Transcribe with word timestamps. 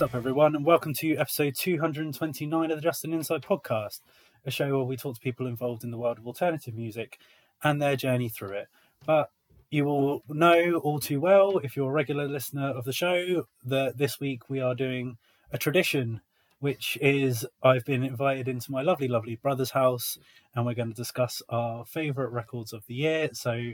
What's 0.00 0.14
up, 0.14 0.16
everyone, 0.16 0.56
and 0.56 0.64
welcome 0.64 0.94
to 0.94 1.16
episode 1.18 1.54
229 1.56 2.70
of 2.70 2.78
the 2.78 2.80
Justin 2.80 3.12
Inside 3.12 3.42
podcast, 3.42 4.00
a 4.46 4.50
show 4.50 4.74
where 4.74 4.86
we 4.86 4.96
talk 4.96 5.16
to 5.16 5.20
people 5.20 5.46
involved 5.46 5.84
in 5.84 5.90
the 5.90 5.98
world 5.98 6.16
of 6.16 6.26
alternative 6.26 6.74
music 6.74 7.18
and 7.62 7.82
their 7.82 7.96
journey 7.96 8.30
through 8.30 8.52
it. 8.52 8.68
But 9.04 9.30
you 9.70 9.84
will 9.84 10.22
know 10.26 10.76
all 10.76 11.00
too 11.00 11.20
well, 11.20 11.58
if 11.58 11.76
you're 11.76 11.90
a 11.90 11.92
regular 11.92 12.26
listener 12.26 12.68
of 12.68 12.86
the 12.86 12.94
show, 12.94 13.46
that 13.62 13.98
this 13.98 14.18
week 14.18 14.48
we 14.48 14.58
are 14.58 14.74
doing 14.74 15.18
a 15.52 15.58
tradition, 15.58 16.22
which 16.60 16.96
is 17.02 17.46
I've 17.62 17.84
been 17.84 18.02
invited 18.02 18.48
into 18.48 18.72
my 18.72 18.80
lovely, 18.80 19.06
lovely 19.06 19.36
brother's 19.36 19.72
house, 19.72 20.16
and 20.54 20.64
we're 20.64 20.72
going 20.72 20.88
to 20.88 20.94
discuss 20.94 21.42
our 21.50 21.84
favourite 21.84 22.32
records 22.32 22.72
of 22.72 22.86
the 22.86 22.94
year. 22.94 23.28
So, 23.34 23.72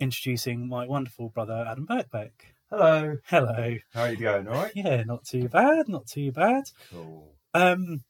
introducing 0.00 0.66
my 0.66 0.88
wonderful 0.88 1.28
brother, 1.28 1.64
Adam 1.64 1.86
Birkbeck. 1.86 2.53
Hello. 2.70 3.16
Hello. 3.26 3.76
How 3.92 4.02
are 4.02 4.10
you 4.10 4.16
going? 4.16 4.48
All 4.48 4.54
right. 4.54 4.72
Yeah, 4.74 5.02
not 5.04 5.24
too 5.24 5.48
bad, 5.48 5.88
not 5.88 6.06
too 6.06 6.32
bad. 6.32 6.64
Cool. 6.90 7.32
Um, 7.52 8.02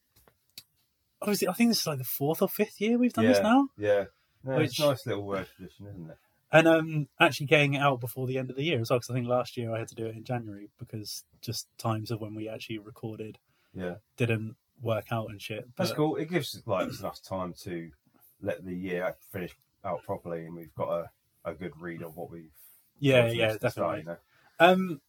obviously, 1.20 1.48
I 1.48 1.52
think 1.52 1.70
this 1.70 1.80
is 1.80 1.86
like 1.86 1.98
the 1.98 2.05
fourth 2.05 2.41
or 2.41 2.48
fifth 2.48 2.80
year 2.80 2.96
we've 2.96 3.12
done 3.12 3.24
yeah. 3.24 3.33
this 3.33 3.42
now, 3.42 3.69
Yeah. 3.77 4.05
No, 4.44 4.58
it's 4.58 4.78
a 4.78 4.86
nice 4.86 5.06
little 5.06 5.30
uh, 5.33 5.44
tradition, 5.56 5.86
isn't 5.86 6.11
it? 6.11 6.19
and 6.52 6.69
um, 6.69 7.08
actually 7.19 7.46
getting 7.46 7.74
it 7.74 7.78
out 7.78 8.00
before 8.00 8.27
the 8.28 8.38
end 8.38 8.48
of 8.48 8.56
the 8.56 8.62
year 8.62 8.80
as 8.80 8.91
well. 8.91 8.98
Because 9.00 9.11
I 9.11 9.14
think 9.14 9.27
last 9.27 9.56
year 9.56 9.74
I 9.74 9.78
had 9.80 9.88
to 9.88 9.94
do 9.94 10.06
it 10.06 10.14
in 10.14 10.22
January 10.22 10.70
because 10.78 11.24
just 11.41 11.66
times 11.78 12.11
of 12.11 12.20
when 12.20 12.34
we 12.34 12.48
actually 12.48 12.78
recorded 12.78 13.39
Yeah. 13.74 13.96
didn't 14.16 14.55
work 14.80 15.06
out 15.11 15.30
and 15.30 15.42
shit. 15.42 15.68
That's 15.77 15.92
cool. 15.92 16.16
It 16.16 16.30
gives 16.30 16.62
like 16.64 16.89
us 16.89 17.00
enough 17.00 17.22
time 17.22 17.55
to 17.64 17.91
let 18.41 18.64
the 18.64 18.74
year 18.74 19.16
finish 19.33 19.56
out 19.84 20.05
properly, 20.05 20.46
and 20.46 20.55
we've 20.55 20.74
got 20.74 20.91
a, 20.91 21.11
a 21.44 21.55
good 21.55 21.72
read 21.77 22.02
of 22.02 22.16
what 22.16 22.30
we've. 22.30 22.50
Yeah, 23.00 23.27
yeah, 23.27 23.48
next 23.48 23.61
to 23.62 23.70
start, 23.70 23.74
definitely. 23.74 23.98
you 23.98 24.05
know? 24.05 24.16
Um, 24.58 25.00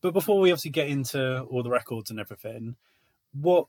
but 0.00 0.12
before 0.12 0.40
we 0.40 0.50
obviously 0.50 0.70
get 0.70 0.88
into 0.88 1.42
all 1.42 1.62
the 1.62 1.70
records 1.70 2.10
and 2.10 2.20
everything, 2.20 2.76
what, 3.32 3.66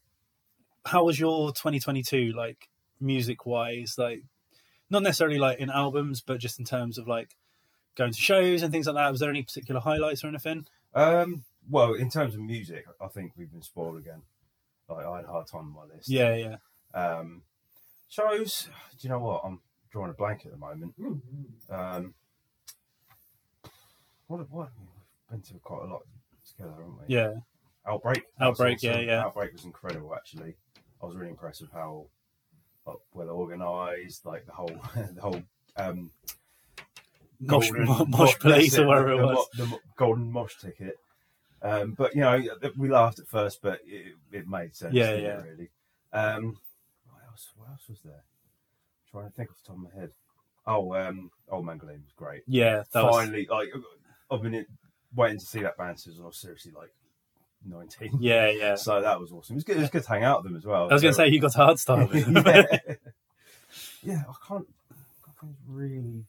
how 0.86 1.04
was 1.04 1.20
your 1.20 1.50
2022 1.50 2.34
like 2.36 2.70
music 3.00 3.46
wise? 3.46 3.96
Like, 3.98 4.24
not 4.90 5.04
necessarily 5.04 5.38
like 5.38 5.60
in 5.60 5.70
albums, 5.70 6.22
but 6.22 6.40
just 6.40 6.60
in 6.60 6.66
terms 6.66 6.98
of 6.98 7.08
like 7.08 7.36
going 7.96 8.14
to 8.14 8.20
shows 8.20 8.62
and 8.62 8.72
things 8.72 8.88
like 8.88 8.96
that. 8.96 9.12
Was 9.12 9.20
there 9.20 9.30
any 9.30 9.44
particular 9.44 9.82
highlights 9.82 10.24
or 10.24 10.28
anything? 10.28 10.66
Um. 10.94 11.44
Well, 11.70 11.96
in 11.96 12.10
terms 12.10 12.34
of 12.34 12.40
music, 12.40 12.86
I 13.02 13.08
think 13.08 13.34
we've 13.36 13.52
been 13.52 13.62
spoiled 13.62 13.98
again. 13.98 14.22
Like 14.88 15.06
I 15.06 15.18
had 15.18 15.26
a 15.26 15.28
hard 15.28 15.48
time 15.48 15.62
on 15.62 15.74
my 15.74 15.94
list. 15.96 16.10
Yeah, 16.10 16.36
yeah. 16.36 16.56
Um. 16.94 17.42
Shows. 18.08 18.70
Do 18.92 19.08
you 19.08 19.10
know 19.10 19.20
what? 19.20 19.42
I'm 19.44 19.60
drawing 19.92 20.12
a 20.12 20.14
blank 20.14 20.46
at 20.46 20.52
the 20.52 20.58
moment. 20.58 20.94
Um. 21.70 22.14
What? 24.28 24.50
What? 24.50 24.70
Been 25.30 25.42
to 25.42 25.54
quite 25.56 25.84
a 25.84 25.88
lot 25.92 26.04
together, 26.50 26.72
haven't 26.72 26.98
we? 27.00 27.16
Yeah, 27.16 27.34
Outbreak. 27.86 28.24
Outbreak, 28.40 28.84
yeah, 28.84 29.00
yeah. 29.00 29.24
Outbreak 29.26 29.54
was 29.54 29.66
incredible, 29.66 30.14
actually. 30.16 30.56
I 31.02 31.06
was 31.06 31.16
really 31.16 31.30
impressed 31.32 31.62
with 31.62 31.72
how 31.72 32.08
like, 32.86 32.98
well 33.14 33.30
organised, 33.30 34.26
like 34.26 34.46
the 34.46 34.52
whole, 34.52 34.68
the 34.96 35.22
whole 35.22 35.42
um, 35.76 36.12
mosh, 37.40 37.70
golden 37.70 38.10
mosh 38.10 38.34
mo- 38.34 38.40
police 38.40 38.78
or 38.78 38.88
whatever 38.88 39.12
it 39.12 39.24
was. 39.24 39.48
mo- 39.58 39.66
the 39.66 39.80
golden 39.98 40.32
mosh 40.32 40.56
ticket. 40.60 40.98
Um, 41.62 41.94
but 41.98 42.16
you 42.16 42.22
know, 42.22 42.42
we 42.78 42.90
laughed 42.90 43.20
at 43.20 43.28
first, 43.28 43.62
but 43.62 43.80
it, 43.86 44.14
it 44.32 44.48
made 44.48 44.76
sense. 44.76 44.94
Yeah, 44.94 45.16
yeah. 45.16 45.40
It, 45.40 45.46
really. 45.46 45.70
Um, 46.14 46.58
what 47.10 47.22
else? 47.30 47.50
What 47.56 47.70
else 47.70 47.84
was 47.90 48.00
there? 48.04 48.24
trying 49.12 49.30
to 49.30 49.36
think 49.36 49.50
off 49.50 49.58
the 49.64 49.68
top 49.68 49.78
of 49.78 49.84
my 49.84 50.00
head. 50.00 50.12
Oh, 50.66 50.94
um, 50.94 51.32
Old 51.50 51.66
Man 51.66 51.80
was 51.82 52.14
great. 52.16 52.44
Yeah, 52.46 52.84
that 52.92 53.04
was. 53.04 53.16
Finally, 53.16 53.48
like 53.50 53.70
I've 54.30 54.42
been 54.42 54.66
waiting 55.16 55.40
to 55.40 55.46
see 55.46 55.62
that 55.62 55.78
band 55.78 56.00
since 56.00 56.20
I 56.22 56.26
was 56.26 56.38
seriously 56.38 56.72
like 56.76 56.94
nineteen. 57.66 58.18
Yeah, 58.20 58.50
yeah. 58.50 58.76
So 58.78 59.02
that 59.02 59.20
was 59.20 59.32
awesome. 59.32 59.56
It 59.56 59.58
was 59.58 59.64
good. 59.64 59.78
It 59.78 59.82
was 59.82 59.90
good 59.90 60.04
to 60.04 60.10
hang 60.10 60.24
out 60.24 60.44
with 60.44 60.52
them 60.52 60.58
as 60.58 60.66
well. 60.66 60.90
I 60.90 60.94
was 60.94 61.02
going 61.02 61.14
to 61.14 61.16
say 61.16 61.28
you 61.28 61.40
got 61.40 61.54
hard 61.54 61.80
style. 61.80 62.10
yeah. 62.14 62.26
yeah, 64.04 64.24
I 64.30 64.34
can't. 64.48 64.68
I 65.26 65.32
can't 65.42 65.56
really 65.68 66.26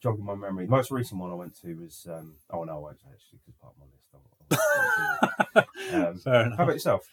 jog 0.00 0.18
my 0.18 0.34
memory. 0.34 0.66
The 0.66 0.70
most 0.70 0.90
recent 0.90 1.20
one 1.20 1.30
I 1.30 1.34
went 1.34 1.60
to 1.62 1.74
was. 1.74 2.06
Um, 2.10 2.34
oh 2.50 2.64
no, 2.64 2.76
I 2.76 2.78
won't 2.78 3.00
say 3.00 3.08
actually 3.12 3.38
because 3.44 3.54
part 3.60 3.74
of 3.74 3.78
my 3.80 3.86
list. 3.86 4.02
Um, 5.92 6.18
Fair 6.18 6.50
how 6.56 6.64
about 6.64 6.72
yourself? 6.74 7.08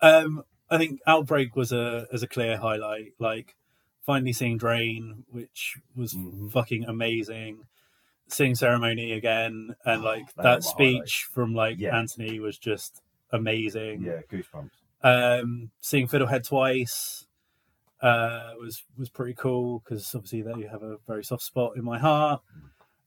Um, 0.00 0.44
I 0.70 0.78
think 0.78 1.00
Outbreak 1.06 1.54
was 1.56 1.72
a 1.72 2.06
as 2.12 2.22
a 2.22 2.26
clear 2.26 2.56
highlight. 2.58 3.12
Like 3.18 3.54
finally 4.04 4.32
seeing 4.32 4.58
Drain, 4.58 5.24
which 5.30 5.76
was 5.94 6.14
Mhm. 6.14 6.50
fucking 6.52 6.84
amazing. 6.84 7.66
Seeing 8.28 8.54
Ceremony 8.54 9.12
again, 9.12 9.74
and 9.84 10.00
Oh, 10.02 10.04
like 10.04 10.32
they 10.34 10.42
that 10.42 10.62
speech 10.64 11.26
from 11.32 11.54
like 11.54 11.78
Yeah. 11.78 11.96
Anthony 11.96 12.40
was 12.40 12.56
just 12.58 13.02
amazing. 13.30 14.02
Yeah, 14.02 14.20
goosebumps. 14.30 14.70
Um, 15.02 15.70
seeing 15.80 16.06
Fiddlehead 16.08 16.46
twice 16.46 17.26
uh, 18.00 18.52
was 18.60 18.84
was 18.96 19.10
pretty 19.10 19.34
cool 19.34 19.80
because 19.80 20.14
obviously 20.14 20.42
they 20.42 20.66
have 20.66 20.82
a 20.82 20.96
very 21.06 21.24
soft 21.24 21.42
spot 21.42 21.76
in 21.76 21.84
my 21.84 21.98
heart. 21.98 22.40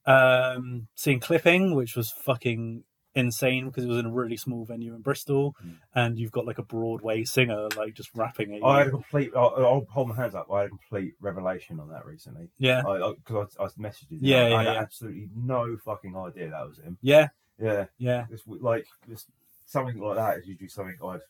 Um, 0.05 0.87
seeing 0.95 1.19
Clipping, 1.19 1.73
which 1.75 1.95
was 1.95 2.11
fucking 2.11 2.83
insane 3.15 3.65
because 3.67 3.83
it 3.83 3.87
was 3.87 3.97
in 3.97 4.05
a 4.05 4.11
really 4.11 4.37
small 4.37 4.65
venue 4.65 4.93
in 4.93 5.01
Bristol, 5.01 5.55
Mm. 5.65 5.75
and 5.95 6.19
you've 6.19 6.31
got 6.31 6.45
like 6.45 6.57
a 6.57 6.63
Broadway 6.63 7.23
singer 7.23 7.67
like 7.77 7.93
just 7.93 8.09
rapping 8.13 8.53
it. 8.53 8.61
I 8.63 8.79
had 8.79 8.87
a 8.87 8.91
complete. 8.91 9.31
I'll, 9.35 9.53
I'll 9.57 9.85
hold 9.89 10.09
my 10.09 10.15
hands 10.15 10.35
up. 10.35 10.47
I 10.51 10.59
had 10.61 10.65
a 10.67 10.69
complete 10.69 11.13
revelation 11.21 11.79
on 11.79 11.89
that 11.89 12.05
recently. 12.05 12.49
yeah, 12.57 12.81
Because 12.83 13.55
I, 13.59 13.63
I, 13.63 13.67
messaged 13.79 14.11
you. 14.11 14.19
Yeah, 14.21 14.37
I 14.43 14.49
yeah, 14.49 14.57
had 14.57 14.65
yeah. 14.65 14.79
absolutely 14.79 15.29
no 15.35 15.77
fucking 15.83 16.15
idea 16.15 16.49
that 16.49 16.67
was 16.67 16.77
him. 16.79 16.97
yeah, 17.01 17.29
Yeah, 17.61 17.85
yeah, 17.97 18.25
it's 18.29 18.43
like 18.47 18.85
it's, 19.09 19.25
something 19.65 19.97
like 19.99 20.15
that 20.17 20.37
is 20.39 20.47
usually 20.47 20.67
something 20.69 20.97
I'd 21.03 21.21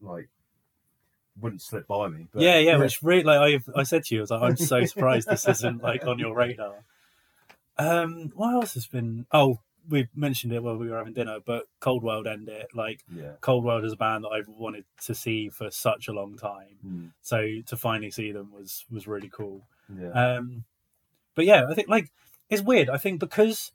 like 0.00 0.28
wouldn't 1.40 1.62
slip 1.62 1.86
by 1.86 2.08
me. 2.08 2.26
But 2.32 2.42
yeah, 2.42 2.58
yeah. 2.58 2.76
Which 2.78 3.00
really, 3.02 3.22
like 3.22 3.62
I, 3.74 3.80
I 3.80 3.82
said 3.84 4.02
to 4.04 4.14
you, 4.14 4.20
I 4.20 4.22
was 4.22 4.30
like, 4.32 4.42
I'm 4.42 4.56
so 4.56 4.84
surprised 4.86 5.28
this 5.28 5.46
isn't 5.46 5.82
like 5.82 6.04
on 6.04 6.18
your 6.18 6.34
radar. 6.34 6.84
Um, 7.78 8.32
what 8.34 8.54
else 8.54 8.74
has 8.74 8.86
been? 8.88 9.24
Oh, 9.32 9.60
we 9.88 10.08
mentioned 10.14 10.52
it 10.52 10.62
while 10.62 10.76
we 10.76 10.90
were 10.90 10.98
having 10.98 11.14
dinner, 11.14 11.38
but 11.44 11.66
Cold 11.80 12.02
World 12.02 12.26
End 12.26 12.48
It. 12.48 12.68
Like 12.74 13.00
yeah. 13.14 13.32
Cold 13.40 13.64
World 13.64 13.84
is 13.84 13.92
a 13.92 13.96
band 13.96 14.24
that 14.24 14.28
I've 14.28 14.48
wanted 14.48 14.84
to 15.04 15.14
see 15.14 15.48
for 15.48 15.70
such 15.70 16.08
a 16.08 16.12
long 16.12 16.36
time. 16.36 16.78
Mm, 16.86 17.10
So 17.22 17.60
to 17.66 17.76
finally 17.76 18.10
see 18.10 18.32
them 18.32 18.52
was 18.52 18.84
was 18.90 19.06
really 19.06 19.30
cool. 19.32 19.62
yeah. 19.98 20.10
Um, 20.10 20.64
but 21.34 21.44
yeah, 21.46 21.66
I 21.70 21.74
think 21.74 21.88
like 21.88 22.10
it's 22.50 22.62
weird. 22.62 22.90
I 22.90 22.98
think 22.98 23.20
because 23.20 23.72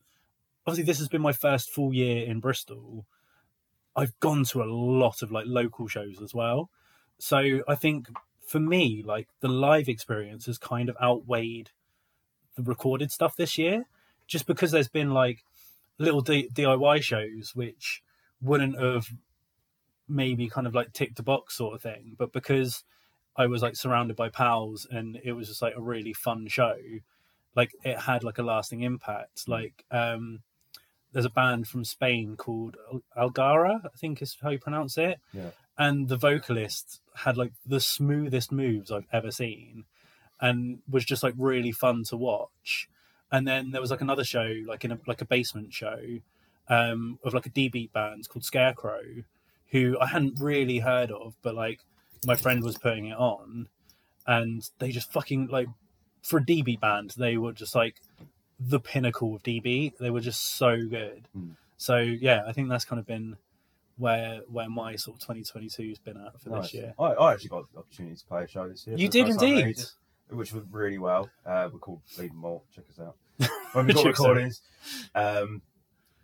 obviously 0.67 0.85
this 0.85 0.99
has 0.99 1.07
been 1.09 1.21
my 1.21 1.33
first 1.33 1.69
full 1.71 1.93
year 1.93 2.25
in 2.25 2.39
Bristol, 2.39 3.05
I've 3.95 4.19
gone 4.19 4.43
to 4.45 4.61
a 4.63 4.65
lot 4.65 5.21
of 5.21 5.31
like 5.31 5.45
local 5.47 5.87
shows 5.87 6.21
as 6.21 6.33
well. 6.33 6.69
So 7.19 7.61
I 7.67 7.75
think 7.75 8.07
for 8.45 8.59
me, 8.59 9.03
like 9.05 9.27
the 9.39 9.47
live 9.47 9.87
experience 9.89 10.45
has 10.45 10.57
kind 10.57 10.89
of 10.89 10.97
outweighed 11.01 11.71
the 12.55 12.63
recorded 12.63 13.11
stuff 13.11 13.35
this 13.35 13.57
year, 13.57 13.85
just 14.27 14.45
because 14.45 14.71
there's 14.71 14.89
been 14.89 15.11
like 15.11 15.43
little 15.97 16.21
D- 16.21 16.49
DIY 16.53 17.01
shows 17.01 17.53
which 17.55 18.01
wouldn't 18.41 18.79
have 18.79 19.07
maybe 20.07 20.49
kind 20.49 20.67
of 20.67 20.75
like 20.75 20.93
ticked 20.93 21.15
the 21.15 21.23
box 21.23 21.55
sort 21.55 21.75
of 21.75 21.81
thing, 21.81 22.15
but 22.17 22.33
because 22.33 22.83
I 23.35 23.47
was 23.47 23.61
like 23.61 23.75
surrounded 23.75 24.15
by 24.15 24.29
pals 24.29 24.85
and 24.89 25.19
it 25.23 25.33
was 25.33 25.47
just 25.47 25.61
like 25.61 25.75
a 25.75 25.81
really 25.81 26.13
fun 26.13 26.47
show. 26.47 26.75
Like 27.55 27.71
it 27.83 27.99
had 27.99 28.23
like 28.23 28.37
a 28.37 28.43
lasting 28.43 28.81
impact. 28.81 29.47
Like 29.47 29.85
um 29.91 30.41
there's 31.11 31.25
a 31.25 31.29
band 31.29 31.67
from 31.67 31.85
Spain 31.85 32.35
called 32.35 32.75
Al- 32.91 33.29
Algara, 33.29 33.81
I 33.85 33.97
think 33.97 34.21
is 34.21 34.35
how 34.41 34.49
you 34.49 34.59
pronounce 34.59 34.97
it. 34.97 35.19
Yeah. 35.31 35.51
And 35.77 36.07
the 36.07 36.17
vocalist 36.17 37.01
had 37.15 37.37
like 37.37 37.53
the 37.65 37.79
smoothest 37.79 38.51
moves 38.51 38.91
I've 38.91 39.07
ever 39.11 39.31
seen 39.31 39.85
and 40.41 40.79
was 40.89 41.05
just 41.05 41.23
like 41.23 41.33
really 41.37 41.71
fun 41.71 42.03
to 42.05 42.17
watch. 42.17 42.89
And 43.33 43.45
then 43.47 43.71
there 43.71 43.81
was 43.81 43.91
like 43.91 44.01
another 44.01 44.23
show, 44.23 44.53
like 44.65 44.85
in 44.85 44.91
a 44.93 44.99
like 45.07 45.21
a 45.21 45.25
basement 45.25 45.73
show, 45.73 45.99
um, 46.69 47.19
of 47.23 47.33
like 47.33 47.47
a 47.47 47.49
D 47.49 47.67
beat 47.67 47.91
band 47.91 48.29
called 48.29 48.45
Scarecrow, 48.45 49.01
who 49.71 49.97
I 49.99 50.05
hadn't 50.07 50.39
really 50.39 50.79
heard 50.79 51.11
of, 51.11 51.35
but 51.41 51.55
like 51.55 51.79
my 52.25 52.35
friend 52.35 52.63
was 52.63 52.77
putting 52.77 53.07
it 53.07 53.17
on, 53.17 53.67
and 54.27 54.69
they 54.77 54.91
just 54.91 55.11
fucking 55.11 55.47
like 55.47 55.67
for 56.21 56.37
a 56.37 56.43
DB 56.45 56.79
band, 56.79 57.15
they 57.17 57.37
were 57.37 57.53
just 57.53 57.75
like 57.75 57.95
the 58.59 58.79
pinnacle 58.79 59.35
of 59.35 59.43
DB. 59.43 59.97
They 59.99 60.09
were 60.09 60.21
just 60.21 60.55
so 60.55 60.77
good. 60.77 61.27
Mm. 61.35 61.55
So 61.77 61.97
yeah, 61.97 62.43
I 62.47 62.53
think 62.53 62.69
that's 62.69 62.85
kind 62.85 62.99
of 62.99 63.05
been 63.05 63.37
where 63.97 64.41
where 64.47 64.69
my 64.69 64.95
sort 64.95 65.17
of 65.17 65.21
2022 65.21 65.89
has 65.89 65.99
been 65.99 66.17
at 66.17 66.39
for 66.41 66.49
Nice. 66.49 66.63
this 66.65 66.73
year. 66.75 66.93
I, 66.97 67.05
I 67.05 67.33
actually 67.33 67.49
got 67.49 67.71
the 67.73 67.79
opportunity 67.79 68.15
to 68.15 68.25
play 68.25 68.43
a 68.43 68.47
show 68.47 68.67
this 68.67 68.87
year. 68.87 68.95
You 68.95 69.09
did 69.09 69.27
first 69.27 69.39
time 69.39 69.49
in 69.49 69.57
indeed. 69.59 69.83
which 70.29 70.53
went 70.53 70.67
really 70.71 70.97
well. 70.97 71.29
Uh, 71.45 71.69
we're 71.71 71.79
called 71.79 72.01
Bleeding 72.15 72.37
More. 72.37 72.61
Check 72.75 72.85
us 72.89 72.99
out. 72.99 73.15
When 73.73 73.87
we 73.87 73.93
got 73.93 74.03
Check 74.03 74.13
us 74.13 74.19
out. 74.19 74.27
recordings. 74.27 74.61
Um, 75.15 75.61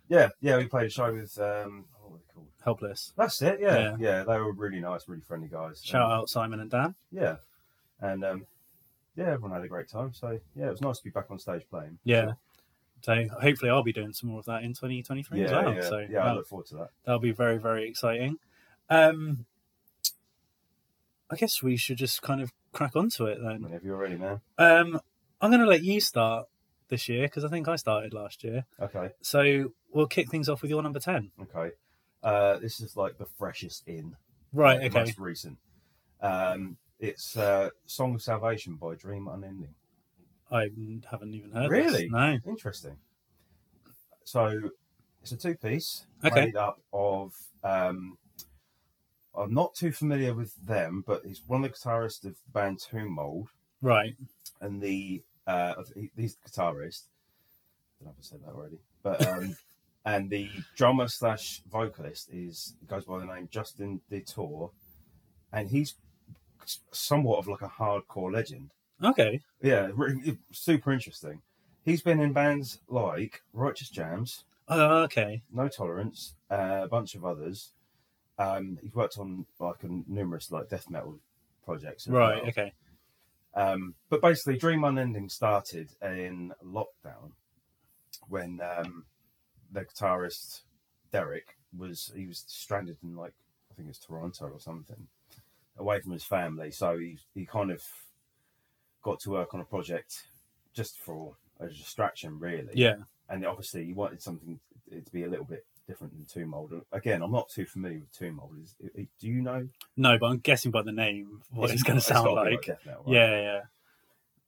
yeah, 0.08 0.28
yeah, 0.40 0.56
we 0.58 0.66
played 0.66 0.86
a 0.86 0.90
show 0.90 1.12
with. 1.12 1.38
Um, 1.38 1.84
what 2.00 2.12
were 2.12 2.18
they 2.18 2.24
called? 2.34 2.46
Helpless. 2.64 3.12
That's 3.16 3.40
it. 3.42 3.58
Yeah, 3.60 3.76
Yeah. 3.78 3.96
yeah, 3.98 4.24
they 4.24 4.38
were 4.38 4.52
really 4.52 4.80
nice, 4.80 5.08
really 5.08 5.22
friendly 5.22 5.48
guys. 5.48 5.80
Shout 5.84 6.02
Um, 6.10 6.10
out 6.20 6.28
Simon 6.28 6.60
and 6.60 6.70
Dan. 6.70 6.94
Yeah, 7.12 7.36
and 8.00 8.24
um, 8.24 8.46
yeah, 9.16 9.26
everyone 9.26 9.52
had 9.52 9.64
a 9.64 9.68
great 9.68 9.88
time. 9.88 10.12
So 10.14 10.38
yeah, 10.56 10.66
it 10.66 10.70
was 10.70 10.80
nice 10.80 10.98
to 10.98 11.04
be 11.04 11.10
back 11.10 11.30
on 11.30 11.38
stage 11.38 11.62
playing. 11.70 11.98
Yeah. 12.04 12.32
So 13.02 13.26
hopefully 13.40 13.70
I'll 13.70 13.82
be 13.82 13.94
doing 13.94 14.12
some 14.12 14.28
more 14.28 14.40
of 14.40 14.44
that 14.44 14.62
in 14.62 14.74
2023 14.74 15.44
as 15.44 15.50
well. 15.52 15.74
yeah, 15.74 15.80
So 15.88 16.06
yeah. 16.10 16.18
I 16.22 16.34
look 16.34 16.46
forward 16.46 16.66
to 16.66 16.74
that. 16.74 16.90
that'll 17.04 17.18
be 17.18 17.30
very 17.32 17.56
very 17.56 17.88
exciting. 17.88 18.38
Um, 18.90 19.46
I 21.30 21.36
guess 21.36 21.62
we 21.62 21.76
should 21.78 21.96
just 21.96 22.20
kind 22.22 22.42
of 22.42 22.52
crack 22.72 22.96
onto 22.96 23.24
it 23.24 23.38
then. 23.42 23.62
Whenever 23.62 23.86
you're 23.86 23.96
ready, 23.96 24.16
man. 24.16 24.40
Um, 24.58 25.00
I'm 25.40 25.50
going 25.50 25.62
to 25.62 25.66
let 25.68 25.82
you 25.82 26.00
start 26.00 26.46
this 26.90 27.08
year 27.08 27.22
because 27.22 27.44
I 27.44 27.48
think 27.48 27.66
I 27.68 27.76
started 27.76 28.12
last 28.12 28.44
year. 28.44 28.66
Okay, 28.80 29.10
So 29.22 29.72
we'll 29.92 30.06
kick 30.06 30.30
things 30.30 30.48
off 30.48 30.62
with 30.62 30.70
your 30.70 30.82
number 30.82 31.00
10. 31.00 31.30
okay. 31.42 31.74
Uh, 32.22 32.58
this 32.58 32.80
is 32.80 32.96
like 32.96 33.16
the 33.16 33.24
freshest 33.38 33.88
in. 33.88 34.16
Right, 34.52 34.80
like, 34.80 34.90
okay. 34.94 35.04
Most 35.04 35.18
recent. 35.18 35.58
Um, 36.20 36.76
it's 36.98 37.34
uh, 37.36 37.70
"Song 37.86 38.14
of 38.14 38.20
Salvation" 38.22 38.74
by 38.76 38.94
Dream 38.94 39.26
Unending. 39.26 39.74
I 40.50 40.68
haven't 41.10 41.32
even 41.32 41.52
heard 41.52 41.70
Really? 41.70 42.02
this. 42.02 42.10
No. 42.10 42.38
Interesting. 42.46 42.98
So 44.24 44.70
it's 45.22 45.32
a 45.32 45.36
two 45.36 45.54
piece 45.54 46.04
Okay. 46.24 46.46
made 46.46 46.56
up 46.56 46.80
of. 46.92 47.32
Um, 47.64 48.18
I'm 49.34 49.54
not 49.54 49.74
too 49.74 49.92
familiar 49.92 50.34
with 50.34 50.54
them, 50.66 51.04
but 51.06 51.24
he's 51.24 51.42
one 51.46 51.64
of 51.64 51.70
the 51.70 51.76
guitarists 51.78 52.24
of 52.24 52.34
the 52.34 52.50
band 52.52 52.80
Tomb 52.80 53.12
Mold, 53.14 53.48
Right. 53.80 54.16
and 54.60 54.82
the 54.82 55.22
uh, 55.46 55.74
he- 55.94 56.10
he's 56.16 56.36
the 56.36 56.50
guitarist. 56.50 57.04
I 58.00 58.04
don't 58.04 58.06
know 58.06 58.10
if 58.12 58.18
I 58.18 58.22
said 58.22 58.40
that 58.44 58.54
already, 58.54 58.78
but 59.02 59.26
um, 59.26 59.56
and 60.04 60.30
the 60.30 60.48
drummer 60.76 61.08
slash 61.08 61.62
vocalist 61.70 62.28
is 62.32 62.74
goes 62.88 63.04
by 63.04 63.18
the 63.18 63.26
name 63.26 63.48
Justin 63.50 64.00
DeTore, 64.10 64.70
and 65.52 65.68
he's 65.70 65.94
somewhat 66.92 67.38
of 67.38 67.48
like 67.48 67.62
a 67.62 67.68
hardcore 67.68 68.32
legend. 68.32 68.70
Okay. 69.02 69.40
Yeah, 69.62 69.90
really, 69.94 70.38
super 70.52 70.92
interesting. 70.92 71.40
He's 71.84 72.02
been 72.02 72.20
in 72.20 72.32
bands 72.32 72.80
like 72.88 73.42
Righteous 73.52 73.88
Jams, 73.88 74.44
Oh, 74.72 74.98
okay. 75.02 75.42
No 75.52 75.66
Tolerance, 75.66 76.34
uh, 76.48 76.82
a 76.84 76.88
bunch 76.88 77.16
of 77.16 77.24
others. 77.24 77.70
Um, 78.38 78.78
he's 78.80 78.94
worked 78.94 79.18
on 79.18 79.44
like 79.58 79.82
a 79.82 79.88
numerous 80.06 80.52
like 80.52 80.68
death 80.68 80.88
metal 80.88 81.18
projects. 81.64 82.06
Right. 82.06 82.40
well. 82.40 82.48
Okay. 82.50 82.72
Um, 83.54 83.94
but 84.08 84.22
basically, 84.22 84.58
Dream 84.58 84.84
Unending 84.84 85.28
started 85.28 85.90
in 86.02 86.52
lockdown 86.64 87.32
when 88.28 88.60
um, 88.60 89.04
the 89.72 89.82
guitarist 89.82 90.62
Derek 91.10 91.56
was 91.76 92.12
he 92.14 92.26
was 92.26 92.44
stranded 92.46 92.96
in 93.02 93.16
like 93.16 93.34
I 93.70 93.74
think 93.74 93.88
it's 93.88 93.98
Toronto 93.98 94.46
or 94.46 94.60
something, 94.60 95.08
away 95.78 96.00
from 96.00 96.12
his 96.12 96.24
family. 96.24 96.70
So 96.70 96.98
he 96.98 97.18
he 97.34 97.44
kind 97.44 97.70
of 97.70 97.82
got 99.02 99.20
to 99.20 99.30
work 99.30 99.54
on 99.54 99.60
a 99.60 99.64
project 99.64 100.28
just 100.72 100.98
for 100.98 101.34
a 101.58 101.68
distraction, 101.68 102.38
really. 102.38 102.72
Yeah. 102.74 102.96
And 103.28 103.44
obviously, 103.46 103.84
he 103.84 103.92
wanted 103.92 104.22
something 104.22 104.58
to 104.90 105.12
be 105.12 105.24
a 105.24 105.28
little 105.28 105.44
bit 105.44 105.64
different 105.90 106.12
than 106.12 106.24
Tomb 106.24 106.50
Mold. 106.50 106.72
Again, 106.92 107.20
I'm 107.20 107.32
not 107.32 107.48
too 107.48 107.66
familiar 107.66 107.98
with 107.98 108.12
Tomb 108.12 108.36
Mold. 108.36 108.54
Is, 108.62 108.76
do 109.18 109.26
you 109.26 109.42
know 109.42 109.66
No, 109.96 110.18
but 110.18 110.26
I'm 110.26 110.38
guessing 110.38 110.70
by 110.70 110.82
the 110.82 110.92
name 110.92 111.42
what 111.50 111.70
it's, 111.70 111.82
going 111.82 111.98
to 111.98 112.04
sound 112.04 112.32
like. 112.32 112.68
metal, 112.86 113.02
right? 113.04 113.14
Yeah, 113.14 113.40
yeah. 113.40 113.60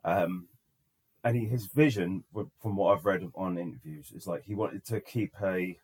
Um, 0.05 0.47
and 1.25 1.37
he, 1.37 1.47
his 1.47 1.67
vision, 1.67 2.23
from 2.61 2.77
what 2.77 2.97
I've 2.97 3.05
read 3.05 3.29
on 3.35 3.59
interviews, 3.59 4.13
is 4.15 4.29
like 4.29 4.45
he 4.45 4.55
wanted 4.55 4.85
to 4.87 5.01
keep 5.01 5.33
a 5.43 5.77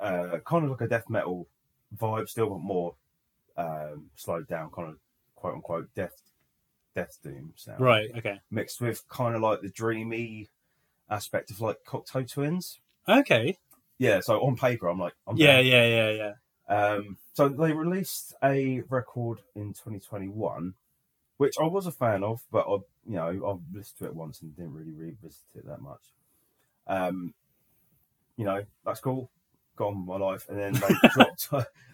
uh, 0.00 0.38
kind 0.44 0.64
of 0.64 0.70
like 0.70 0.80
a 0.82 0.88
death 0.88 1.10
metal 1.10 1.48
vibe, 1.96 2.28
still, 2.28 2.50
but 2.50 2.60
more 2.60 2.94
um, 3.56 4.10
slowed 4.14 4.46
down, 4.46 4.70
kind 4.70 4.88
of 4.88 4.96
quote 5.34 5.54
unquote 5.54 5.88
death 5.96 6.22
death 6.94 7.18
doom 7.22 7.52
sound, 7.56 7.80
Right. 7.80 8.10
Okay. 8.16 8.40
Mixed 8.50 8.80
with 8.80 9.06
kind 9.08 9.34
of 9.34 9.42
like 9.42 9.60
the 9.60 9.70
dreamy 9.70 10.48
aspect 11.10 11.50
of 11.50 11.60
like 11.60 11.78
Cocteau 11.86 12.30
Twins. 12.30 12.80
Okay. 13.08 13.58
Yeah, 13.98 14.20
so 14.20 14.40
on 14.40 14.56
paper, 14.56 14.88
I'm 14.88 14.98
like, 14.98 15.14
I'm 15.26 15.36
Yeah, 15.36 15.56
down. 15.56 15.66
yeah, 15.66 15.86
yeah, 15.86 16.10
yeah. 16.10 16.32
Um, 16.68 17.16
so 17.32 17.48
they 17.48 17.72
released 17.72 18.34
a 18.42 18.80
record 18.88 19.38
in 19.54 19.72
2021, 19.72 20.74
which 21.36 21.54
I 21.60 21.64
was 21.64 21.86
a 21.86 21.92
fan 21.92 22.22
of, 22.24 22.42
but 22.50 22.66
I, 22.68 22.74
you 23.08 23.16
know, 23.16 23.28
I've 23.28 23.74
listened 23.74 23.98
to 23.98 24.06
it 24.06 24.14
once 24.14 24.42
and 24.42 24.54
didn't 24.54 24.74
really 24.74 24.92
revisit 24.92 25.44
it 25.54 25.66
that 25.66 25.80
much. 25.80 26.02
Um, 26.86 27.34
you 28.36 28.44
know, 28.44 28.64
that's 28.84 29.00
cool. 29.00 29.30
On 29.78 30.06
my 30.06 30.16
life, 30.16 30.48
and 30.48 30.58
then 30.58 30.72
they 30.72 30.94
dropped 31.12 31.48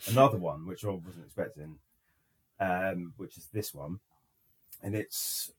another 0.09 0.39
one, 0.39 0.67
which 0.67 0.85
I 0.85 0.91
wasn't 0.91 1.25
expecting, 1.25 1.79
um, 2.61 3.13
which 3.17 3.37
is 3.37 3.49
this 3.53 3.75
one, 3.75 3.99
and 4.85 4.95
it's 4.95 5.51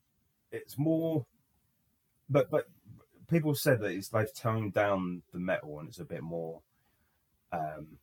it's 0.50 0.78
more, 0.78 1.26
but 2.30 2.50
but 2.50 2.66
people 3.28 3.54
said 3.54 3.80
that 3.80 3.90
it's 3.92 4.08
they've 4.08 4.34
toned 4.34 4.72
down 4.74 5.22
the 5.32 5.38
metal 5.38 5.78
and 5.78 5.88
it's 5.88 6.00
a 6.00 6.04
bit 6.04 6.22
more. 6.22 6.60
Um, 7.52 7.98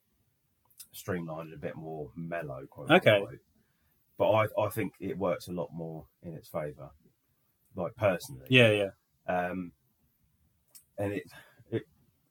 streamlined 0.93 1.49
and 1.49 1.53
a 1.53 1.57
bit 1.57 1.75
more 1.75 2.09
mellow. 2.15 2.65
Okay. 2.89 3.25
But 4.17 4.31
I, 4.31 4.47
I 4.59 4.69
think 4.69 4.93
it 4.99 5.17
works 5.17 5.47
a 5.47 5.51
lot 5.51 5.69
more 5.73 6.05
in 6.21 6.33
its 6.33 6.49
favour, 6.49 6.89
like 7.75 7.95
personally. 7.95 8.45
Yeah, 8.49 8.71
yeah. 8.71 8.89
Um, 9.27 9.71
and 10.97 11.13
it, 11.13 11.23
it, 11.71 11.83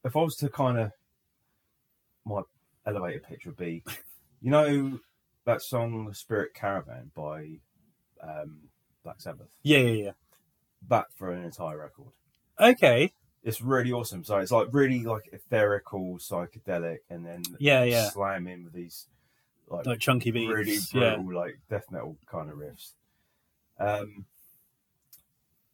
if 0.05 0.15
I 0.15 0.19
was 0.19 0.35
to 0.37 0.49
kind 0.49 0.77
of, 0.77 0.91
my 2.25 2.41
elevator 2.85 3.19
pitch 3.19 3.45
would 3.45 3.57
be, 3.57 3.83
you 4.41 4.51
know, 4.51 4.99
that 5.45 5.61
song 5.61 6.13
"Spirit 6.13 6.53
Caravan" 6.53 7.11
by 7.15 7.47
um, 8.23 8.59
Black 9.03 9.19
Sabbath. 9.19 9.49
Yeah, 9.63 9.79
yeah, 9.79 10.03
yeah. 10.03 10.11
That 10.87 11.07
for 11.15 11.31
an 11.31 11.43
entire 11.43 11.79
record. 11.79 12.13
Okay. 12.61 13.13
It's 13.43 13.61
really 13.61 13.91
awesome. 13.91 14.23
So 14.23 14.37
it's 14.37 14.51
like 14.51 14.67
really 14.71 15.03
like 15.03 15.29
ethereal, 15.33 16.17
psychedelic, 16.19 16.99
and 17.09 17.25
then 17.25 17.41
Yeah, 17.59 17.83
yeah. 17.83 18.09
slam 18.09 18.47
in 18.47 18.63
with 18.65 18.73
these 18.73 19.07
like 19.67 19.85
Like 19.85 19.99
chunky 19.99 20.31
beats. 20.31 20.53
really 20.53 20.77
yeah. 20.93 21.15
brutal, 21.15 21.41
like 21.41 21.59
death 21.69 21.85
metal 21.89 22.17
kind 22.27 22.49
of 22.51 22.57
riffs. 22.57 22.91
Um, 23.79 24.25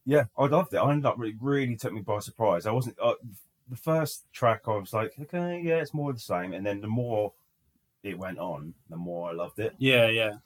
yeah, 0.06 0.24
I 0.38 0.46
loved 0.46 0.72
it. 0.72 0.78
I 0.78 0.90
ended 0.90 1.04
up 1.04 1.16
really, 1.18 1.36
really 1.40 1.76
took 1.76 1.92
me 1.92 2.00
by 2.00 2.20
surprise. 2.20 2.64
I 2.64 2.70
wasn't 2.70 2.96
uh, 3.02 3.14
the 3.68 3.76
first 3.76 4.24
track. 4.32 4.62
I 4.66 4.76
was 4.78 4.94
like, 4.94 5.12
okay, 5.20 5.60
yeah, 5.62 5.76
it's 5.76 5.92
more 5.92 6.08
of 6.10 6.16
the 6.16 6.22
same. 6.22 6.54
And 6.54 6.64
then 6.64 6.80
the 6.80 6.86
more 6.88 7.34
it 8.02 8.18
went 8.18 8.38
on, 8.38 8.72
the 8.88 8.96
more 8.96 9.28
I 9.28 9.34
loved 9.34 9.58
it. 9.58 9.74
Yeah, 9.76 10.08
yeah. 10.08 10.36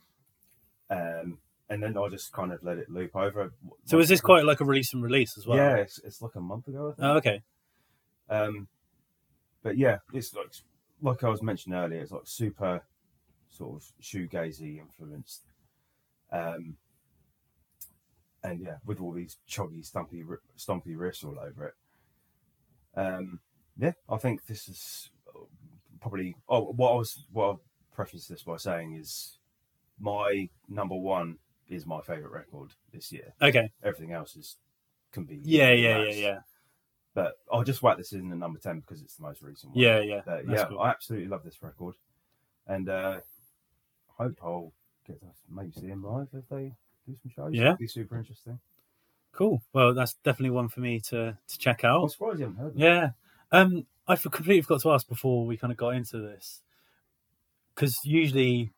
Um, 0.91 1.39
and 1.73 1.83
then 1.83 1.97
I 1.97 2.07
just 2.09 2.33
kind 2.33 2.53
of 2.53 2.63
let 2.63 2.77
it 2.77 2.91
loop 2.91 3.17
over. 3.17 3.51
So 3.87 3.99
is 3.99 4.09
this 4.09 4.21
quite 4.21 4.45
like 4.45 4.61
a 4.61 4.65
release 4.65 4.93
and 4.93 5.03
release 5.03 5.39
as 5.39 5.47
well? 5.47 5.57
Yeah, 5.57 5.77
it's, 5.77 5.99
it's 6.05 6.21
like 6.21 6.35
a 6.35 6.41
month 6.41 6.69
ago. 6.69 6.89
I 6.89 6.91
think. 6.91 6.99
Oh, 7.01 7.17
okay. 7.17 7.43
Um, 8.29 8.69
but 9.63 9.79
yeah, 9.79 9.99
it's 10.13 10.35
like 10.35 10.53
like 11.01 11.25
I 11.25 11.31
was 11.31 11.43
mentioning 11.43 11.79
earlier, 11.79 12.03
it's 12.03 12.13
like 12.13 12.23
super 12.25 12.83
sort 13.49 13.77
of 13.77 13.93
shoegazy 14.03 14.79
influenced. 14.79 15.45
Um, 16.31 16.77
and 18.45 18.61
yeah, 18.61 18.77
with 18.85 19.01
all 19.01 19.13
these 19.13 19.39
choggy, 19.49 19.83
stumpy, 19.85 20.23
stompy 20.59 20.95
riffs 20.95 21.25
all 21.25 21.39
over 21.39 21.69
it. 21.69 21.75
Um, 22.95 23.41
yeah, 23.79 23.93
I 24.11 24.19
think 24.19 24.45
this 24.47 24.69
is 24.69 25.11
probably. 26.03 26.37
Oh, 26.51 26.65
what 26.65 26.93
I 26.93 26.97
was, 26.97 27.25
what 27.33 27.45
I'll 27.47 27.61
preface 27.95 28.27
this 28.27 28.43
by 28.43 28.59
saying 28.59 28.95
is, 28.95 29.39
my 29.99 30.51
number 30.69 30.97
one 30.97 31.39
is 31.73 31.87
my 31.87 32.01
favorite 32.01 32.33
record 32.33 32.71
this 32.93 33.13
year. 33.13 33.35
Okay. 33.41 33.71
Everything 33.83 34.13
else 34.13 34.37
is 34.37 34.57
can 35.13 35.25
be. 35.25 35.41
Yeah, 35.43 35.73
yeah, 35.73 36.03
yeah, 36.05 36.11
yeah. 36.11 36.39
But 37.15 37.39
I'll 37.53 37.65
just 37.65 37.83
whack 37.83 37.99
this 37.99 38.13
in 38.13 38.31
the 38.31 38.37
number 38.37 38.59
10 38.59 38.81
because 38.81 39.03
it's 39.03 39.17
the 39.17 39.23
most 39.23 39.43
recent 39.43 39.75
one. 39.75 39.83
Yeah, 39.83 40.01
yeah. 40.01 40.23
But 40.25 40.49
yeah, 40.49 40.65
cool. 40.65 40.81
I 40.81 40.91
absolutely 40.91 41.29
love 41.29 41.43
this 41.45 41.63
record. 41.63 41.95
And 42.67 42.89
uh, 42.89 43.21
hope 44.17 44.39
I'll 44.43 44.73
get 45.07 45.21
to 45.21 45.27
maybe 45.51 45.73
see 45.73 45.89
him 45.89 46.05
live 46.05 46.29
if 46.33 46.49
they 46.49 46.73
do 47.07 47.17
some 47.23 47.31
shows. 47.35 47.53
Yeah. 47.53 47.69
It'd 47.69 47.79
be 47.79 47.87
super 47.87 48.17
interesting. 48.17 48.59
Cool. 49.33 49.63
Well, 49.73 49.95
that's 49.95 50.15
definitely 50.25 50.51
one 50.51 50.69
for 50.69 50.81
me 50.81 51.01
to 51.01 51.37
to 51.49 51.59
check 51.59 51.85
out. 51.85 52.03
I'm 52.03 52.09
surprised 52.09 52.39
you 52.39 52.47
haven't 52.47 52.61
heard 52.61 52.75
of. 52.75 52.79
Yeah. 52.79 53.11
Um, 53.51 53.87
I 54.07 54.17
completely 54.17 54.63
forgot 54.63 54.83
to 54.83 54.93
ask 54.93 55.09
before 55.09 55.47
we 55.47 55.57
kind 55.57 55.71
of 55.71 55.77
got 55.77 55.91
into 55.91 56.19
this 56.19 56.63
because 57.75 57.99
usually 58.05 58.71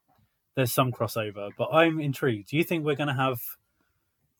there's 0.54 0.72
some 0.72 0.92
crossover, 0.92 1.50
but 1.56 1.68
I'm 1.72 2.00
intrigued. 2.00 2.48
Do 2.50 2.56
you 2.56 2.64
think 2.64 2.84
we're 2.84 2.94
going 2.96 3.08
to 3.08 3.14
have 3.14 3.40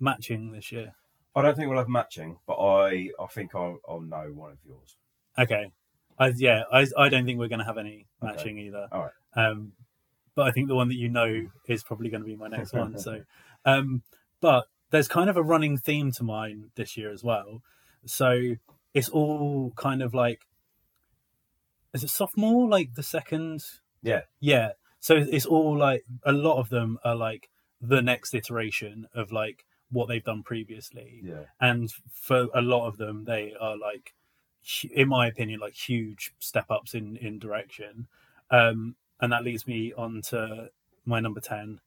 matching 0.00 0.52
this 0.52 0.71
year? 0.73 0.94
I 1.37 1.42
don't 1.42 1.56
think 1.56 1.68
we'll 1.68 1.78
have 1.78 1.88
matching, 1.88 2.38
but 2.47 2.54
I, 2.54 3.11
I 3.21 3.26
think 3.30 3.54
I'll, 3.54 3.78
I'll 3.88 4.00
know 4.00 4.30
one 4.35 4.52
of 4.52 4.59
yours. 4.64 4.97
Okay. 5.38 5.73
I, 6.18 6.28
yeah, 6.37 6.62
I, 6.73 6.87
I 6.97 7.09
don't 7.09 7.25
think 7.25 7.38
we're 7.40 7.49
going 7.49 7.59
to 7.59 7.64
have 7.64 7.78
any 7.78 8.06
Okay. 8.23 8.33
matching 8.33 8.59
either. 8.59 8.88
All 8.92 9.02
right. 9.02 9.47
Um, 9.47 9.73
but 10.37 10.47
I 10.47 10.52
think 10.52 10.68
the 10.68 10.75
one 10.76 10.88
that 10.88 10.94
you 10.97 11.09
know 11.09 11.49
is 11.68 11.83
probably 11.83 12.09
going 12.09 12.23
to 12.23 12.26
be 12.26 12.37
my 12.37 12.49
next 12.49 12.73
one. 12.73 12.97
So, 12.99 13.23
um, 13.64 14.02
but 14.40 14.66
there's 14.90 15.09
kind 15.09 15.28
of 15.28 15.37
a 15.37 15.42
running 15.42 15.76
theme 15.76 16.12
to 16.12 16.23
mine 16.23 16.71
this 16.76 16.97
year 16.97 17.11
as 17.11 17.25
well. 17.25 17.62
So 18.06 18.54
it's 18.92 19.09
all 19.09 19.73
kind 19.76 20.02
of 20.02 20.14
like, 20.14 20.42
is 21.92 22.04
it 22.04 22.11
sophomore? 22.11 22.68
Like 22.68 22.94
the 22.94 23.02
second? 23.02 23.62
Yeah. 24.02 24.23
Yeah. 24.40 24.71
So 25.04 25.16
it's 25.16 25.44
all 25.44 25.76
like 25.76 26.02
a 26.25 26.32
lot 26.32 26.56
of 26.56 26.70
them 26.70 26.99
are 27.04 27.14
like 27.14 27.50
the 27.78 28.00
next 28.00 28.32
iteration 28.34 29.06
of 29.14 29.30
like 29.30 29.66
what 29.90 30.08
they've 30.08 30.25
done 30.25 30.42
previously 30.42 31.20
Yeah. 31.23 31.44
and 31.61 31.90
for 32.11 32.49
a 32.54 32.62
lot 32.62 32.87
of 32.87 32.96
them 32.96 33.25
they 33.26 33.52
are 33.61 33.76
like 33.76 34.14
in 34.90 35.08
my 35.08 35.26
opinion, 35.26 35.61
like 35.61 35.75
huge 35.75 36.32
step 36.38 36.70
ups 36.70 36.94
in 36.94 37.18
in 37.18 37.38
direction. 37.38 38.06
Um, 38.50 38.96
and 39.20 39.30
that 39.30 39.44
leads 39.44 39.66
me 39.66 39.92
on 39.92 40.23
to 40.30 40.70
my 41.04 41.20
number 41.20 41.40
ten, 41.40 41.80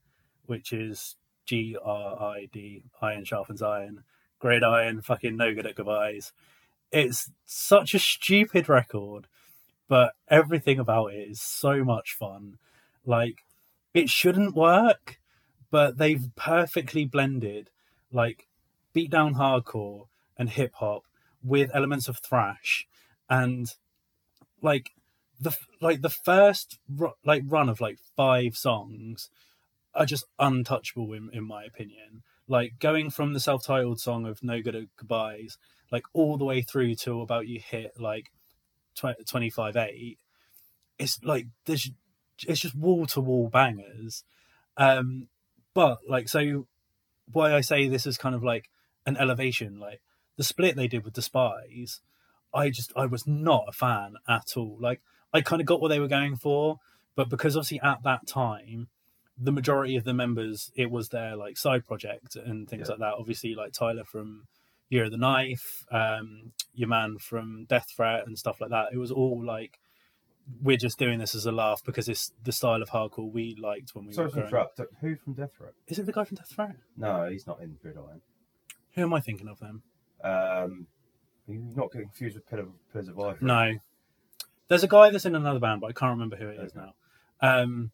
which 0.46 0.72
is 0.72 1.16
G 1.48 1.76
R 1.84 2.22
I 2.22 2.50
D 2.54 2.84
Iron 3.02 3.26
Sharpens 3.26 3.64
Iron. 3.64 4.04
Gridiron, 4.38 5.02
fucking 5.02 5.36
no 5.36 5.56
good 5.56 5.66
at 5.66 5.74
goodbyes. 5.74 6.34
It's 6.92 7.32
such 7.48 7.96
a 7.96 8.00
stupid 8.00 8.70
record, 8.70 9.26
but 9.88 10.14
everything 10.30 10.78
about 10.78 11.14
it 11.14 11.30
is 11.32 11.42
so 11.42 11.84
much 11.84 12.14
fun. 12.14 12.60
Like, 13.08 13.40
it 13.94 14.10
shouldn't 14.10 14.56
work, 14.56 15.18
but 15.72 15.98
they've 15.98 16.30
perfectly 16.36 17.06
blended 17.06 17.70
like 18.12 18.48
beatdown 18.96 19.36
hardcore 19.36 20.06
and 20.38 20.50
hip 20.50 20.74
hop 20.76 21.04
with 21.44 21.72
elements 21.74 22.08
of 22.08 22.20
thrash 22.20 22.88
and 23.30 23.68
like 24.62 24.92
the 25.40 25.56
like 25.82 26.02
the 26.02 26.10
first 26.10 26.80
like 27.26 27.44
run 27.46 27.70
of 27.70 27.82
like 27.82 27.98
five 28.16 28.56
songs 28.56 29.30
are 29.94 30.06
just 30.06 30.26
untouchable 30.40 31.14
in, 31.14 31.30
in 31.34 31.44
my 31.44 31.64
opinion. 31.64 32.24
Like 32.48 32.80
going 32.80 33.10
from 33.10 33.34
the 33.34 33.40
self-titled 33.40 34.00
song 34.00 34.26
of 34.26 34.44
no 34.44 34.62
good 34.62 34.90
goodbyes 34.96 35.58
like 35.92 36.04
all 36.14 36.38
the 36.38 36.46
way 36.46 36.62
through 36.62 36.96
to 36.96 37.22
about 37.22 37.48
you 37.48 37.60
hit 37.60 38.00
like 38.00 38.28
25 38.96 39.76
8 39.76 40.18
it's 40.98 41.24
like 41.24 41.48
there's 41.66 41.92
it's 42.48 42.60
just 42.60 42.76
wall 42.76 43.06
to 43.08 43.22
wall 43.22 43.50
bangers. 43.50 44.24
Um 44.78 45.28
but 45.74 46.00
like 46.08 46.28
so 46.28 46.68
why 47.32 47.54
i 47.54 47.62
say 47.62 47.88
this 47.88 48.06
is 48.08 48.18
kind 48.18 48.34
of 48.34 48.44
like 48.44 48.70
an 49.06 49.16
elevation 49.18 49.80
like 49.80 50.02
the 50.38 50.44
split 50.44 50.76
they 50.76 50.88
did 50.88 51.04
with 51.04 51.14
despise 51.14 52.00
i 52.54 52.70
just 52.70 52.92
i 52.96 53.06
was 53.06 53.28
not 53.28 53.66
a 53.68 53.72
fan 53.72 54.16
at 54.28 54.54
all. 54.56 54.78
Like 54.80 55.02
i 55.34 55.42
kind 55.42 55.62
of 55.62 55.66
got 55.68 55.80
what 55.82 55.90
they 55.90 56.00
were 56.00 56.08
going 56.08 56.36
for 56.36 56.80
but 57.16 57.30
because 57.30 57.56
obviously 57.56 57.80
at 57.82 58.02
that 58.04 58.26
time 58.28 58.88
the 59.38 59.52
majority 59.52 59.96
of 59.96 60.04
the 60.04 60.14
members 60.14 60.72
it 60.76 60.90
was 60.90 61.10
their 61.10 61.36
like 61.36 61.58
side 61.58 61.86
project 61.86 62.36
and 62.36 62.68
things 62.68 62.88
Yeah. 62.88 62.94
like 62.94 63.00
that. 63.00 63.14
Obviously 63.20 63.54
like 63.54 63.74
tyler 63.74 64.04
from 64.04 64.48
year 64.90 65.04
of 65.06 65.12
the 65.12 65.18
knife 65.18 65.86
um 65.92 66.54
your 66.74 66.88
man 66.90 67.18
from 67.20 67.66
death 67.66 67.88
threat 67.96 68.26
and 68.26 68.38
stuff 68.40 68.60
like 68.62 68.72
that. 68.72 68.88
It 68.94 68.98
was 68.98 69.12
all 69.12 69.44
like 69.46 69.80
we're 70.62 70.78
just 70.78 70.98
doing 70.98 71.20
this 71.20 71.36
as 71.36 71.46
a 71.46 71.52
laugh 71.52 71.82
because 71.86 72.08
it's 72.08 72.32
the 72.44 72.52
style 72.52 72.82
of 72.82 72.90
hardcore 72.90 73.32
we 73.32 73.56
liked 73.62 73.94
when 73.94 74.06
we 74.06 74.14
Sorry 74.14 74.28
were 74.28 74.30
to 74.32 74.36
growing 74.50 74.54
up. 74.56 74.72
interrupt. 74.78 74.94
Who 75.02 75.16
from 75.18 75.34
Death 75.34 75.52
Threat? 75.58 75.74
Is 75.88 76.00
it 76.00 76.06
the 76.06 76.14
guy 76.14 76.24
from 76.24 76.36
Death 76.38 76.50
Threat? 76.50 76.76
No, 76.96 77.28
he's 77.30 77.46
not 77.48 77.62
in 77.62 77.78
Gridiron. 77.82 78.22
Who 78.96 79.02
am 79.04 79.14
I 79.14 79.20
thinking 79.20 79.48
of 79.48 79.60
then? 79.60 79.82
Um, 80.24 80.88
you're 81.48 81.62
not 81.76 81.92
getting 81.92 82.08
confused 82.08 82.36
with 82.36 82.48
Pillar, 82.50 82.68
Pillars 82.92 83.08
of 83.10 83.18
Life. 83.18 83.42
No. 83.42 83.74
There's 84.70 84.84
a 84.84 84.88
guy 84.88 85.10
that's 85.12 85.26
in 85.26 85.36
another 85.36 85.60
band, 85.60 85.82
but 85.82 85.88
I 85.88 85.94
can't 85.94 86.12
remember 86.12 86.36
who 86.36 86.48
it 86.48 86.60
is 86.60 86.72
Okay. 86.76 86.80
now. 86.82 86.94
Um, 87.62 87.92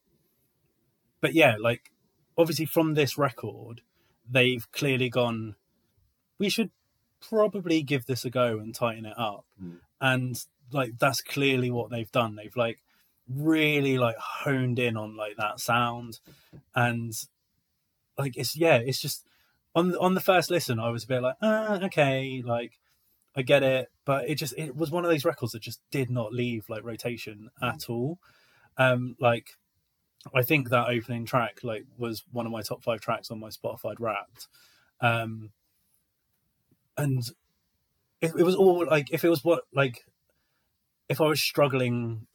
but 1.22 1.34
yeah, 1.34 1.58
like 1.60 1.92
obviously 2.38 2.66
from 2.66 2.94
this 2.94 3.18
record, 3.18 3.82
they've 4.30 4.72
clearly 4.72 5.10
gone. 5.10 5.56
We 6.40 6.50
should 6.50 6.72
probably 7.22 7.84
give 7.84 8.06
this 8.06 8.26
a 8.26 8.30
go 8.30 8.60
and 8.60 8.74
tighten 8.74 9.06
it 9.06 9.18
up, 9.18 9.46
Mm. 9.62 9.78
and 10.02 10.46
like 10.74 10.98
that's 11.00 11.22
clearly 11.22 11.72
what 11.72 11.90
they've 11.90 12.12
done. 12.12 12.36
They've 12.36 12.56
like 12.56 12.80
really 13.28 13.98
like 13.98 14.18
honed 14.18 14.80
in 14.80 14.98
on 14.98 15.16
like 15.16 15.38
that 15.38 15.60
sound, 15.60 16.20
and 16.76 17.14
like 18.18 18.38
it's 18.38 18.56
yeah, 18.56 18.78
it's 18.78 19.02
just 19.02 19.26
on 19.76 19.96
on 19.96 20.14
the 20.14 20.22
first 20.22 20.52
listen, 20.52 20.80
I 20.80 20.90
was 20.90 21.04
a 21.04 21.08
bit 21.08 21.22
like, 21.22 21.36
ah, 21.42 21.80
okay, 21.84 22.42
like 22.46 22.80
I 23.36 23.42
get 23.42 23.64
it, 23.64 23.92
but 24.06 24.30
it 24.30 24.36
just 24.36 24.54
it 24.58 24.76
was 24.76 24.92
one 24.92 25.06
of 25.06 25.12
those 25.12 25.26
records 25.26 25.54
that 25.54 25.62
just 25.62 25.82
did 25.92 26.10
not 26.10 26.34
leave 26.34 26.70
like 26.70 26.84
rotation 26.84 27.50
at 27.62 27.90
all. 27.90 28.20
Um, 28.78 29.16
like 29.20 29.58
I 30.34 30.44
think 30.44 30.70
that 30.70 30.90
opening 30.90 31.26
track 31.26 31.60
like 31.64 31.86
was 31.98 32.24
one 32.32 32.46
of 32.46 32.52
my 32.52 32.62
top 32.62 32.84
five 32.84 33.02
tracks 33.02 33.32
on 33.32 33.40
my 33.40 33.50
Spotify 33.50 33.96
Wrapped, 34.00 34.48
um, 35.02 35.52
and 36.98 37.24
it, 38.22 38.32
it 38.38 38.44
was 38.44 38.56
all 38.56 38.86
like 38.86 39.12
if 39.12 39.24
it 39.24 39.30
was 39.30 39.44
what 39.44 39.64
like 39.74 40.06
if 41.14 41.22
I 41.22 41.28
was 41.28 41.42
struggling 41.42 42.28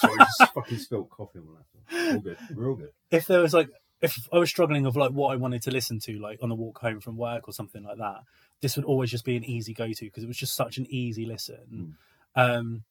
Sorry, 0.00 0.18
just 0.18 0.52
fucking 0.54 0.78
spilt 0.78 1.10
coffee 1.10 1.38
on 1.38 1.48
that. 1.54 2.14
All 2.14 2.20
good. 2.20 2.38
We're 2.54 2.68
all 2.68 2.74
good. 2.74 2.90
if 3.10 3.26
there 3.26 3.40
was 3.40 3.54
like 3.54 3.68
if 4.00 4.16
I 4.32 4.38
was 4.38 4.50
struggling 4.50 4.86
of 4.86 4.96
like 4.96 5.12
what 5.12 5.32
I 5.32 5.36
wanted 5.36 5.62
to 5.62 5.70
listen 5.70 6.00
to 6.00 6.18
like 6.18 6.42
on 6.42 6.48
the 6.48 6.54
walk 6.54 6.78
home 6.78 7.00
from 7.00 7.16
work 7.16 7.48
or 7.48 7.52
something 7.52 7.84
like 7.84 7.98
that, 7.98 8.22
this 8.60 8.76
would 8.76 8.84
always 8.84 9.10
just 9.10 9.24
be 9.24 9.36
an 9.36 9.44
easy 9.44 9.72
go 9.72 9.92
to 9.92 10.04
because 10.04 10.24
it 10.24 10.28
was 10.28 10.36
just 10.36 10.56
such 10.56 10.78
an 10.78 10.86
easy 10.90 11.24
listen. 11.24 11.96
Um 12.34 12.82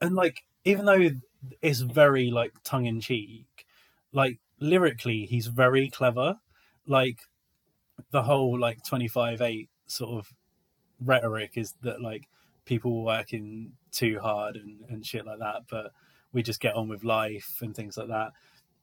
and 0.00 0.14
like 0.14 0.44
even 0.64 0.84
though 0.84 1.10
it's 1.62 1.80
very 1.80 2.30
like 2.30 2.52
tongue 2.62 2.86
in 2.86 3.00
cheek, 3.00 3.66
like 4.12 4.38
lyrically 4.60 5.26
he's 5.26 5.48
very 5.48 5.90
clever. 5.90 6.36
Like 6.86 7.20
the 8.12 8.22
whole 8.22 8.58
like 8.58 8.84
25 8.84 9.40
8 9.40 9.68
sort 9.86 10.18
of 10.18 10.32
rhetoric 11.00 11.52
is 11.56 11.74
that 11.82 12.00
like 12.00 12.28
people 12.70 13.02
working 13.02 13.72
too 13.90 14.20
hard 14.20 14.54
and, 14.54 14.78
and 14.88 15.04
shit 15.04 15.26
like 15.26 15.40
that, 15.40 15.62
but 15.68 15.92
we 16.32 16.40
just 16.40 16.60
get 16.60 16.76
on 16.76 16.88
with 16.88 17.02
life 17.02 17.58
and 17.62 17.74
things 17.74 17.96
like 17.96 18.06
that. 18.06 18.30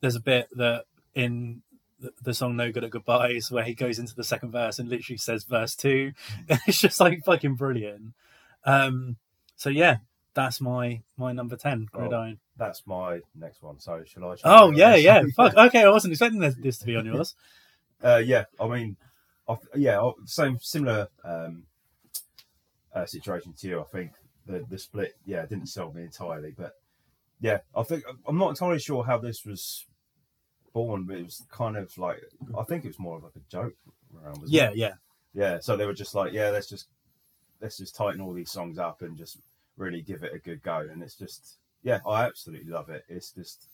There's 0.02 0.18
a 0.18 0.20
bit 0.20 0.50
that 0.58 0.84
in 1.16 1.62
the- 2.02 2.12
the 2.22 2.34
song 2.34 2.58
No 2.58 2.70
Good 2.70 2.84
at 2.84 2.90
Goodbyes 2.92 3.50
where 3.50 3.64
he 3.64 3.74
goes 3.74 3.98
into 3.98 4.14
the 4.14 4.26
second 4.26 4.52
verse 4.52 4.78
and 4.78 4.90
literally 4.90 5.18
says 5.18 5.46
verse 5.46 5.74
two. 5.74 6.12
It's 6.68 6.82
just 6.82 7.00
like 7.00 7.24
fucking 7.24 7.56
brilliant. 7.56 8.14
Um, 8.66 9.16
so 9.56 9.70
yeah, 9.70 9.98
that's 10.34 10.60
my 10.60 11.02
my 11.16 11.32
number 11.32 11.56
10, 11.56 11.88
Oh. 11.94 11.98
Gridiron. 11.98 12.40
That's 12.58 12.86
my 12.86 13.22
next 13.36 13.64
one. 13.64 13.80
So 13.80 14.04
shall 14.06 14.26
I? 14.32 14.36
Oh, 14.44 14.72
yeah, 14.72 14.96
yeah. 14.96 15.24
Fuck. 15.38 15.56
Okay, 15.56 15.84
I 15.84 15.90
wasn't 15.90 16.12
expecting 16.12 16.42
this, 16.42 16.56
this 16.60 16.78
to 16.80 16.86
be 16.86 16.96
on 16.98 17.06
yours. 17.06 17.34
Uh, 18.04 18.22
yeah, 18.24 18.44
I 18.60 18.68
mean, 18.68 18.96
I, 19.50 19.56
yeah, 19.76 20.12
same 20.26 20.60
similar 20.62 21.08
um, 21.24 21.64
uh, 22.98 23.06
situation 23.06 23.54
to 23.60 23.68
you. 23.68 23.82
I 23.82 23.84
think 23.84 24.12
the 24.46 24.66
the 24.70 24.78
split, 24.78 25.14
yeah, 25.26 25.46
didn't 25.46 25.68
sell 25.68 25.92
me 25.92 26.04
entirely, 26.04 26.54
but 26.58 26.74
yeah, 27.40 27.60
I 27.76 27.84
think 27.84 28.04
I'm 28.28 28.38
not 28.38 28.50
entirely 28.50 28.80
sure 28.80 29.04
how 29.04 29.18
this 29.18 29.46
was 29.46 29.86
born, 30.74 31.06
but 31.06 31.18
it 31.18 31.26
was 31.26 31.46
kind 31.52 31.78
of 31.78 31.96
like 31.98 32.18
I 32.58 32.64
think 32.64 32.86
it 32.86 32.90
was 32.90 33.00
more 33.00 33.18
of 33.18 33.24
like 33.24 33.36
a 33.36 33.52
joke 33.52 33.74
around. 34.16 34.44
Yeah, 34.48 34.70
it? 34.70 34.78
yeah. 34.78 34.94
yeah. 35.34 35.60
So 35.60 35.76
they 35.76 35.86
were 35.86 35.94
just 35.94 36.16
like, 36.16 36.34
yeah, 36.34 36.50
let's 36.50 36.70
just 36.70 36.88
let's 37.62 37.78
just 37.78 37.96
tighten 37.96 38.22
all 38.22 38.34
these 38.34 38.52
songs 38.52 38.78
up 38.78 39.02
and 39.02 39.18
just 39.18 39.40
really 39.78 40.02
give 40.02 40.24
it 40.24 40.34
a 40.34 40.40
good 40.40 40.62
go. 40.64 40.78
And 40.78 41.02
it's 41.02 41.16
just, 41.16 41.58
yeah, 41.84 42.00
I 42.08 42.26
absolutely 42.26 42.72
love 42.72 42.90
it. 42.90 43.04
It's 43.08 43.32
just 43.32 43.68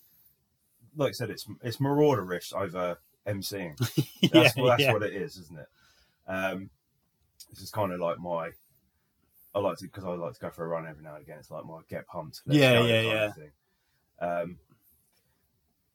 like 0.95 1.09
I 1.09 1.13
said, 1.13 1.29
it's 1.29 1.45
it's 1.61 1.77
marauderish 1.77 2.53
over 2.53 2.97
MCing. 3.27 3.77
That's, 4.31 4.55
yeah, 4.55 4.61
what, 4.61 4.69
that's 4.69 4.81
yeah. 4.81 4.93
what 4.93 5.03
it 5.03 5.13
is, 5.13 5.37
isn't 5.37 5.59
it? 5.59 5.67
Um, 6.27 6.69
this 7.49 7.61
is 7.61 7.71
kind 7.71 7.91
of 7.91 7.99
like 7.99 8.19
my. 8.19 8.51
I 9.55 9.59
like 9.59 9.77
to 9.77 9.83
because 9.85 10.03
I 10.03 10.09
like 10.09 10.33
to 10.33 10.39
go 10.39 10.49
for 10.49 10.65
a 10.65 10.67
run 10.67 10.87
every 10.87 11.03
now 11.03 11.15
and 11.15 11.23
again. 11.23 11.37
It's 11.39 11.51
like 11.51 11.65
my 11.65 11.79
get 11.89 12.07
pumped. 12.07 12.41
Yeah, 12.45 12.81
yeah, 12.83 13.31
yeah. 14.19 14.25
Um, 14.25 14.57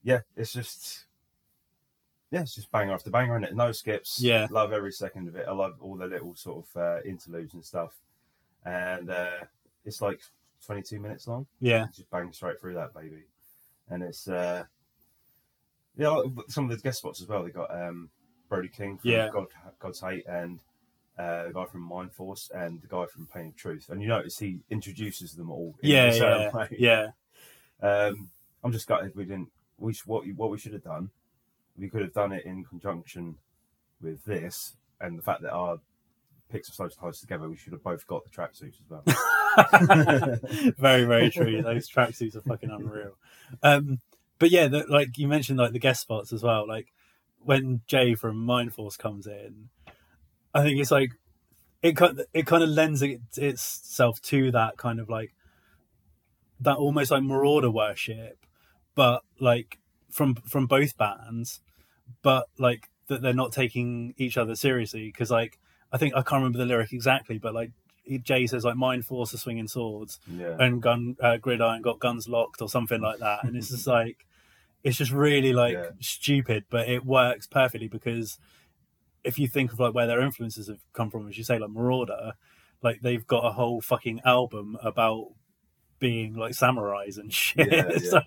yeah, 0.03 0.21
it's 0.37 0.53
just. 0.53 1.05
Yeah, 2.31 2.43
it's 2.43 2.55
just 2.55 2.71
banger 2.71 2.93
after 2.93 3.11
banger, 3.11 3.37
and 3.37 3.45
it 3.45 3.57
no 3.57 3.73
skips. 3.73 4.21
Yeah. 4.21 4.47
love 4.51 4.73
every 4.75 4.93
second 4.93 5.29
of 5.29 5.37
it. 5.37 5.47
I 5.49 5.53
love 5.53 5.77
all 5.81 5.97
the 5.97 6.07
little 6.07 6.35
sort 6.35 6.67
of 6.67 6.77
uh, 6.81 7.01
interludes 7.03 7.55
and 7.55 7.65
stuff, 7.65 7.95
and 8.67 9.11
uh, 9.11 9.31
it's 9.87 10.03
like 10.03 10.21
twenty-two 10.65 11.01
minutes 11.01 11.27
long 11.27 11.47
Yeah. 11.61 11.87
just 11.95 12.11
bang 12.11 12.31
straight 12.33 12.61
through 12.61 12.75
that 12.75 12.93
baby. 12.93 13.25
And 13.89 14.03
it's 14.03 14.29
uh 14.29 14.65
yeah, 15.97 16.21
some 16.49 16.65
of 16.65 16.77
the 16.77 16.83
guest 16.83 16.99
spots 16.99 17.23
as 17.23 17.29
well. 17.29 17.43
They 17.45 17.51
got 17.51 17.71
um 17.71 18.11
Brody 18.51 18.69
King 18.69 18.99
from 18.99 19.11
Yeah. 19.11 19.31
God 19.33 19.47
God's 19.79 20.01
Hate 20.01 20.27
and 20.27 20.61
uh, 21.19 21.45
the 21.49 21.53
guy 21.53 21.65
from 21.67 21.89
Mindforce 21.89 22.51
and 22.53 22.81
the 22.81 22.87
guy 22.87 23.07
from 23.07 23.27
Pain 23.27 23.49
of 23.49 23.57
Truth. 23.57 23.89
And 23.89 24.01
you 24.03 24.09
notice 24.09 24.39
he 24.39 24.61
introduces 24.71 25.35
them 25.35 25.51
all. 25.51 25.75
In 25.83 25.91
Yeah, 25.91 26.15
yeah, 26.15 26.53
way. 26.53 26.77
yeah. 26.79 27.09
Um, 27.83 28.29
I'm 28.63 28.73
just 28.73 28.87
gutted 28.87 29.15
we 29.15 29.25
didn't. 29.25 29.49
We 29.79 29.93
sh- 29.93 30.07
what 30.07 30.27
what 30.37 30.51
we 30.51 30.59
should 30.59 30.73
have 30.73 30.85
done. 30.85 31.11
We 31.79 31.89
could 31.89 32.03
have 32.03 32.13
done 32.15 32.33
it 32.33 32.45
in 32.45 32.65
conjunction 32.65 33.37
with 34.03 34.25
this, 34.25 34.75
and 35.01 35.19
the 35.19 35.23
fact 35.23 35.43
that 35.43 35.53
our 35.53 35.79
picks 36.51 36.69
are 36.71 36.73
so 36.73 36.89
close 36.89 37.21
together. 37.21 37.49
We 37.49 37.57
should 37.57 37.73
have 37.73 37.83
both 37.85 38.07
got 38.07 38.25
the 38.25 38.31
tracksuits 38.31 38.77
as 38.81 38.89
well. 38.89 39.03
very, 40.79 41.05
very 41.05 41.31
true. 41.31 41.63
Those 41.63 41.89
tracksuits 41.89 42.37
are 42.37 42.41
fucking 42.41 42.71
unreal. 42.71 43.17
Um, 43.63 44.01
but 44.39 44.51
yeah, 44.51 44.69
the, 44.69 44.85
like 44.89 45.19
you 45.19 45.29
mentioned, 45.29 45.59
like 45.59 45.73
the 45.73 45.79
guest 45.79 46.01
spots 46.01 46.33
as 46.33 46.43
well. 46.43 46.67
Like 46.67 46.93
when 47.45 47.83
Jay 47.87 48.15
from 48.15 48.45
Mindforce 48.47 48.99
comes 48.99 49.27
in, 49.27 49.69
I 50.59 50.63
think 50.65 50.81
it's 50.81 50.91
like 50.91 51.13
it 51.83 51.97
kind 51.97 52.21
it 52.35 52.47
kind 52.47 52.63
of 52.63 52.69
lends 52.71 53.03
it, 53.03 53.21
itself 53.37 54.21
to 54.23 54.51
that 54.51 54.77
kind 54.77 54.99
of 55.01 55.09
like 55.09 55.33
that 56.61 56.77
almost 56.77 57.11
like 57.11 57.23
marauder 57.23 57.71
worship, 57.71 58.39
but 58.95 59.23
like 59.39 59.79
from 60.11 60.35
from 60.35 60.67
both 60.67 60.97
bands, 60.97 61.61
but 62.23 62.47
like 62.59 62.89
that 63.07 63.23
they're 63.23 63.33
not 63.33 63.53
taking 63.53 64.15
each 64.19 64.37
other 64.37 64.55
seriously 64.57 65.07
because 65.07 65.31
like 65.31 65.59
I 65.93 65.99
think 65.99 66.15
I 66.15 66.23
can't 66.23 66.41
remember 66.43 66.59
the 66.59 66.67
lyric 66.67 66.93
exactly, 66.93 67.39
but 67.39 67.55
like 67.55 67.71
Jay 68.23 68.47
says 68.47 68.65
like 68.65 68.75
Mindforce 68.75 69.33
are 69.35 69.39
swinging 69.39 69.69
swords, 69.69 70.19
Yeah. 70.27 70.57
and 70.59 70.83
Gun 70.83 71.17
uh, 71.23 71.37
Gridiron 71.37 71.83
got 71.83 72.01
guns 72.01 72.27
locked 72.29 72.61
or 72.63 72.69
something 72.69 73.01
like 73.01 73.21
that, 73.21 73.45
and 73.45 73.57
it's 73.57 73.69
just 73.69 73.87
like 73.99 74.27
it's 74.83 74.97
just 74.97 75.13
really 75.13 75.53
like 75.53 75.75
Yeah. 75.75 75.91
stupid, 76.01 76.65
but 76.71 76.89
it 76.89 77.05
works 77.05 77.47
perfectly 77.47 77.89
because 77.89 78.39
if 79.29 79.39
you 79.39 79.47
think 79.47 79.73
of 79.73 79.79
like 79.79 79.95
where 79.95 80.07
their 80.07 80.21
influences 80.21 80.69
have 80.69 80.81
come 80.93 81.11
from, 81.11 81.29
as 81.29 81.37
you 81.37 81.45
say, 81.45 81.59
like 81.59 81.71
Marauder, 81.71 82.33
like 82.83 83.01
they've 83.03 83.27
got 83.27 83.45
a 83.45 83.53
whole 83.53 83.81
fucking 83.81 84.23
album 84.25 84.77
about 84.83 85.27
being 85.99 86.35
like 86.35 86.53
samurais 86.53 87.19
and 87.19 87.33
shit. 87.33 87.71
Yeah, 87.71 87.89
yeah. 87.91 88.11
so, 88.11 88.21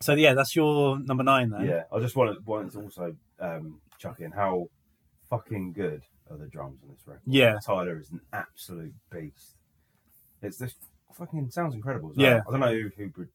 so 0.00 0.14
yeah, 0.14 0.32
that's 0.32 0.56
your 0.56 0.98
number 0.98 1.22
nine 1.22 1.50
then. 1.50 1.66
Yeah, 1.66 1.82
I 1.92 2.00
just 2.00 2.16
wanted, 2.16 2.44
wanted 2.46 2.72
to 2.72 2.80
also 2.80 3.14
um, 3.38 3.80
chuck 3.98 4.20
in 4.20 4.32
how 4.32 4.68
fucking 5.28 5.72
good 5.74 6.02
are 6.30 6.38
the 6.38 6.46
drums 6.46 6.80
on 6.82 6.88
this 6.88 7.06
record. 7.06 7.22
Yeah. 7.26 7.58
Tyler 7.64 7.98
is 7.98 8.10
an 8.10 8.20
absolute 8.32 8.94
beast. 9.10 9.56
It's 10.42 10.56
this 10.56 10.74
fucking 11.12 11.50
sounds 11.50 11.74
incredible. 11.74 12.12
Yeah. 12.16 12.40
I 12.48 12.50
don't 12.50 12.60
know 12.60 12.72
who, 12.72 12.90
who 12.96 13.26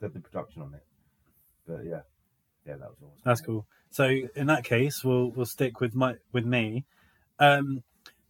did 0.00 0.14
the 0.14 0.20
production 0.20 0.62
on 0.62 0.74
it, 0.74 0.84
but 1.66 1.84
yeah, 1.84 2.02
yeah, 2.66 2.76
that 2.76 2.88
was 2.90 2.98
awesome. 3.02 3.22
That's 3.24 3.40
cool. 3.40 3.66
So 3.90 4.04
in 4.34 4.46
that 4.46 4.64
case, 4.64 5.04
we'll 5.04 5.30
we'll 5.30 5.46
stick 5.46 5.80
with 5.80 5.94
my 5.94 6.16
with 6.32 6.44
me. 6.44 6.84
Um, 7.38 7.82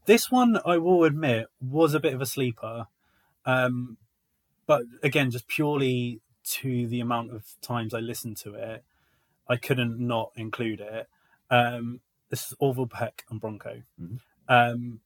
this 0.07 0.31
one, 0.31 0.59
I 0.65 0.79
will 0.79 1.05
admit, 1.05 1.47
was 1.61 1.95
a 1.95 2.01
bit 2.01 2.15
of 2.15 2.21
a 2.21 2.27
sleeper, 2.27 2.87
um, 3.45 3.97
but 4.67 4.83
again, 5.03 5.31
just 5.31 5.49
purely 5.49 6.21
to 6.45 6.87
the 6.87 7.01
amount 7.01 7.33
of 7.33 7.45
times 7.61 7.93
I 7.93 7.99
listened 7.99 8.37
to 8.39 8.55
it, 8.55 8.85
I 9.49 9.57
couldn't 9.57 9.99
not 9.99 10.31
include 10.37 10.81
it. 10.81 11.09
Um, 11.51 12.01
this 12.31 12.47
is 12.47 12.55
Orville 12.59 12.87
Peck 12.87 13.25
and 13.31 13.41
Bronco. 13.41 13.83
Mhm. 14.01 14.21
Um, 14.49 15.01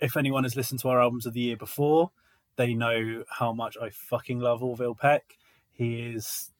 if 0.00 0.16
anyone 0.16 0.42
has 0.42 0.56
listened 0.56 0.80
to 0.80 0.88
our 0.88 1.00
albums 1.00 1.26
of 1.26 1.32
the 1.34 1.40
year 1.40 1.56
before, 1.56 2.10
they 2.56 2.74
know 2.74 3.24
how 3.28 3.52
much 3.52 3.76
I 3.80 3.90
fucking 3.90 4.40
love 4.40 4.62
Orville 4.62 4.94
Peck. 4.94 5.36
He 5.72 6.00
is 6.00 6.51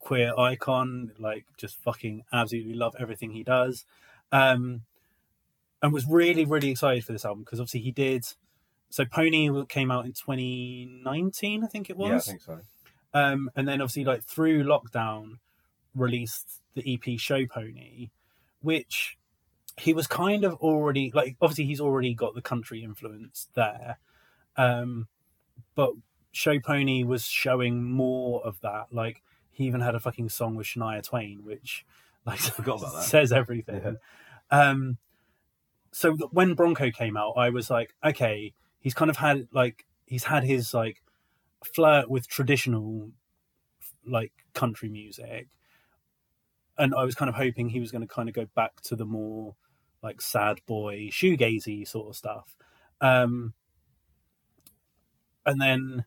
queer 0.00 0.32
icon, 0.36 1.12
like 1.18 1.44
just 1.56 1.80
fucking 1.82 2.24
absolutely 2.32 2.74
love 2.74 2.96
everything 2.98 3.30
he 3.30 3.44
does. 3.44 3.84
Um, 4.32 4.82
and 5.82 5.92
was 5.92 6.06
really, 6.06 6.44
really 6.44 6.70
excited 6.70 7.04
for 7.04 7.12
this 7.12 7.24
album 7.24 7.44
because 7.44 7.60
obviously 7.60 7.80
he 7.80 7.92
did. 7.92 8.26
So 8.90 9.04
Pony 9.04 9.48
came 9.68 9.90
out 9.90 10.04
in 10.04 10.12
2019, 10.12 11.62
I 11.62 11.66
think 11.68 11.90
it 11.90 11.96
was. 11.96 12.08
Yeah, 12.10 12.16
I 12.16 12.20
think 12.20 12.40
so. 12.42 12.60
Um, 13.14 13.50
and 13.54 13.66
then 13.66 13.80
obviously, 13.80 14.04
like 14.04 14.24
through 14.24 14.64
lockdown, 14.64 15.38
released 15.94 16.60
the 16.74 16.94
EP 16.94 17.18
Show 17.18 17.46
Pony, 17.46 18.10
which 18.62 19.16
he 19.76 19.92
was 19.94 20.06
kind 20.06 20.44
of 20.44 20.54
already 20.54 21.10
like. 21.14 21.36
Obviously, 21.40 21.64
he's 21.64 21.80
already 21.80 22.14
got 22.14 22.34
the 22.34 22.42
country 22.42 22.84
influence 22.84 23.48
there, 23.54 23.98
um, 24.56 25.08
but 25.74 25.90
Show 26.32 26.60
Pony 26.60 27.02
was 27.02 27.24
showing 27.24 27.82
more 27.90 28.44
of 28.44 28.60
that. 28.60 28.86
Like 28.92 29.22
he 29.60 29.66
even 29.66 29.82
had 29.82 29.94
a 29.94 30.00
fucking 30.00 30.30
song 30.30 30.54
with 30.54 30.66
Shania 30.66 31.02
Twain, 31.02 31.44
which 31.44 31.84
like 32.26 32.38
forgot 32.38 32.78
about 32.78 32.94
that. 32.94 33.02
says 33.02 33.30
everything. 33.30 33.98
Um, 34.50 34.96
so 35.92 36.14
when 36.32 36.54
Bronco 36.54 36.90
came 36.90 37.16
out, 37.16 37.34
I 37.36 37.50
was 37.50 37.68
like, 37.68 37.94
okay, 38.04 38.54
he's 38.78 38.94
kind 38.94 39.10
of 39.10 39.18
had 39.18 39.48
like 39.52 39.84
he's 40.06 40.24
had 40.24 40.44
his 40.44 40.72
like 40.72 41.02
flirt 41.62 42.08
with 42.10 42.26
traditional 42.26 43.10
like 44.06 44.32
country 44.54 44.88
music 44.88 45.48
and 46.78 46.94
i 46.94 47.04
was 47.04 47.14
kind 47.14 47.28
of 47.28 47.34
hoping 47.34 47.68
he 47.68 47.80
was 47.80 47.92
going 47.92 48.00
to 48.00 48.12
kind 48.12 48.30
of 48.30 48.34
go 48.34 48.46
back 48.56 48.80
to 48.80 48.96
the 48.96 49.04
more 49.04 49.54
like 50.02 50.22
sad 50.22 50.58
boy 50.66 51.08
shoegazy 51.12 51.86
sort 51.86 52.08
of 52.08 52.16
stuff 52.16 52.56
um 53.02 53.52
and 55.44 55.60
then 55.60 56.06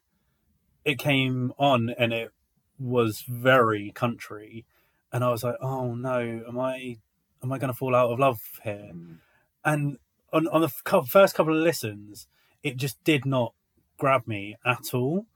it 0.83 0.97
came 0.97 1.53
on 1.59 1.93
and 1.99 2.11
it 2.11 2.31
was 2.79 3.21
very 3.27 3.91
country 3.91 4.65
and 5.11 5.23
i 5.23 5.29
was 5.29 5.43
like 5.43 5.55
oh 5.61 5.93
no 5.95 6.43
am 6.47 6.59
i 6.59 6.97
am 7.43 7.51
i 7.51 7.57
going 7.57 7.71
to 7.71 7.77
fall 7.77 7.95
out 7.95 8.11
of 8.11 8.19
love 8.19 8.39
here 8.63 8.91
Mm. 8.93 9.17
and 9.65 9.97
on 10.33 10.47
on 10.47 10.61
the 10.61 10.67
f- 10.67 11.07
first 11.07 11.35
couple 11.35 11.55
of 11.55 11.61
listens, 11.61 12.27
it 12.63 12.75
just 12.75 13.01
did 13.03 13.23
not 13.25 13.53
grab 13.97 14.27
me 14.27 14.55
at 14.65 14.93
all. 14.93 15.27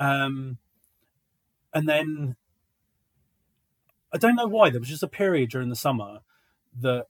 Um, 0.00 0.56
and 1.74 1.86
then 1.86 2.36
I 4.12 4.16
don't 4.16 4.36
know 4.36 4.46
why 4.46 4.70
there 4.70 4.80
was 4.80 4.88
just 4.88 5.02
a 5.02 5.08
period 5.08 5.50
during 5.50 5.68
the 5.68 5.76
summer 5.76 6.20
that 6.80 7.06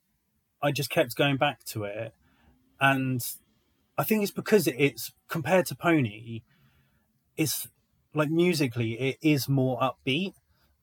I 0.61 0.73
just 0.73 0.91
kept 0.91 1.15
going 1.15 1.37
back 1.37 1.63
to 1.67 1.85
it, 1.85 2.13
and 2.81 3.25
I 3.97 4.03
think 4.03 4.23
it's 4.25 4.33
because 4.33 4.67
it's 4.67 5.13
compared 5.29 5.67
to 5.67 5.77
Pony, 5.77 6.43
it's 7.37 7.69
like 8.15 8.31
musically 8.31 8.99
it 8.99 9.19
is 9.23 9.49
more 9.49 9.79
upbeat, 9.81 10.35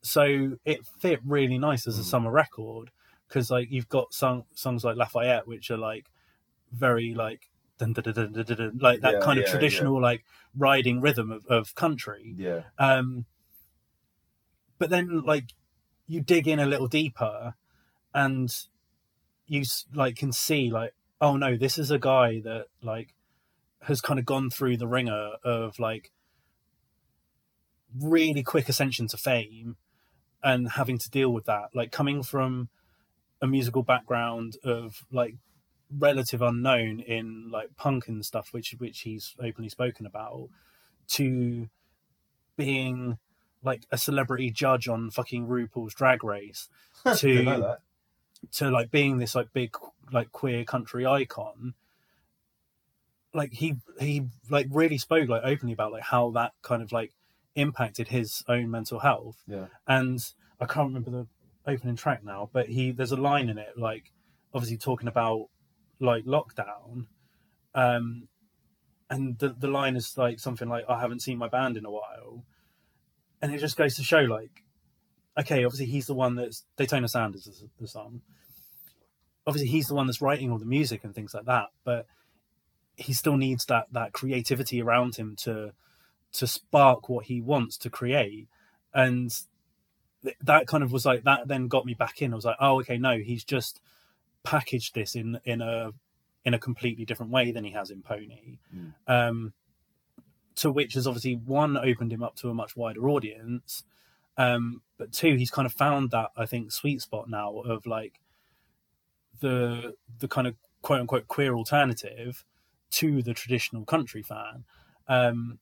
so 0.02 0.58
it 0.66 0.86
fit 0.86 1.20
really 1.26 1.58
nice 1.58 1.88
as 1.88 1.98
a 1.98 2.02
Mm. 2.02 2.06
summer 2.06 2.32
record 2.32 2.92
because 3.28 3.50
like 3.50 3.72
you've 3.72 3.90
got 3.90 4.14
song, 4.14 4.46
songs 4.54 4.84
like 4.84 4.96
Lafayette, 4.98 5.48
which 5.48 5.72
are 5.72 5.78
like 5.78 6.08
very 6.72 7.14
like 7.14 7.50
dun, 7.78 7.94
dun, 7.94 8.14
dun, 8.14 8.78
like 8.82 9.02
that 9.02 9.14
Yeah, 9.14 9.20
kind 9.22 9.40
of 9.40 9.46
yeah, 9.46 9.52
traditional 9.52 10.02
like 10.02 10.24
riding 10.56 11.02
rhythm 11.02 11.32
of, 11.32 11.46
of 11.48 11.76
country. 11.76 12.36
Yeah, 12.38 12.64
Um, 12.78 13.26
but 14.78 14.90
then 14.90 15.22
like 15.22 15.54
you 16.08 16.22
dig 16.22 16.48
in 16.48 16.60
a 16.60 16.66
little 16.66 16.88
deeper, 16.88 17.56
and 18.14 18.50
you 19.48 19.64
like 19.94 20.18
can 20.18 20.32
see 20.32 20.70
like 20.70 20.94
oh 21.22 21.38
no, 21.38 21.58
this 21.58 21.78
is 21.78 21.92
a 21.92 22.00
guy 22.00 22.42
that 22.42 22.68
like 22.82 23.14
has 23.84 24.02
kind 24.02 24.20
of 24.20 24.26
gone 24.26 24.50
through 24.50 24.78
the 24.78 24.88
ringer 24.88 25.34
of 25.44 25.80
like 25.80 26.12
really 28.00 28.44
quick 28.44 28.70
ascension 28.70 29.08
to 29.08 29.18
fame 29.18 29.78
and 30.44 30.72
having 30.72 30.98
to 30.98 31.10
deal 31.10 31.32
with 31.32 31.46
that 31.46 31.70
like 31.74 31.92
coming 31.92 32.22
from 32.22 32.70
a 33.42 33.48
musical 33.48 33.84
background 33.84 34.58
of 34.64 35.06
like 35.12 35.36
relative 35.98 36.42
unknown 36.42 37.00
in 37.00 37.50
like 37.52 37.76
punk 37.78 38.08
and 38.08 38.26
stuff 38.26 38.50
which 38.52 38.76
which 38.78 39.02
he's 39.02 39.36
openly 39.42 39.70
spoken 39.70 40.06
about 40.06 40.50
to 41.08 41.70
being 42.58 43.18
like 43.64 43.84
a 43.92 43.98
celebrity 43.98 44.52
judge 44.52 44.88
on 44.88 45.10
fucking 45.10 45.48
RuPaul's 45.48 45.94
drag 45.94 46.24
race 46.24 46.70
that. 47.46 47.80
to 48.54 48.70
like 48.70 48.92
being 48.92 49.18
this 49.18 49.36
like 49.36 49.52
big 49.54 49.76
like 50.12 50.32
queer 50.32 50.64
country 50.64 51.06
icon 51.06 51.74
like 53.34 53.54
he 53.54 53.76
he 54.00 54.26
like 54.50 54.68
really 54.70 54.98
spoke 54.98 55.28
like 55.30 55.42
openly 55.44 55.74
about 55.74 55.92
like 55.92 56.04
how 56.04 56.32
that 56.32 56.54
kind 56.62 56.82
of 56.82 56.92
like 56.92 57.12
impacted 57.56 58.10
his 58.10 58.44
own 58.48 58.70
mental 58.70 59.00
health. 59.00 59.38
Yeah, 59.48 59.68
and 59.88 60.20
i 60.60 60.66
can't 60.66 60.88
remember 60.88 61.12
the 61.12 61.28
opening 61.68 61.96
track 61.96 62.24
now 62.24 62.50
but 62.54 62.68
he 62.68 62.92
there's 62.92 63.12
a 63.12 63.18
line 63.18 63.50
in 63.50 63.58
it 63.58 63.78
like 63.78 64.12
obviously 64.54 64.78
talking 64.78 65.08
about 65.08 65.48
like 66.00 66.26
lockdown. 66.26 67.08
Um 67.74 68.28
and 69.10 69.38
the, 69.38 69.50
the 69.50 69.68
line 69.68 69.96
is 69.96 70.18
like 70.18 70.40
something 70.40 70.68
like 70.68 70.86
i 70.90 71.00
haven't 71.00 71.22
seen 71.22 71.38
my 71.38 71.48
band 71.48 71.78
in 71.78 71.86
a 71.86 71.92
while. 71.92 72.44
And 73.42 73.54
it 73.54 73.60
just 73.60 73.78
goes 73.78 73.96
to 73.96 74.04
show 74.04 74.22
like 74.22 74.64
okay 75.40 75.66
obviously 75.66 75.88
he's 75.88 76.08
the 76.08 76.14
one 76.14 76.36
that's 76.36 76.64
daytona 76.78 77.08
sanders 77.08 77.48
is 77.48 77.64
the 77.80 77.88
song. 77.88 78.22
Obviously 79.48 79.70
he's 79.70 79.88
the 79.88 79.96
one 79.96 80.08
that's 80.08 80.22
writing 80.22 80.52
all 80.52 80.58
the 80.58 80.66
music 80.66 81.04
and 81.04 81.14
things 81.14 81.34
like 81.34 81.46
that 81.46 81.68
but 81.84 82.06
he 82.96 83.14
still 83.14 83.38
needs 83.38 83.66
that 83.66 83.88
that 83.92 84.14
creativity 84.14 84.82
around 84.82 85.16
him 85.16 85.36
to 85.36 85.74
to 86.36 86.48
spark 86.48 87.10
what 87.10 87.26
he 87.26 87.42
wants 87.42 87.78
to 87.78 87.90
create. 87.90 88.48
And 88.94 89.34
th- 90.24 90.36
that 90.42 90.68
kind 90.68 90.84
of 90.84 90.92
was 90.92 91.06
like 91.06 91.24
that 91.24 91.48
then 91.48 91.68
got 91.68 91.86
me 91.86 91.94
back 91.94 92.22
in. 92.22 92.34
I 92.34 92.36
was 92.36 92.46
like 92.46 92.58
oh 92.60 92.80
okay 92.82 92.98
no 92.98 93.18
he's 93.18 93.44
just 93.44 93.82
packaged 94.44 94.94
this 94.96 95.16
in 95.16 95.40
in 95.46 95.62
a 95.62 95.92
in 96.44 96.54
a 96.54 96.60
completely 96.60 97.06
different 97.06 97.32
way 97.32 97.52
than 97.52 97.64
he 97.64 97.72
has 97.72 97.90
in 97.90 98.02
pony. 98.02 98.60
Mm. 98.76 98.94
um 99.08 99.54
to 100.56 100.72
which 100.72 100.94
has 100.94 101.06
obviously 101.06 101.36
one 101.36 101.78
opened 101.78 102.14
him 102.14 102.24
up 102.24 102.36
to 102.38 102.50
a 102.50 102.54
much 102.54 102.76
wider 102.76 103.10
audience. 103.10 103.84
Um 104.38 104.82
but 104.98 105.12
two 105.12 105.36
he's 105.36 105.52
kind 105.52 105.66
of 105.66 105.74
found 105.74 106.12
that 106.12 106.32
i 106.38 106.46
think 106.46 106.72
sweet 106.72 107.02
spot 107.02 107.30
now 107.30 107.58
of 107.60 107.86
like 107.86 108.20
the 109.42 109.96
the 110.20 110.28
kind 110.28 110.48
of 110.48 110.56
quote 110.82 111.02
unquote 111.02 111.28
queer 111.28 111.56
alternative 111.56 112.46
to 112.92 113.22
the 113.22 113.34
traditional 113.34 113.86
country 113.86 114.22
fan. 114.22 114.64
Um 115.08 115.60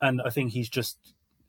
and 0.00 0.20
i 0.24 0.30
think 0.30 0.52
he's 0.52 0.68
just 0.68 0.98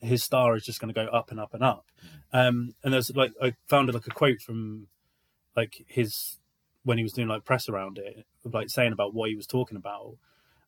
his 0.02 0.24
star 0.24 0.56
is 0.56 0.64
just 0.64 0.80
going 0.80 0.94
to 0.94 1.06
go 1.06 1.10
up 1.12 1.30
and 1.32 1.40
up 1.40 1.54
and 1.54 1.64
up. 1.64 1.86
Um 2.32 2.74
and 2.84 2.94
there's 2.94 3.16
like 3.16 3.34
i 3.42 3.54
found 3.68 3.94
like 3.94 4.08
a 4.08 4.12
quote 4.12 4.42
from 4.42 4.88
like 5.56 5.84
his 5.88 6.38
when 6.84 6.98
he 6.98 7.04
was 7.04 7.14
doing 7.14 7.28
like 7.28 7.46
press 7.46 7.68
around 7.68 7.98
it 7.98 8.26
like 8.46 8.70
saying 8.70 8.94
about 8.94 9.14
what 9.14 9.30
he 9.30 9.36
was 9.36 9.48
talking 9.48 9.78
about. 9.78 10.16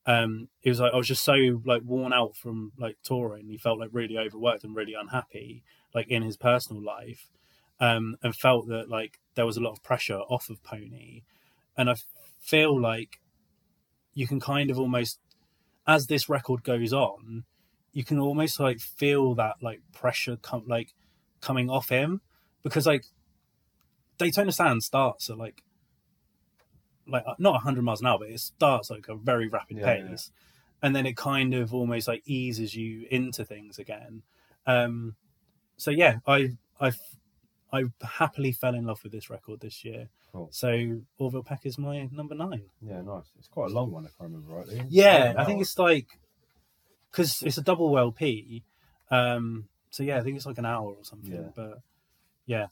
Um 0.05 0.49
he 0.59 0.69
was 0.69 0.79
like 0.79 0.93
i 0.93 0.97
was 0.97 1.07
just 1.07 1.23
so 1.23 1.61
like 1.65 1.83
worn 1.85 2.13
out 2.13 2.35
from 2.35 2.73
like 2.77 2.97
touring. 3.03 3.47
He 3.47 3.57
felt 3.57 3.79
like 3.79 3.89
really 3.91 4.17
overworked 4.17 4.63
and 4.63 4.75
really 4.75 4.93
unhappy 4.93 5.63
like 5.93 6.07
in 6.09 6.23
his 6.23 6.37
personal 6.37 6.83
life 6.83 7.27
um 7.79 8.15
and 8.21 8.35
felt 8.35 8.67
that 8.67 8.89
like 8.89 9.19
there 9.35 9.45
was 9.45 9.57
a 9.57 9.61
lot 9.61 9.71
of 9.71 9.83
pressure 9.83 10.19
off 10.19 10.49
of 10.49 10.63
pony. 10.63 11.23
And 11.77 11.89
i 11.89 11.95
feel 12.39 12.79
like 12.79 13.21
you 14.13 14.27
can 14.27 14.39
kind 14.39 14.69
of 14.69 14.77
almost 14.77 15.19
as 15.87 16.07
this 16.07 16.29
record 16.29 16.63
goes 16.63 16.93
on, 16.93 17.43
you 17.93 18.03
can 18.03 18.19
almost 18.19 18.59
like 18.59 18.79
feel 18.79 19.35
that 19.35 19.55
like 19.61 19.81
pressure 19.93 20.37
come 20.37 20.63
like 20.67 20.93
coming 21.41 21.69
off 21.69 21.89
him 21.89 22.21
because 22.63 22.85
like 22.87 23.05
Daytona 24.17 24.51
Sand 24.51 24.83
starts 24.83 25.29
at 25.29 25.37
like 25.37 25.63
like 27.07 27.23
uh, 27.25 27.33
not 27.39 27.53
100 27.53 27.81
miles 27.81 28.01
an 28.01 28.07
hour, 28.07 28.19
but 28.19 28.29
it 28.29 28.39
starts 28.39 28.89
like 28.89 29.07
a 29.09 29.15
very 29.15 29.47
rapid 29.47 29.77
Yeah, 29.77 29.85
pace, 29.85 30.31
and 30.81 30.95
then 30.95 31.05
it 31.05 31.17
kind 31.17 31.53
of 31.53 31.73
almost 31.73 32.07
like 32.07 32.21
eases 32.25 32.75
you 32.75 33.07
into 33.09 33.43
things 33.43 33.79
again. 33.79 34.21
Um, 34.65 35.15
so 35.77 35.91
yeah, 35.91 36.17
I 36.27 36.51
I 36.79 36.91
I 37.73 37.85
happily 38.03 38.51
fell 38.51 38.75
in 38.75 38.85
love 38.85 39.03
with 39.03 39.11
this 39.11 39.29
record 39.29 39.61
this 39.61 39.83
year. 39.83 40.09
Cool. 40.31 40.49
So 40.51 41.01
Orville 41.17 41.43
Peck 41.43 41.65
is 41.65 41.77
my 41.77 42.07
number 42.11 42.35
nine. 42.35 42.63
Yeah, 42.81 43.01
nice. 43.01 43.31
It's 43.39 43.47
quite 43.47 43.71
a 43.71 43.73
long 43.73 43.91
one 43.91 44.05
if 44.05 44.13
I 44.19 44.25
remember 44.25 44.53
rightly. 44.53 44.83
Yeah, 44.89 45.33
I 45.37 45.43
think 45.43 45.61
it's 45.61 45.77
like 45.79 46.07
because 47.11 47.41
it's 47.43 47.57
a 47.57 47.61
double 47.61 47.97
LP. 47.97 48.63
Um, 49.09 49.67
so 49.89 50.03
yeah, 50.03 50.17
I 50.17 50.21
think 50.21 50.37
it's 50.37 50.45
like 50.45 50.57
an 50.57 50.65
hour 50.65 50.91
or 50.91 51.03
something. 51.03 51.33
Yeah. 51.33 51.49
But 51.55 51.79
yeah, 52.45 52.67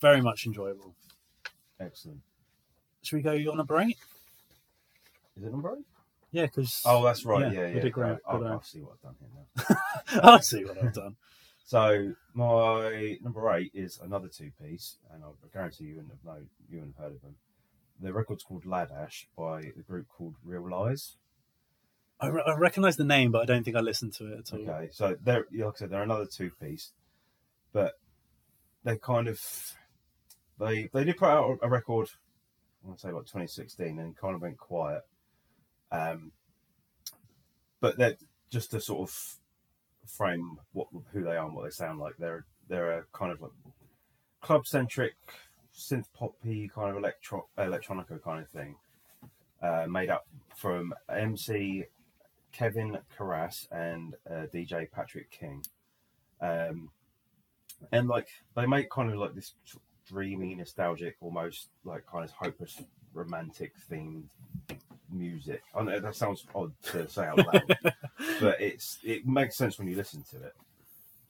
very 0.00 0.20
much 0.20 0.46
enjoyable. 0.46 0.94
excellent. 1.80 2.20
Should 3.02 3.16
we 3.16 3.22
go 3.22 3.32
on 3.50 3.60
a 3.60 3.64
break? 3.64 3.96
Is 5.36 5.44
it 5.44 5.50
number 5.50 5.74
eight? 5.78 5.84
Yeah, 6.32 6.46
because 6.46 6.82
Oh, 6.84 7.02
that's 7.02 7.24
right. 7.24 7.52
Yeah, 7.52 7.68
Yeah, 7.68 7.82
yeah. 7.82 7.88
great. 7.88 8.18
I, 8.28 8.58
see 8.62 8.80
what 8.80 8.92
I've 8.94 9.02
done 9.02 9.14
here 9.18 9.74
now. 10.14 10.22
I 10.34 10.40
see 10.40 10.64
what 10.64 10.82
I've 10.82 10.94
done. 10.94 11.16
So 11.70 12.14
my 12.34 13.16
number 13.22 13.48
eight 13.54 13.70
is 13.74 14.00
another 14.02 14.26
two 14.26 14.50
piece, 14.60 14.96
and 15.14 15.22
I 15.22 15.28
guarantee 15.52 15.84
you 15.84 15.94
wouldn't 15.94 16.12
have 16.14 16.24
known, 16.24 16.48
you 16.68 16.78
wouldn't 16.78 16.96
have 16.96 17.04
heard 17.04 17.14
of 17.14 17.22
them. 17.22 17.36
The 18.00 18.12
record's 18.12 18.42
called 18.42 18.66
Lad 18.66 18.88
Ash 18.90 19.28
by 19.38 19.70
the 19.76 19.84
group 19.84 20.08
called 20.08 20.34
Real 20.44 20.68
Lies. 20.68 21.14
I, 22.20 22.28
re- 22.28 22.42
I 22.46 22.54
recognize 22.54 22.96
the 22.96 23.04
name, 23.04 23.32
but 23.32 23.42
I 23.42 23.44
don't 23.46 23.64
think 23.64 23.76
I 23.76 23.80
listened 23.80 24.12
to 24.14 24.26
it 24.32 24.38
at 24.40 24.52
all. 24.52 24.70
Okay, 24.70 24.88
so 24.92 25.16
they're 25.22 25.46
like 25.52 25.74
I 25.74 25.78
said, 25.78 25.90
they're 25.90 26.02
another 26.02 26.26
two 26.26 26.50
piece, 26.60 26.92
but 27.72 27.94
they 28.84 28.96
kind 28.98 29.28
of 29.28 29.40
they 30.58 30.90
they 30.92 31.04
did 31.04 31.16
put 31.16 31.28
out 31.28 31.58
a 31.62 31.68
record. 31.68 32.08
I 32.84 32.88
want 32.88 32.98
to 32.98 33.06
say 33.06 33.12
like 33.12 33.24
2016, 33.24 33.98
and 33.98 34.16
kind 34.16 34.34
of 34.34 34.42
went 34.42 34.58
quiet. 34.58 35.02
Um, 35.90 36.32
but 37.80 37.96
they're 37.96 38.16
just 38.50 38.70
to 38.72 38.80
sort 38.80 39.08
of 39.08 39.36
frame 40.06 40.58
what 40.72 40.88
who 41.12 41.22
they 41.22 41.36
are 41.36 41.46
and 41.46 41.54
what 41.54 41.64
they 41.64 41.70
sound 41.70 41.98
like. 41.98 42.14
They're 42.18 42.44
they're 42.68 42.98
a 42.98 43.04
kind 43.12 43.32
of 43.32 43.40
like 43.40 43.52
club 44.42 44.66
centric, 44.66 45.14
synth 45.74 46.06
poppy 46.14 46.70
kind 46.74 46.90
of 46.90 46.96
electro 46.96 47.48
electronica 47.58 48.22
kind 48.22 48.42
of 48.42 48.48
thing, 48.48 48.76
uh, 49.62 49.86
made 49.88 50.10
up 50.10 50.26
from 50.56 50.92
MC 51.08 51.84
Kevin 52.52 52.98
Kharas 53.16 53.66
and 53.70 54.14
uh, 54.28 54.46
DJ 54.52 54.90
Patrick 54.90 55.30
King. 55.30 55.64
Um, 56.40 56.90
and 57.92 58.08
like 58.08 58.28
they 58.56 58.66
make 58.66 58.90
kind 58.90 59.10
of 59.10 59.18
like 59.18 59.34
this 59.34 59.54
dreamy, 60.06 60.54
nostalgic, 60.54 61.16
almost 61.20 61.68
like 61.84 62.06
kind 62.06 62.24
of 62.24 62.30
hopeless, 62.32 62.82
romantic 63.14 63.72
themed 63.90 64.24
music. 65.10 65.62
I 65.74 65.82
know 65.82 66.00
that 66.00 66.16
sounds 66.16 66.44
odd 66.54 66.72
to 66.84 67.08
say 67.08 67.26
out 67.26 67.38
loud, 67.38 67.78
but 68.40 68.60
it's 68.60 68.98
it 69.04 69.26
makes 69.26 69.56
sense 69.56 69.78
when 69.78 69.88
you 69.88 69.96
listen 69.96 70.24
to 70.30 70.36
it. 70.44 70.54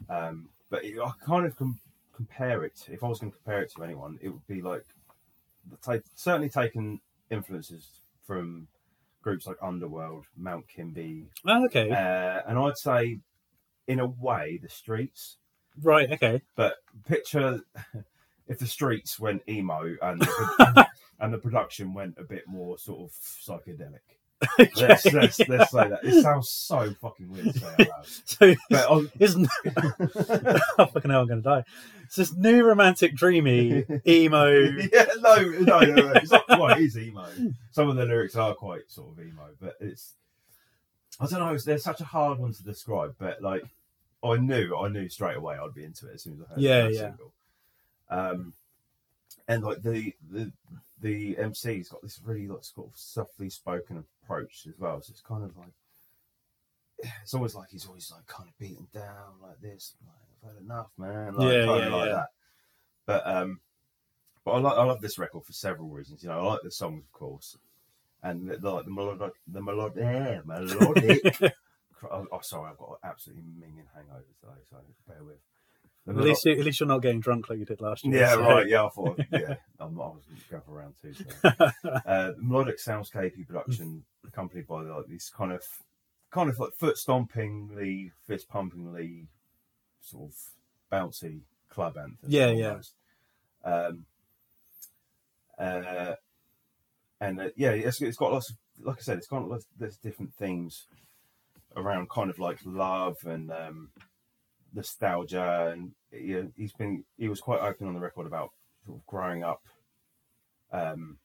Um, 0.09 0.48
but 0.70 0.85
it, 0.85 0.98
I 0.98 1.11
kind 1.24 1.46
of 1.46 1.56
com- 1.56 1.80
compare 2.14 2.64
it. 2.64 2.88
If 2.90 3.04
I 3.04 3.09
was 3.09 3.18
going 3.18 3.33
to 3.33 3.38
compare 3.38 3.62
it 3.62 3.72
to 3.74 3.85
anyone, 3.85 4.18
it 4.22 4.28
would 4.28 4.46
be 4.46 4.62
like 4.62 4.85
take, 5.87 6.02
certainly 6.14 6.48
taken 6.48 7.00
influences 7.30 7.87
from 8.26 8.66
groups 9.22 9.46
like 9.46 9.56
Underworld, 9.62 10.24
Mount 10.37 10.66
Kimbie, 10.68 11.26
Oh, 11.46 11.64
okay. 11.66 11.90
uh, 11.90 12.42
and 12.48 12.59
I'd 12.59 12.78
say, 12.78 13.18
in 13.87 14.00
a 14.00 14.06
way, 14.06 14.59
the 14.62 14.68
Streets. 14.68 15.37
right. 15.83 16.11
Okay. 16.12 16.42
But 16.56 16.76
picture 17.06 17.61
if 18.48 18.59
the 18.59 18.66
Streets 18.66 19.18
went 19.20 19.42
emo 19.48 19.94
and 20.02 20.20
the, 20.20 20.87
and 21.20 21.33
the 21.33 21.38
production 21.38 21.92
went 21.94 22.16
a 22.18 22.24
bit 22.24 22.46
more 22.46 22.78
sort 22.78 23.00
of 23.00 23.11
psychedelic. 23.12 24.00
Let's, 24.76 25.05
let's, 25.12 25.38
let's 25.48 25.70
say 25.70 25.88
that. 25.88 26.00
It 26.03 26.22
sounds 26.22 26.48
so 26.48 26.94
fucking 27.03 27.31
weird 27.31 27.53
to 27.53 27.59
say 27.59 27.66
out 27.68 27.79
loud. 27.79 28.07
So 28.24 28.55
But 28.70 28.90
I, 28.90 29.03
isn't 29.18 29.48
oh, 30.79 30.87
fucking 30.87 31.11
hell, 31.11 31.20
I'm 31.22 31.29
gonna 31.29 31.42
die. 31.42 31.64
It's 32.05 32.16
this 32.16 32.35
new 32.35 32.64
romantic, 32.64 33.14
dreamy 33.14 33.85
emo. 34.07 34.46
yeah, 34.50 35.07
no, 35.20 35.37
no, 35.42 35.81
no, 35.81 35.94
no. 35.94 36.12
It's 36.14 36.31
not 36.33 36.46
quite. 36.46 36.79
It 36.81 36.85
is 36.85 36.98
emo. 36.98 37.26
Some 37.72 37.88
of 37.90 37.96
the 37.96 38.07
lyrics 38.07 38.35
are 38.35 38.55
quite 38.55 38.90
sort 38.90 39.11
of 39.12 39.20
emo, 39.20 39.48
but 39.61 39.74
it's. 39.81 40.14
I 41.20 41.26
don't 41.26 41.40
know. 41.40 41.53
It's, 41.53 41.64
they're 41.64 41.79
such 41.79 42.00
a 42.00 42.05
hard 42.05 42.38
one 42.38 42.55
to 42.55 42.64
describe, 42.64 43.14
but 43.18 43.42
like, 43.42 43.62
I 44.24 44.37
knew, 44.38 44.74
I 44.74 44.88
knew 44.88 45.09
straight 45.11 45.37
away 45.37 45.57
I'd 45.62 45.74
be 45.74 45.85
into 45.85 46.09
it 46.09 46.14
as 46.14 46.22
soon 46.22 46.35
as 46.35 46.40
I 46.40 46.55
heard 46.55 46.61
Yeah, 46.62 46.81
the 46.81 46.88
first 46.88 46.98
yeah. 46.98 47.09
single. 47.09 47.33
Um, 48.09 48.53
and 49.48 49.62
like 49.62 49.83
the 49.83 50.14
the 50.31 50.50
the 51.03 51.35
MC's 51.37 51.88
got 51.88 52.03
this 52.03 52.20
really 52.24 52.46
like 52.48 52.64
sort 52.64 52.88
of 52.88 52.92
softly 52.98 53.50
spoken 53.50 54.05
approach 54.31 54.66
as 54.69 54.79
well. 54.79 55.01
So 55.03 55.11
it's 55.11 55.23
kind 55.23 55.45
of 55.45 55.57
like 55.57 55.73
it's 57.23 57.35
always 57.35 57.55
like 57.55 57.71
he's 57.71 57.87
always 57.87 58.11
like 58.14 58.27
kind 58.27 58.49
of 58.49 58.59
beaten 58.59 58.87
down 58.93 59.35
like 59.43 59.61
this. 59.61 59.95
Like, 60.07 60.51
I've 60.51 60.55
had 60.55 60.62
enough, 60.62 60.90
man. 60.99 61.35
Like, 61.35 61.53
Yeah, 61.53 61.64
yeah, 61.64 61.71
like 61.88 62.07
yeah. 62.07 62.12
that. 62.12 62.27
But 63.07 63.27
um, 63.27 63.61
but 64.45 64.53
I 64.53 64.59
like 64.59 64.79
I 64.79 64.85
love 64.85 65.01
this 65.01 65.19
record 65.19 65.45
for 65.45 65.53
several 65.53 65.88
reasons. 65.88 66.23
You 66.23 66.29
know, 66.29 66.38
I 66.38 66.43
like 66.43 66.61
the 66.62 66.71
songs, 66.71 67.03
of 67.05 67.12
course, 67.12 67.57
and 68.23 68.49
the, 68.49 68.57
the, 68.59 68.71
like 68.71 68.85
the 68.85 68.90
melodic, 68.90 69.33
the 69.47 69.62
melodic, 69.62 70.05
eh, 70.05 70.40
melodic. 70.45 71.37
oh, 72.11 72.27
oh, 72.31 72.40
sorry, 72.43 72.71
I've 72.71 72.79
got 72.79 72.99
an 73.03 73.11
absolutely 73.11 73.45
minging 73.59 73.87
hangover 73.95 74.25
today, 74.40 74.61
so 74.69 74.77
bear 75.09 75.25
with. 75.25 75.38
At 76.09 76.17
least, 76.17 76.45
you, 76.45 76.53
at 76.53 76.65
least 76.65 76.81
you're 76.81 76.89
not 76.89 77.03
getting 77.03 77.21
drunk 77.21 77.49
like 77.51 77.59
you 77.59 77.65
did 77.65 77.81
last 77.81 78.05
year. 78.05 78.21
yeah, 78.21 78.31
so- 78.31 78.41
right. 78.41 78.67
Yeah, 78.69 78.85
I 78.87 78.89
thought. 78.89 79.21
Yeah, 79.33 79.55
I'm, 79.79 80.01
I 80.01 80.07
was 80.07 80.25
going 80.51 80.63
for 80.63 80.73
round 80.73 80.95
two. 81.01 81.13
So. 81.15 81.25
uh, 82.07 82.33
melodic 82.39 82.79
soundscapey 82.79 83.47
production, 83.47 84.05
accompanied 84.27 84.67
by 84.67 84.83
like 84.83 85.07
this 85.09 85.31
kind 85.31 85.53
of, 85.53 85.63
kind 86.31 86.49
of 86.51 86.59
like 86.59 86.73
foot 86.75 86.97
stompingly, 86.97 88.11
fist 88.27 88.49
pumpingly, 88.49 89.29
sort 90.01 90.31
of 90.31 90.35
bouncy 90.91 91.43
club 91.69 91.97
anthem. 91.97 92.17
Yeah, 92.27 92.51
yeah. 92.51 92.79
Um, 93.63 94.07
uh, 95.59 96.15
and 97.21 97.41
uh, 97.41 97.49
yeah, 97.57 97.71
it's, 97.71 98.01
it's 98.01 98.17
got 98.17 98.33
lots 98.33 98.51
of, 98.51 98.57
like 98.83 98.97
I 98.97 99.03
said, 99.03 99.19
it's 99.19 99.27
got 99.27 99.47
lots 99.47 99.67
there's 99.79 99.99
different 99.99 100.35
themes 100.35 100.87
around 101.77 102.09
kind 102.11 102.31
of 102.31 102.39
like 102.39 102.59
love 102.65 103.19
and 103.25 103.53
um, 103.53 103.91
nostalgia, 104.74 105.72
and 105.72 105.92
you 106.12 106.52
he's 106.56 106.72
been 106.72 107.04
he 107.18 107.28
was 107.28 107.40
quite 107.40 107.61
open 107.61 107.87
on 107.87 107.94
the 107.94 108.00
record 108.00 108.26
about 108.26 108.50
sort 108.85 108.98
of 108.98 109.06
growing 109.06 109.44
up 109.44 109.62
um, 110.72 111.18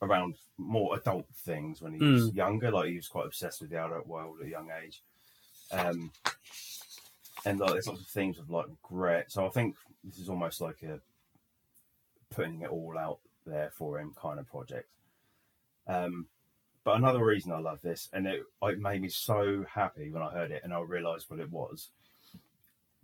around 0.00 0.34
more 0.58 0.96
adult 0.96 1.26
things 1.34 1.80
when 1.80 1.94
he 1.94 2.04
was 2.04 2.34
younger. 2.34 2.70
Like 2.70 2.88
he 2.88 2.96
was 2.96 3.08
quite 3.08 3.26
obsessed 3.26 3.60
with 3.60 3.70
the 3.70 3.78
adult 3.84 4.06
world 4.06 4.38
at 4.40 4.46
a 4.46 4.50
young 4.50 4.70
age. 4.84 5.02
Um, 5.70 6.10
and 7.44 7.58
like 7.58 7.72
there's 7.72 7.86
lots 7.86 8.00
of 8.00 8.06
themes 8.06 8.38
of 8.38 8.50
like 8.50 8.66
regret. 8.66 9.32
So 9.32 9.46
I 9.46 9.50
think 9.50 9.76
this 10.04 10.18
is 10.18 10.28
almost 10.28 10.60
like 10.60 10.82
a 10.82 11.00
putting 12.34 12.62
it 12.62 12.70
all 12.70 12.96
out 12.98 13.18
there 13.46 13.70
for 13.74 13.98
him 13.98 14.14
kind 14.20 14.38
of 14.38 14.48
project. 14.48 14.88
Um, 15.86 16.26
but 16.84 16.96
another 16.96 17.24
reason 17.24 17.52
I 17.52 17.58
love 17.58 17.80
this, 17.82 18.08
and 18.12 18.26
it, 18.26 18.42
it 18.62 18.80
made 18.80 19.02
me 19.02 19.08
so 19.08 19.64
happy 19.68 20.10
when 20.10 20.22
I 20.22 20.30
heard 20.30 20.50
it 20.50 20.62
and 20.64 20.72
I 20.72 20.80
realised 20.80 21.30
what 21.30 21.38
it 21.38 21.50
was, 21.50 21.90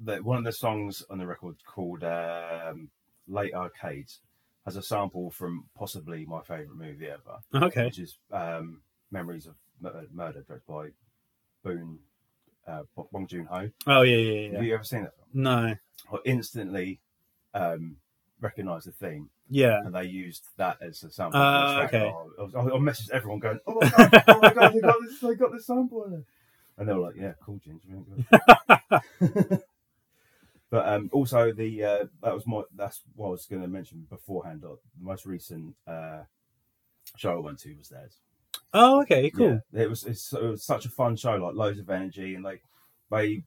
that 0.01 0.25
one 0.25 0.39
of 0.39 0.45
the 0.45 0.53
songs 0.53 1.03
on 1.11 1.19
the 1.19 1.27
record 1.27 1.57
called 1.67 2.05
um, 2.05 2.89
Late 3.27 3.55
Arcades 3.55 4.21
has 4.65 4.77
a 4.77 4.83
sample 4.83 5.31
from 5.31 5.65
possibly 5.77 6.25
my 6.27 6.41
favourite 6.43 6.77
movie 6.77 7.09
ever, 7.09 7.65
okay. 7.67 7.87
which 7.87 7.99
is 7.99 8.19
um, 8.33 8.81
Memories 9.11 9.47
of 9.47 9.55
Murder, 9.81 10.43
directed 10.47 10.67
by 10.69 10.89
Boone 11.65 11.99
uh, 12.67 12.83
Bong 13.13 13.27
Joon 13.27 13.47
Ho. 13.47 13.71
Oh 13.87 14.03
yeah, 14.03 14.17
yeah, 14.17 14.41
yeah. 14.41 14.57
Have 14.57 14.65
you 14.65 14.75
ever 14.75 14.85
seen 14.85 15.03
that 15.05 15.15
film? 15.17 15.43
No. 15.43 15.75
I 16.13 16.17
instantly 16.25 17.01
um, 17.55 17.97
recognised 18.41 18.87
the 18.87 18.93
theme, 18.93 19.31
Yeah. 19.49 19.81
and 19.85 19.95
they 19.95 20.05
used 20.05 20.45
that 20.59 20.79
as 20.83 21.03
a 21.03 21.11
sample. 21.11 21.41
Track. 21.41 21.95
okay. 21.95 22.13
I, 22.39 22.59
I, 22.59 22.63
I 22.63 22.79
messaged 22.79 23.11
everyone 23.11 23.39
going, 23.41 23.59
"Oh 23.67 23.79
my 23.81 23.89
god, 23.91 24.25
oh 24.29 24.41
my 24.41 24.55
god, 24.55 24.73
they 24.75 24.81
got 24.81 24.97
this, 25.01 25.21
they 25.21 25.35
got 25.35 25.53
this 25.53 25.67
sample," 25.67 26.05
in 26.05 26.13
it. 26.15 26.25
and 26.77 26.89
they 26.89 26.93
were 26.93 27.01
like, 27.01 27.17
"Yeah, 27.17 27.33
cool, 27.43 27.59
Ginger." 27.65 28.05
really 30.71 30.83
good." 30.85 30.87
but 30.87 30.95
um, 30.95 31.11
also 31.13 31.53
the 31.53 31.85
uh, 31.85 32.05
that 32.23 32.35
was 32.35 32.47
my 32.47 32.63
that's 32.77 33.03
what 33.17 33.29
I 33.29 33.31
was 33.31 33.47
going 33.47 33.63
to 33.63 33.69
mention 33.69 34.07
beforehand. 34.11 34.63
uh, 34.65 34.77
The 34.99 35.05
most 35.05 35.27
recent 35.27 35.75
uh, 35.87 36.23
show 37.17 37.37
I 37.37 37.41
went 37.41 37.59
to 37.61 37.75
was 37.77 37.89
theirs. 37.89 38.17
Oh, 38.75 39.01
okay. 39.03 39.31
Cool. 39.31 39.61
Yeah, 39.73 39.83
it 39.83 39.91
was 39.91 40.05
it's, 40.05 40.33
it 40.33 40.43
was 40.43 40.63
such 40.63 40.85
a 40.87 40.91
fun 40.91 41.17
show, 41.17 41.37
like 41.37 41.55
loads 41.55 41.79
of 41.79 41.89
energy, 41.89 42.35
and 42.35 42.45
like 42.45 42.63
they, 43.11 43.43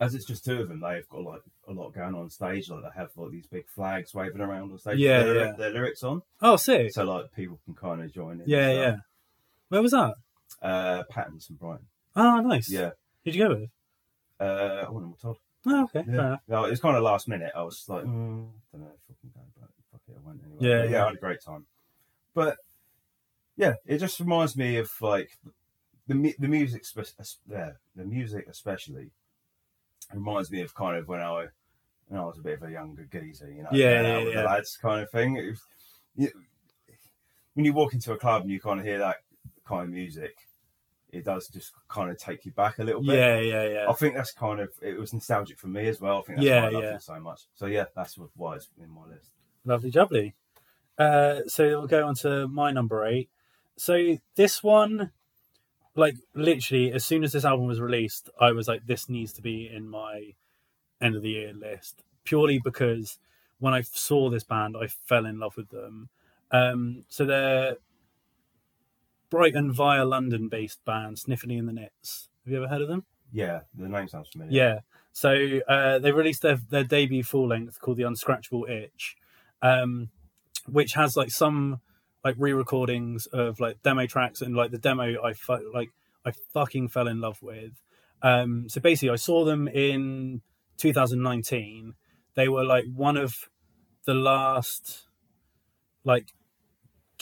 as 0.00 0.14
it's 0.14 0.24
just 0.24 0.44
two 0.44 0.60
of 0.62 0.68
them, 0.68 0.80
they've 0.80 1.08
got 1.08 1.22
like 1.22 1.42
a 1.68 1.72
lot 1.72 1.92
going 1.92 2.14
on 2.14 2.30
stage. 2.30 2.70
Like 2.70 2.82
they 2.82 3.00
have 3.00 3.10
like 3.16 3.30
these 3.32 3.46
big 3.46 3.66
flags 3.68 4.14
waving 4.14 4.40
around 4.40 4.70
on 4.70 4.78
stage. 4.78 4.98
Yeah, 4.98 5.22
their, 5.24 5.34
yeah. 5.46 5.52
their 5.52 5.70
lyrics 5.70 6.02
on, 6.04 6.22
Oh, 6.40 6.56
sick. 6.56 6.92
so 6.92 7.04
like 7.04 7.32
people 7.34 7.58
can 7.64 7.74
kind 7.74 8.00
of 8.02 8.12
join 8.12 8.40
in. 8.40 8.44
Yeah, 8.46 8.70
yeah. 8.70 8.96
Where 9.70 9.82
was 9.82 9.92
that? 9.92 10.14
Uh, 10.60 11.02
in 11.16 11.56
Brighton. 11.56 11.86
Oh, 12.14 12.40
nice. 12.40 12.70
Yeah. 12.70 12.90
Who'd 13.24 13.34
you 13.34 13.42
go 13.48 13.54
with? 13.54 13.70
Uh, 14.38 14.84
I 14.86 14.90
wasn't 14.90 15.20
told. 15.20 15.38
Oh, 15.66 15.84
okay. 15.84 16.04
Yeah. 16.10 16.36
Fair 16.48 16.66
it 16.66 16.70
was 16.70 16.80
kind 16.80 16.96
of 16.96 17.02
last 17.02 17.28
minute. 17.28 17.52
I 17.54 17.62
was 17.62 17.84
like, 17.88 18.04
mm, 18.04 18.48
don't 18.72 18.80
know 18.80 18.88
if 18.88 19.00
I 19.10 19.14
can 19.20 19.30
go, 19.34 19.40
but 19.60 19.68
fuck 19.92 20.00
it, 20.08 20.16
I 20.22 20.26
went 20.26 20.40
anyway. 20.44 20.58
Yeah, 20.60 20.82
But 20.82 20.90
yeah. 20.90 21.02
I 21.02 21.06
had 21.06 21.14
a 21.14 21.20
great 21.20 21.40
time. 21.40 21.66
But 22.34 22.56
yeah, 23.56 23.74
it 23.86 23.98
just 23.98 24.18
reminds 24.18 24.56
me 24.56 24.76
of 24.78 24.90
like 25.00 25.38
the 26.08 26.34
the 26.38 26.48
music. 26.48 26.84
Spe- 26.84 27.38
yeah, 27.48 27.72
the 27.94 28.04
music 28.04 28.46
especially 28.48 29.10
reminds 30.12 30.50
me 30.50 30.62
of 30.62 30.74
kind 30.74 30.96
of 30.96 31.06
when 31.08 31.20
I 31.20 31.46
when 32.08 32.20
I 32.20 32.24
was 32.24 32.38
a 32.38 32.42
bit 32.42 32.60
of 32.60 32.68
a 32.68 32.72
younger 32.72 33.04
geezer, 33.04 33.50
you 33.50 33.62
know, 33.62 33.68
Yeah, 33.72 34.02
yeah, 34.02 34.18
with 34.24 34.34
yeah. 34.34 34.40
the 34.42 34.46
lads 34.48 34.76
kind 34.76 35.00
of 35.00 35.10
thing. 35.10 35.36
It 35.36 35.48
was- 35.50 35.66
you- 36.16 36.32
when 37.54 37.66
you 37.66 37.72
walk 37.74 37.92
into 37.92 38.12
a 38.12 38.16
club 38.16 38.42
and 38.42 38.50
you 38.50 38.58
kind 38.60 38.80
of 38.80 38.86
hear 38.86 38.98
that 38.98 39.18
kind 39.66 39.82
of 39.84 39.90
music, 39.90 40.34
it 41.12 41.24
does 41.24 41.48
just 41.48 41.72
kind 41.88 42.10
of 42.10 42.18
take 42.18 42.44
you 42.46 42.52
back 42.52 42.78
a 42.78 42.82
little 42.84 43.02
bit. 43.02 43.16
Yeah, 43.16 43.38
yeah, 43.38 43.68
yeah. 43.68 43.86
I 43.88 43.92
think 43.92 44.14
that's 44.14 44.32
kind 44.32 44.60
of 44.60 44.70
it 44.80 44.98
was 44.98 45.12
nostalgic 45.12 45.58
for 45.58 45.68
me 45.68 45.86
as 45.88 46.00
well. 46.00 46.18
I 46.18 46.22
think 46.22 46.38
that's 46.38 46.46
Yeah, 46.46 46.62
why 46.62 46.68
I 46.68 46.70
love 46.70 46.82
yeah. 46.84 46.94
it 46.96 47.02
so 47.02 47.20
much. 47.20 47.42
So 47.54 47.66
yeah, 47.66 47.84
that's 47.94 48.16
what- 48.18 48.30
why 48.34 48.56
it's 48.56 48.68
in 48.82 48.88
my 48.90 49.06
list. 49.06 49.30
Lovely 49.64 49.90
jubbly. 49.90 50.32
Uh, 50.98 51.40
so 51.46 51.66
we'll 51.68 51.86
go 51.86 52.06
on 52.06 52.14
to 52.16 52.48
my 52.48 52.70
number 52.70 53.04
eight. 53.04 53.28
So 53.76 54.16
this 54.36 54.62
one, 54.62 55.10
like 55.94 56.16
literally, 56.34 56.92
as 56.92 57.04
soon 57.04 57.24
as 57.24 57.32
this 57.32 57.44
album 57.44 57.66
was 57.66 57.80
released, 57.80 58.30
I 58.40 58.52
was 58.52 58.66
like, 58.68 58.86
this 58.86 59.08
needs 59.08 59.32
to 59.34 59.42
be 59.42 59.68
in 59.72 59.88
my 59.88 60.34
end 61.00 61.16
of 61.16 61.22
the 61.22 61.30
year 61.30 61.52
list, 61.52 62.02
purely 62.24 62.58
because 62.58 63.18
when 63.58 63.74
I 63.74 63.82
saw 63.82 64.30
this 64.30 64.44
band, 64.44 64.76
I 64.80 64.86
fell 64.86 65.26
in 65.26 65.38
love 65.38 65.56
with 65.56 65.68
them. 65.70 66.08
Um, 66.50 67.04
so 67.08 67.24
they're 67.24 67.76
Brighton 69.32 69.72
via 69.72 70.04
London 70.04 70.48
based 70.48 70.84
band, 70.84 71.18
Sniffany 71.18 71.56
and 71.56 71.66
the 71.66 71.72
Nits. 71.72 72.28
Have 72.44 72.52
you 72.52 72.58
ever 72.58 72.68
heard 72.68 72.82
of 72.82 72.88
them? 72.88 73.06
Yeah, 73.32 73.60
the 73.74 73.88
name 73.88 74.06
sounds 74.06 74.28
familiar. 74.28 74.52
Yeah. 74.52 74.80
So 75.12 75.60
uh, 75.66 76.00
they 76.00 76.12
released 76.12 76.42
their, 76.42 76.58
their 76.68 76.84
debut 76.84 77.24
full 77.24 77.48
length 77.48 77.80
called 77.80 77.96
The 77.96 78.02
Unscratchable 78.02 78.68
Itch, 78.68 79.16
um, 79.62 80.10
which 80.66 80.92
has 80.92 81.16
like 81.16 81.30
some 81.30 81.80
like 82.22 82.34
re-recordings 82.38 83.24
of 83.24 83.58
like 83.58 83.82
demo 83.82 84.04
tracks 84.04 84.42
and 84.42 84.54
like 84.54 84.70
the 84.70 84.76
demo 84.76 85.14
I 85.24 85.32
fu- 85.32 85.72
like 85.72 85.88
I 86.26 86.32
fucking 86.52 86.88
fell 86.88 87.08
in 87.08 87.22
love 87.22 87.40
with. 87.40 87.72
Um, 88.20 88.68
so 88.68 88.82
basically, 88.82 89.14
I 89.14 89.16
saw 89.16 89.46
them 89.46 89.66
in 89.66 90.42
2019. 90.76 91.94
They 92.34 92.48
were 92.50 92.64
like 92.66 92.84
one 92.94 93.16
of 93.16 93.34
the 94.04 94.14
last 94.14 95.08
like 96.04 96.34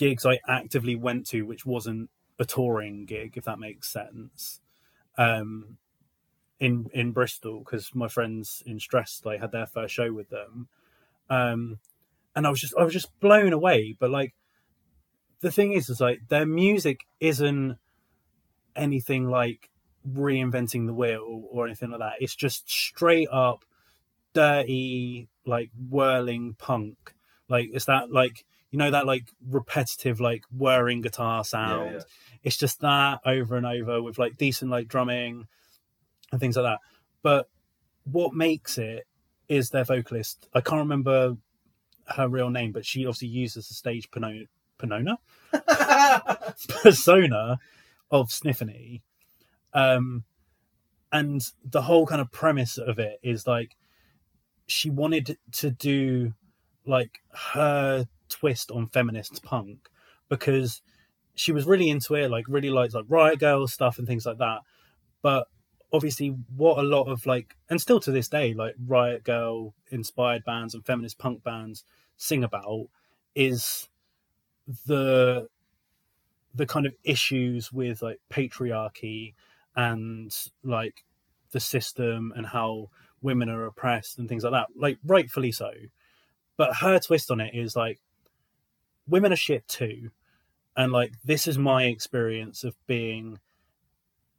gigs 0.00 0.24
I 0.24 0.40
actively 0.48 0.96
went 0.96 1.26
to, 1.28 1.42
which 1.42 1.66
wasn't 1.66 2.08
a 2.38 2.46
touring 2.46 3.04
gig, 3.04 3.34
if 3.36 3.44
that 3.44 3.58
makes 3.58 3.86
sense. 3.92 4.60
Um, 5.18 5.76
in 6.58 6.90
in 6.94 7.12
Bristol 7.12 7.58
because 7.60 7.94
my 7.94 8.08
friends 8.08 8.62
in 8.64 8.80
Stress 8.80 9.20
like 9.24 9.40
had 9.40 9.52
their 9.52 9.66
first 9.66 9.94
show 9.94 10.10
with 10.12 10.30
them, 10.30 10.68
um, 11.28 11.78
and 12.34 12.46
I 12.46 12.50
was 12.50 12.60
just 12.62 12.74
I 12.78 12.82
was 12.82 12.94
just 12.94 13.18
blown 13.20 13.52
away. 13.52 13.94
But 13.98 14.10
like, 14.10 14.34
the 15.40 15.50
thing 15.50 15.74
is, 15.74 15.90
is 15.90 16.00
like 16.00 16.20
their 16.28 16.46
music 16.46 17.00
isn't 17.20 17.76
anything 18.74 19.28
like 19.28 19.68
reinventing 20.08 20.86
the 20.86 20.94
wheel 20.94 21.44
or 21.50 21.66
anything 21.66 21.90
like 21.90 22.00
that. 22.00 22.14
It's 22.20 22.34
just 22.34 22.70
straight 22.70 23.28
up 23.30 23.66
dirty, 24.32 25.28
like 25.44 25.70
whirling 25.90 26.54
punk. 26.58 27.14
Like 27.48 27.68
it's 27.74 27.84
that 27.84 28.10
like 28.10 28.46
you 28.70 28.78
know 28.78 28.90
that 28.90 29.06
like 29.06 29.24
repetitive 29.48 30.20
like 30.20 30.44
whirring 30.56 31.00
guitar 31.00 31.44
sound. 31.44 31.94
yeah. 31.94 32.00
It's 32.42 32.56
just 32.56 32.80
that 32.80 33.20
over 33.26 33.56
and 33.56 33.66
over 33.66 34.02
with 34.02 34.18
like 34.18 34.36
decent 34.36 34.70
like 34.70 34.88
drumming 34.88 35.46
and 36.32 36.40
things 36.40 36.56
like 36.56 36.64
that. 36.64 36.78
But 37.22 37.48
what 38.04 38.32
makes 38.34 38.78
it 38.78 39.06
is 39.50 39.70
their 39.70 39.84
vocalist. 39.84 40.48
I 40.54 40.60
can't 40.60 40.78
remember 40.78 41.36
her 42.06 42.28
real 42.28 42.50
name, 42.50 42.70
but 42.72 42.86
she 42.86 43.04
obviously 43.04 43.28
uses 43.28 43.68
the 43.68 43.74
stage 43.74 44.08
Pano- 44.10 44.46
Panona 44.78 45.16
persona 46.82 47.58
of 48.10 48.30
Sniffany. 48.30 49.02
Um, 49.74 50.24
and 51.12 51.42
the 51.64 51.82
whole 51.82 52.06
kind 52.06 52.20
of 52.20 52.30
premise 52.30 52.78
of 52.78 53.00
it 53.00 53.18
is 53.22 53.46
like 53.46 53.76
she 54.68 54.88
wanted 54.88 55.36
to 55.52 55.70
do 55.72 56.32
like 56.86 57.18
her 57.52 58.06
twist 58.30 58.70
on 58.70 58.88
feminist 58.88 59.42
punk 59.42 59.88
because 60.28 60.82
she 61.34 61.52
was 61.52 61.66
really 61.66 61.90
into 61.90 62.14
it, 62.14 62.30
like 62.30 62.46
really 62.48 62.70
liked 62.70 62.94
like 62.94 63.04
Riot 63.08 63.40
Grrrl 63.40 63.68
stuff 63.68 63.98
and 63.98 64.06
things 64.06 64.26
like 64.26 64.38
that. 64.38 64.60
But 65.22 65.46
obviously, 65.92 66.36
what 66.56 66.78
a 66.78 66.82
lot 66.82 67.04
of 67.04 67.26
like, 67.26 67.56
and 67.68 67.80
still 67.80 68.00
to 68.00 68.10
this 68.10 68.28
day, 68.28 68.54
like 68.54 68.74
Riot 68.86 69.24
Grrrl 69.24 69.72
inspired 69.90 70.44
bands 70.44 70.74
and 70.74 70.84
feminist 70.84 71.18
punk 71.18 71.42
bands 71.42 71.84
sing 72.16 72.44
about 72.44 72.86
is 73.34 73.88
the 74.86 75.48
the 76.54 76.66
kind 76.66 76.86
of 76.86 76.94
issues 77.04 77.72
with 77.72 78.02
like 78.02 78.20
patriarchy 78.30 79.34
and 79.76 80.34
like 80.64 81.04
the 81.52 81.60
system 81.60 82.32
and 82.36 82.46
how 82.46 82.88
women 83.22 83.48
are 83.48 83.66
oppressed 83.66 84.18
and 84.18 84.28
things 84.28 84.44
like 84.44 84.52
that 84.52 84.66
like 84.76 84.98
rightfully 85.04 85.52
so 85.52 85.70
but 86.56 86.76
her 86.76 86.98
twist 86.98 87.30
on 87.30 87.40
it 87.40 87.54
is 87.54 87.76
like 87.76 88.00
women 89.10 89.32
are 89.32 89.36
shit 89.36 89.66
too. 89.68 90.10
And 90.76 90.92
like 90.92 91.12
this 91.24 91.46
is 91.46 91.58
my 91.58 91.84
experience 91.84 92.64
of 92.64 92.74
being 92.86 93.38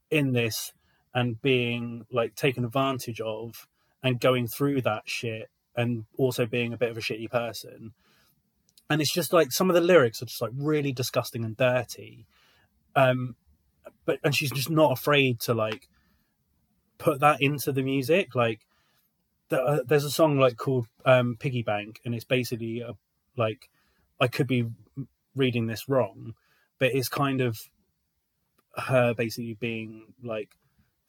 in 0.09 0.33
this 0.33 0.73
and 1.13 1.41
being 1.41 2.05
like 2.11 2.35
taken 2.35 2.65
advantage 2.65 3.21
of 3.21 3.67
and 4.01 4.19
going 4.19 4.47
through 4.47 4.81
that 4.81 5.03
shit 5.05 5.49
and 5.75 6.05
also 6.17 6.45
being 6.45 6.73
a 6.73 6.77
bit 6.77 6.89
of 6.89 6.97
a 6.97 7.01
shitty 7.01 7.29
person. 7.29 7.91
And 8.89 9.01
it's 9.01 9.13
just 9.13 9.33
like 9.33 9.51
some 9.51 9.69
of 9.69 9.73
the 9.73 9.81
lyrics 9.81 10.21
are 10.21 10.25
just 10.25 10.41
like 10.41 10.51
really 10.55 10.91
disgusting 10.91 11.43
and 11.45 11.55
dirty. 11.55 12.25
Um 12.95 13.35
but 14.05 14.19
and 14.23 14.35
she's 14.35 14.51
just 14.51 14.69
not 14.69 14.91
afraid 14.91 15.39
to 15.41 15.53
like 15.53 15.87
put 16.97 17.19
that 17.19 17.41
into 17.41 17.71
the 17.71 17.83
music. 17.83 18.35
Like 18.35 18.61
uh, 19.51 19.79
there's 19.85 20.05
a 20.05 20.11
song 20.11 20.39
like 20.39 20.55
called 20.55 20.87
um 21.05 21.35
piggy 21.37 21.61
bank 21.61 21.99
and 22.05 22.15
it's 22.15 22.25
basically 22.25 22.79
a, 22.79 22.93
like 23.35 23.69
i 24.21 24.27
could 24.27 24.47
be 24.47 24.65
reading 25.35 25.67
this 25.67 25.89
wrong 25.89 26.33
but 26.79 26.93
it's 26.95 27.09
kind 27.09 27.41
of 27.41 27.59
her 28.77 29.13
basically 29.13 29.53
being 29.55 30.13
like 30.23 30.55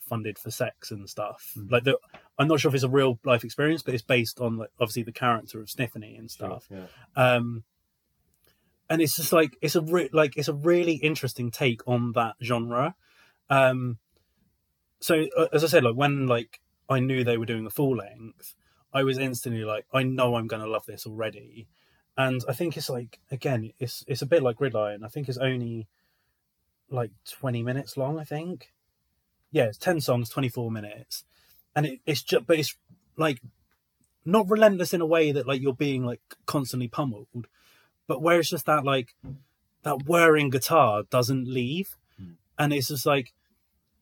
funded 0.00 0.36
for 0.38 0.50
sex 0.50 0.90
and 0.90 1.08
stuff 1.08 1.52
Mhm. 1.56 1.70
like 1.70 1.84
the 1.84 1.96
i'm 2.38 2.48
not 2.48 2.58
sure 2.60 2.68
if 2.68 2.74
it's 2.74 2.82
a 2.84 2.88
real 2.88 3.20
life 3.24 3.44
experience 3.44 3.82
but 3.82 3.94
it's 3.94 4.02
based 4.02 4.40
on 4.40 4.56
like 4.58 4.70
obviously 4.80 5.04
the 5.04 5.12
character 5.12 5.60
of 5.60 5.70
sniffany 5.70 6.16
and 6.16 6.30
stuff 6.30 6.66
Yeah. 6.70 6.86
um 7.14 7.62
and 8.90 9.00
it's 9.00 9.16
just 9.16 9.32
like 9.32 9.56
it's 9.62 9.76
a 9.76 9.80
re- 9.80 10.10
like 10.12 10.36
it's 10.36 10.48
a 10.48 10.52
really 10.54 10.94
interesting 10.94 11.50
take 11.50 11.86
on 11.86 12.12
that 12.12 12.34
genre 12.42 12.94
um 13.48 13.98
so 15.00 15.26
uh, 15.36 15.46
as 15.52 15.62
i 15.64 15.66
said 15.68 15.84
like 15.84 15.94
when 15.96 16.26
like 16.26 16.60
i 16.88 16.98
knew 17.00 17.22
they 17.24 17.38
were 17.38 17.46
doing 17.46 17.64
a 17.66 17.70
full 17.70 17.96
length 17.96 18.54
i 18.92 19.02
was 19.04 19.18
instantly 19.18 19.64
like 19.64 19.86
i 19.92 20.02
know 20.02 20.34
i'm 20.34 20.46
gonna 20.48 20.66
love 20.66 20.84
this 20.86 21.06
already 21.06 21.68
and 22.16 22.42
i 22.48 22.52
think 22.52 22.76
it's 22.76 22.90
like 22.90 23.18
again 23.30 23.72
it's 23.78 24.04
it's 24.06 24.22
a 24.22 24.26
bit 24.26 24.42
like 24.42 24.56
Gridiron 24.56 25.02
i 25.04 25.08
think 25.08 25.28
it's 25.28 25.38
only 25.38 25.86
like 26.90 27.10
20 27.30 27.62
minutes 27.62 27.96
long 27.96 28.18
i 28.18 28.24
think. 28.24 28.72
Yeah 29.50 29.64
it's 29.64 29.78
10 29.78 30.00
songs 30.00 30.28
24 30.30 30.70
minutes. 30.70 31.24
And 31.74 31.86
it, 31.86 32.00
it's 32.06 32.22
just 32.22 32.46
but 32.46 32.58
it's 32.58 32.76
like 33.16 33.40
not 34.24 34.48
relentless 34.48 34.94
in 34.94 35.00
a 35.00 35.06
way 35.06 35.32
that 35.32 35.46
like 35.46 35.60
you're 35.60 35.74
being 35.74 36.04
like 36.04 36.20
constantly 36.46 36.88
pummeled 36.88 37.48
but 38.06 38.22
where 38.22 38.38
it's 38.38 38.50
just 38.50 38.66
that 38.66 38.84
like 38.84 39.14
that 39.82 40.06
whirring 40.06 40.50
guitar 40.50 41.02
doesn't 41.10 41.48
leave. 41.48 41.96
Mm. 42.20 42.34
and 42.58 42.72
it's 42.72 42.88
just 42.88 43.06
like 43.06 43.32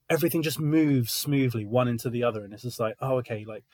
everything 0.09 0.43
just 0.43 0.59
moves 0.59 1.13
smoothly 1.13 1.65
one 1.65 1.87
into 1.87 2.11
the 2.11 2.25
other 2.25 2.43
and 2.45 2.53
it's 2.53 2.65
just 2.65 2.81
like 2.81 2.97
oh 3.01 3.17
okay 3.19 3.45
like 3.45 3.65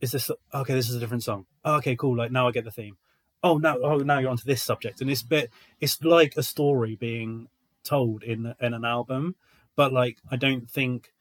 is 0.00 0.10
this 0.10 0.30
okay 0.52 0.74
this 0.74 0.88
is 0.88 0.96
a 0.96 1.00
different 1.00 1.22
song. 1.22 1.46
Oh, 1.64 1.76
okay 1.76 1.94
cool 1.96 2.16
like 2.16 2.32
now 2.32 2.48
i 2.48 2.52
get 2.52 2.64
the 2.64 2.70
theme 2.72 2.96
oh 3.42 3.58
now 3.58 3.76
oh 3.78 3.98
now 3.98 4.18
you're 4.18 4.30
onto 4.30 4.44
this 4.44 4.62
subject 4.62 5.00
and 5.00 5.10
it's 5.10 5.22
a 5.22 5.26
bit 5.26 5.50
it's 5.80 6.02
like 6.02 6.36
a 6.36 6.42
story 6.42 6.96
being 6.96 7.48
told 7.84 8.22
in 8.22 8.54
in 8.60 8.74
an 8.74 8.84
album 8.84 9.36
but 9.76 9.92
like 9.92 10.18
i 10.30 10.36
don't 10.36 10.70
think 10.70 11.12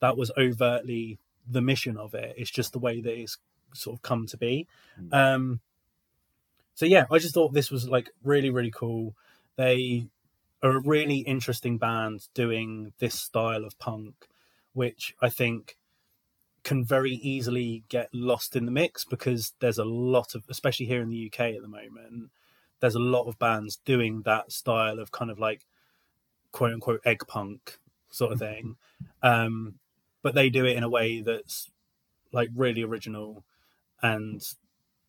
that 0.00 0.16
was 0.16 0.32
overtly 0.36 1.18
the 1.48 1.62
mission 1.62 1.96
of 1.96 2.14
it. 2.14 2.34
It's 2.36 2.50
just 2.50 2.72
the 2.72 2.78
way 2.78 3.00
that 3.00 3.18
it's 3.18 3.38
sort 3.72 3.96
of 3.96 4.02
come 4.02 4.26
to 4.26 4.36
be. 4.36 4.66
Mm. 5.00 5.14
um 5.14 5.60
so 6.74 6.86
yeah 6.86 7.04
i 7.10 7.18
just 7.18 7.34
thought 7.34 7.52
this 7.52 7.70
was 7.70 7.88
like 7.88 8.10
really 8.22 8.50
really 8.50 8.70
cool. 8.70 9.14
They 9.56 10.08
are 10.62 10.76
a 10.76 10.80
really 10.80 11.18
interesting 11.18 11.78
band 11.78 12.28
doing 12.34 12.92
this 12.98 13.14
style 13.14 13.64
of 13.64 13.78
punk 13.78 14.28
which 14.74 15.14
i 15.20 15.28
think 15.28 15.76
can 16.64 16.84
very 16.84 17.12
easily 17.14 17.82
get 17.88 18.08
lost 18.12 18.54
in 18.54 18.66
the 18.66 18.72
mix 18.72 19.04
because 19.04 19.52
there's 19.60 19.78
a 19.78 19.84
lot 19.84 20.34
of 20.34 20.44
especially 20.48 20.86
here 20.86 21.02
in 21.02 21.08
the 21.08 21.26
uk 21.26 21.40
at 21.40 21.60
the 21.60 21.68
moment 21.68 22.30
there's 22.80 22.94
a 22.96 23.00
lot 23.00 23.28
of 23.28 23.38
bands 23.38 23.78
doing 23.84 24.22
that 24.22 24.50
style 24.52 24.98
of 24.98 25.12
kind 25.12 25.30
of 25.30 25.38
like 25.38 25.64
quote 26.50 26.72
unquote 26.72 27.00
egg 27.04 27.20
punk 27.26 27.78
sort 28.10 28.32
of 28.32 28.38
thing. 28.38 28.76
Um, 29.22 29.74
but 30.22 30.34
they 30.34 30.50
do 30.50 30.64
it 30.64 30.76
in 30.76 30.82
a 30.82 30.88
way 30.88 31.20
that's 31.20 31.70
like 32.32 32.50
really 32.54 32.82
original, 32.82 33.44
and 34.02 34.42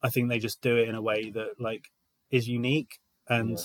I 0.01 0.09
think 0.09 0.29
they 0.29 0.39
just 0.39 0.61
do 0.61 0.77
it 0.77 0.87
in 0.87 0.95
a 0.95 1.01
way 1.01 1.29
that 1.31 1.59
like 1.59 1.91
is 2.31 2.47
unique. 2.47 2.99
And 3.27 3.57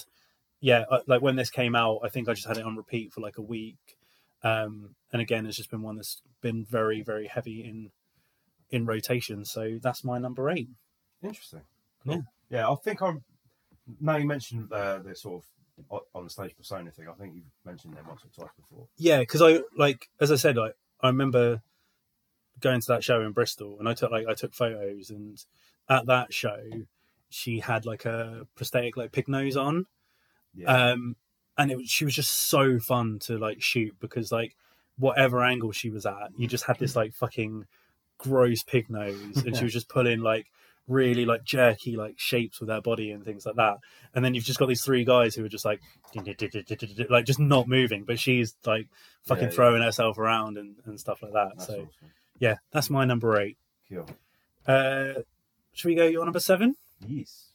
yeah, 0.61 0.85
I- 0.91 1.03
like 1.07 1.23
when 1.23 1.37
this 1.37 1.51
came 1.51 1.75
out, 1.75 2.01
I 2.03 2.09
think 2.09 2.29
I 2.29 2.35
just 2.35 2.49
had 2.49 2.59
it 2.59 2.65
on 2.65 2.77
repeat 2.77 3.13
for 3.13 3.21
like 3.21 3.39
a 3.39 3.43
week. 3.43 3.97
Um, 4.43 4.95
and 5.13 5.23
again, 5.23 5.47
it's 5.47 5.57
just 5.57 5.71
been 5.71 5.83
one 5.83 5.97
that's 5.97 6.23
been 6.41 6.65
very, 6.65 7.03
very 7.03 7.27
heavy 7.27 7.65
in 7.65 7.91
in 8.71 8.85
rotation. 8.87 9.45
So 9.45 9.79
that's 9.83 10.05
my 10.05 10.19
number 10.19 10.51
eight. 10.51 10.69
Interesting. 11.23 11.63
Yeah. 12.05 12.15
Cool. 12.15 12.25
Yeah, 12.51 12.71
I 12.71 12.75
think 12.77 13.03
I'm. 13.03 13.25
Now 14.01 14.17
you 14.17 14.27
mentioned 14.27 14.71
uh, 14.73 14.99
the 14.99 15.15
sort 15.15 15.43
of 15.91 16.03
on 16.15 16.25
the 16.25 16.31
stage 16.31 16.57
persona 16.57 16.91
thing. 16.91 17.07
I 17.09 17.13
think 17.15 17.35
you've 17.35 17.45
mentioned 17.65 17.95
them 17.97 18.05
once 18.07 18.23
or 18.25 18.29
twice 18.35 18.55
before. 18.57 18.87
Yeah, 18.97 19.21
because 19.21 19.43
I 19.43 19.61
like 19.77 20.09
as 20.21 20.31
I 20.31 20.37
said, 20.37 20.57
like 20.57 20.75
I 21.01 21.09
remember 21.09 21.63
going 22.61 22.81
to 22.81 22.87
that 22.89 23.05
show 23.05 23.21
in 23.23 23.33
Bristol, 23.33 23.77
and 23.79 23.89
I 23.89 23.95
took 23.95 24.11
like 24.11 24.27
I 24.29 24.35
took 24.35 24.55
photos, 24.55 25.11
and 25.11 25.43
at 25.89 26.07
that 26.07 26.35
show, 26.35 26.59
she 27.31 27.61
had 27.61 27.87
like 27.87 28.05
a 28.05 28.47
prosthetic 28.57 28.97
like 28.97 29.13
pig 29.13 29.29
nose 29.29 29.57
on, 29.57 29.87
Yeah. 30.55 30.91
um, 30.91 31.17
and 31.57 31.71
it 31.71 31.77
was, 31.79 31.89
she 31.89 32.05
was 32.05 32.15
just 32.15 32.33
so 32.33 32.79
fun 32.79 33.19
to 33.21 33.39
like 33.39 33.63
shoot 33.63 33.95
because 34.01 34.31
like 34.33 34.55
whatever 34.99 35.43
angle 35.45 35.73
she 35.73 35.91
was 35.91 36.07
at, 36.07 36.31
you 36.37 36.47
just 36.47 36.65
had 36.65 36.79
this 36.79 36.97
like 36.97 37.15
fucking 37.15 37.67
gross 38.19 38.63
pig 38.63 38.91
nose, 38.91 39.37
and 39.45 39.57
she 39.57 39.65
was 39.65 39.73
just 39.73 39.89
pulling 39.89 40.21
like 40.21 40.47
really 40.87 41.27
like 41.27 41.45
jerky 41.45 41.97
like 41.97 42.15
shapes 42.19 42.61
with 42.61 42.71
her 42.71 42.81
body 42.81 43.11
and 43.11 43.23
things 43.25 43.45
like 43.45 43.57
that. 43.57 43.77
And 44.15 44.25
then 44.25 44.35
you've 44.35 44.45
just 44.45 44.59
got 44.59 44.67
these 44.69 44.83
three 44.83 45.05
guys 45.05 45.35
who 45.35 45.45
are 45.45 45.49
just 45.49 45.65
like 45.65 45.81
like 47.11 47.25
just 47.27 47.39
not 47.39 47.69
moving, 47.69 48.05
but 48.05 48.19
she's 48.19 48.55
like 48.65 48.89
fucking 49.25 49.45
Yeah, 49.45 49.49
yeah. 49.51 49.55
throwing 49.55 49.83
herself 49.83 50.19
around 50.19 50.57
and, 50.57 50.77
and 50.87 50.99
stuff 50.99 51.23
like 51.23 51.33
that. 51.33 51.53
That's 51.57 51.67
so 51.67 51.75
awesome. 51.75 51.89
yeah, 52.39 52.57
that's 52.73 52.91
my 52.91 53.05
number 53.05 53.39
eight. 53.41 53.57
Cool. 53.91 54.07
Uh, 54.67 55.13
should 55.73 55.89
we 55.89 55.95
go 55.95 56.07
your 56.07 56.25
number 56.25 56.41
seven? 56.41 56.75
Yes. 57.07 57.47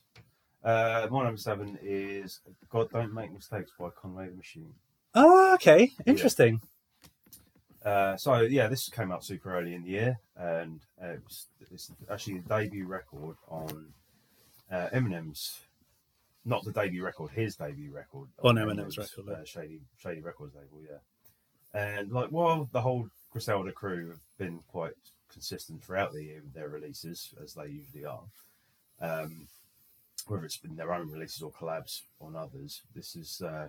Uh, 0.62 1.06
my 1.10 1.24
number 1.24 1.36
seven 1.36 1.78
is 1.82 2.40
God 2.70 2.90
Don't 2.90 3.12
Make 3.12 3.32
Mistakes 3.32 3.72
by 3.78 3.88
Conway 3.90 4.28
the 4.28 4.34
Machine. 4.36 4.72
Oh, 5.14 5.54
okay, 5.54 5.90
interesting. 6.06 6.60
Uh, 7.84 8.16
so 8.16 8.40
yeah, 8.40 8.66
this 8.66 8.88
came 8.88 9.12
out 9.12 9.24
super 9.24 9.54
early 9.54 9.74
in 9.74 9.82
the 9.82 9.90
year, 9.90 10.18
and 10.36 10.80
uh, 11.02 11.08
it 11.08 11.22
was, 11.22 11.46
it's 11.70 11.92
actually 12.10 12.38
the 12.38 12.48
debut 12.48 12.86
record 12.86 13.36
on 13.48 13.92
uh, 14.72 14.88
Eminem's, 14.94 15.60
not 16.46 16.64
the 16.64 16.72
debut 16.72 17.04
record, 17.04 17.30
his 17.32 17.56
debut 17.56 17.92
record 17.92 18.28
On 18.42 18.56
Eminem's 18.56 18.96
record, 18.96 19.24
yeah. 19.28 19.34
uh, 19.34 19.44
Shady 19.44 19.80
Shady 19.98 20.22
Records 20.22 20.54
label, 20.54 20.82
yeah. 20.82 20.98
And 21.78 22.10
like, 22.10 22.28
while 22.30 22.68
the 22.72 22.80
whole 22.80 23.08
Griselda 23.30 23.72
crew 23.72 24.08
have 24.08 24.20
been 24.38 24.60
quite 24.68 24.92
consistent 25.30 25.84
throughout 25.84 26.12
the 26.12 26.22
year 26.22 26.40
with 26.42 26.54
their 26.54 26.68
releases, 26.68 27.34
as 27.42 27.52
they 27.52 27.66
usually 27.66 28.06
are, 28.06 28.22
um, 29.00 29.48
whether 30.26 30.44
it's 30.44 30.56
been 30.56 30.76
their 30.76 30.94
own 30.94 31.10
releases 31.10 31.42
or 31.42 31.50
collabs 31.50 32.02
on 32.20 32.34
others, 32.34 32.80
this 32.94 33.14
is 33.14 33.42
uh, 33.44 33.68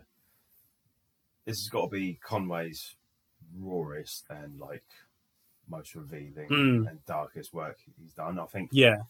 this 1.46 1.58
has 1.58 1.70
got 1.70 1.90
to 1.90 1.90
be 1.90 2.18
Conway's 2.24 2.96
rawest 3.58 4.26
and 4.30 4.60
like 4.60 4.84
most 5.68 5.96
revealing 5.96 6.48
Mm. 6.50 6.90
and 6.90 7.06
darkest 7.06 7.54
work 7.54 7.78
he's 8.00 8.14
done. 8.14 8.40
I 8.40 8.46
think. 8.46 8.70
Yeah. 8.72 9.04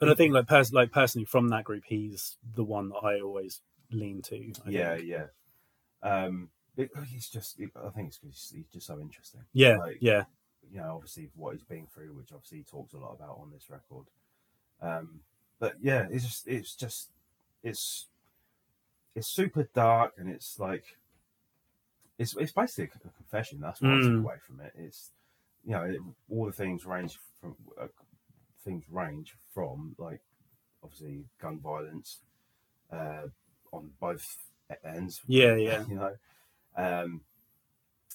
And 0.00 0.10
I 0.10 0.14
think 0.14 0.34
like 0.34 0.46
pers- 0.46 0.72
like 0.72 0.92
personally 0.92 1.24
from 1.24 1.48
that 1.48 1.64
group, 1.64 1.84
he's 1.86 2.36
the 2.54 2.64
one 2.64 2.90
that 2.90 2.96
I 3.02 3.20
always 3.20 3.62
lean 3.90 4.20
to. 4.22 4.52
I 4.66 4.68
yeah, 4.70 4.96
think. 4.96 5.08
yeah. 5.08 5.26
Um, 6.02 6.50
it, 6.76 6.90
he's 7.08 7.28
just. 7.30 7.58
I 7.60 7.88
think 7.90 8.08
it's 8.08 8.18
'cause 8.18 8.28
he's, 8.30 8.52
he's 8.56 8.68
just 8.72 8.86
so 8.86 9.00
interesting. 9.00 9.40
yeah, 9.54 9.78
Like, 9.78 9.96
yeah, 10.00 10.24
you 10.70 10.78
know, 10.78 10.94
obviously 10.96 11.30
what 11.34 11.54
he's 11.54 11.62
been 11.64 11.86
through, 11.86 12.14
which 12.14 12.30
obviously 12.32 12.58
he 12.58 12.64
talks 12.64 12.92
a 12.92 12.98
lot 12.98 13.14
about 13.14 13.38
on 13.40 13.50
this 13.50 13.70
record. 13.70 14.04
Um, 14.82 15.20
but 15.58 15.76
yeah, 15.80 16.06
it's 16.10 16.24
just, 16.24 16.46
it's 16.46 16.74
just, 16.74 17.08
it's, 17.62 18.08
it's 19.14 19.26
super 19.28 19.66
dark, 19.74 20.12
and 20.18 20.28
it's 20.28 20.58
like, 20.58 20.84
it's, 22.18 22.36
it's 22.36 22.52
basically 22.52 22.90
a 23.04 23.08
confession. 23.16 23.60
That's 23.60 23.80
what 23.80 23.92
I 23.92 24.00
took 24.00 24.10
Mm. 24.12 24.24
away 24.24 24.36
from 24.46 24.60
it. 24.60 24.72
It's, 24.76 25.10
you 25.64 25.72
know, 25.72 25.82
it, 25.82 26.00
all 26.30 26.46
the 26.46 26.52
things 26.52 26.86
range 26.86 27.18
from, 27.40 27.56
uh, 27.80 27.88
things 28.64 28.84
range 28.90 29.34
from 29.52 29.94
like, 29.98 30.20
obviously 30.82 31.24
gun 31.40 31.58
violence, 31.60 32.20
uh, 32.92 33.22
on 33.72 33.90
both 34.00 34.24
ends. 34.84 35.20
Yeah, 35.26 35.56
yeah. 35.56 35.84
You 35.88 35.94
know, 35.96 36.16
um, 36.76 37.20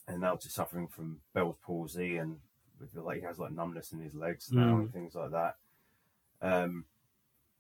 and 0.07 0.21
now 0.21 0.35
to 0.35 0.49
suffering 0.49 0.87
from 0.87 1.21
Bell's 1.33 1.57
palsy 1.63 2.17
and 2.17 2.37
with 2.79 2.93
the, 2.93 3.01
like 3.01 3.19
he 3.19 3.23
has 3.25 3.37
like 3.37 3.51
numbness 3.51 3.91
in 3.91 3.99
his 3.99 4.15
legs 4.15 4.51
now 4.51 4.75
Mm. 4.75 4.79
and 4.81 4.93
things 4.93 5.13
like 5.15 5.31
that. 5.31 5.55
Um, 6.41 6.85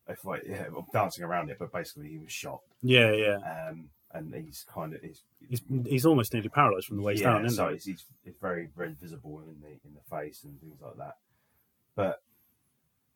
if 0.07 0.25
like 0.25 0.43
yeah, 0.47 0.65
I'm 0.75 0.85
dancing 0.91 1.23
around 1.23 1.49
it, 1.51 1.57
but 1.59 1.71
basically 1.71 2.09
he 2.09 2.17
was 2.17 2.31
shot, 2.31 2.61
yeah, 2.81 3.11
yeah. 3.11 3.67
um, 3.69 3.89
and 4.13 4.33
he's 4.33 4.65
kind 4.71 4.93
of 4.93 5.01
he's, 5.01 5.23
He's 5.47 5.61
he's 5.85 6.05
almost 6.05 6.33
nearly 6.33 6.49
paralysed 6.49 6.87
from 6.87 6.97
the 6.97 7.03
waist 7.03 7.21
yeah, 7.21 7.33
down, 7.33 7.45
isn't 7.45 7.57
so 7.57 7.67
he? 7.69 7.73
he's, 7.75 7.85
he's, 8.23 8.35
very 8.41 8.69
very 8.75 8.93
visible 8.93 9.39
in 9.39 9.59
the 9.61 9.67
in 9.67 9.93
the 9.95 10.15
face 10.15 10.43
and 10.43 10.59
things 10.59 10.79
like 10.81 10.97
that. 10.97 11.17
But 11.95 12.21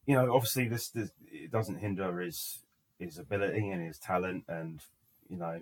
you 0.05 0.15
know, 0.15 0.34
obviously 0.34 0.67
this, 0.67 0.89
this 0.89 1.12
it 1.31 1.51
doesn't 1.51 1.79
hinder 1.79 2.19
his 2.19 2.60
his 2.99 3.17
ability 3.17 3.69
and 3.69 3.86
his 3.86 3.97
talent, 3.97 4.45
and 4.47 4.81
you 5.29 5.38
know, 5.38 5.62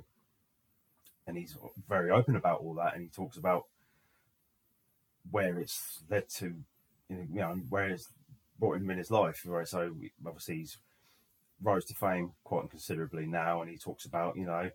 and 1.28 1.38
he's 1.38 1.56
very 1.88 2.12
open 2.12 2.36
about 2.36 2.62
all 2.62 2.74
that, 2.76 2.94
and 2.94 3.04
he 3.04 3.10
talks 3.10 3.38
about 3.38 3.66
where 5.32 5.58
it's 5.60 6.04
led 6.10 6.28
to, 6.28 6.54
you 7.10 7.16
know, 7.16 7.26
you 7.32 7.40
know 7.40 7.62
where 7.70 7.90
it's 7.90 8.10
brought 8.60 8.78
him 8.78 8.90
in 8.90 8.98
his 8.98 9.12
life. 9.12 9.42
Right, 9.46 9.68
so 9.68 9.94
obviously 10.26 10.58
he's 10.58 10.78
rose 11.62 11.86
to 11.86 11.94
fame 11.94 12.32
quite 12.44 12.70
considerably 12.70 13.26
now, 13.26 13.62
and 13.62 13.70
he 13.70 13.78
talks 13.78 14.06
about 14.06 14.36
you 14.36 14.46
know, 14.46 14.70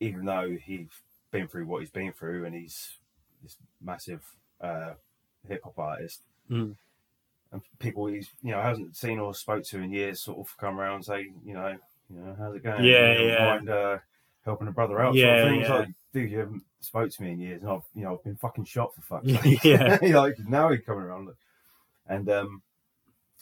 even 0.00 0.24
though 0.24 0.56
he's 0.64 0.88
been 1.30 1.48
through 1.48 1.66
what 1.66 1.80
he's 1.80 1.90
been 1.90 2.12
through, 2.12 2.44
and 2.44 2.54
he's 2.54 2.96
this 3.42 3.56
massive 3.82 4.22
uh, 4.60 4.92
hip 5.48 5.62
hop 5.64 5.78
artist, 5.78 6.22
Mm. 6.50 6.76
and 7.52 7.60
people 7.80 8.06
he's 8.06 8.30
you 8.42 8.52
know 8.52 8.60
hasn't 8.62 8.96
seen 8.96 9.18
or 9.18 9.34
spoke 9.34 9.64
to 9.64 9.78
in 9.80 9.92
years 9.92 10.20
sort 10.22 10.38
of 10.38 10.56
come 10.58 10.78
around 10.78 10.94
and 10.96 11.04
say 11.04 11.26
you 11.44 11.54
know 11.54 11.76
you 12.08 12.20
know 12.20 12.36
how's 12.38 12.54
it 12.54 12.62
going? 12.62 12.84
Yeah, 12.84 13.12
You 13.12 13.18
know, 13.18 13.24
yeah. 13.34 13.46
Mind 13.56 13.68
uh, 13.70 13.98
helping 14.44 14.68
a 14.68 14.72
brother 14.72 15.00
out? 15.00 15.14
Yeah, 15.14 15.42
sort 15.42 15.54
of 15.54 15.60
yeah. 15.60 15.74
like, 15.74 15.88
dude, 16.12 16.30
you 16.30 16.38
haven't 16.38 16.62
spoke 16.80 17.10
to 17.10 17.22
me 17.22 17.32
in 17.32 17.40
years, 17.40 17.62
and 17.62 17.70
I've 17.70 17.82
you 17.94 18.04
know 18.04 18.14
I've 18.14 18.22
been 18.24 18.36
fucking 18.36 18.64
shot 18.66 18.94
for 18.94 19.00
fuck's 19.02 19.32
sake. 19.42 19.64
Yeah. 19.64 19.98
like 20.20 20.36
now 20.48 20.68
he's 20.70 20.80
coming 20.84 21.02
around, 21.04 21.30
and 22.08 22.28
um. 22.30 22.62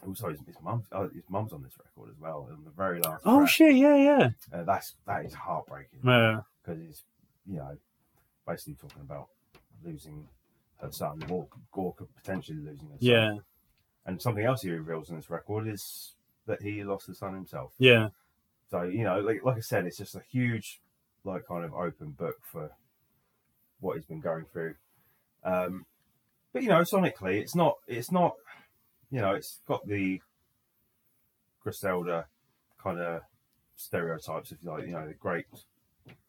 Also, 0.07 0.29
his, 0.31 0.41
his 0.47 0.57
mum, 0.63 0.83
oh, 0.93 1.09
his 1.09 1.23
mum's 1.29 1.53
on 1.53 1.63
this 1.63 1.73
record 1.79 2.11
as 2.11 2.19
well. 2.21 2.49
On 2.51 2.65
the 2.65 2.71
very 2.71 3.01
last, 3.01 3.23
Oh 3.25 3.39
track. 3.41 3.49
shit! 3.51 3.77
Yeah, 3.77 3.97
yeah. 3.97 4.29
Uh, 4.53 4.65
that's 4.65 4.95
that 5.07 5.25
is 5.25 5.35
heartbreaking 5.35 6.01
Yeah. 6.05 6.41
because 6.63 6.81
he's 6.81 7.03
you 7.47 7.57
know 7.57 7.77
basically 8.47 8.75
talking 8.75 9.01
about 9.03 9.29
losing 9.85 10.29
her 10.81 10.91
son 10.93 11.23
or, 11.31 11.47
or 11.73 11.95
potentially 12.17 12.59
losing 12.59 12.89
her 12.89 12.99
son. 12.99 12.99
Yeah. 13.01 13.35
And 14.07 14.21
something 14.21 14.45
else 14.45 14.63
he 14.63 14.71
reveals 14.71 15.09
in 15.09 15.17
this 15.17 15.31
record 15.31 15.67
is 15.69 16.15
that 16.47 16.61
he 16.61 16.85
lost 16.85 17.07
his 17.07 17.19
son 17.19 17.33
himself. 17.35 17.73
Yeah. 17.79 18.09
So 18.71 18.83
you 18.83 19.05
know, 19.05 19.21
like 19.21 19.45
like 19.45 19.57
I 19.57 19.61
said, 19.61 19.87
it's 19.87 19.97
just 19.99 20.15
a 20.17 20.23
huge 20.31 20.81
like 21.25 21.47
kind 21.47 21.65
of 21.65 21.73
open 21.73 22.11
book 22.11 22.37
for 22.43 22.73
what 23.81 23.97
he's 23.97 24.05
been 24.05 24.21
going 24.21 24.45
through. 24.53 24.75
Um, 25.45 25.87
but 26.53 26.63
you 26.63 26.69
know, 26.69 26.81
sonically, 26.83 27.41
it's 27.41 27.55
not 27.55 27.77
it's 27.87 28.11
not 28.13 28.35
you 29.15 29.21
know 29.21 29.33
it's 29.35 29.61
got 29.69 29.87
the 29.87 30.21
Griselda 31.63 32.27
kind 32.83 32.99
of 33.01 33.21
stereotypes 33.77 34.51
if 34.53 34.59
you 34.63 34.71
like 34.71 34.87
you 34.87 34.93
know 34.93 35.07
the 35.07 35.15
great 35.15 35.47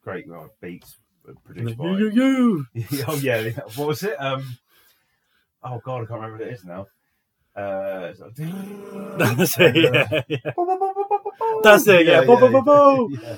great 0.04 0.26
uh, 0.30 0.48
beats 0.62 0.98
produced 1.44 1.78
by 1.78 1.86
You, 1.98 2.10
you, 2.12 2.66
you. 2.74 2.86
oh 3.08 3.16
yeah, 3.16 3.50
what 3.76 3.88
was 3.88 4.04
it? 4.04 4.16
Um, 4.22 4.58
oh 5.64 5.82
god, 5.84 6.04
I 6.04 6.06
can't 6.06 6.22
remember 6.22 6.38
what 6.38 6.48
it 6.48 6.54
is 6.54 6.64
now. 6.64 6.86
Uh, 7.56 8.14
like- 8.20 8.36
That's 9.38 9.60
it. 9.60 9.76
Yeah, 9.76 10.22
yeah. 10.28 10.52
That's 11.64 11.88
it, 11.88 12.06
yeah. 12.06 12.24
Bo, 12.26 12.38
bo, 12.38 12.50
bo, 12.52 12.62
bo. 12.62 13.10
yeah. 13.10 13.38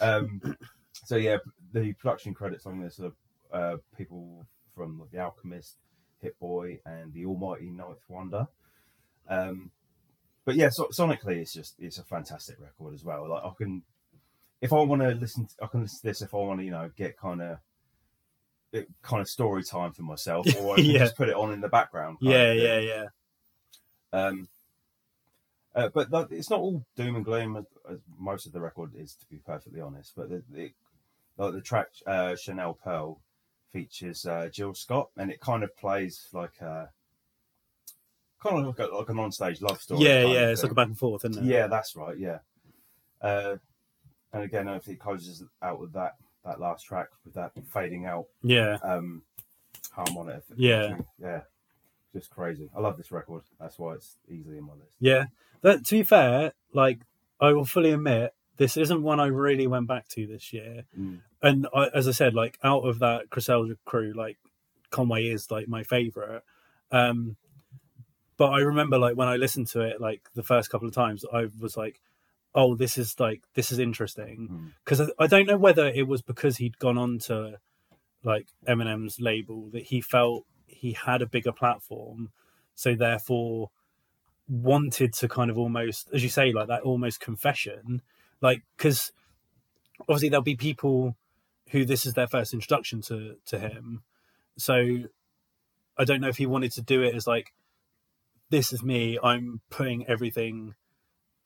Um, 0.00 0.56
so 0.92 1.16
yeah, 1.16 1.38
the 1.72 1.94
production 1.94 2.34
credits 2.34 2.66
on 2.66 2.80
this 2.80 3.00
are 3.00 3.12
uh, 3.52 3.76
people 3.96 4.44
from 4.74 5.02
The 5.12 5.20
Alchemist, 5.20 5.76
Hit 6.20 6.38
Boy, 6.38 6.80
and 6.84 7.14
The 7.14 7.24
Almighty 7.24 7.70
Ninth 7.70 8.02
Wonder. 8.08 8.46
Um, 9.28 9.70
but 10.44 10.54
yeah, 10.56 10.68
so, 10.70 10.86
sonically, 10.86 11.36
it's 11.38 11.52
just 11.52 11.74
it's 11.78 11.98
a 11.98 12.04
fantastic 12.04 12.60
record 12.60 12.94
as 12.94 13.04
well. 13.04 13.28
Like 13.28 13.42
I 13.44 13.50
can, 13.56 13.82
if 14.60 14.72
I 14.72 14.76
want 14.76 15.02
to 15.02 15.08
listen, 15.10 15.48
I 15.62 15.66
can 15.66 15.82
listen 15.82 15.98
to 16.00 16.06
this 16.06 16.22
if 16.22 16.34
I 16.34 16.38
want 16.38 16.60
to, 16.60 16.64
you 16.64 16.70
know, 16.70 16.90
get 16.96 17.16
kind 17.18 17.42
of. 17.42 17.58
Kind 19.00 19.22
of 19.22 19.28
story 19.28 19.62
time 19.62 19.92
for 19.92 20.02
myself, 20.02 20.46
or 20.60 20.74
I 20.74 20.76
can 20.76 20.84
Yeah. 20.84 20.98
just 20.98 21.16
put 21.16 21.30
it 21.30 21.34
on 21.34 21.50
in 21.50 21.62
the 21.62 21.68
background. 21.68 22.18
Yeah, 22.20 22.52
yeah, 22.52 22.78
yeah. 22.78 23.04
Um, 24.12 24.48
uh, 25.74 25.88
but 25.94 26.10
like, 26.10 26.26
it's 26.30 26.50
not 26.50 26.60
all 26.60 26.84
doom 26.94 27.16
and 27.16 27.24
gloom 27.24 27.56
as, 27.56 27.64
as 27.90 27.98
most 28.18 28.44
of 28.44 28.52
the 28.52 28.60
record 28.60 28.90
is, 28.94 29.14
to 29.14 29.26
be 29.30 29.38
perfectly 29.38 29.80
honest. 29.80 30.12
But 30.14 30.28
the, 30.28 30.42
it, 30.52 30.72
like 31.38 31.54
the 31.54 31.62
track 31.62 31.86
uh, 32.06 32.36
Chanel 32.36 32.74
Pearl 32.74 33.20
features 33.72 34.26
uh, 34.26 34.50
Jill 34.52 34.74
Scott, 34.74 35.08
and 35.16 35.30
it 35.30 35.40
kind 35.40 35.62
of 35.64 35.74
plays 35.78 36.28
like 36.34 36.60
a 36.60 36.90
kind 38.42 38.58
of 38.58 38.66
like 38.66 38.78
a, 38.78 38.94
like 38.94 39.08
an 39.08 39.18
on-stage 39.18 39.60
love 39.60 39.80
story. 39.80 40.04
yeah, 40.04 40.22
yeah. 40.22 40.48
It's 40.48 40.62
like 40.62 40.72
a 40.72 40.74
back 40.74 40.88
and 40.88 40.98
forth, 40.98 41.24
isn't 41.24 41.44
it? 41.44 41.48
Yeah, 41.48 41.66
that's 41.66 41.96
right. 41.96 42.18
Yeah, 42.18 42.38
uh, 43.20 43.56
and 44.32 44.42
again, 44.42 44.68
I 44.68 44.78
think 44.78 44.98
it 44.98 45.00
closes 45.00 45.42
out 45.62 45.80
with 45.80 45.92
that 45.94 46.16
that 46.44 46.60
last 46.60 46.84
track 46.84 47.08
with 47.24 47.34
that 47.34 47.52
fading 47.72 48.06
out 48.06 48.26
yeah, 48.42 48.78
um, 48.82 49.22
harmonic. 49.90 50.42
Yeah. 50.56 50.98
yeah, 51.20 51.40
just 52.14 52.30
crazy. 52.30 52.70
I 52.76 52.80
love 52.80 52.96
this 52.96 53.10
record. 53.10 53.42
That's 53.58 53.78
why 53.78 53.94
it's 53.94 54.16
easily 54.28 54.58
in 54.58 54.64
my 54.64 54.74
list. 54.74 54.96
yeah. 55.00 55.26
That 55.62 55.84
to 55.86 55.96
be 55.96 56.02
fair, 56.02 56.52
like 56.72 57.00
I 57.40 57.52
will 57.52 57.64
fully 57.64 57.90
admit, 57.92 58.34
this 58.56 58.76
isn't 58.76 59.02
one 59.02 59.20
I 59.20 59.26
really 59.26 59.66
went 59.66 59.88
back 59.88 60.08
to 60.08 60.26
this 60.26 60.52
year. 60.52 60.84
Mm. 60.98 61.20
And 61.42 61.66
I, 61.74 61.88
as 61.94 62.06
I 62.08 62.12
said, 62.12 62.34
like 62.34 62.58
out 62.62 62.82
of 62.82 63.00
that 63.00 63.30
Griselda 63.30 63.76
crew, 63.84 64.12
like 64.14 64.38
Conway 64.90 65.26
is 65.26 65.50
like 65.50 65.68
my 65.68 65.82
favorite. 65.82 66.42
Um, 66.90 67.36
but 68.36 68.48
I 68.48 68.58
remember 68.58 68.98
like 68.98 69.16
when 69.16 69.28
I 69.28 69.36
listened 69.36 69.68
to 69.68 69.80
it, 69.80 70.00
like 70.00 70.28
the 70.34 70.42
first 70.42 70.70
couple 70.70 70.88
of 70.88 70.94
times, 70.94 71.24
I 71.32 71.46
was 71.58 71.76
like, 71.76 72.00
"Oh, 72.54 72.74
this 72.74 72.98
is 72.98 73.18
like 73.18 73.42
this 73.54 73.72
is 73.72 73.78
interesting." 73.78 74.48
Mm. 74.50 74.72
Because 74.84 75.00
I, 75.00 75.24
I 75.24 75.26
don't 75.26 75.46
know 75.46 75.56
whether 75.56 75.86
it 75.88 76.06
was 76.06 76.22
because 76.22 76.58
he'd 76.58 76.78
gone 76.78 76.98
on 76.98 77.18
to 77.20 77.58
like 78.22 78.48
Eminem's 78.68 79.20
label 79.20 79.70
that 79.70 79.84
he 79.84 80.00
felt 80.00 80.44
he 80.66 80.92
had 80.92 81.22
a 81.22 81.26
bigger 81.26 81.52
platform, 81.52 82.30
so 82.74 82.94
therefore 82.94 83.70
wanted 84.48 85.12
to 85.14 85.28
kind 85.28 85.50
of 85.50 85.58
almost, 85.58 86.08
as 86.12 86.22
you 86.22 86.28
say, 86.28 86.52
like 86.52 86.68
that 86.68 86.82
almost 86.82 87.20
confession, 87.20 88.02
like 88.40 88.62
because 88.76 89.12
obviously 90.02 90.28
there'll 90.28 90.42
be 90.42 90.56
people 90.56 91.16
who 91.70 91.84
this 91.84 92.06
is 92.06 92.14
their 92.14 92.28
first 92.28 92.52
introduction 92.52 93.00
to 93.00 93.36
to 93.46 93.58
him, 93.58 94.02
so 94.58 94.98
I 95.96 96.04
don't 96.04 96.20
know 96.20 96.28
if 96.28 96.36
he 96.36 96.46
wanted 96.46 96.72
to 96.72 96.82
do 96.82 97.02
it 97.02 97.14
as 97.14 97.26
like 97.26 97.52
this 98.50 98.72
is 98.72 98.82
me, 98.82 99.18
I'm 99.22 99.60
putting 99.70 100.06
everything 100.06 100.74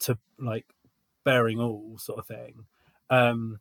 to 0.00 0.18
like 0.38 0.66
bearing 1.24 1.60
all 1.60 1.96
sort 1.98 2.18
of 2.18 2.26
thing. 2.26 2.66
Um, 3.08 3.60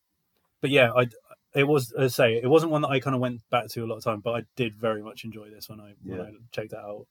but 0.61 0.69
yeah, 0.69 0.91
I 0.91 1.07
it 1.53 1.67
was 1.67 1.91
as 1.93 2.19
I 2.19 2.23
say 2.23 2.35
it 2.41 2.47
wasn't 2.47 2.71
one 2.71 2.81
that 2.83 2.89
I 2.89 2.99
kind 2.99 3.15
of 3.15 3.21
went 3.21 3.41
back 3.49 3.67
to 3.69 3.83
a 3.83 3.87
lot 3.87 3.97
of 3.97 4.03
time, 4.03 4.21
but 4.21 4.31
I 4.31 4.43
did 4.55 4.75
very 4.75 5.01
much 5.01 5.23
enjoy 5.23 5.49
this 5.49 5.69
when 5.69 5.79
I 5.79 5.93
when 6.03 6.21
I 6.21 6.31
checked 6.51 6.73
it 6.73 6.79
out. 6.79 7.07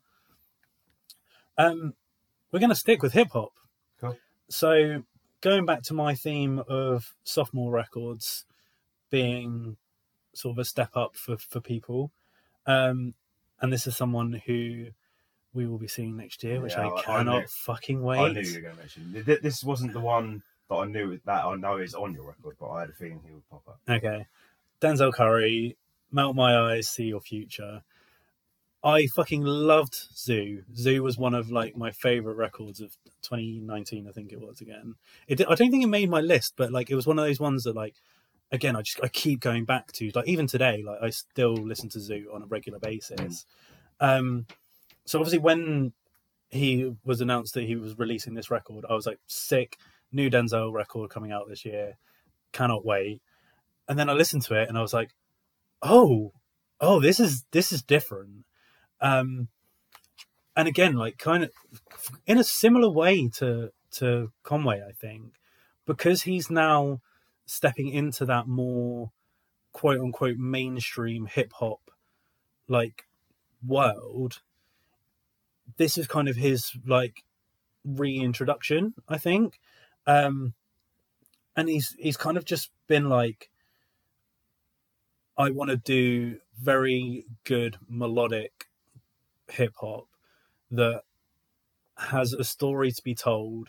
Um, 1.57 1.95
we're 2.53 2.61
going 2.61 2.71
to 2.71 2.77
stick 2.77 3.03
with 3.03 3.13
hip 3.13 3.33
hop. 3.33 3.53
Cool. 4.01 4.17
So 4.49 5.03
going 5.41 5.67
back 5.67 5.83
to 5.85 5.95
my 5.95 6.15
theme 6.15 6.63
of 6.69 7.15
sophomore 7.25 7.73
records 7.73 8.45
being 9.11 9.77
sort 10.35 10.55
of 10.55 10.59
a 10.61 10.65
step 10.65 10.91
up 10.95 11.17
for 11.17 11.37
for 11.37 11.61
people, 11.61 12.13
um, 12.67 13.15
and 13.61 13.73
this 13.73 13.87
is 13.87 13.97
someone 13.97 14.41
who 14.47 14.89
we 15.59 15.67
will 15.67 15.79
be 15.79 15.89
seeing 15.89 16.17
next 16.17 16.43
year, 16.45 16.61
which 16.61 16.73
Yeah, 16.73 16.87
I- 16.87 16.91
I 16.91 16.97
I 16.99 17.03
cannot 17.03 17.41
knew- 17.41 17.47
fucking 17.49 18.03
wait. 18.03 18.19
I 18.21 18.33
knew 18.33 18.41
you 18.41 18.55
were 18.55 18.61
going 18.63 18.75
to 18.75 18.81
mention. 18.81 19.13
Th- 19.13 19.25
th- 19.27 19.41
This 19.43 19.63
wasn't 19.65 19.93
the 19.93 20.01
one 20.01 20.43
that 20.69 20.75
I 20.77 20.85
knew 20.87 21.19
that 21.25 21.45
I 21.45 21.55
know 21.57 21.77
is 21.79 21.95
on 21.95 22.15
your 22.15 22.25
record, 22.25 22.57
but 22.61 22.69
I 22.71 22.81
had 22.81 22.91
a 22.91 22.93
feeling 22.93 23.21
he 23.27 23.33
would 23.33 23.49
pop 23.51 23.63
up. 23.69 23.81
Okay. 23.89 24.27
Denzel 24.81 25.13
Curry, 25.13 25.77
Melt 26.13 26.37
My 26.37 26.57
Eyes, 26.57 26.89
See 26.89 27.05
Your 27.07 27.21
Future. 27.21 27.83
I 28.85 29.09
fucking 29.09 29.43
loved 29.43 29.95
Zuu. 29.95 30.63
Zuu 30.73 31.01
was 31.01 31.19
one 31.19 31.35
of 31.35 31.51
like 31.51 31.77
my 31.77 31.91
favorite 31.91 32.37
records 32.37 32.81
of 32.81 32.97
2019, 33.23 34.07
I 34.09 34.13
think 34.13 34.31
it 34.33 34.41
was 34.41 34.61
again. 34.61 34.95
It 35.27 35.41
I 35.41 35.55
don't 35.57 35.71
think 35.71 35.83
it 35.83 35.89
made 35.89 36.09
my 36.09 36.21
list, 36.21 36.55
but 36.57 36.71
like 36.71 36.89
it 36.91 36.95
was 36.95 37.07
one 37.07 37.19
of 37.19 37.25
those 37.25 37.41
ones 37.41 37.65
that 37.65 37.75
like 37.75 37.97
again 38.53 38.77
I 38.77 38.83
just 38.83 39.01
I 39.03 39.09
keep 39.09 39.41
going 39.41 39.65
back 39.65 39.91
to. 39.95 40.13
Like 40.15 40.29
even 40.29 40.47
today, 40.47 40.85
like 40.87 41.01
I 41.03 41.11
still 41.11 41.55
listen 41.55 41.89
to 41.91 41.99
Zuu 41.99 42.33
on 42.33 42.43
a 42.45 42.47
regular 42.47 42.79
basis. 42.79 43.47
Um 43.99 44.47
so 45.09 45.19
obviously 45.19 45.39
when 45.39 45.93
he 46.51 46.95
was 47.05 47.21
announced 47.21 47.55
that 47.55 47.65
he 47.65 47.77
was 47.77 47.99
releasing 47.99 48.35
this 48.35 48.51
record, 48.51 48.85
I 48.89 48.95
was 48.95 49.07
like 49.07 49.19
sick, 49.27 49.79
new 50.13 50.31
Denzel 50.31 50.73
record 50.73 51.11
coming 51.11 51.33
out 51.33 51.49
this 51.49 51.65
year. 51.65 51.99
Cannot 52.53 52.85
wait 52.85 53.21
and 53.89 53.99
then 53.99 54.11
I 54.11 54.13
listened 54.13 54.43
to 54.45 54.55
it 54.55 54.69
and 54.69 54.77
I 54.77 54.83
was 54.83 54.93
like, 54.93 55.15
oh, 55.83 56.33
oh, 56.81 57.01
this 57.01 57.19
is 57.19 57.45
this 57.51 57.73
is 57.73 57.83
different. 57.83 58.45
Um, 59.01 59.49
and 60.55 60.69
again, 60.69 60.95
like 60.95 61.19
kind 61.19 61.45
of 61.45 61.51
in 62.27 62.39
a 62.39 62.45
similar 62.45 62.91
way 62.91 63.29
to 63.37 63.73
to 63.93 64.31
Conway, 64.43 64.83
I 64.87 64.93
think, 64.93 65.35
because 65.87 66.23
he's 66.23 66.51
now 66.51 67.01
stepping 67.47 67.89
into 67.89 68.27
that 68.27 68.47
more 68.47 69.11
quote 69.73 70.01
unquote 70.01 70.37
mainstream 70.37 71.27
hip 71.27 71.53
hop 71.55 71.91
like 72.69 73.07
world. 73.67 74.43
This 75.77 75.99
is 75.99 76.07
kind 76.07 76.29
of 76.29 76.37
his 76.37 76.73
like 76.87 77.25
reintroduction, 77.85 78.95
I 79.09 79.19
think. 79.19 79.61
Um, 80.07 80.55
and 81.57 81.69
he's 81.69 81.95
he's 81.99 82.17
kind 82.17 82.37
of 82.37 82.45
just 82.45 82.71
been 82.87 83.09
like 83.09 83.51
I 85.37 85.51
want 85.51 85.71
to 85.71 85.77
do 85.77 86.39
very 86.61 87.25
good 87.45 87.77
melodic 87.89 88.67
hip 89.49 89.75
hop 89.81 90.07
that 90.71 91.03
has 91.97 92.33
a 92.33 92.45
story 92.45 92.91
to 92.93 93.03
be 93.03 93.15
told, 93.15 93.69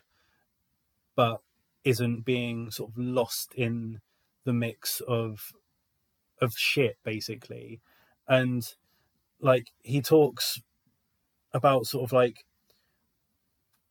but 1.15 1.41
isn't 1.83 2.25
being 2.25 2.71
sort 2.71 2.91
of 2.91 2.97
lost 2.97 3.53
in 3.55 4.01
the 4.45 4.53
mix 4.53 5.01
of 5.01 5.53
of 6.41 6.53
shit, 6.53 6.97
basically. 7.03 7.81
And 8.27 8.67
like 9.41 9.71
he 9.81 10.01
talks 10.01 10.61
about 11.53 11.85
sort 11.85 12.03
of 12.03 12.11
like 12.13 12.45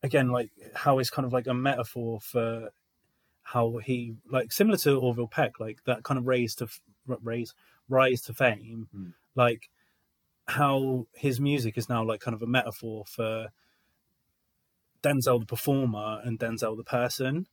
again 0.01 0.29
like 0.29 0.49
how 0.75 0.99
it's 0.99 1.09
kind 1.09 1.25
of 1.25 1.33
like 1.33 1.47
a 1.47 1.53
metaphor 1.53 2.19
for 2.21 2.69
how 3.43 3.77
he 3.77 4.13
like 4.29 4.51
similar 4.51 4.77
to 4.77 4.99
Orville 4.99 5.27
Peck, 5.27 5.59
like 5.59 5.79
that 5.85 6.03
kind 6.03 6.17
of 6.17 6.27
raise 6.27 6.55
to 6.55 6.67
raise 7.07 7.53
rise 7.89 8.21
to 8.21 8.33
fame, 8.33 8.87
Mm. 8.95 9.13
like 9.35 9.69
how 10.47 11.07
his 11.13 11.39
music 11.39 11.77
is 11.77 11.89
now 11.89 12.03
like 12.03 12.21
kind 12.21 12.35
of 12.35 12.41
a 12.41 12.47
metaphor 12.47 13.03
for 13.07 13.47
Denzel 15.01 15.39
the 15.39 15.45
performer 15.45 16.21
and 16.23 16.39
Denzel 16.39 16.77
the 16.77 16.83
person, 16.83 17.47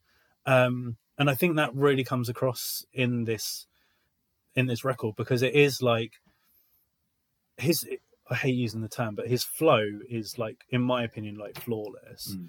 um, 0.44 0.96
and 1.18 1.30
I 1.30 1.34
think 1.34 1.56
that 1.56 1.74
really 1.74 2.04
comes 2.04 2.28
across 2.28 2.84
in 2.92 3.24
this 3.24 3.66
in 4.54 4.66
this 4.66 4.84
record 4.84 5.14
because 5.16 5.42
it 5.42 5.54
is 5.54 5.80
like 5.80 6.14
his. 7.56 7.86
I 8.28 8.34
hate 8.34 8.54
using 8.54 8.80
the 8.80 8.88
term, 8.88 9.14
but 9.14 9.28
his 9.28 9.44
flow 9.44 9.84
is 10.08 10.38
like, 10.38 10.64
in 10.70 10.82
my 10.82 11.04
opinion, 11.04 11.36
like 11.36 11.60
flawless. 11.60 12.36
Mm. 12.36 12.48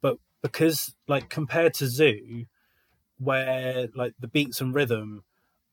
But 0.00 0.18
because, 0.42 0.94
like, 1.06 1.28
compared 1.30 1.74
to 1.74 1.84
Zuu, 1.84 2.46
where 3.18 3.88
like 3.94 4.14
the 4.18 4.28
beats 4.28 4.60
and 4.60 4.74
rhythm 4.74 5.24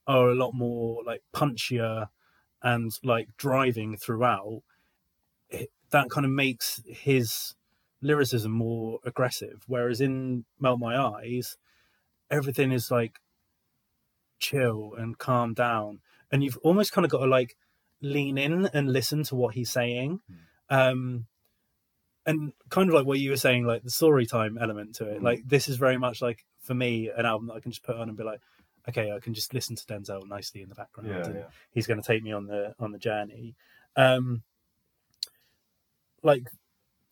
are 0.06 0.28
a 0.28 0.34
lot 0.34 0.52
more 0.52 1.02
like 1.04 1.22
punchier 1.34 2.08
and 2.62 2.92
like 3.02 3.28
driving 3.36 3.96
throughout 3.96 4.62
it, 5.48 5.70
that 5.90 6.10
kind 6.10 6.24
of 6.24 6.32
makes 6.32 6.82
his 6.86 7.54
lyricism 8.02 8.52
more 8.52 8.98
aggressive 9.04 9.62
whereas 9.66 10.00
in 10.00 10.44
melt 10.60 10.78
my 10.78 10.96
eyes 10.96 11.56
everything 12.30 12.72
is 12.72 12.90
like 12.90 13.20
chill 14.38 14.92
and 14.98 15.18
calm 15.18 15.54
down 15.54 16.00
and 16.30 16.42
you've 16.42 16.58
almost 16.58 16.92
kind 16.92 17.04
of 17.04 17.10
got 17.10 17.18
to 17.18 17.26
like 17.26 17.56
lean 18.06 18.38
in 18.38 18.66
and 18.72 18.92
listen 18.92 19.22
to 19.24 19.34
what 19.36 19.54
he's 19.54 19.70
saying. 19.70 20.20
Um 20.70 21.26
and 22.24 22.52
kind 22.70 22.88
of 22.88 22.94
like 22.94 23.06
what 23.06 23.18
you 23.20 23.30
were 23.30 23.36
saying 23.36 23.64
like 23.64 23.82
the 23.84 23.90
story 23.90 24.26
time 24.26 24.58
element 24.60 24.96
to 24.96 25.08
it. 25.08 25.20
Mm. 25.20 25.22
like 25.22 25.42
this 25.46 25.68
is 25.68 25.76
very 25.76 25.96
much 25.96 26.20
like 26.20 26.44
for 26.60 26.74
me 26.74 27.08
an 27.16 27.24
album 27.24 27.46
that 27.46 27.54
i 27.54 27.60
can 27.60 27.70
just 27.70 27.84
put 27.84 27.94
on 27.94 28.08
and 28.08 28.18
be 28.18 28.24
like 28.24 28.40
okay 28.88 29.12
i 29.12 29.20
can 29.20 29.32
just 29.32 29.54
listen 29.54 29.76
to 29.76 29.84
denzel 29.86 30.26
nicely 30.26 30.60
in 30.60 30.68
the 30.68 30.74
background 30.74 31.08
Yeah, 31.08 31.24
and 31.24 31.34
yeah. 31.36 31.44
he's 31.70 31.86
going 31.86 32.02
to 32.02 32.06
take 32.06 32.24
me 32.24 32.32
on 32.32 32.46
the 32.46 32.74
on 32.80 32.90
the 32.90 32.98
journey. 32.98 33.54
Um 33.94 34.42
like 36.22 36.48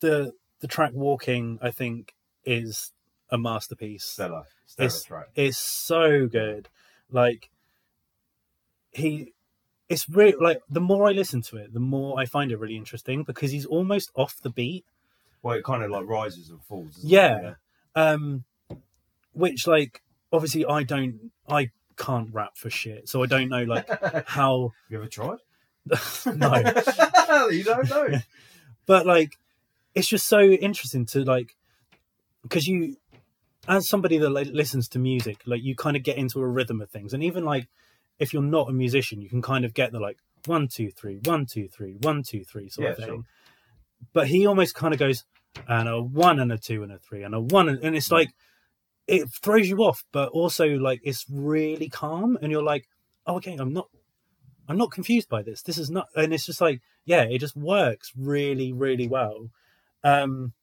the 0.01 0.33
the 0.59 0.67
track 0.67 0.91
walking 0.93 1.59
i 1.61 1.71
think 1.71 2.13
is 2.43 2.91
a 3.31 3.37
masterpiece. 3.37 4.03
Stellar, 4.03 4.43
stellar 4.65 4.85
It's- 4.87 5.03
track. 5.03 5.27
is 5.35 5.57
so 5.57 6.27
good. 6.27 6.69
Like 7.09 7.49
he 8.91 9.33
it's 9.89 10.07
really 10.09 10.35
like 10.39 10.61
the 10.69 10.81
more 10.81 11.07
i 11.07 11.11
listen 11.11 11.41
to 11.41 11.57
it 11.57 11.73
the 11.73 11.79
more 11.79 12.19
i 12.19 12.25
find 12.25 12.51
it 12.51 12.57
really 12.59 12.75
interesting 12.77 13.23
because 13.23 13.51
he's 13.51 13.65
almost 13.65 14.11
off 14.15 14.41
the 14.41 14.49
beat 14.49 14.83
Well, 15.43 15.57
it 15.57 15.63
kind 15.63 15.83
of 15.83 15.91
like 15.91 16.07
rises 16.07 16.49
and 16.49 16.61
falls. 16.63 16.95
doesn't 16.95 17.09
it? 17.09 17.13
Yeah. 17.13 17.53
um 17.95 18.43
which 19.33 19.67
like 19.67 20.01
obviously 20.33 20.65
i 20.65 20.83
don't 20.83 21.31
i 21.49 21.69
can't 21.97 22.33
rap 22.33 22.57
for 22.57 22.69
shit 22.69 23.07
so 23.07 23.21
i 23.23 23.25
don't 23.25 23.49
know 23.49 23.63
like 23.63 23.87
how 24.27 24.71
you 24.89 24.97
ever 24.97 25.07
tried? 25.07 25.37
no 26.35 26.55
you 27.51 27.63
don't 27.63 27.89
know. 27.89 28.17
but 28.85 29.05
like 29.05 29.37
it's 29.93 30.07
just 30.07 30.27
so 30.27 30.41
interesting 30.41 31.05
to 31.05 31.23
like 31.23 31.55
because 32.41 32.67
you 32.67 32.97
as 33.67 33.87
somebody 33.87 34.17
that 34.17 34.29
like 34.31 34.47
listens 34.47 34.87
to 34.89 34.99
music 34.99 35.41
like 35.45 35.61
you 35.63 35.75
kind 35.75 35.95
of 35.95 36.03
get 36.03 36.17
into 36.17 36.39
a 36.41 36.47
rhythm 36.47 36.81
of 36.81 36.89
things 36.89 37.13
and 37.13 37.23
even 37.23 37.45
like 37.45 37.67
if 38.19 38.33
you're 38.33 38.41
not 38.41 38.69
a 38.69 38.73
musician, 38.73 39.21
you 39.21 39.29
can 39.29 39.41
kind 39.41 39.65
of 39.65 39.73
get 39.73 39.91
the 39.91 39.99
like 39.99 40.17
one, 40.45 40.67
two, 40.67 40.91
three, 40.91 41.19
one, 41.23 41.45
two, 41.45 41.67
three, 41.67 41.95
one, 42.01 42.23
two, 42.23 42.43
three 42.43 42.69
sort 42.69 42.91
of 42.91 42.97
thing. 42.97 43.07
sure. 43.07 43.23
But 44.13 44.27
he 44.27 44.45
almost 44.45 44.75
kind 44.75 44.93
of 44.93 44.99
goes 44.99 45.23
and 45.67 45.87
a 45.87 46.01
one 46.01 46.39
and 46.39 46.51
a 46.51 46.57
two 46.57 46.83
and 46.83 46.91
a 46.91 46.99
three 46.99 47.23
and 47.23 47.33
a 47.33 47.39
one 47.39 47.69
and, 47.69 47.83
and 47.83 47.95
it's 47.95 48.11
like 48.11 48.33
it 49.07 49.29
throws 49.29 49.69
you 49.69 49.77
off, 49.79 50.03
but 50.11 50.29
also 50.29 50.67
like 50.67 50.99
it's 51.03 51.25
really 51.29 51.89
calm 51.89 52.37
and 52.41 52.51
you're 52.51 52.63
like, 52.63 52.87
oh 53.25 53.35
okay, 53.37 53.55
I'm 53.57 53.73
not 53.73 53.87
I'm 54.67 54.77
not 54.77 54.91
confused 54.91 55.29
by 55.29 55.43
this. 55.43 55.61
This 55.61 55.77
is 55.77 55.89
not 55.89 56.07
and 56.15 56.33
it's 56.33 56.45
just 56.45 56.61
like, 56.61 56.81
yeah, 57.05 57.23
it 57.23 57.39
just 57.39 57.55
works 57.55 58.11
really, 58.17 58.73
really 58.73 59.07
well. 59.07 59.49
Um 60.03 60.53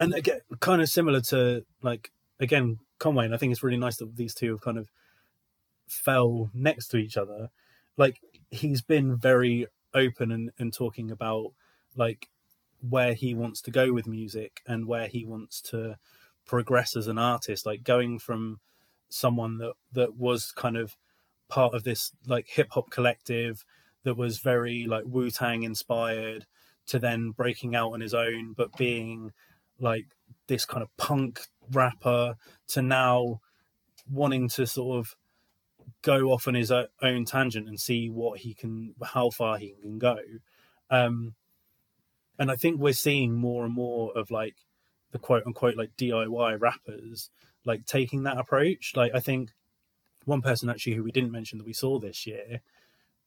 and 0.00 0.14
again 0.14 0.40
kind 0.60 0.82
of 0.82 0.88
similar 0.88 1.20
to 1.20 1.64
like 1.82 2.10
again 2.40 2.78
Conway, 2.98 3.24
and 3.24 3.34
I 3.34 3.38
think 3.38 3.52
it's 3.52 3.62
really 3.62 3.76
nice 3.76 3.96
that 3.96 4.16
these 4.16 4.34
two 4.34 4.50
have 4.50 4.60
kind 4.60 4.78
of 4.78 4.88
fell 5.86 6.50
next 6.54 6.88
to 6.88 6.96
each 6.96 7.16
other. 7.16 7.50
Like 7.96 8.20
he's 8.50 8.82
been 8.82 9.16
very 9.16 9.66
open 9.94 10.30
and, 10.32 10.50
and 10.58 10.72
talking 10.72 11.10
about 11.10 11.52
like 11.96 12.28
where 12.88 13.14
he 13.14 13.34
wants 13.34 13.62
to 13.62 13.70
go 13.70 13.92
with 13.92 14.06
music 14.06 14.60
and 14.66 14.86
where 14.86 15.06
he 15.06 15.24
wants 15.24 15.60
to 15.60 15.96
progress 16.44 16.96
as 16.96 17.06
an 17.06 17.18
artist, 17.18 17.64
like 17.64 17.84
going 17.84 18.18
from 18.18 18.60
someone 19.08 19.58
that 19.58 19.74
that 19.92 20.16
was 20.16 20.52
kind 20.52 20.76
of 20.76 20.96
part 21.48 21.74
of 21.74 21.84
this 21.84 22.12
like 22.26 22.48
hip 22.48 22.68
hop 22.72 22.90
collective 22.90 23.64
that 24.02 24.16
was 24.16 24.38
very 24.38 24.86
like 24.86 25.04
Wu 25.06 25.30
Tang 25.30 25.62
inspired 25.62 26.46
to 26.86 26.98
then 26.98 27.30
breaking 27.30 27.74
out 27.74 27.92
on 27.92 28.00
his 28.00 28.14
own, 28.14 28.52
but 28.52 28.76
being 28.76 29.32
like 29.78 30.06
this 30.46 30.64
kind 30.64 30.82
of 30.82 30.94
punk 30.96 31.40
rapper 31.72 32.36
to 32.68 32.82
now 32.82 33.40
wanting 34.10 34.48
to 34.48 34.66
sort 34.66 34.98
of 34.98 35.16
go 36.02 36.30
off 36.32 36.48
on 36.48 36.54
his 36.54 36.70
own 36.70 37.24
tangent 37.24 37.68
and 37.68 37.78
see 37.78 38.08
what 38.08 38.40
he 38.40 38.54
can, 38.54 38.94
how 39.02 39.30
far 39.30 39.58
he 39.58 39.74
can 39.80 39.98
go. 39.98 40.18
Um, 40.90 41.34
and 42.38 42.50
I 42.50 42.56
think 42.56 42.80
we're 42.80 42.92
seeing 42.92 43.32
more 43.32 43.64
and 43.64 43.74
more 43.74 44.12
of 44.16 44.30
like 44.30 44.56
the 45.12 45.18
quote 45.18 45.44
unquote 45.46 45.76
like 45.76 45.96
DIY 45.96 46.60
rappers 46.60 47.30
like 47.64 47.86
taking 47.86 48.24
that 48.24 48.38
approach. 48.38 48.92
Like 48.96 49.14
I 49.14 49.20
think 49.20 49.50
one 50.24 50.42
person 50.42 50.68
actually 50.68 50.94
who 50.94 51.04
we 51.04 51.12
didn't 51.12 51.32
mention 51.32 51.58
that 51.58 51.66
we 51.66 51.72
saw 51.72 51.98
this 51.98 52.26
year 52.26 52.60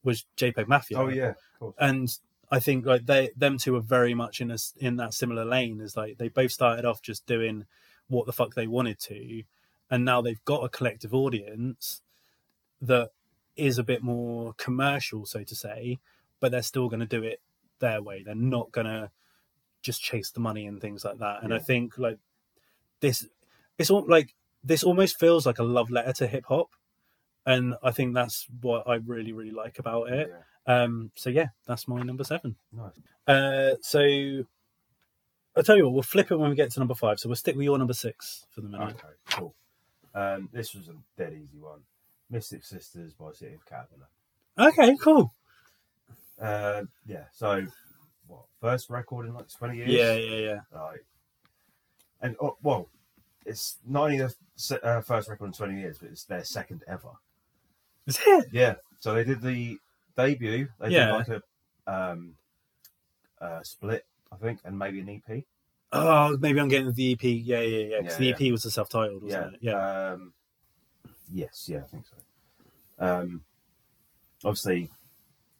was 0.03 0.25
JPEG 0.37 0.67
Mafia 0.67 0.99
Oh 0.99 1.07
yeah, 1.07 1.29
of 1.29 1.35
course. 1.59 1.75
and 1.79 2.09
I 2.49 2.59
think 2.59 2.85
like 2.85 3.05
they 3.05 3.31
them 3.35 3.57
two 3.57 3.75
are 3.75 3.81
very 3.81 4.13
much 4.13 4.41
in 4.41 4.51
a 4.51 4.57
in 4.77 4.97
that 4.97 5.13
similar 5.13 5.45
lane 5.45 5.81
as 5.81 5.97
like 5.97 6.17
they 6.17 6.29
both 6.29 6.51
started 6.51 6.85
off 6.85 7.01
just 7.01 7.25
doing 7.25 7.65
what 8.07 8.25
the 8.25 8.33
fuck 8.33 8.53
they 8.53 8.67
wanted 8.67 8.99
to, 9.01 9.43
and 9.89 10.05
now 10.05 10.21
they've 10.21 10.43
got 10.45 10.63
a 10.63 10.69
collective 10.69 11.13
audience 11.13 12.01
that 12.81 13.09
is 13.55 13.77
a 13.77 13.83
bit 13.83 14.03
more 14.03 14.53
commercial, 14.57 15.25
so 15.25 15.43
to 15.43 15.55
say, 15.55 15.99
but 16.39 16.51
they're 16.51 16.61
still 16.61 16.89
going 16.89 16.99
to 16.99 17.05
do 17.05 17.23
it 17.23 17.41
their 17.79 18.01
way. 18.01 18.23
They're 18.23 18.35
not 18.35 18.71
going 18.71 18.87
to 18.87 19.11
just 19.81 20.01
chase 20.01 20.31
the 20.31 20.39
money 20.39 20.65
and 20.65 20.81
things 20.81 21.05
like 21.05 21.19
that. 21.19 21.43
And 21.43 21.53
I 21.53 21.59
think 21.59 21.97
like 21.97 22.17
this, 22.99 23.27
it's 23.77 23.89
all 23.89 24.05
like 24.07 24.35
this 24.63 24.83
almost 24.83 25.19
feels 25.19 25.45
like 25.45 25.59
a 25.59 25.63
love 25.63 25.89
letter 25.89 26.13
to 26.13 26.27
hip 26.27 26.45
hop, 26.47 26.69
and 27.45 27.75
I 27.81 27.91
think 27.91 28.13
that's 28.13 28.47
what 28.61 28.87
I 28.87 28.95
really 28.95 29.31
really 29.31 29.51
like 29.51 29.79
about 29.79 30.09
it. 30.09 30.29
Yeah. 30.67 30.83
Um, 30.83 31.11
so 31.15 31.29
yeah, 31.29 31.47
that's 31.65 31.87
my 31.87 32.01
number 32.01 32.23
seven. 32.23 32.57
Nice. 32.73 32.91
Uh, 33.25 33.75
so 33.81 33.99
I'll 35.55 35.63
tell 35.63 35.77
you 35.77 35.85
what, 35.85 35.93
we'll 35.93 36.03
flip 36.03 36.31
it 36.31 36.37
when 36.37 36.49
we 36.49 36.55
get 36.55 36.71
to 36.71 36.79
number 36.79 36.95
five. 36.95 37.19
So 37.19 37.29
we'll 37.29 37.35
stick 37.35 37.55
with 37.55 37.63
your 37.63 37.77
number 37.77 37.93
six 37.93 38.45
for 38.51 38.61
the 38.61 38.69
minute. 38.69 38.95
Okay, 38.95 39.13
cool. 39.31 39.55
Um, 40.13 40.49
this 40.51 40.73
was 40.73 40.89
a 40.89 40.93
dead 41.17 41.33
easy 41.33 41.59
one. 41.59 41.79
Mystic 42.29 42.63
Sisters 42.63 43.13
by 43.13 43.31
City 43.31 43.55
of 43.55 43.65
Caterpillar. 43.65 44.07
Okay, 44.59 44.95
cool. 45.01 45.33
Uh, 46.41 46.83
yeah, 47.05 47.25
so 47.33 47.65
what? 48.27 48.43
First 48.61 48.89
record 48.89 49.25
in 49.27 49.33
like 49.33 49.49
twenty 49.49 49.77
years. 49.77 49.89
Yeah, 49.89 50.13
yeah, 50.13 50.37
yeah. 50.39 50.59
Like, 50.79 51.05
and 52.21 52.35
oh, 52.41 52.57
well, 52.61 52.89
it's 53.45 53.77
not 53.87 54.03
only 54.05 54.17
the 54.17 54.33
se- 54.55 54.79
uh, 54.83 55.01
first 55.01 55.29
record 55.29 55.45
in 55.47 55.51
twenty 55.53 55.79
years, 55.79 55.97
but 55.99 56.09
it's 56.11 56.25
their 56.25 56.43
second 56.43 56.83
ever. 56.87 57.09
Is 58.05 58.19
it? 58.25 58.47
Yeah. 58.51 58.75
So 58.99 59.13
they 59.13 59.23
did 59.23 59.41
the 59.41 59.77
debut. 60.15 60.67
They 60.79 60.89
Yeah. 60.89 61.05
did 61.05 61.13
like 61.13 61.27
a 61.87 61.91
um, 61.91 62.35
uh, 63.39 63.61
split, 63.63 64.05
I 64.31 64.35
think, 64.37 64.59
and 64.65 64.77
maybe 64.77 64.99
an 64.99 65.09
EP. 65.09 65.43
Oh, 65.93 66.35
maybe 66.37 66.59
I'm 66.59 66.67
getting 66.67 66.91
the 66.91 67.13
EP. 67.13 67.23
Yeah, 67.23 67.61
yeah, 67.61 67.61
yeah. 67.61 68.01
'cause 68.01 68.19
Yeah, 68.19 68.33
the 68.33 68.45
EP 68.47 68.51
was 68.51 68.63
the 68.63 68.71
self-titled, 68.71 69.23
wasn't 69.23 69.55
it? 69.55 69.59
Yeah. 69.61 70.11
Um, 70.11 70.33
yes. 71.31 71.65
Yeah, 71.69 71.79
I 71.79 71.87
think 71.87 72.05
so. 72.05 72.17
Um, 73.05 73.41
obviously, 74.43 74.89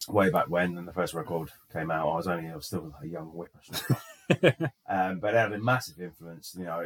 way 0.07 0.29
back 0.29 0.49
when, 0.49 0.75
when 0.75 0.85
the 0.85 0.93
first 0.93 1.13
record 1.13 1.49
came 1.71 1.91
out, 1.91 2.07
I 2.09 2.15
was 2.15 2.27
only 2.27 2.49
I 2.49 2.55
was 2.55 2.65
still 2.67 2.93
a 3.01 3.05
young 3.05 3.27
whippersnapper. 3.27 4.01
um, 4.89 5.19
but 5.19 5.33
it 5.33 5.37
had 5.37 5.53
a 5.53 5.59
massive 5.59 5.99
influence. 6.01 6.55
You 6.57 6.65
know, 6.65 6.81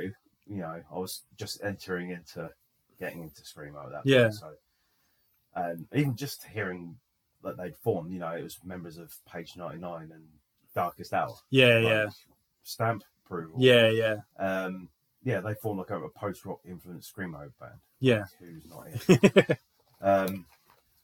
you 0.47 0.57
know, 0.57 0.81
I 0.93 0.97
was 0.99 1.21
just 1.37 1.63
entering 1.63 2.09
into 2.11 2.49
getting 2.99 3.21
into 3.23 3.41
screamo 3.41 3.85
at 3.85 3.91
that 3.91 4.01
Yeah. 4.05 4.23
point. 4.23 4.33
So, 4.35 4.51
and 5.55 5.87
even 5.93 6.15
just 6.15 6.45
hearing 6.45 6.97
that 7.43 7.57
they'd 7.57 7.75
formed, 7.77 8.11
you 8.11 8.19
know, 8.19 8.31
it 8.31 8.43
was 8.43 8.59
members 8.63 8.97
of 8.97 9.13
Page 9.31 9.55
Ninety 9.57 9.79
Nine 9.79 10.11
and 10.13 10.23
Darkest 10.75 11.13
Hour. 11.13 11.35
yeah, 11.49 11.75
like, 11.75 11.83
yeah, 11.83 12.05
Stamp 12.63 13.03
approval. 13.25 13.55
yeah, 13.59 13.89
yeah, 13.89 14.15
Um, 14.37 14.89
yeah, 15.23 15.41
they 15.41 15.53
formed 15.55 15.79
like 15.79 15.89
a, 15.91 16.01
a 16.01 16.09
post 16.09 16.45
rock 16.45 16.59
influenced 16.67 17.13
screamo 17.15 17.49
band. 17.59 17.79
yeah. 17.99 18.23
Who's 18.39 18.65
not 18.67 18.87
here? 18.87 19.57
um, 20.01 20.45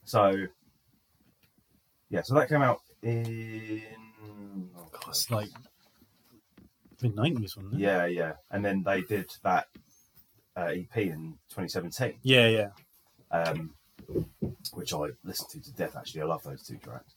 so 0.04 0.36
yeah, 2.10 2.22
so 2.24 2.34
that 2.36 2.50
came 2.50 2.62
out 2.62 2.80
in 3.04 3.84
oh, 4.78 4.88
God, 4.92 5.10
it's 5.10 5.30
like 5.30 5.50
mid 7.02 7.16
nineties, 7.16 7.56
wasn't 7.56 7.76
it? 7.76 7.80
yeah, 7.80 8.06
yeah, 8.06 8.34
and 8.52 8.64
then 8.64 8.84
they 8.84 9.02
did 9.02 9.30
that 9.44 9.68
uh, 10.56 10.72
EP 10.74 10.98
in 10.98 11.38
2017, 11.50 12.16
yeah, 12.24 12.48
yeah, 12.48 12.70
um, 13.32 13.72
which 14.74 14.94
I 14.94 15.10
listened 15.24 15.50
to 15.52 15.70
to 15.70 15.78
death. 15.78 15.96
Actually, 15.96 16.22
I 16.22 16.26
love 16.26 16.44
those 16.44 16.64
two 16.64 16.78
tracks. 16.78 17.14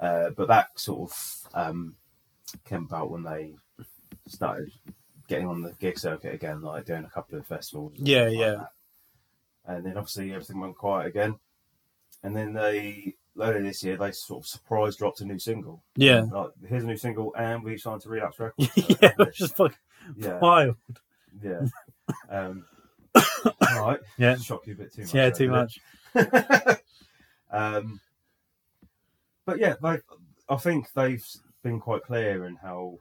Uh, 0.00 0.30
but 0.36 0.48
that 0.48 0.68
sort 0.76 1.10
of 1.10 1.48
um, 1.54 1.94
came 2.64 2.84
about 2.84 3.10
when 3.10 3.22
they 3.22 3.54
started 4.26 4.72
getting 5.32 5.48
on 5.48 5.62
the 5.62 5.72
gig 5.80 5.98
circuit 5.98 6.34
again, 6.34 6.60
like 6.60 6.84
doing 6.84 7.04
a 7.04 7.10
couple 7.10 7.38
of 7.38 7.46
festivals. 7.46 7.92
Yeah, 7.96 8.24
like 8.24 8.36
yeah. 8.38 8.50
that. 8.50 8.68
And 9.66 9.86
then 9.86 9.96
obviously 9.96 10.30
everything 10.32 10.60
went 10.60 10.76
quiet 10.76 11.06
again. 11.06 11.36
And 12.22 12.36
then 12.36 12.52
they 12.52 13.14
later 13.34 13.62
this 13.62 13.82
year 13.82 13.96
they 13.96 14.12
sort 14.12 14.42
of 14.44 14.46
surprise 14.46 14.96
dropped 14.96 15.22
a 15.22 15.24
new 15.24 15.38
single. 15.38 15.82
yeah, 15.96 16.26
Like, 16.30 16.50
here's 16.68 16.84
a 16.84 16.86
new 16.86 16.96
single, 16.98 17.34
and 17.36 17.62
we 17.64 17.78
signed 17.78 18.02
to 18.02 18.10
Relapse 18.10 18.38
Records. 18.40 18.70
yeah. 19.00 19.12
Just 19.32 19.56
fucking 19.56 19.76
yeah, 20.16 20.38
wild. 20.38 20.76
yeah. 21.42 21.62
Um, 22.28 22.64
all 23.14 23.80
right. 23.86 24.00
Yeah. 24.18 24.36
shock 24.36 24.66
you 24.66 24.74
a 24.74 24.76
bit 24.76 24.92
too 24.92 25.02
much. 25.02 25.14
Yeah, 25.14 25.30
too 25.30 25.48
much. 25.48 25.80
um, 27.50 28.00
but 29.46 29.58
yeah, 29.58 29.76
they, 29.82 29.98
I 30.48 30.56
think 30.56 30.92
they've 30.92 31.24
been 31.62 31.80
quite 31.80 32.02
clear 32.02 32.44
in 32.46 32.56
how 32.56 32.98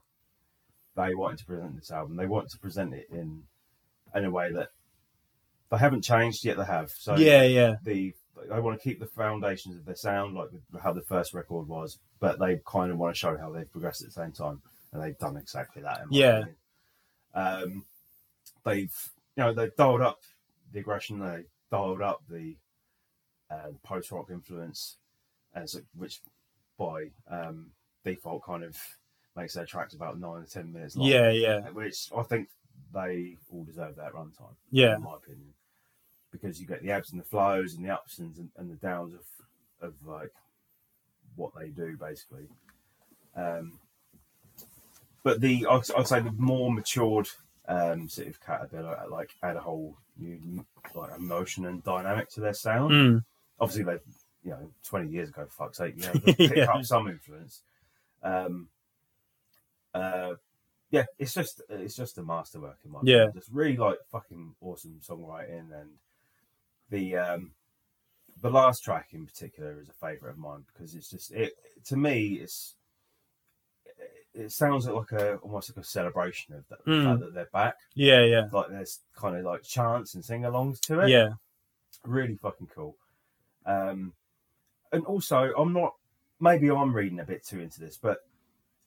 they 0.95 1.15
wanted 1.15 1.39
to 1.39 1.45
present 1.45 1.75
this 1.75 1.91
album. 1.91 2.15
They 2.15 2.25
want 2.25 2.49
to 2.49 2.57
present 2.57 2.93
it 2.93 3.07
in 3.11 3.43
in 4.13 4.25
a 4.25 4.31
way 4.31 4.51
that 4.51 4.69
they 5.69 5.77
haven't 5.77 6.03
changed 6.03 6.43
yet. 6.43 6.57
They 6.57 6.65
have. 6.65 6.91
So 6.91 7.15
Yeah, 7.15 7.43
yeah, 7.43 7.75
the 7.83 8.13
they 8.49 8.59
want 8.59 8.79
to 8.79 8.83
keep 8.83 8.99
the 8.99 9.07
foundations 9.07 9.75
of 9.75 9.85
their 9.85 9.95
sound, 9.95 10.35
like 10.35 10.49
how 10.81 10.93
the 10.93 11.01
first 11.01 11.33
record 11.33 11.67
was, 11.67 11.99
but 12.19 12.39
they 12.39 12.59
kind 12.65 12.91
of 12.91 12.97
want 12.97 13.13
to 13.13 13.19
show 13.19 13.37
how 13.37 13.51
they've 13.51 13.71
progressed 13.71 14.01
at 14.01 14.07
the 14.07 14.13
same 14.13 14.31
time, 14.31 14.61
and 14.91 15.01
they've 15.01 15.17
done 15.17 15.37
exactly 15.37 15.81
that. 15.81 16.01
Yeah. 16.09 16.39
opinion. 16.39 16.55
Um, 17.33 17.85
they've 18.65 19.11
you 19.35 19.43
know 19.43 19.53
they've 19.53 19.75
dialed 19.75 20.01
up 20.01 20.19
the 20.71 20.79
aggression, 20.79 21.19
they 21.19 21.43
dialed 21.71 22.01
up 22.01 22.21
the 22.29 22.55
uh, 23.49 23.71
post 23.83 24.11
rock 24.11 24.27
influence, 24.31 24.97
as 25.53 25.79
which 25.95 26.21
by 26.77 27.11
um, 27.29 27.71
default 28.03 28.43
kind 28.43 28.63
of 28.63 28.77
makes 29.35 29.53
their 29.53 29.65
tracks 29.65 29.93
about 29.93 30.19
nine 30.19 30.41
or 30.41 30.45
ten 30.45 30.71
minutes 30.73 30.95
long. 30.95 31.07
yeah, 31.07 31.29
yeah, 31.31 31.59
which 31.69 32.09
I 32.15 32.23
think 32.23 32.49
they 32.93 33.37
all 33.51 33.63
deserve 33.63 33.95
that 33.95 34.13
runtime 34.13 34.55
yeah, 34.71 34.95
in 34.95 35.03
my 35.03 35.15
opinion, 35.15 35.53
because 36.31 36.59
you 36.59 36.67
get 36.67 36.81
the 36.83 36.91
ebbs 36.91 37.11
and 37.11 37.19
the 37.21 37.25
flows 37.25 37.73
and 37.75 37.85
the 37.85 37.89
ups 37.93 38.19
and, 38.19 38.49
and 38.57 38.69
the 38.69 38.75
downs 38.75 39.13
of 39.13 39.21
of 39.87 39.93
like 40.05 40.31
what 41.35 41.51
they 41.57 41.69
do 41.69 41.95
basically. 41.97 42.47
Um, 43.35 43.79
but 45.23 45.39
the 45.39 45.65
I'd, 45.69 45.81
I'd 45.97 46.07
say 46.07 46.19
the 46.19 46.31
more 46.33 46.71
matured 46.71 47.27
um, 47.67 48.09
City 48.09 48.29
of 48.29 48.41
Caterpillar 48.41 49.05
like 49.09 49.29
add 49.43 49.55
a 49.55 49.61
whole 49.61 49.95
new 50.17 50.65
like 50.93 51.15
emotion 51.17 51.65
and 51.65 51.83
dynamic 51.83 52.29
to 52.31 52.41
their 52.41 52.53
sound. 52.53 52.91
Mm. 52.91 53.23
Obviously, 53.59 53.83
they 53.83 53.99
you 54.43 54.51
know 54.51 54.71
twenty 54.83 55.09
years 55.09 55.29
ago, 55.29 55.45
for 55.45 55.65
fuck's 55.65 55.77
sake, 55.77 55.93
you 55.95 56.03
know, 56.03 56.13
they 56.25 56.33
picked 56.33 56.57
Yeah. 56.57 56.65
up 56.73 56.83
some 56.83 57.07
influence. 57.07 57.61
Um, 58.23 58.67
uh, 59.93 60.35
yeah, 60.91 61.05
it's 61.19 61.33
just 61.33 61.61
it's 61.69 61.95
just 61.95 62.17
a 62.17 62.23
masterwork 62.23 62.79
in 62.85 62.91
my 62.91 62.99
Yeah. 63.03 63.15
opinion. 63.23 63.37
It's 63.37 63.49
really 63.49 63.77
like 63.77 63.97
fucking 64.11 64.55
awesome 64.61 64.99
songwriting 65.07 65.71
and 65.79 65.89
the 66.89 67.15
um 67.17 67.51
the 68.41 68.49
last 68.49 68.83
track 68.83 69.09
in 69.13 69.25
particular 69.25 69.79
is 69.79 69.87
a 69.89 69.93
favourite 69.93 70.31
of 70.33 70.37
mine 70.37 70.65
because 70.73 70.95
it's 70.95 71.09
just 71.09 71.31
it 71.31 71.53
to 71.85 71.95
me 71.95 72.33
it's 72.41 72.75
it 74.33 74.51
sounds 74.51 74.87
like 74.87 75.11
a 75.11 75.35
almost 75.37 75.69
like 75.75 75.83
a 75.83 75.87
celebration 75.87 76.55
of 76.55 76.67
the 76.69 76.77
Mm. 76.89 77.03
fact 77.03 77.19
that 77.19 77.33
they're 77.33 77.49
back. 77.51 77.75
Yeah, 77.93 78.23
yeah, 78.23 78.47
Like 78.51 78.69
there's 78.69 78.99
kind 79.15 79.35
of 79.35 79.43
like 79.43 79.63
chants 79.63 80.15
and 80.15 80.23
sing-alongs 80.23 80.79
to 80.87 81.01
it. 81.01 81.09
yeah, 81.09 81.33
really 82.05 82.35
fucking 82.37 82.67
cool. 82.73 82.95
Um, 83.65 84.13
and 84.93 85.05
also, 85.05 85.53
I'm 85.57 85.73
not. 85.73 85.93
Maybe 86.39 86.69
I'm 86.71 86.93
reading 86.93 87.19
a 87.19 87.25
bit 87.25 87.45
too 87.45 87.59
into 87.59 87.79
this, 87.81 87.97
but 87.97 88.19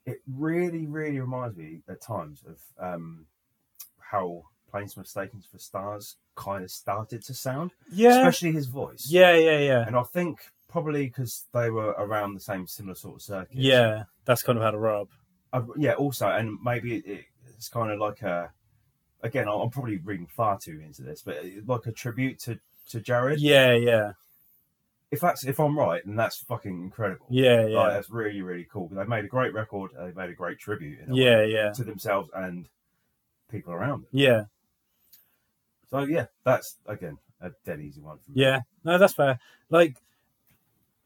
it 0.07 0.21
really, 0.27 0.87
really 0.87 1.19
reminds 1.21 1.57
me 1.57 1.81
at 1.89 2.01
times 2.01 2.43
of 2.47 2.61
um, 2.79 3.27
how 3.99 4.45
Planes 4.71 4.97
Mistaken 4.97 5.43
for 5.51 5.59
Stars 5.59 6.17
kind 6.37 6.65
of 6.65 6.71
started 6.71 7.25
to 7.25 7.35
sound, 7.35 7.73
yeah, 7.93 8.19
especially 8.19 8.53
his 8.53 8.67
voice. 8.67 9.07
yeah, 9.09 9.35
yeah, 9.35 9.59
yeah, 9.59 9.87
and 9.87 9.97
I 9.97 10.03
think 10.03 10.41
probably 10.75 11.07
because 11.07 11.45
they 11.55 11.71
were 11.71 11.91
around 11.91 12.35
the 12.35 12.41
same 12.41 12.67
similar 12.67 12.97
sort 12.97 13.15
of 13.15 13.23
circuit. 13.23 13.57
yeah. 13.57 14.03
That's 14.25 14.43
kind 14.43 14.59
of 14.59 14.65
how 14.65 14.73
to 14.73 14.79
rub. 14.79 15.09
Uh, 15.53 15.63
yeah. 15.77 15.93
Also, 15.93 16.27
and 16.29 16.59
maybe 16.65 16.97
it, 16.97 17.27
it's 17.57 17.69
kind 17.69 17.93
of 17.93 18.01
like 18.01 18.23
a. 18.23 18.51
Again, 19.23 19.49
I'm 19.49 19.71
probably 19.71 19.99
reading 19.99 20.27
far 20.27 20.59
too 20.59 20.83
into 20.85 21.03
this, 21.03 21.23
but 21.23 21.37
like 21.67 21.87
a 21.87 21.93
tribute 21.93 22.41
to 22.41 22.59
to 22.91 23.01
Gared. 23.01 23.39
Yeah, 23.41 23.75
yeah, 23.75 24.13
if 25.15 25.21
that's 25.21 25.45
if 25.45 25.59
I'm 25.59 25.79
right, 25.79 26.03
then 26.05 26.17
that's 26.17 26.39
fucking 26.39 26.83
incredible. 26.83 27.27
yeah, 27.31 27.63
Like, 27.63 27.71
yeah, 27.71 27.89
that's 27.91 28.11
really 28.11 28.43
really 28.43 28.67
cool. 28.71 28.89
They've 28.93 29.09
made 29.09 29.25
a 29.25 29.29
great 29.29 29.55
record. 29.55 29.93
They've 29.99 30.15
made 30.15 30.31
a 30.31 30.35
great 30.35 30.59
tribute. 30.59 31.01
In 31.01 31.13
a 31.13 31.15
yeah, 31.15 31.37
way, 31.37 31.53
yeah, 31.53 31.73
to 31.73 31.85
themselves 31.85 32.29
and 32.35 32.67
people 33.51 33.73
around 33.73 34.03
them. 34.03 34.09
yeah, 34.13 34.45
So 35.89 36.01
yeah, 36.01 36.27
that's 36.45 36.77
again 36.87 37.19
a 37.41 37.51
dead 37.65 37.81
easy 37.81 38.01
one 38.01 38.19
for 38.19 38.31
me. 38.31 38.43
yeah. 38.43 38.61
No, 38.85 38.99
that's 38.99 39.15
fair. 39.15 39.39
Like 39.71 39.97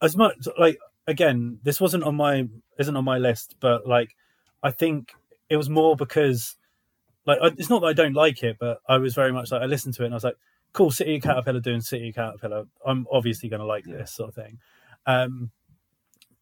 as 0.01 0.17
much 0.17 0.47
like 0.57 0.77
again, 1.07 1.59
this 1.63 1.79
wasn't 1.79 2.03
on 2.03 2.15
my 2.15 2.47
isn't 2.77 2.97
on 2.97 3.05
my 3.05 3.17
list, 3.17 3.55
but 3.59 3.87
like 3.87 4.15
I 4.63 4.71
think 4.71 5.13
it 5.49 5.57
was 5.57 5.69
more 5.69 5.95
because 5.95 6.55
like 7.25 7.39
I, 7.41 7.47
it's 7.57 7.69
not 7.69 7.81
that 7.81 7.87
I 7.87 7.93
don't 7.93 8.13
like 8.13 8.43
it, 8.43 8.57
but 8.59 8.79
I 8.87 8.97
was 8.97 9.13
very 9.13 9.31
much 9.31 9.51
like 9.51 9.61
I 9.61 9.65
listened 9.65 9.93
to 9.95 10.03
it 10.03 10.05
and 10.05 10.13
I 10.13 10.17
was 10.17 10.23
like, 10.23 10.37
cool, 10.73 10.91
City 10.91 11.15
of 11.15 11.23
Caterpillar 11.23 11.59
doing 11.59 11.81
City 11.81 12.09
of 12.09 12.15
Caterpillar. 12.15 12.65
I'm 12.85 13.07
obviously 13.11 13.49
going 13.49 13.59
to 13.61 13.65
like 13.65 13.85
Yeah. 13.85 13.97
this 13.97 14.11
sort 14.11 14.29
of 14.29 14.35
thing. 14.35 14.59
Um, 15.05 15.51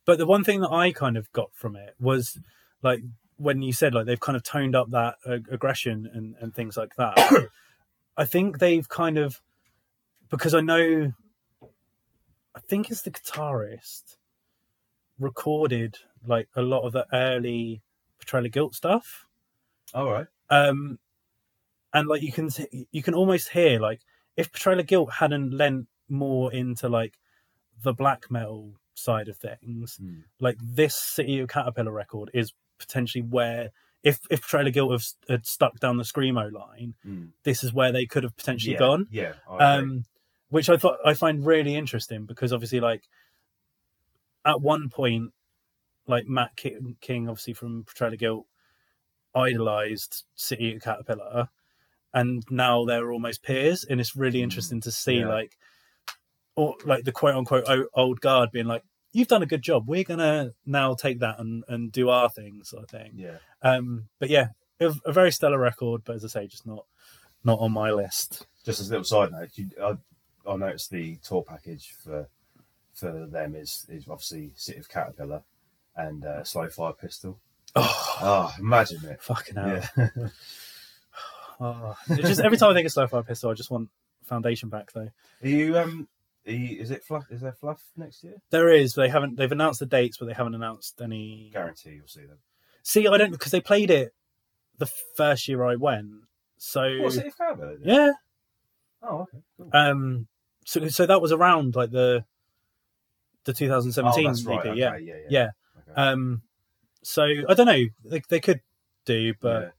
but 0.06 0.18
the 0.18 0.26
one 0.26 0.44
thing 0.44 0.62
that 0.62 0.72
I 0.72 0.92
kind 0.92 1.18
of 1.18 1.32
got 1.34 1.54
from 1.54 1.76
it 1.76 1.96
was 2.00 2.40
like 2.82 3.02
when 3.38 3.62
you 3.62 3.72
said 3.74 3.94
like 3.94 4.06
they've 4.06 4.20
kind 4.20 4.36
of 4.36 4.44
toned 4.44 4.76
up 4.76 4.90
that 4.92 5.16
uh, 5.26 5.40
aggression 5.52 6.10
and, 6.14 6.36
and 6.40 6.54
things 6.56 6.78
like 6.78 6.96
that. 6.96 7.18
I 8.18 8.26
think 8.26 8.60
they've 8.60 8.88
kind 8.88 9.18
of 9.18 9.42
because 10.30 10.54
I 10.54 10.62
know 10.62 11.14
I 12.56 12.60
think 12.60 12.90
it's 12.90 13.04
the 13.04 13.12
guitarist 13.12 14.16
recorded 15.20 15.98
like 16.26 16.50
a 16.56 16.62
lot 16.62 16.82
of 16.82 16.94
the 16.94 17.06
early 17.14 17.82
of 18.34 18.52
Guilt 18.52 18.76
stuff. 18.76 19.26
All 19.94 20.12
right. 20.12 20.28
Um, 20.50 21.00
and 21.94 22.08
like 22.08 22.22
you 22.22 22.32
can 22.32 22.50
you 22.92 23.02
can 23.04 23.14
almost 23.14 23.50
hear 23.50 23.80
like 23.80 24.02
if 24.38 24.52
Portrayal 24.52 24.80
of 24.80 24.88
Guilt 24.88 25.14
hadn't 25.14 25.52
lent 25.52 25.88
more 26.08 26.54
into 26.54 26.88
like 26.88 27.18
the 27.84 27.94
black 27.94 28.32
metal 28.32 28.76
side 28.94 29.28
of 29.28 29.38
things, 29.38 29.98
Hmm. 29.98 30.20
like 30.40 30.58
this 30.62 30.96
City 30.96 31.40
of 31.40 31.50
Caterpillar 31.50 31.92
record 31.92 32.30
is 32.34 32.54
potentially 32.80 33.22
where 33.24 33.72
if 34.04 34.20
if 34.30 34.42
Portrayal 34.42 34.68
of 34.68 34.74
Guilt 34.74 34.92
have, 34.92 35.04
had 35.28 35.46
stuck 35.46 35.80
down 35.80 35.98
the 35.98 36.04
screamo 36.04 36.52
line, 36.52 36.94
Mm. 37.06 37.32
this 37.44 37.64
is 37.64 37.74
where 37.74 37.92
they 37.92 38.06
could 38.06 38.24
have 38.24 38.38
potentially 38.38 38.74
Yeah, 38.74 38.80
gone 38.80 39.08
Yeah. 39.12 39.34
I 39.50 39.76
um, 39.78 40.06
which 40.50 40.70
I 40.70 40.78
thought 40.78 41.00
I 41.04 41.14
find 41.14 41.46
really 41.46 41.76
interesting 41.76 42.26
because 42.26 42.54
obviously, 42.54 42.80
like 42.80 43.04
at 44.46 44.62
one 44.62 44.90
point, 44.90 45.34
like 46.06 46.26
Matt 46.28 46.56
Ki- 46.56 46.96
King, 47.02 47.28
obviously 47.28 47.54
from 47.54 47.84
Portrayal 47.84 48.14
of 48.14 48.20
Guilt, 48.20 48.48
idolized 49.36 50.24
City 50.36 50.76
of 50.76 50.82
Caterpillar, 50.82 51.50
and 52.14 52.44
now 52.50 52.86
they're 52.86 53.12
almost 53.12 53.44
peers, 53.44 53.84
and 53.84 54.00
it's 54.00 54.16
really 54.16 54.40
Mm, 54.40 54.44
interesting 54.44 54.82
to 54.82 54.92
see 54.92 55.20
yeah. 55.20 55.28
like, 55.28 55.58
or 56.56 56.76
like 56.86 57.04
the 57.04 57.12
quote 57.12 57.36
unquote 57.36 57.66
old 57.94 58.20
guard 58.22 58.52
being 58.52 58.66
like, 58.68 58.84
"You've 59.14 59.28
done 59.28 59.44
a 59.44 59.48
good 59.48 59.62
job. 59.62 59.88
We're 59.88 60.04
gonna 60.04 60.52
now 60.66 60.96
take 60.96 61.20
that 61.20 61.40
and 61.40 61.64
and 61.68 61.92
do 61.92 62.10
our 62.10 62.30
thing," 62.30 62.62
sort 62.64 62.84
of 62.84 62.90
thing. 62.90 63.12
yeah. 63.16 63.38
Um, 63.62 64.10
but 64.20 64.30
yeah, 64.30 64.50
a, 64.80 64.94
a 65.06 65.12
very 65.12 65.32
stellar 65.32 65.60
record, 65.60 66.02
but 66.06 66.16
as 66.16 66.26
I 66.26 66.28
say, 66.28 66.48
just 66.48 66.66
not 66.66 66.86
not 67.44 67.60
on 67.60 67.72
my 67.72 67.92
list. 67.92 68.46
Just 68.66 68.80
as 68.82 68.90
a 68.90 68.92
little 68.92 69.04
side 69.06 69.32
note, 69.32 69.50
you, 69.56 69.70
I, 69.82 69.98
I 70.50 70.56
noticed 70.58 70.90
the 70.92 71.18
tour 71.18 71.44
package 71.44 71.94
for 72.04 72.28
for 72.94 73.28
them 73.28 73.56
is 73.56 73.86
is 73.90 74.08
obviously 74.10 74.54
City 74.56 74.80
of 74.80 74.90
Caterpillar 74.90 75.44
and 75.96 76.26
uh, 76.26 76.44
Slow 76.44 76.68
Fire 76.70 76.94
Pistol. 76.94 77.40
Oh, 77.76 78.04
Oh, 78.20 78.52
imagine 78.60 79.06
it. 79.06 79.22
fucking 79.22 79.56
hell. 79.56 79.82
Yeah. 79.98 80.08
Oh, 81.60 81.96
it's 82.10 82.28
just 82.28 82.42
every 82.42 82.58
time 82.58 82.72
I 82.72 82.74
think 82.74 82.86
of 82.86 82.92
Slow 82.92 83.08
Fire 83.08 83.24
Pistol, 83.24 83.50
I 83.50 83.54
just 83.54 83.72
want 83.72 83.90
Foundation 84.26 84.70
back 84.70 84.92
though. 84.94 85.10
Are 85.44 85.48
you 85.48 85.78
um? 85.78 86.08
Are 86.46 86.52
you, 86.52 86.80
is 86.80 86.92
it 86.92 87.04
fluff? 87.04 87.26
Is 87.30 87.42
there 87.42 87.52
fluff 87.52 87.82
next 87.98 88.24
year? 88.24 88.36
There 88.52 88.70
is, 88.70 88.94
but 88.94 89.04
they 89.04 89.10
haven't. 89.10 89.38
They've 89.38 89.52
announced 89.52 89.80
the 89.80 89.86
dates, 89.86 90.18
but 90.18 90.28
they 90.28 90.34
haven't 90.34 90.56
announced 90.56 91.02
any. 91.02 91.50
Guarantee 91.52 91.92
you'll 91.92 92.08
see 92.08 92.26
them. 92.26 92.38
See, 92.84 93.08
I 93.08 93.18
don't 93.18 93.32
because 93.32 93.52
they 93.52 93.62
played 93.62 93.90
it 93.90 94.14
the 94.78 94.90
first 95.16 95.48
year 95.48 95.64
I 95.66 95.76
went. 95.76 96.10
So 96.58 96.82
What 97.02 97.14
City 97.14 97.28
of 97.28 97.38
Caterpillar? 97.38 97.78
yeah, 97.84 98.12
Oh, 99.04 99.22
okay. 99.22 99.38
Cool. 99.58 99.70
um, 99.74 100.28
so 100.66 100.88
so 100.88 101.06
that 101.06 101.22
was 101.22 101.32
around 101.32 101.76
like 101.76 101.92
the 101.92 102.26
the 103.46 103.54
2017 103.54 104.26
oh, 104.26 104.30
that's 104.30 104.46
right. 104.46 104.60
EP, 104.60 104.66
okay, 104.66 104.80
yeah, 104.80 104.98
yeah, 104.98 105.14
yeah. 105.14 105.28
yeah. 105.30 105.50
Okay. 105.80 106.02
Um, 106.02 106.42
so 107.04 107.24
I 107.24 107.54
don't 107.54 107.68
know. 107.68 107.84
They 108.06 108.22
they 108.30 108.40
could 108.40 108.62
do, 109.06 109.34
but 109.40 109.62
yeah. 109.62 109.70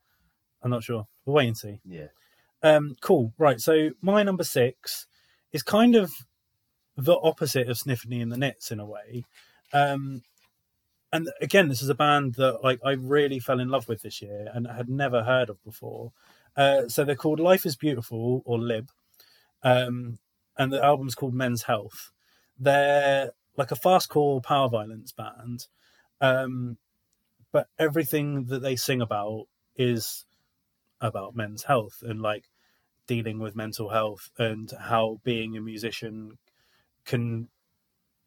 I'm 0.63 0.71
not 0.71 0.83
sure. 0.83 1.07
We'll 1.29 1.35
wait 1.35 1.49
and 1.49 1.59
see. 1.59 1.81
yeah. 1.85 2.07
Um, 2.63 2.97
cool. 3.03 3.35
Right. 3.37 3.61
So 3.61 3.91
my 4.01 4.23
number 4.23 4.45
six 4.45 5.07
is 5.53 5.63
kind 5.63 5.95
of 5.95 6.11
the 6.97 7.19
opposite 7.19 7.69
of 7.69 7.77
Sniffany 7.77 8.23
and 8.23 8.33
the 8.33 8.39
Nits 8.39 8.71
in 8.71 8.81
a 8.81 8.87
way. 8.87 9.27
Um, 9.75 10.23
and 11.13 11.29
again, 11.43 11.69
this 11.69 11.83
is 11.83 11.91
a 11.91 11.95
band 11.95 12.37
that 12.37 12.65
like 12.65 12.81
I 12.83 12.93
really 12.93 13.41
fell 13.41 13.61
in 13.61 13.69
love 13.69 13.89
with 13.89 14.01
this 14.01 14.23
year 14.23 14.51
and 14.55 14.67
had 14.67 14.89
never 14.89 15.23
heard 15.23 15.51
of 15.51 15.63
before. 15.63 16.13
Uh, 16.57 16.89
so 16.89 17.05
they're 17.05 17.15
called 17.15 17.41
Life 17.41 17.67
is 17.67 17.77
Beautiful 17.77 18.41
or 18.47 18.59
Lib, 18.59 18.89
um, 19.63 20.19
and 20.57 20.73
the 20.73 20.83
album's 20.83 21.15
called 21.15 21.35
Men's 21.35 21.65
Health. 21.65 22.11
They're 22.59 23.33
like 23.59 23.71
a 23.71 23.77
fastcore 23.77 24.43
power 24.43 24.71
violence 24.71 25.13
band, 25.13 25.67
um, 26.23 26.79
but 27.53 27.69
everything 27.79 28.47
that 28.47 28.63
they 28.63 28.77
sing 28.77 29.03
about 29.03 29.45
is 29.77 30.25
about 31.01 31.37
men's 31.37 31.65
health 31.65 32.03
and 32.03 32.21
like 32.23 32.47
dealing 33.07 33.39
with 33.39 33.57
mental 33.57 33.91
health 33.91 34.31
and 34.39 34.73
how 34.81 35.21
being 35.25 35.57
a 35.57 35.61
musician 35.61 36.39
can 37.05 37.49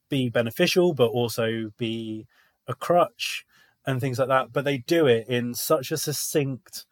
be 0.10 0.30
beneficial 0.30 0.94
but 0.94 1.10
also 1.10 1.72
be 1.78 2.28
a 2.68 2.74
crutch 2.76 3.46
and 3.86 4.02
things 4.02 4.20
like 4.20 4.28
that. 4.30 4.54
But 4.54 4.66
they 4.66 4.80
do 4.80 5.08
it 5.08 5.28
in 5.28 5.54
such 5.54 5.92
a 5.92 5.98
succinct 5.98 6.86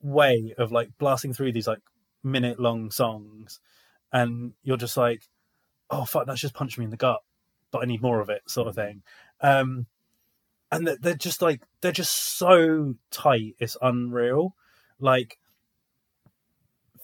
way 0.00 0.54
of 0.58 0.72
like 0.72 0.90
blasting 0.98 1.32
through 1.32 1.52
these 1.52 1.66
like 1.66 1.80
minute 2.22 2.60
long 2.60 2.90
songs 2.90 3.60
and 4.12 4.52
you're 4.62 4.76
just 4.76 4.96
like 4.96 5.22
oh 5.90 6.04
fuck 6.04 6.26
that's 6.26 6.40
just 6.40 6.54
punched 6.54 6.78
me 6.78 6.84
in 6.84 6.90
the 6.90 6.96
gut 6.96 7.20
but 7.70 7.82
i 7.82 7.86
need 7.86 8.02
more 8.02 8.20
of 8.20 8.28
it 8.30 8.42
sort 8.48 8.68
of 8.68 8.74
thing. 8.74 9.02
Um 9.40 9.86
and 10.72 10.86
they're- 10.86 10.98
they're 11.00 11.14
just 11.14 11.42
like 11.42 11.62
they're 11.80 11.92
just 11.92 12.14
so 12.38 12.94
tight 13.10 13.54
it's 13.58 13.76
unreal 13.82 14.54
like 15.00 15.38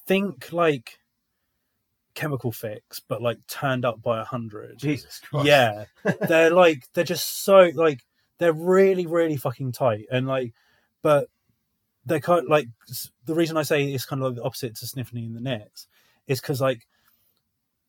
think 0.06 0.52
like 0.52 0.98
chemical 2.14 2.52
fix 2.52 3.00
but 3.00 3.22
like 3.22 3.38
turned 3.46 3.84
up 3.84 4.02
by 4.02 4.20
a 4.20 4.24
hundred 4.24 4.78
Jesus 4.78 5.20
Christ. 5.20 5.46
yeah 5.46 5.84
they're 6.28 6.50
like 6.50 6.84
they're 6.92 7.04
just 7.04 7.44
so 7.44 7.70
like 7.74 8.04
they're 8.38 8.52
really 8.52 9.06
really 9.06 9.36
fucking 9.36 9.72
tight 9.72 10.06
and 10.10 10.26
like 10.26 10.52
but 11.00 11.28
they're 12.04 12.20
kind 12.20 12.44
of 12.44 12.50
like 12.50 12.66
the 13.24 13.34
reason 13.34 13.56
i 13.56 13.62
say 13.62 13.84
it's 13.84 14.04
kind 14.04 14.20
of 14.20 14.28
like 14.28 14.36
the 14.36 14.42
opposite 14.42 14.74
to 14.76 14.86
Sniffany 14.86 15.24
and 15.24 15.36
the 15.36 15.40
Nits 15.40 15.86
is 16.26 16.40
because 16.40 16.60
like 16.60 16.86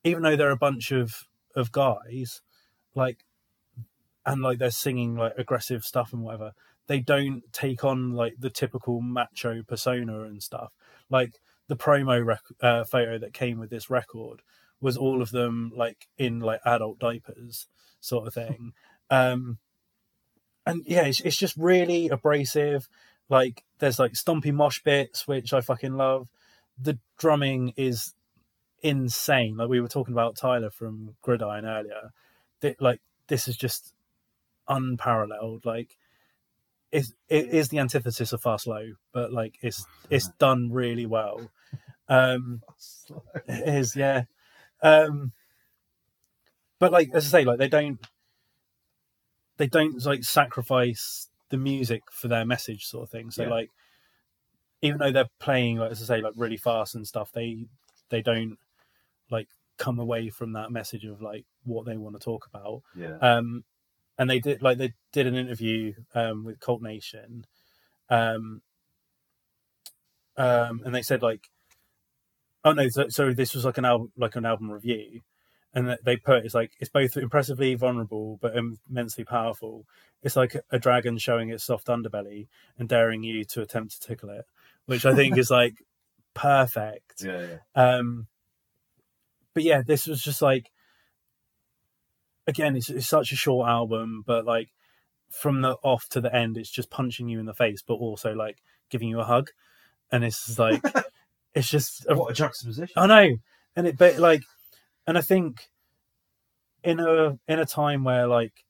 even 0.04 0.24
though 0.24 0.36
they're 0.36 0.52
a 0.52 0.58
bunch 0.58 0.92
of 0.92 1.28
of 1.56 1.72
guys 1.72 2.42
like 2.96 3.26
and 4.26 4.42
like 4.42 4.58
they're 4.58 4.72
singing 4.72 5.16
like 5.16 5.34
aggressive 5.38 5.84
stuff 5.84 6.14
and 6.14 6.24
whatever 6.24 6.54
they 6.88 7.00
don't 7.00 7.44
take 7.52 7.84
on 7.84 8.14
like 8.14 8.36
the 8.40 8.50
typical 8.50 9.02
macho 9.02 9.64
persona 9.64 10.22
and 10.22 10.42
stuff 10.44 10.72
like 11.10 11.40
the 11.68 11.76
promo 11.76 12.24
rec- 12.24 12.42
uh, 12.62 12.84
photo 12.84 13.18
that 13.18 13.34
came 13.34 13.60
with 13.60 13.70
this 13.70 13.90
record 13.90 14.42
was 14.82 14.98
all 14.98 15.22
of 15.22 15.32
them 15.32 15.72
like 15.76 16.08
in 16.18 16.40
like 16.40 16.60
adult 16.66 17.00
diapers 17.00 17.68
sort 18.00 18.28
of 18.28 18.34
thing 18.34 18.74
um 19.10 19.58
and 20.66 20.84
yeah 20.86 21.04
it's, 21.04 21.22
it's 21.22 21.38
just 21.38 21.56
really 21.58 22.10
abrasive 22.10 22.90
like 23.30 23.64
there's 23.80 24.00
like 24.00 24.14
stompy 24.14 24.54
mosh 24.54 24.82
bits 24.84 25.28
which 25.28 25.54
i 25.54 25.62
fucking 25.62 25.96
love 25.96 26.28
the 26.78 26.98
drumming 27.18 27.74
is 27.78 28.14
insane. 28.82 29.58
Like 29.58 29.70
we 29.70 29.82
were 29.82 29.88
talking 29.88 30.14
about 30.14 30.36
Tyler 30.36 30.70
from 30.70 31.16
Gridiron 31.22 31.66
earlier. 31.66 32.12
That 32.62 32.82
like 32.82 33.02
this 33.28 33.48
is 33.48 33.58
just 33.58 33.94
unparalleled. 34.68 35.66
Like 35.66 35.98
it's, 36.94 37.12
it 37.28 37.48
is 37.48 37.70
the 37.70 37.80
antithesis 37.80 38.32
of 38.34 38.42
fast 38.42 38.68
low, 38.68 38.94
but 39.12 39.34
like 39.34 39.56
it's 39.62 39.86
it's 40.10 40.30
done 40.40 40.72
really 40.72 41.06
well. 41.06 41.52
Um, 42.08 42.62
it 43.48 43.68
is, 43.76 43.96
yeah. 43.96 44.24
Um, 44.82 45.32
but 46.80 46.92
like 46.92 47.10
as 47.14 47.26
I 47.34 47.40
say, 47.40 47.46
like 47.46 47.58
they 47.58 47.68
don't 47.68 48.00
they 49.58 49.68
don't 49.68 50.06
like 50.06 50.24
sacrifice 50.24 51.30
the 51.50 51.58
music 51.58 52.04
for 52.12 52.28
their 52.28 52.46
message 52.46 52.86
sort 52.86 53.04
of 53.04 53.10
thing. 53.10 53.32
So 53.32 53.44
Yeah. 53.44 53.50
like 53.50 53.70
even 54.82 55.00
though 55.00 55.12
they're 55.12 55.30
playing 55.40 55.78
like 55.78 55.92
as 55.92 56.02
I 56.04 56.18
say 56.18 56.22
like 56.22 56.34
really 56.36 56.58
fast 56.58 56.94
and 56.94 57.08
stuff, 57.08 57.32
they 57.34 57.66
they 58.10 58.22
don't 58.22 58.58
like 59.32 59.48
come 59.78 59.98
away 59.98 60.30
from 60.30 60.54
that 60.54 60.72
message 60.72 61.06
of 61.06 61.22
like 61.22 61.46
what 61.64 61.86
they 61.86 61.98
want 61.98 62.16
to 62.16 62.24
talk 62.24 62.46
about. 62.48 62.84
Yeah. 62.96 63.18
Um, 63.18 63.64
and 64.18 64.30
they 64.30 64.40
did 64.40 64.62
like 64.62 64.78
they 64.78 64.94
did 65.12 65.28
an 65.28 65.36
interview 65.36 65.94
um, 66.14 66.44
with 66.44 66.60
Cult 66.60 66.82
Nation, 66.82 67.46
um, 68.10 68.62
um, 70.38 70.82
and 70.86 70.94
they 70.94 71.02
said 71.02 71.22
like, 71.22 71.50
oh 72.64 72.74
no, 72.74 72.88
so, 72.90 73.08
so 73.10 73.34
this 73.34 73.54
was 73.54 73.66
like 73.66 73.78
an 73.78 73.86
album 73.86 74.12
like 74.18 74.36
an 74.36 74.46
album 74.46 74.72
review, 74.72 75.22
and 75.74 75.98
they 76.04 76.18
put 76.18 76.46
it's 76.46 76.56
like 76.56 76.72
it's 76.80 76.92
both 76.92 77.18
impressively 77.18 77.76
vulnerable 77.76 78.38
but 78.42 78.54
immensely 78.56 79.24
powerful. 79.24 79.86
It's 80.22 80.36
like 80.36 80.56
a 80.72 80.80
dragon 80.80 81.18
showing 81.18 81.50
its 81.50 81.66
soft 81.66 81.88
underbelly 81.88 82.48
and 82.78 82.88
daring 82.88 83.24
you 83.24 83.44
to 83.46 83.62
attempt 83.62 84.02
to 84.02 84.08
tickle 84.08 84.30
it, 84.30 84.46
which 84.86 85.06
I 85.06 85.14
think 85.14 85.38
is 85.38 85.50
like 85.50 85.76
perfect. 86.34 87.24
yeah. 87.24 87.48
Yeah. 87.76 87.96
Um, 87.96 88.28
but 89.54 89.64
yeah, 89.64 89.82
this 89.86 90.08
was 90.08 90.22
just 90.22 90.42
like, 90.42 90.72
again, 92.48 92.76
it's, 92.76 92.90
it's 92.90 93.08
such 93.08 93.32
a 93.32 93.38
short 93.38 93.70
album, 93.70 94.24
but 94.26 94.46
like 94.46 94.70
from 95.30 95.62
the 95.62 95.76
off 95.84 96.08
to 96.10 96.22
the 96.22 96.34
end, 96.34 96.58
it's 96.58 96.72
just 96.72 96.90
punching 96.90 97.28
you 97.28 97.40
in 97.40 97.46
the 97.46 97.54
face, 97.54 97.82
but 97.86 97.96
also 97.96 98.34
like 98.34 98.58
giving 98.90 99.10
you 99.10 99.20
a 99.20 99.26
hug, 99.26 99.50
and 100.12 100.24
it's 100.24 100.58
like, 100.60 100.82
it's 101.54 101.70
just, 101.70 102.06
a, 102.08 102.16
What 102.16 102.32
a 102.32 102.34
juxtaposition. 102.34 102.94
I 102.96 103.08
know, 103.08 103.36
and 103.76 103.88
it, 103.88 103.98
but 103.98 104.18
like, 104.18 104.44
and 105.08 105.18
I 105.18 105.22
think 105.22 105.70
in 106.84 107.00
a 107.00 107.38
in 107.48 107.60
a 107.60 107.66
time 107.66 108.04
where 108.04 108.28
like 108.28 108.66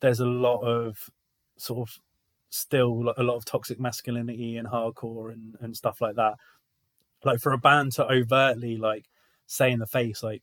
there's 0.00 0.20
a 0.20 0.26
lot 0.26 0.60
of 0.60 1.10
sort 1.56 1.88
of 1.88 1.94
still 2.50 3.12
a 3.16 3.22
lot 3.22 3.36
of 3.36 3.44
toxic 3.44 3.80
masculinity 3.80 4.56
and 4.56 4.68
hardcore 4.68 5.32
and 5.32 5.54
and 5.60 5.76
stuff 5.76 6.00
like 6.00 6.16
that 6.16 6.34
like 7.24 7.38
for 7.38 7.52
a 7.52 7.58
band 7.58 7.92
to 7.92 8.04
overtly 8.06 8.76
like 8.76 9.06
say 9.46 9.70
in 9.70 9.78
the 9.78 9.86
face 9.86 10.22
like 10.22 10.42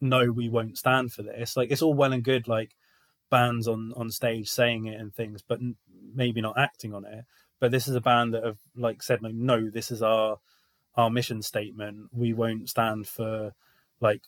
no 0.00 0.30
we 0.30 0.48
won't 0.48 0.76
stand 0.78 1.12
for 1.12 1.22
this 1.22 1.56
like 1.56 1.70
it's 1.70 1.82
all 1.82 1.94
well 1.94 2.12
and 2.12 2.22
good 2.24 2.46
like 2.48 2.76
bands 3.30 3.66
on 3.66 3.92
on 3.96 4.10
stage 4.10 4.48
saying 4.48 4.86
it 4.86 5.00
and 5.00 5.14
things 5.14 5.42
but 5.42 5.58
n- 5.58 5.76
maybe 6.14 6.40
not 6.40 6.58
acting 6.58 6.94
on 6.94 7.04
it 7.04 7.24
but 7.60 7.70
this 7.70 7.88
is 7.88 7.94
a 7.94 8.00
band 8.00 8.32
that 8.34 8.44
have 8.44 8.58
like 8.76 9.02
said 9.02 9.22
like 9.22 9.34
no 9.34 9.68
this 9.70 9.90
is 9.90 10.02
our 10.02 10.38
our 10.96 11.10
mission 11.10 11.42
statement 11.42 12.08
we 12.12 12.32
won't 12.32 12.68
stand 12.68 13.06
for 13.06 13.52
like 14.00 14.22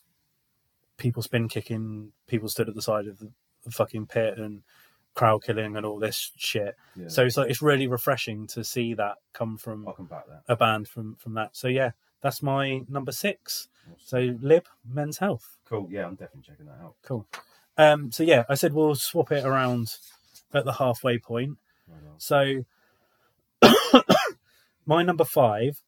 people 0.97 1.23
spin 1.23 1.49
kicking 1.49 2.13
people 2.27 2.49
stood 2.49 2.69
at 2.69 2.75
the 2.75 2.83
side 2.83 3.07
of 3.07 3.19
the, 3.19 3.31
fucking 3.71 4.07
pit 4.07 4.39
and 4.39 4.63
crowd 5.15 5.43
killing 5.43 5.77
and 5.77 5.85
all 5.85 5.99
this 5.99 6.33
shit 6.37 6.75
Yeah. 6.97 7.09
so 7.09 7.27
it's 7.27 7.37
like 7.37 7.51
it's 7.51 7.61
really 7.61 7.87
refreshing 7.87 8.47
to 8.49 8.65
see 8.65 8.95
that 8.95 9.17
come 9.35 9.59
from 9.59 9.87
a 10.49 10.57
band 10.57 10.89
from 10.89 11.17
from 11.17 11.35
that. 11.35 11.55
So 11.55 11.69
yeah, 11.69 11.91
that's 12.23 12.43
my 12.43 12.81
number 12.89 13.13
six. 13.13 13.69
So 13.99 14.37
Lib 14.41 14.67
Men's 14.89 15.19
Health. 15.19 15.57
Cool. 15.69 15.89
Yeah, 15.91 16.07
I'm 16.07 16.15
definitely 16.15 16.43
checking 16.43 16.67
that 16.67 16.79
out. 16.83 16.95
Cool. 17.03 17.27
Um, 17.77 18.11
so 18.11 18.23
yeah, 18.23 18.45
I 18.49 18.55
said 18.55 18.73
we'll 18.73 18.95
swap 18.95 19.33
it 19.33 19.45
around 19.45 19.97
at 20.53 20.65
the 20.65 20.73
halfway 20.73 21.19
point. 21.19 21.59
Right. 21.87 22.01
So 22.19 22.65
my 24.87 25.03
number 25.03 25.25
five, 25.25 25.83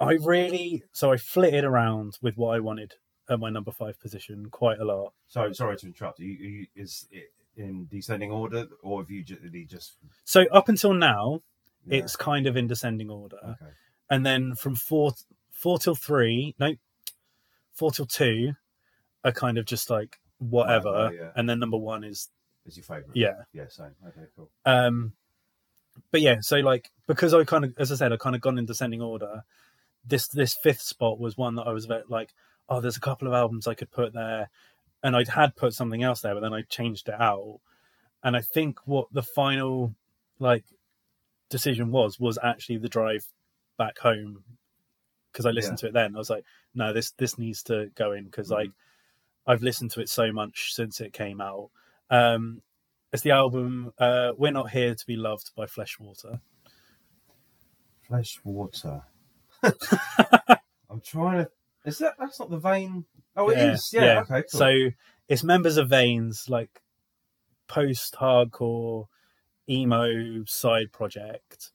I 0.00 0.12
really 0.12 0.84
so 0.92 1.12
I 1.12 1.16
flitted 1.16 1.64
around 1.64 2.18
with 2.20 2.36
what 2.36 2.56
I 2.56 2.60
wanted 2.60 2.94
at 3.28 3.38
my 3.38 3.50
number 3.50 3.70
five 3.70 4.00
position 4.00 4.48
quite 4.50 4.78
a 4.78 4.84
lot. 4.84 5.12
So 5.28 5.52
sorry 5.52 5.76
to 5.76 5.86
interrupt. 5.86 6.20
Are 6.20 6.24
you, 6.24 6.38
are 6.38 6.50
you, 6.50 6.66
is 6.76 7.06
it 7.10 7.32
in 7.56 7.86
descending 7.90 8.30
order, 8.30 8.66
or 8.82 9.02
have 9.02 9.10
you 9.10 9.22
just, 9.22 9.40
he 9.52 9.64
just? 9.64 9.96
So 10.24 10.46
up 10.52 10.68
until 10.68 10.94
now, 10.94 11.42
yeah. 11.86 11.98
it's 11.98 12.16
kind 12.16 12.46
of 12.46 12.56
in 12.56 12.66
descending 12.66 13.10
order. 13.10 13.38
okay. 13.42 13.72
and 14.10 14.24
then 14.24 14.54
from 14.54 14.74
four 14.74 15.12
four 15.58 15.78
till 15.78 15.94
three, 15.96 16.54
no, 16.60 16.74
four 17.72 17.90
till 17.90 18.06
two, 18.06 18.52
are 19.24 19.32
kind 19.32 19.58
of 19.58 19.64
just 19.64 19.90
like 19.90 20.18
whatever, 20.38 20.92
Whatever, 20.92 21.14
yeah. 21.14 21.30
and 21.34 21.48
then 21.50 21.58
number 21.58 21.76
one 21.76 22.04
is 22.04 22.28
Is 22.64 22.76
your 22.76 22.84
favourite? 22.84 23.10
yeah. 23.16 23.42
Yeah. 23.52 23.66
Same. 23.68 23.94
Okay. 24.06 24.26
Cool. 24.36 24.48
Um, 24.64 25.12
but 26.12 26.20
yeah, 26.20 26.36
so 26.40 26.58
like 26.58 26.90
because 27.08 27.34
I 27.34 27.42
kind 27.44 27.64
of, 27.64 27.74
as 27.76 27.90
I 27.90 27.96
said, 27.96 28.12
I 28.12 28.16
kind 28.16 28.36
of 28.36 28.40
gone 28.40 28.56
in 28.58 28.66
descending 28.66 29.02
order. 29.02 29.42
This 30.06 30.28
this 30.28 30.54
fifth 30.54 30.80
spot 30.82 31.18
was 31.18 31.36
one 31.36 31.56
that 31.56 31.66
I 31.66 31.72
was 31.72 31.86
very, 31.86 32.04
like, 32.08 32.32
oh, 32.68 32.80
there's 32.80 32.96
a 32.96 33.00
couple 33.00 33.26
of 33.26 33.34
albums 33.34 33.66
I 33.66 33.74
could 33.74 33.90
put 33.90 34.12
there, 34.14 34.48
and 35.02 35.16
I 35.16 35.24
had 35.28 35.56
put 35.56 35.74
something 35.74 36.02
else 36.04 36.20
there, 36.20 36.34
but 36.34 36.40
then 36.40 36.54
I 36.54 36.62
changed 36.62 37.08
it 37.08 37.20
out. 37.20 37.58
And 38.22 38.36
I 38.36 38.40
think 38.40 38.78
what 38.86 39.08
the 39.12 39.22
final 39.22 39.94
like 40.38 40.64
decision 41.50 41.90
was 41.90 42.20
was 42.20 42.38
actually 42.42 42.78
the 42.78 42.88
drive 42.88 43.26
back 43.76 43.98
home 43.98 44.44
because 45.32 45.46
I 45.46 45.50
listened 45.50 45.78
to 45.78 45.86
it 45.88 45.92
then. 45.92 46.14
I 46.14 46.18
was 46.18 46.30
like, 46.30 46.44
no, 46.74 46.92
this 46.92 47.12
this 47.12 47.38
needs 47.38 47.62
to 47.64 47.90
go 47.94 48.12
in 48.12 48.24
because 48.24 48.48
Mhm. 48.48 48.52
like 48.56 48.70
I've 49.46 49.62
listened 49.62 49.90
to 49.92 50.00
it 50.00 50.08
so 50.08 50.32
much 50.32 50.74
since 50.74 51.00
it 51.00 51.12
came 51.12 51.40
out. 51.40 51.70
Um, 52.10 52.62
it's 53.12 53.22
the 53.22 53.30
album 53.30 53.92
uh, 53.98 54.32
"We're 54.36 54.52
Not 54.52 54.70
Here 54.70 54.94
to 54.94 55.06
Be 55.06 55.16
Loved" 55.16 55.52
by 55.56 55.66
Fleshwater. 55.66 56.40
Fleshwater. 58.02 59.02
I'm 59.62 61.00
trying 61.02 61.44
to. 61.44 61.50
Is 61.84 61.98
that 61.98 62.14
that's 62.18 62.38
not 62.38 62.50
the 62.50 62.58
vein? 62.58 63.04
Oh, 63.36 63.48
it 63.50 63.58
is. 63.58 63.90
Yeah. 63.92 64.20
Okay. 64.20 64.42
Cool. 64.50 64.58
So 64.58 64.88
it's 65.28 65.44
members 65.44 65.76
of 65.76 65.88
Veins, 65.88 66.48
like 66.48 66.82
post-hardcore 67.66 69.06
emo 69.68 70.44
side 70.46 70.92
project. 70.92 71.70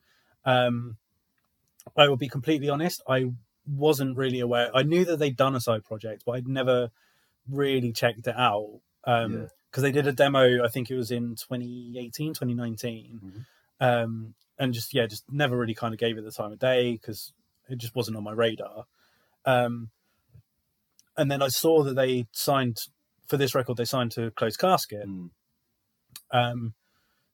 Um, 0.46 0.98
I 1.98 2.08
will 2.08 2.18
be 2.18 2.30
completely 2.30 2.70
honest. 2.70 3.02
I 3.08 3.32
wasn't 3.66 4.18
really 4.18 4.40
aware. 4.40 4.70
I 4.76 4.84
knew 4.84 5.06
that 5.06 5.18
they'd 5.18 5.38
done 5.38 5.56
a 5.56 5.62
side 5.62 5.84
project, 5.86 6.24
but 6.26 6.34
I'd 6.34 6.48
never 6.48 6.92
really 7.50 7.92
checked 7.92 8.28
it 8.28 8.36
out. 8.36 8.82
Um, 9.06 9.34
Yeah. 9.34 9.48
because 9.70 9.82
they 9.84 9.92
did 9.92 10.06
a 10.06 10.12
demo, 10.12 10.64
I 10.64 10.68
think 10.68 10.92
it 10.92 10.96
was 10.96 11.10
in 11.10 11.36
2018, 11.36 12.34
2019. 12.36 13.20
Mhm. 13.24 13.46
Um, 13.80 14.36
and 14.60 14.72
just, 14.72 14.94
yeah, 14.94 15.08
just 15.08 15.24
never 15.32 15.58
really 15.58 15.74
kind 15.74 15.94
of 15.96 16.00
gave 16.00 16.16
it 16.18 16.24
the 16.24 16.32
time 16.32 16.52
of 16.52 16.60
day 16.60 16.92
because 16.92 17.34
it 17.68 17.80
just 17.80 17.96
wasn't 17.96 18.16
on 18.16 18.24
my 18.24 18.34
radar. 18.34 18.86
Um, 19.46 19.90
and 21.18 21.32
then 21.32 21.42
I 21.42 21.48
saw 21.48 21.84
that 21.84 21.96
they 21.96 22.28
signed 22.32 22.78
for 23.28 23.38
this 23.38 23.56
record, 23.56 23.78
they 23.78 23.86
signed 23.86 24.12
to 24.12 24.32
Closed 24.32 24.60
Casket. 24.60 25.08
Mm. 25.08 25.32
Um, 26.32 26.74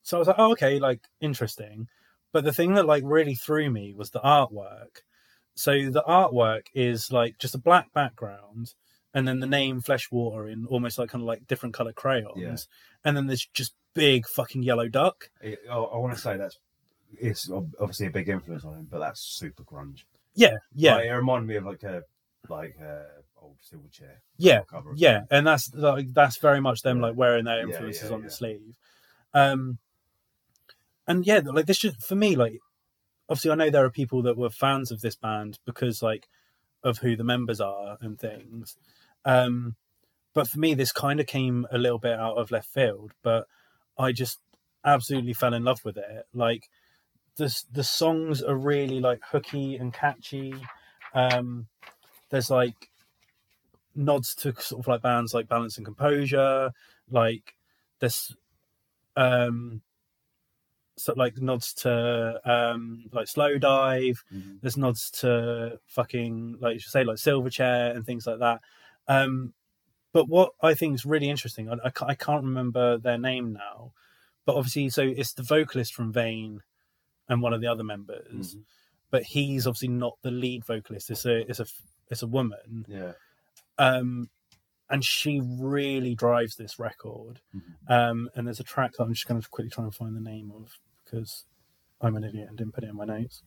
so 0.02 0.18
I 0.18 0.20
was 0.20 0.28
like, 0.28 0.40
oh, 0.40 0.52
okay, 0.52 0.80
like 0.80 1.02
interesting. 1.20 1.88
But 2.32 2.44
the 2.44 2.54
thing 2.54 2.74
that 2.76 2.86
like 2.86 3.04
really 3.06 3.36
threw 3.36 3.70
me 3.70 3.94
was 3.94 4.12
the 4.12 4.20
artwork. 4.20 5.02
So 5.56 5.72
the 5.90 6.04
artwork 6.08 6.68
is 6.74 7.12
like 7.12 7.38
just 7.38 7.56
a 7.56 7.60
black 7.60 7.92
background, 7.94 8.74
and 9.14 9.28
then 9.28 9.40
the 9.40 9.48
name 9.48 9.82
Fleshwater 9.82 10.48
in 10.48 10.66
almost 10.68 10.98
like 10.98 11.10
kind 11.10 11.22
of 11.22 11.28
like 11.28 11.48
different 11.48 11.74
color 11.76 11.92
crayons, 11.94 12.34
Yeah. 12.38 12.56
and 13.04 13.18
then 13.18 13.28
there's 13.28 13.46
just 13.54 13.74
big 13.94 14.26
fucking 14.28 14.64
yellow 14.64 14.88
duck. 14.88 15.30
It, 15.42 15.60
I, 15.70 15.76
I 15.76 15.98
want 15.98 16.14
to 16.14 16.20
say 16.22 16.38
that's 16.38 16.58
it's 17.20 17.50
obviously 17.52 18.06
a 18.06 18.12
big 18.12 18.30
influence 18.30 18.64
on 18.64 18.76
him, 18.76 18.88
but 18.90 19.00
that's 19.00 19.20
super 19.22 19.64
grunge. 19.64 20.04
Yeah, 20.36 20.58
yeah, 20.76 20.96
Like, 20.96 21.06
it 21.08 21.14
reminded 21.14 21.48
me 21.48 21.56
of 21.56 21.66
like 21.66 21.84
a 21.84 22.04
like 22.48 22.78
a 22.80 23.06
old 23.42 23.58
Silverchair. 23.62 24.18
yeah, 24.38 24.62
cover. 24.70 24.92
yeah, 24.96 25.24
and 25.32 25.46
that's 25.46 25.74
like 25.74 26.14
that's 26.14 26.38
very 26.38 26.62
much 26.62 26.84
them 26.84 26.98
Yeah. 26.98 27.08
like 27.08 27.16
wearing 27.18 27.46
their 27.46 27.62
influences 27.62 28.10
yeah, 28.10 28.16
on 28.16 28.22
yeah. 28.22 28.26
the 28.28 28.32
sleeve. 28.32 28.76
Um, 29.34 29.78
and 31.10 31.26
yeah, 31.26 31.42
like 31.44 31.66
this 31.66 31.78
should 31.78 32.02
for 32.02 32.16
me 32.16 32.36
like 32.36 32.60
obviously 33.28 33.52
I 33.52 33.56
know 33.56 33.70
there 33.70 33.84
are 33.84 33.90
people 33.90 34.22
that 34.22 34.38
were 34.38 34.50
fans 34.50 34.92
of 34.92 35.02
this 35.02 35.16
band 35.16 35.60
because 35.66 36.02
like 36.02 36.30
of 36.84 37.00
who 37.00 37.18
the 37.18 37.24
members 37.24 37.60
are 37.60 37.98
and 38.00 38.18
things. 38.18 38.78
Um, 39.26 39.76
but 40.34 40.48
for 40.48 40.60
me, 40.60 40.76
this 40.76 40.92
kind 40.92 41.20
of 41.20 41.28
came 41.28 41.68
a 41.72 41.78
little 41.78 41.98
bit 41.98 42.18
out 42.18 42.38
of 42.38 42.52
left 42.52 42.70
field, 42.70 43.12
but 43.24 43.48
I 43.98 44.12
just 44.12 44.40
absolutely 44.86 45.34
fell 45.34 45.54
in 45.54 45.64
love 45.64 45.84
with 45.84 45.98
it. 45.98 46.28
Like 46.34 46.70
the 47.38 47.54
the 47.72 47.84
songs 47.84 48.44
are 48.44 48.56
really 48.56 49.00
like 49.00 49.22
hooky 49.32 49.78
and 49.78 49.92
catchy. 49.92 50.54
Um, 51.14 51.68
there's 52.30 52.52
like 52.52 52.92
nods 53.96 54.36
to 54.36 54.54
sort 54.60 54.82
of 54.82 54.88
like 54.88 55.02
bands 55.02 55.34
like 55.34 55.50
Balance 55.50 55.78
and 55.78 55.86
Composure. 55.86 56.72
Like 57.10 57.56
there's 58.00 58.36
um, 59.18 59.82
so 61.00 61.14
like 61.18 61.38
nods 61.38 61.74
to 61.74 62.40
um 62.46 63.06
like 63.12 63.28
Slowdive 63.28 64.18
Mhm. 64.34 64.60
there's 64.62 64.78
nods 64.78 65.10
to 65.22 65.80
fucking 65.88 66.58
like 66.60 66.74
you 66.76 66.80
should 66.80 66.92
say 66.92 67.04
like 67.04 67.18
silverchair 67.18 67.96
and 67.96 68.06
things 68.06 68.28
like 68.28 68.40
that 68.40 68.62
um 69.08 69.54
but 70.14 70.28
what 70.28 70.52
i 70.62 70.74
think 70.74 70.96
is 70.96 71.06
really 71.06 71.30
interesting 71.30 71.70
I, 71.70 71.76
I, 71.88 71.92
I 72.08 72.16
can't 72.16 72.44
remember 72.44 72.98
their 72.98 73.18
name 73.18 73.54
now 73.54 73.94
but 74.46 74.56
obviously 74.56 74.90
so 74.90 75.02
it's 75.04 75.34
the 75.34 75.44
vocalist 75.44 75.94
from 75.94 76.12
Vein 76.12 76.62
and 77.28 77.42
one 77.42 77.54
of 77.54 77.62
the 77.62 77.68
other 77.68 77.84
members 77.84 78.56
Mhm. 78.56 78.64
but 79.12 79.24
he's 79.24 79.66
obviously 79.68 79.90
not 79.90 80.18
the 80.22 80.32
lead 80.32 80.66
vocalist 80.66 81.10
it's 81.10 81.26
a 81.26 81.50
it's 81.50 81.60
a 81.60 81.66
it's 82.10 82.24
a 82.24 82.28
woman 82.28 82.86
Yeah. 82.88 83.14
um 83.78 84.30
and 84.92 85.06
she 85.06 85.40
really 85.40 86.16
drives 86.16 86.56
this 86.56 86.80
record 86.80 87.42
Mhm. 87.56 87.62
um 87.92 88.30
and 88.36 88.48
there's 88.48 88.60
a 88.60 88.64
track 88.64 88.94
that 88.98 89.04
i'm 89.04 89.14
just 89.14 89.28
going 89.28 89.42
to 89.42 89.48
quickly 89.50 89.70
try 89.70 89.84
and 89.84 89.94
find 89.94 90.16
the 90.16 90.22
name 90.22 90.52
of 90.52 90.80
because 91.10 91.46
i'm 92.02 92.16
an 92.16 92.24
idiot 92.24 92.48
and 92.50 92.58
didn't 92.58 92.74
put 92.74 92.84
it 92.84 92.90
in 92.90 92.96
my 92.96 93.06
notes 93.06 93.42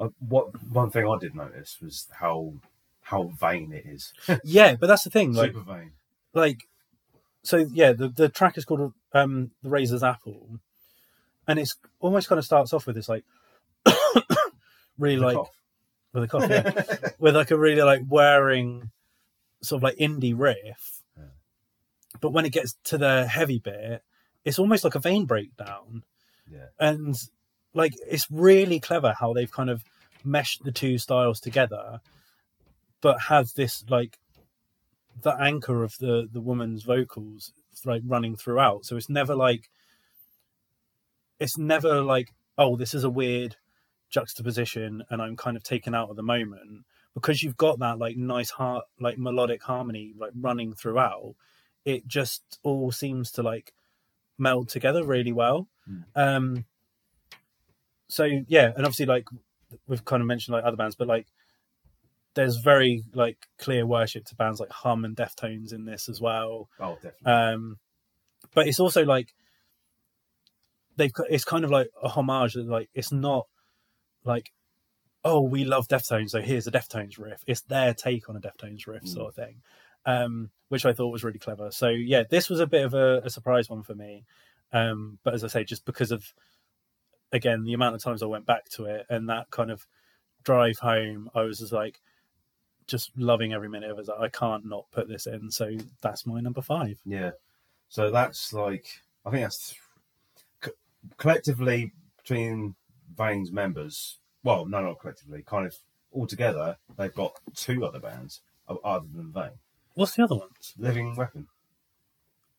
Uh, 0.00 0.08
what 0.20 0.46
one 0.70 0.90
thing 0.90 1.04
I 1.08 1.18
did 1.18 1.34
notice 1.34 1.78
was 1.82 2.06
how 2.20 2.54
how 3.02 3.32
vain 3.40 3.72
it 3.72 3.84
is. 3.86 4.12
yeah 4.44 4.76
but 4.76 4.86
that's 4.86 5.02
the 5.04 5.10
thing 5.10 5.32
like 5.32 5.52
Super 5.52 5.64
vain. 5.72 5.92
like 6.34 6.60
so 7.42 7.56
yeah 7.72 7.92
the, 7.92 8.08
the 8.08 8.28
track 8.28 8.56
is 8.56 8.64
called 8.64 8.92
um 9.12 9.50
the 9.62 9.70
razor's 9.70 10.02
apple 10.04 10.60
and 11.48 11.58
it's 11.58 11.74
almost 11.98 12.28
kind 12.28 12.38
of 12.38 12.44
starts 12.44 12.72
off 12.72 12.86
with 12.86 12.94
this 12.96 13.08
like 13.08 13.24
really 14.98 15.16
like 15.16 15.36
cough. 15.36 15.50
with 16.12 16.22
a 16.24 16.28
cough 16.28 16.48
yeah 16.48 17.08
with 17.18 17.34
like 17.34 17.50
a 17.50 17.58
really 17.58 17.82
like 17.82 18.02
wearing 18.08 18.90
sort 19.62 19.78
of 19.80 19.82
like 19.82 19.96
indie 19.96 20.34
riff 20.36 21.02
Yeah. 21.16 21.24
but 22.20 22.30
when 22.32 22.44
it 22.46 22.52
gets 22.52 22.76
to 22.84 22.98
the 22.98 23.26
heavy 23.26 23.58
bit 23.58 24.02
it's 24.44 24.58
almost 24.58 24.84
like 24.84 24.94
a 24.94 25.00
vein 25.00 25.26
breakdown. 25.26 26.02
Yeah. 26.50 26.68
and 26.80 27.14
like 27.74 27.92
it's 28.10 28.26
really 28.30 28.80
clever 28.80 29.14
how 29.18 29.34
they've 29.34 29.52
kind 29.52 29.68
of 29.68 29.84
meshed 30.24 30.64
the 30.64 30.72
two 30.72 30.96
styles 30.96 31.40
together 31.40 32.00
but 33.00 33.20
has 33.28 33.52
this 33.52 33.84
like 33.88 34.18
the 35.22 35.30
anchor 35.40 35.82
of 35.82 35.96
the 35.98 36.28
the 36.32 36.40
woman's 36.40 36.82
vocals 36.82 37.52
like 37.84 38.02
running 38.04 38.36
throughout. 38.36 38.84
So 38.84 38.96
it's 38.96 39.08
never 39.08 39.34
like 39.34 39.68
it's 41.38 41.56
never 41.56 42.02
like 42.02 42.30
oh 42.56 42.76
this 42.76 42.94
is 42.94 43.04
a 43.04 43.10
weird 43.10 43.56
juxtaposition 44.10 45.02
and 45.10 45.20
i'm 45.20 45.36
kind 45.36 45.56
of 45.56 45.62
taken 45.62 45.94
out 45.94 46.10
of 46.10 46.16
the 46.16 46.22
moment. 46.22 46.84
Because 47.14 47.42
you've 47.42 47.56
got 47.56 47.78
that 47.80 47.98
like 47.98 48.16
nice 48.16 48.50
heart 48.50 48.84
like 49.00 49.18
melodic 49.18 49.62
harmony 49.62 50.12
like 50.16 50.32
running 50.38 50.74
throughout 50.74 51.34
it 51.84 52.06
just 52.06 52.58
all 52.62 52.92
seems 52.92 53.30
to 53.32 53.42
like 53.42 53.72
meld 54.38 54.68
together 54.68 55.04
really 55.04 55.32
well 55.32 55.68
Mm. 55.88 56.04
um 56.14 56.64
so 58.08 58.24
yeah 58.46 58.72
and 58.76 58.84
obviously 58.84 59.06
like 59.06 59.26
we've 59.86 60.04
kind 60.04 60.20
of 60.20 60.26
mentioned 60.26 60.52
like 60.54 60.64
other 60.64 60.76
bands 60.76 60.96
but 60.96 61.08
like 61.08 61.26
there's 62.34 62.56
very 62.58 63.02
like 63.14 63.38
clear 63.58 63.86
worship 63.86 64.24
to 64.26 64.34
bands 64.34 64.60
like 64.60 64.70
hum 64.70 65.04
and 65.04 65.16
deftones 65.16 65.72
in 65.72 65.84
this 65.86 66.08
as 66.08 66.20
well 66.20 66.68
Oh, 66.78 66.94
definitely. 67.02 67.32
um 67.32 67.78
but 68.54 68.66
it's 68.66 68.80
also 68.80 69.04
like 69.04 69.34
they've 70.96 71.12
got- 71.12 71.30
it's 71.30 71.44
kind 71.44 71.64
of 71.64 71.70
like 71.70 71.88
a 72.02 72.08
homage 72.08 72.54
that 72.54 72.66
like 72.66 72.90
it's 72.94 73.12
not 73.12 73.46
like 74.24 74.52
oh 75.24 75.40
we 75.42 75.64
love 75.64 75.88
deftones 75.88 76.30
so 76.30 76.40
here's 76.40 76.66
a 76.66 76.70
deftones 76.70 77.18
riff 77.18 77.42
it's 77.46 77.62
their 77.62 77.94
take 77.94 78.28
on 78.28 78.36
a 78.36 78.40
deftones 78.40 78.86
riff 78.86 79.02
Mm. 79.04 79.08
sort 79.08 79.28
of 79.28 79.34
thing 79.34 79.62
um 80.08 80.50
which 80.68 80.84
i 80.84 80.92
thought 80.92 81.12
was 81.12 81.22
really 81.22 81.38
clever 81.38 81.70
so 81.70 81.88
yeah 81.88 82.24
this 82.28 82.48
was 82.50 82.60
a 82.60 82.66
bit 82.66 82.84
of 82.84 82.94
a, 82.94 83.20
a 83.24 83.30
surprise 83.30 83.68
one 83.70 83.82
for 83.82 83.94
me 83.94 84.24
um 84.72 85.18
but 85.22 85.34
as 85.34 85.44
i 85.44 85.46
say 85.46 85.62
just 85.62 85.84
because 85.84 86.10
of 86.10 86.32
again 87.32 87.62
the 87.64 87.74
amount 87.74 87.94
of 87.94 88.02
times 88.02 88.22
i 88.22 88.26
went 88.26 88.46
back 88.46 88.68
to 88.68 88.84
it 88.86 89.06
and 89.08 89.28
that 89.28 89.50
kind 89.50 89.70
of 89.70 89.86
drive 90.44 90.78
home 90.78 91.30
i 91.34 91.42
was 91.42 91.58
just 91.58 91.72
like 91.72 92.00
just 92.86 93.10
loving 93.16 93.52
every 93.52 93.68
minute 93.68 93.90
of 93.90 93.98
it 93.98 94.08
i 94.18 94.28
can't 94.28 94.64
not 94.64 94.86
put 94.90 95.08
this 95.08 95.26
in 95.26 95.50
so 95.50 95.76
that's 96.00 96.26
my 96.26 96.40
number 96.40 96.62
five 96.62 96.98
Yeah. 97.04 97.32
So 97.90 98.10
that's 98.10 98.52
like 98.52 98.86
I 99.24 99.30
think 99.30 99.42
that's 99.42 99.74
co- 100.60 100.72
collectively 101.16 101.92
between 102.18 102.74
Vein's 103.16 103.50
members. 103.50 104.18
Well, 104.42 104.66
no, 104.66 104.80
not 104.82 105.00
collectively. 105.00 105.42
Kind 105.42 105.66
of 105.66 105.74
all 106.12 106.26
together, 106.26 106.76
they've 106.96 107.14
got 107.14 107.32
two 107.54 107.84
other 107.86 107.98
bands 107.98 108.42
other 108.84 109.06
than 109.14 109.32
Vein. 109.32 109.52
What's 109.98 110.14
the 110.14 110.22
other 110.22 110.36
ones? 110.36 110.74
Living 110.78 111.16
Weapon. 111.16 111.48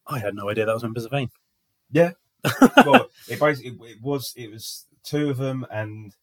I 0.05 0.19
had 0.19 0.35
no 0.35 0.49
idea 0.49 0.65
that 0.65 0.73
was 0.73 0.83
members 0.83 1.05
of 1.05 1.11
Vein. 1.11 1.29
Yeah. 1.89 2.11
Well, 2.85 3.09
it 3.29 3.39
basically 3.39 3.91
it 3.91 4.01
was 4.01 4.33
it 4.35 4.51
was 4.51 4.85
two 5.05 5.29
of 5.29 5.37
them 5.37 5.65
and 5.71 6.13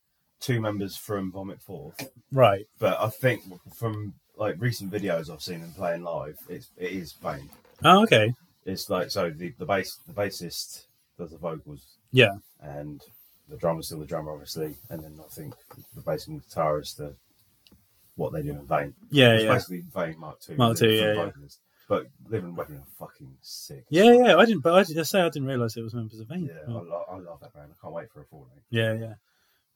two 0.40 0.60
members 0.60 0.94
from 0.94 1.32
Vomit 1.32 1.62
Forth. 1.62 2.10
Right. 2.32 2.66
But 2.78 3.00
I 3.00 3.08
think 3.08 3.42
from 3.74 4.12
like 4.36 4.56
recent 4.58 4.90
videos 4.92 5.30
I've 5.30 5.40
seen 5.42 5.62
them 5.62 5.72
playing 5.72 6.02
live, 6.02 6.36
it's 6.50 6.68
it 6.76 6.92
is 6.92 7.12
Vein. 7.14 7.48
Oh, 7.82 8.02
okay. 8.02 8.34
It's 8.66 8.90
like 8.90 9.10
so 9.10 9.30
the 9.30 9.54
the 9.58 9.64
bass 9.64 9.98
the 10.06 10.12
bassist 10.12 10.84
does 11.16 11.30
the 11.30 11.38
vocals 11.38 11.82
Yeah. 12.12 12.34
and 12.60 13.00
the 13.48 13.56
drummer's 13.56 13.86
still 13.86 14.00
the 14.00 14.04
drummer, 14.06 14.32
obviously, 14.32 14.74
and 14.90 15.02
then 15.02 15.18
I 15.18 15.28
think 15.30 15.54
the 15.94 16.02
bass 16.02 16.26
and 16.26 16.42
guitarist 16.46 16.96
the 16.96 17.14
what 18.16 18.32
they 18.32 18.42
do 18.42 18.50
in 18.50 18.66
Vein. 18.66 18.94
Yeah, 19.10 19.34
it's 19.34 19.44
yeah. 19.44 19.52
basically 19.54 19.84
Vein 19.94 20.18
Mark 20.18 20.40
Two. 20.40 20.56
Mark 20.56 20.80
II, 20.82 20.98
yeah, 21.00 21.12
yeah. 21.14 21.30
But 21.88 22.06
Living 22.28 22.56
Weapon 22.56 22.78
are 22.78 22.84
fucking 23.06 23.32
sick. 23.42 23.84
Yeah, 23.90 24.10
yeah. 24.12 24.36
I 24.36 24.44
didn't, 24.44 24.62
but 24.62 24.74
I 24.74 24.82
did 24.82 24.96
just 24.96 25.10
say 25.10 25.20
I 25.20 25.28
didn't 25.28 25.46
realize 25.46 25.76
it 25.76 25.82
was 25.82 25.94
members 25.94 26.18
of 26.18 26.26
Vein. 26.26 26.46
Yeah, 26.46 26.60
Oh. 26.66 26.78
I, 26.78 26.82
lo- 26.82 27.04
I 27.12 27.16
love 27.18 27.40
that 27.40 27.54
band. 27.54 27.70
I 27.70 27.80
can't 27.80 27.94
wait 27.94 28.10
for 28.10 28.22
a 28.22 28.24
full 28.24 28.40
length. 28.50 28.66
yeah, 28.70 28.92
yeah. 28.94 29.14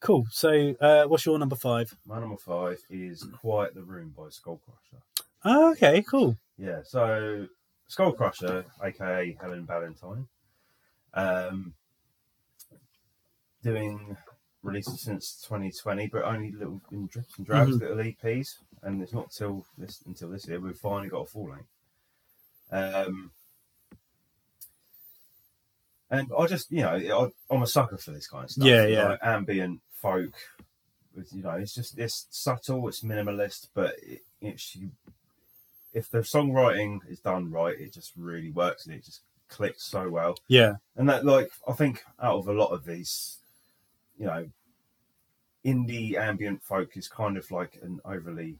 Cool. 0.01 0.25
So, 0.31 0.75
uh, 0.81 1.05
what's 1.05 1.25
your 1.25 1.37
number 1.39 1.55
five? 1.55 1.95
My 2.07 2.19
number 2.19 2.35
five 2.35 2.79
is 2.89 3.23
Quiet 3.39 3.75
the 3.75 3.83
Room 3.83 4.13
by 4.17 4.23
Skullcrusher. 4.23 4.99
Oh, 5.45 5.71
okay, 5.73 6.01
cool. 6.01 6.35
Yeah, 6.57 6.79
so 6.83 7.47
Skullcrusher, 7.89 8.65
aka 8.83 9.37
Helen 9.39 9.65
Ballentine, 9.67 10.25
um, 11.13 11.73
doing 13.63 14.17
releases 14.63 15.01
since 15.01 15.41
2020, 15.47 16.07
but 16.07 16.23
only 16.23 16.51
little 16.51 16.81
in 16.91 17.07
drips 17.07 17.37
and 17.37 17.45
drabs, 17.45 17.71
Mhm. 17.77 17.79
little 17.81 17.97
EPs, 17.99 18.57
and 18.83 19.01
it's 19.01 19.13
not 19.13 19.31
till 19.31 19.65
this 19.77 20.01
until 20.05 20.29
this 20.29 20.47
year 20.47 20.59
we've 20.59 20.77
finally 20.77 21.09
got 21.09 21.21
a 21.21 21.25
full 21.25 21.49
length. 21.49 21.67
Um, 22.71 23.31
and 26.09 26.29
I 26.37 26.45
just, 26.45 26.71
you 26.71 26.81
know, 26.81 26.95
I, 27.49 27.53
I'm 27.53 27.61
a 27.63 27.67
sucker 27.67 27.97
for 27.97 28.11
this 28.11 28.27
kind 28.27 28.43
of 28.45 28.51
stuff. 28.51 28.65
Yeah, 28.67 28.85
yeah. 28.85 29.07
Like 29.09 29.19
ambient 29.23 29.81
folk. 29.93 30.31
With, 31.15 31.33
you 31.33 31.43
know, 31.43 31.51
it's 31.51 31.73
just 31.75 31.97
it's 31.99 32.27
subtle, 32.31 32.87
it's 32.87 33.01
minimalist, 33.01 33.67
but 33.73 33.95
it, 34.01 34.21
it's 34.41 34.75
you 34.75 34.91
if 35.93 36.09
the 36.09 36.19
songwriting 36.19 36.99
is 37.09 37.19
done 37.19 37.51
right, 37.51 37.77
it 37.77 37.93
just 37.93 38.13
really 38.15 38.49
works 38.49 38.85
and 38.85 38.95
it 38.95 39.03
just 39.03 39.19
clicks 39.49 39.83
so 39.83 40.09
well. 40.09 40.37
Yeah, 40.47 40.75
And 40.95 41.09
that, 41.09 41.25
like, 41.25 41.51
I 41.67 41.73
think 41.73 42.01
out 42.21 42.37
of 42.37 42.47
a 42.47 42.53
lot 42.53 42.69
of 42.69 42.85
these, 42.85 43.39
you 44.21 44.27
know, 44.27 44.47
indie 45.65 46.15
ambient 46.15 46.61
folk 46.63 46.95
is 46.95 47.07
kind 47.07 47.37
of 47.37 47.49
like 47.51 47.77
an 47.81 47.99
overly 48.05 48.59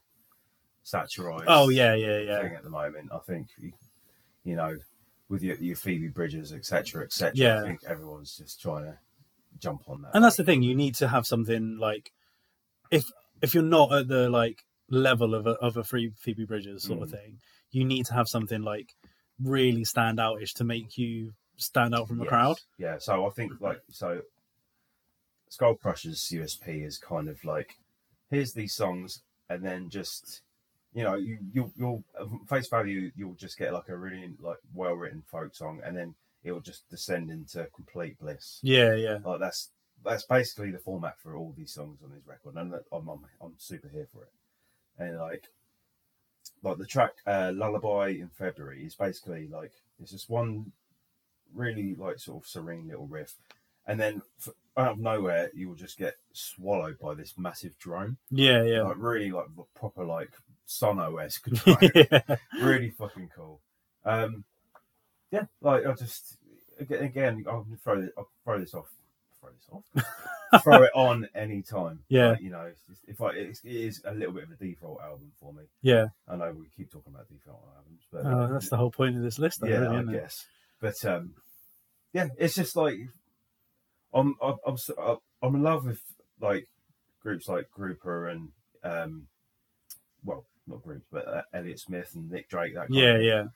satirized 0.83 1.45
Oh, 1.47 1.69
yeah, 1.69 1.93
yeah, 1.93 2.19
yeah. 2.19 2.41
thing 2.41 2.55
at 2.55 2.63
the 2.63 2.69
moment. 2.69 3.11
I 3.13 3.19
think, 3.19 3.47
you, 4.43 4.55
know, 4.55 4.77
with 5.29 5.43
your, 5.43 5.55
your 5.57 5.75
Phoebe 5.75 6.07
Bridgers, 6.09 6.51
etc., 6.51 7.03
etc., 7.03 7.31
Yeah. 7.35 7.61
I 7.61 7.67
think 7.67 7.81
everyone's 7.87 8.35
just 8.35 8.61
trying 8.61 8.85
to 8.85 8.97
jump 9.59 9.83
on 9.87 10.01
that. 10.01 10.11
and 10.15 10.23
that's 10.23 10.37
the 10.37 10.43
thing. 10.43 10.63
You 10.63 10.75
need 10.75 10.95
to 10.95 11.07
have 11.07 11.25
something 11.27 11.77
like, 11.77 12.11
if 12.89 13.05
if 13.41 13.53
you're 13.53 13.63
not 13.63 13.91
at 13.93 14.07
the 14.07 14.29
like 14.29 14.63
level 14.89 15.33
of 15.33 15.47
a 15.47 15.51
of 15.51 15.77
a 15.77 15.83
free 15.83 16.11
Phoebe 16.17 16.45
Bridgers 16.45 16.83
sort 16.83 17.01
of 17.03 17.09
Mm. 17.09 17.11
thing, 17.11 17.39
you 17.71 17.85
need 17.85 18.05
to 18.07 18.13
have 18.13 18.27
something 18.27 18.61
like 18.63 18.93
really 19.41 19.83
stand 19.85 20.17
outish 20.19 20.53
to 20.55 20.63
make 20.63 20.97
you 20.97 21.33
stand 21.57 21.93
out 21.95 22.07
from 22.07 22.17
the 22.17 22.23
Yes. 22.25 22.29
crowd. 22.29 22.57
Yeah, 22.77 22.97
so 22.99 23.25
I 23.25 23.29
think 23.29 23.53
like 23.61 23.81
so 23.89 24.21
Skullcrusher's 25.51 26.31
USP 26.31 26.85
is 26.85 26.97
kind 26.97 27.27
of 27.27 27.43
like 27.43 27.77
here's 28.29 28.53
these 28.53 28.73
songs 28.73 29.21
and 29.49 29.63
then 29.63 29.89
just 29.89 30.41
you 30.93 31.03
know, 31.03 31.15
you 31.15 31.37
you'll, 31.53 31.71
you'll 31.77 32.03
face 32.47 32.67
value 32.67 33.11
you'll 33.15 33.35
just 33.35 33.57
get 33.57 33.73
like 33.73 33.89
a 33.89 33.95
really 33.95 34.33
like 34.39 34.57
well 34.73 34.93
written 34.93 35.23
folk 35.29 35.53
song 35.55 35.81
and 35.85 35.95
then 35.97 36.15
it 36.43 36.51
will 36.51 36.61
just 36.61 36.89
descend 36.89 37.29
into 37.29 37.67
complete 37.75 38.19
bliss. 38.19 38.59
Yeah, 38.63 38.95
yeah, 38.95 39.19
Like 39.23 39.39
that's 39.39 39.69
that's 40.03 40.23
basically 40.23 40.71
the 40.71 40.79
format 40.79 41.19
for 41.19 41.35
all 41.35 41.53
these 41.55 41.71
songs 41.71 41.99
on 42.03 42.11
this 42.11 42.25
record, 42.25 42.55
and 42.55 42.73
I'm 42.73 43.09
I'm, 43.09 43.19
I'm 43.41 43.53
super 43.57 43.89
here 43.89 44.07
for 44.11 44.23
it. 44.23 44.31
And 44.97 45.19
like, 45.19 45.45
like 46.63 46.77
the 46.77 46.85
track 46.85 47.11
uh, 47.27 47.51
"Lullaby" 47.53 48.09
in 48.09 48.29
February 48.29 48.83
is 48.83 48.95
basically 48.95 49.47
like 49.47 49.73
it's 50.01 50.11
just 50.11 50.29
one 50.29 50.71
really 51.53 51.95
like 51.95 52.19
sort 52.19 52.43
of 52.43 52.49
serene 52.49 52.87
little 52.87 53.07
riff, 53.07 53.35
and 53.87 53.99
then 53.99 54.21
out 54.77 54.93
of 54.93 54.99
nowhere 54.99 55.51
you 55.53 55.67
will 55.67 55.75
just 55.75 55.97
get 55.97 56.15
swallowed 56.33 56.97
by 56.99 57.13
this 57.13 57.33
massive 57.37 57.77
drone, 57.79 58.17
yeah, 58.29 58.63
yeah. 58.63 58.83
like 58.83 58.97
really 58.97 59.31
like 59.31 59.47
proper 59.75 60.05
like 60.05 60.31
sono 60.65 61.17
esque 61.17 61.45
drone 61.49 61.77
really 62.61 62.89
fucking 62.91 63.29
cool. 63.35 63.59
Um, 64.05 64.43
yeah, 65.31 65.45
like 65.61 65.85
I 65.85 65.93
just 65.93 66.37
again, 66.79 67.03
again 67.03 67.45
I'll 67.47 67.65
throw 67.83 68.01
this, 68.01 68.11
I'll 68.17 68.29
throw 68.43 68.59
this 68.59 68.73
off. 68.73 68.89
Throw 69.39 69.49
this 69.49 69.67
off. 69.71 70.05
throw 70.63 70.83
it 70.83 70.91
on 70.93 71.27
any 71.33 71.61
time. 71.61 71.99
Yeah. 72.09 72.35
you 72.39 72.49
know, 72.49 72.61
it's 72.61 72.81
just, 72.87 73.01
if 73.07 73.21
I, 73.21 73.29
it's, 73.29 73.63
it 73.63 73.71
is 73.71 74.01
a 74.05 74.13
little 74.13 74.33
bit 74.33 74.43
of 74.43 74.51
a 74.51 74.55
default 74.55 75.01
album 75.01 75.31
for 75.39 75.53
me. 75.53 75.63
Yeah, 75.81 76.07
I 76.27 76.35
know 76.35 76.53
we 76.57 76.67
keep 76.75 76.91
talking 76.91 77.13
about 77.13 77.27
default 77.29 77.63
albums, 77.75 78.01
but 78.11 78.25
oh, 78.25 78.53
that's 78.53 78.69
the 78.69 78.77
whole 78.77 78.91
point 78.91 79.17
of 79.17 79.23
this 79.23 79.39
list, 79.39 79.61
though, 79.61 79.67
yeah, 79.67 79.79
really, 79.79 79.95
I 79.95 79.99
isn't 80.01 80.13
it? 80.13 80.21
guess. 80.21 80.45
But 80.79 81.05
um, 81.05 81.33
yeah, 82.13 82.27
it's 82.37 82.55
just 82.55 82.75
like 82.75 82.97
I'm 84.13 84.35
I'm 84.43 84.55
I'm, 84.67 84.77
I'm 85.41 85.55
in 85.55 85.63
love 85.63 85.85
with 85.85 86.01
like 86.39 86.67
groups 87.21 87.47
like 87.47 87.69
Grouper 87.71 88.27
and 88.29 88.49
um, 88.83 89.27
well, 90.23 90.45
not 90.67 90.83
groups, 90.83 91.05
but 91.11 91.27
uh, 91.27 91.41
Elliott 91.53 91.79
Smith 91.79 92.11
and 92.15 92.29
Nick 92.29 92.49
Drake. 92.49 92.75
That 92.75 92.91
kind 92.91 93.05
Yeah, 93.05 93.17
of, 93.17 93.17
yeah, 93.17 93.47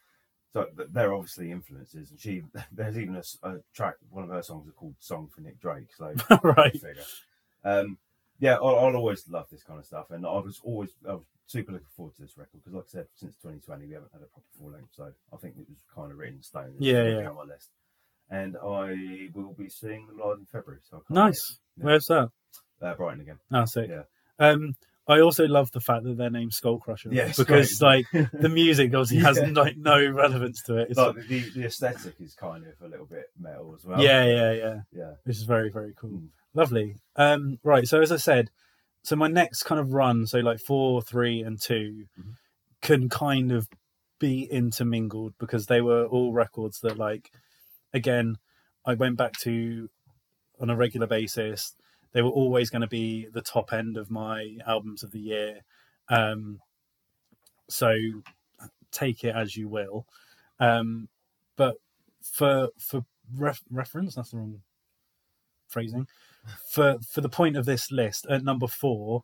So 0.53 0.67
they're 0.91 1.13
obviously 1.13 1.51
influences, 1.51 2.11
and 2.11 2.19
she 2.19 2.43
there's 2.71 2.97
even 2.97 3.21
a 3.43 3.55
track. 3.73 3.95
One 4.09 4.23
of 4.25 4.29
her 4.31 4.43
songs 4.43 4.67
is 4.67 4.73
called 4.75 4.95
"Song 4.99 5.29
for 5.33 5.41
Nick 5.41 5.59
Drake." 5.59 5.89
So 5.97 6.15
right. 6.43 6.81
figure. 6.81 7.07
Um, 7.63 7.97
yeah, 8.39 8.55
I'll, 8.55 8.77
I'll 8.79 8.95
always 8.95 9.27
love 9.29 9.47
this 9.51 9.63
kind 9.63 9.79
of 9.79 9.85
stuff, 9.85 10.07
and 10.11 10.25
I 10.25 10.39
was 10.39 10.59
always 10.63 10.91
I 11.07 11.13
was 11.13 11.25
super 11.47 11.71
looking 11.73 11.87
forward 11.95 12.15
to 12.15 12.21
this 12.21 12.37
record 12.37 12.61
because, 12.63 12.73
like 12.73 12.85
I 12.85 12.91
said, 12.91 13.07
since 13.15 13.35
2020 13.37 13.87
we 13.87 13.93
haven't 13.93 14.11
had 14.13 14.21
a 14.21 14.25
proper 14.25 14.47
full 14.57 14.71
length, 14.71 14.89
so 14.95 15.11
I 15.33 15.37
think 15.37 15.55
it 15.57 15.69
was 15.69 15.83
kind 15.93 16.11
of 16.11 16.17
written 16.17 16.37
in 16.37 16.43
stone. 16.43 16.75
It's 16.77 16.91
Yeah, 16.91 17.03
yeah. 17.07 17.29
on 17.29 17.35
my 17.35 17.43
list, 17.43 17.69
and 18.29 18.55
I 18.57 19.29
will 19.33 19.53
be 19.57 19.69
seeing 19.69 20.07
them 20.07 20.17
live 20.23 20.39
in 20.39 20.45
February. 20.45 20.81
So 20.89 21.03
Nice. 21.09 21.59
Yeah. 21.77 21.83
Where's 21.85 22.05
that? 22.07 22.29
Uh, 22.81 22.93
Brighton 22.95 23.21
again. 23.21 23.39
Oh, 23.51 23.65
sick. 23.65 23.89
Yeah. 23.89 24.03
Um, 24.39 24.75
I 25.07 25.19
also 25.19 25.45
love 25.47 25.69
the 25.71 25.79
fact 25.79 26.03
that 26.03 26.17
they're 26.17 26.31
named 26.31 26.51
Skullcrusher. 26.51 27.13
Yeah, 27.13 27.31
because 27.37 27.77
great, 27.77 28.05
like 28.13 28.31
the 28.33 28.49
music 28.49 28.87
obviously 28.93 29.17
has 29.17 29.37
Yeah. 29.41 29.51
like 29.53 29.77
no 29.77 30.03
relevance 30.09 30.63
to 30.63 30.77
it. 30.77 30.89
It's 30.89 30.97
like 30.97 31.15
the, 31.27 31.49
the 31.51 31.65
aesthetic 31.65 32.15
is 32.19 32.33
kind 32.33 32.65
of 32.65 32.73
a 32.83 32.87
little 32.89 33.05
bit 33.05 33.25
metal 33.39 33.75
as 33.77 33.85
well. 33.85 34.01
yeah, 34.01 34.25
yeah, 34.25 34.51
yeah. 34.53 34.75
yeah. 34.91 35.11
Which 35.23 35.37
is 35.37 35.43
very, 35.43 35.69
very 35.69 35.93
cool. 35.95 36.09
Mm. 36.09 36.27
Lovely. 36.55 36.95
Um, 37.15 37.59
right. 37.63 37.87
So 37.87 38.01
as 38.01 38.11
I 38.11 38.17
said, 38.17 38.49
so 39.03 39.15
my 39.15 39.27
next 39.27 39.63
kind 39.63 39.79
of 39.79 39.93
run, 39.93 40.25
so 40.25 40.39
like 40.39 40.59
four, 40.59 41.01
three, 41.03 41.41
and 41.43 41.61
2 41.61 42.05
Mhm. 42.19 42.33
can 42.81 43.07
kind 43.07 43.51
of 43.51 43.67
be 44.17 44.43
intermingled 44.45 45.33
because 45.39 45.67
they 45.67 45.81
were 45.81 46.05
all 46.05 46.33
records 46.33 46.79
that, 46.79 46.97
like, 46.97 47.29
again, 47.93 48.37
I 48.85 48.93
went 48.93 49.17
back 49.17 49.33
to 49.39 49.89
on 50.59 50.69
a 50.69 50.75
regular 50.75 51.07
basis. 51.07 51.75
They 52.13 52.21
were 52.21 52.29
always 52.29 52.69
going 52.69 52.81
to 52.81 52.87
be 52.87 53.27
the 53.33 53.41
top 53.41 53.73
end 53.73 53.97
of 53.97 54.09
my 54.09 54.57
albums 54.65 55.03
of 55.03 55.11
the 55.11 55.19
year. 55.19 55.61
Um, 56.09 56.59
so 57.67 57.93
take 58.91 59.23
it 59.23 59.35
as 59.35 59.57
you 59.57 59.67
will. 59.67 60.07
Um, 60.59 61.09
but 61.57 61.75
for 62.23 62.69
for 62.77 63.05
ref- 63.35 63.63
reference, 63.69 64.15
that's 64.15 64.31
the 64.31 64.37
wrong 64.37 64.61
phrasing. 65.67 66.07
For 66.69 66.97
for 67.07 67.21
the 67.21 67.29
point 67.29 67.57
of 67.57 67.65
this 67.65 67.91
list, 67.91 68.25
at 68.29 68.43
number 68.43 68.67
four, 68.67 69.23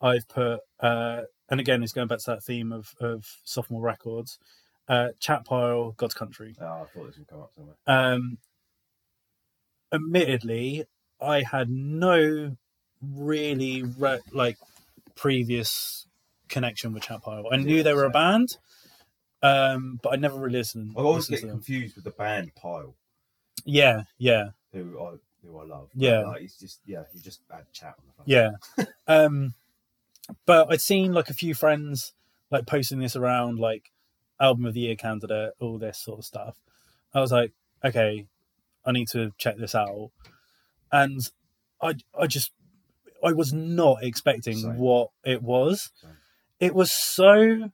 I've 0.00 0.28
put, 0.28 0.60
uh, 0.80 1.22
and 1.48 1.60
again, 1.60 1.82
it's 1.82 1.92
going 1.92 2.08
back 2.08 2.18
to 2.18 2.32
that 2.32 2.44
theme 2.44 2.72
of 2.72 2.94
of 3.00 3.26
sophomore 3.44 3.82
records. 3.82 4.38
Uh, 4.92 5.08
Chat 5.20 5.46
Pile, 5.46 5.92
God's 5.92 6.12
Country. 6.12 6.54
Oh, 6.60 6.64
I 6.66 6.84
thought 6.84 7.06
this 7.06 7.16
would 7.16 7.26
come 7.26 7.40
up 7.40 7.50
somewhere. 7.54 7.76
Um, 7.86 8.36
admittedly, 9.90 10.84
I 11.18 11.42
had 11.42 11.70
no 11.70 12.56
really 13.00 13.84
re- 13.84 14.20
like 14.32 14.58
previous 15.14 16.06
connection 16.50 16.92
with 16.92 17.04
Chat 17.04 17.22
Pile. 17.22 17.46
I 17.50 17.56
knew 17.56 17.78
Yeah, 17.78 17.82
they 17.84 17.94
were 17.94 18.04
a 18.04 18.10
band, 18.10 18.58
um, 19.42 19.98
but 20.02 20.12
I 20.12 20.16
never 20.16 20.36
really 20.38 20.58
listened. 20.58 20.94
I 20.94 21.00
always 21.00 21.30
listened 21.30 21.48
get 21.48 21.54
confused 21.54 21.94
with 21.94 22.04
the 22.04 22.10
band 22.10 22.54
Pile, 22.54 22.94
Yeah, 23.64 24.02
yeah, 24.18 24.50
who 24.74 25.00
I 25.00 25.14
who 25.42 25.58
I 25.58 25.64
love. 25.64 25.88
Yeah. 25.94 26.20
like, 26.20 26.42
it's 26.42 26.58
just 26.58 26.80
yeah, 26.84 27.04
you 27.14 27.20
just 27.22 27.40
add 27.50 27.64
chat 27.72 27.94
on 27.98 28.04
the 28.06 28.12
phone. 28.12 28.86
yeah. 28.86 28.86
um, 29.06 29.54
but 30.44 30.70
I'd 30.70 30.82
seen 30.82 31.14
like 31.14 31.30
a 31.30 31.34
few 31.34 31.54
friends 31.54 32.12
like 32.50 32.66
posting 32.66 32.98
this 32.98 33.16
around, 33.16 33.58
like 33.58 33.91
album 34.42 34.66
of 34.66 34.74
the 34.74 34.80
year 34.80 34.96
candidate, 34.96 35.52
all 35.60 35.78
this 35.78 35.98
sort 35.98 36.18
of 36.18 36.24
stuff. 36.26 36.58
I 37.14 37.20
was 37.20 37.32
like, 37.32 37.52
okay, 37.84 38.26
I 38.84 38.92
need 38.92 39.08
to 39.08 39.32
check 39.38 39.56
this 39.56 39.74
out, 39.74 40.10
and 40.90 41.20
I 41.80 41.94
I 42.18 42.26
just 42.26 42.52
I 43.24 43.32
was 43.32 43.52
not 43.52 44.02
expecting 44.02 44.58
Same. 44.58 44.76
what 44.76 45.10
it 45.24 45.42
was. 45.42 45.90
Same. 46.02 46.10
It 46.58 46.74
was 46.74 46.92
so 46.92 47.70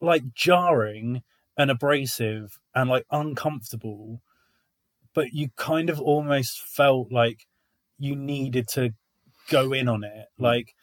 like 0.00 0.34
jarring 0.34 1.22
and 1.56 1.70
abrasive 1.70 2.58
and 2.74 2.90
like 2.90 3.06
uncomfortable, 3.10 4.20
but 5.14 5.32
you 5.32 5.48
kind 5.56 5.88
of 5.88 6.00
almost 6.00 6.60
felt 6.60 7.10
like 7.10 7.46
you 7.98 8.14
needed 8.14 8.68
to 8.68 8.90
go 9.48 9.72
in 9.72 9.88
on 9.88 10.04
it. 10.04 10.26
Mm. 10.38 10.44
Like 10.44 10.74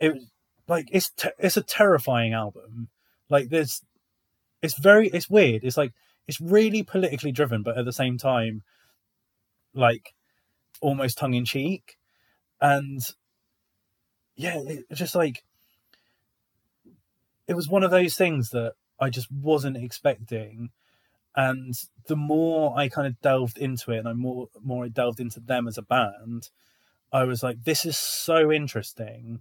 it, 0.00 0.22
like 0.68 0.88
it's 0.90 1.10
te- 1.10 1.30
it's 1.38 1.56
a 1.56 1.62
terrifying 1.62 2.32
album. 2.32 2.88
Like 3.28 3.50
there's, 3.50 3.82
it's 4.62 4.78
very 4.78 5.08
it's 5.08 5.28
weird. 5.28 5.64
It's 5.64 5.76
like 5.76 5.92
it's 6.28 6.40
really 6.40 6.82
politically 6.82 7.32
driven, 7.32 7.62
but 7.62 7.76
at 7.76 7.84
the 7.84 7.92
same 7.92 8.16
time, 8.16 8.62
like 9.74 10.14
almost 10.80 11.18
tongue 11.18 11.34
in 11.34 11.44
cheek, 11.44 11.98
and 12.60 13.00
yeah, 14.36 14.62
just 14.92 15.14
like 15.14 15.44
it 17.48 17.54
was 17.54 17.68
one 17.68 17.82
of 17.82 17.90
those 17.90 18.16
things 18.16 18.50
that 18.50 18.74
I 19.00 19.10
just 19.10 19.30
wasn't 19.30 19.76
expecting. 19.76 20.70
And 21.34 21.74
the 22.06 22.16
more 22.16 22.78
I 22.78 22.88
kind 22.88 23.06
of 23.06 23.20
delved 23.20 23.58
into 23.58 23.90
it, 23.90 23.98
and 23.98 24.08
I 24.08 24.12
more 24.12 24.48
more 24.62 24.84
I 24.84 24.88
delved 24.88 25.18
into 25.18 25.40
them 25.40 25.66
as 25.66 25.78
a 25.78 25.82
band, 25.82 26.50
I 27.12 27.24
was 27.24 27.42
like, 27.42 27.64
this 27.64 27.84
is 27.84 27.98
so 27.98 28.52
interesting 28.52 29.40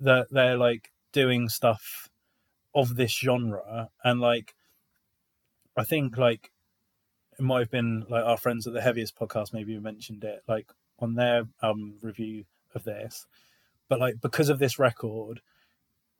that 0.00 0.28
they're 0.30 0.56
like 0.56 0.90
doing 1.12 1.48
stuff 1.48 2.08
of 2.74 2.96
this 2.96 3.12
genre, 3.12 3.90
and 4.02 4.20
like 4.20 4.54
I 5.76 5.84
think 5.84 6.16
like 6.16 6.50
it 7.38 7.42
might 7.42 7.60
have 7.60 7.70
been 7.70 8.06
like 8.08 8.24
our 8.24 8.36
friends 8.36 8.66
at 8.66 8.72
the 8.72 8.80
heaviest 8.80 9.16
podcast 9.16 9.52
maybe 9.52 9.78
mentioned 9.78 10.24
it 10.24 10.42
like 10.46 10.70
on 10.98 11.14
their 11.14 11.44
album 11.62 11.96
review 12.00 12.44
of 12.74 12.84
this. 12.84 13.26
But 13.88 14.00
like 14.00 14.20
because 14.20 14.48
of 14.48 14.58
this 14.58 14.78
record 14.78 15.40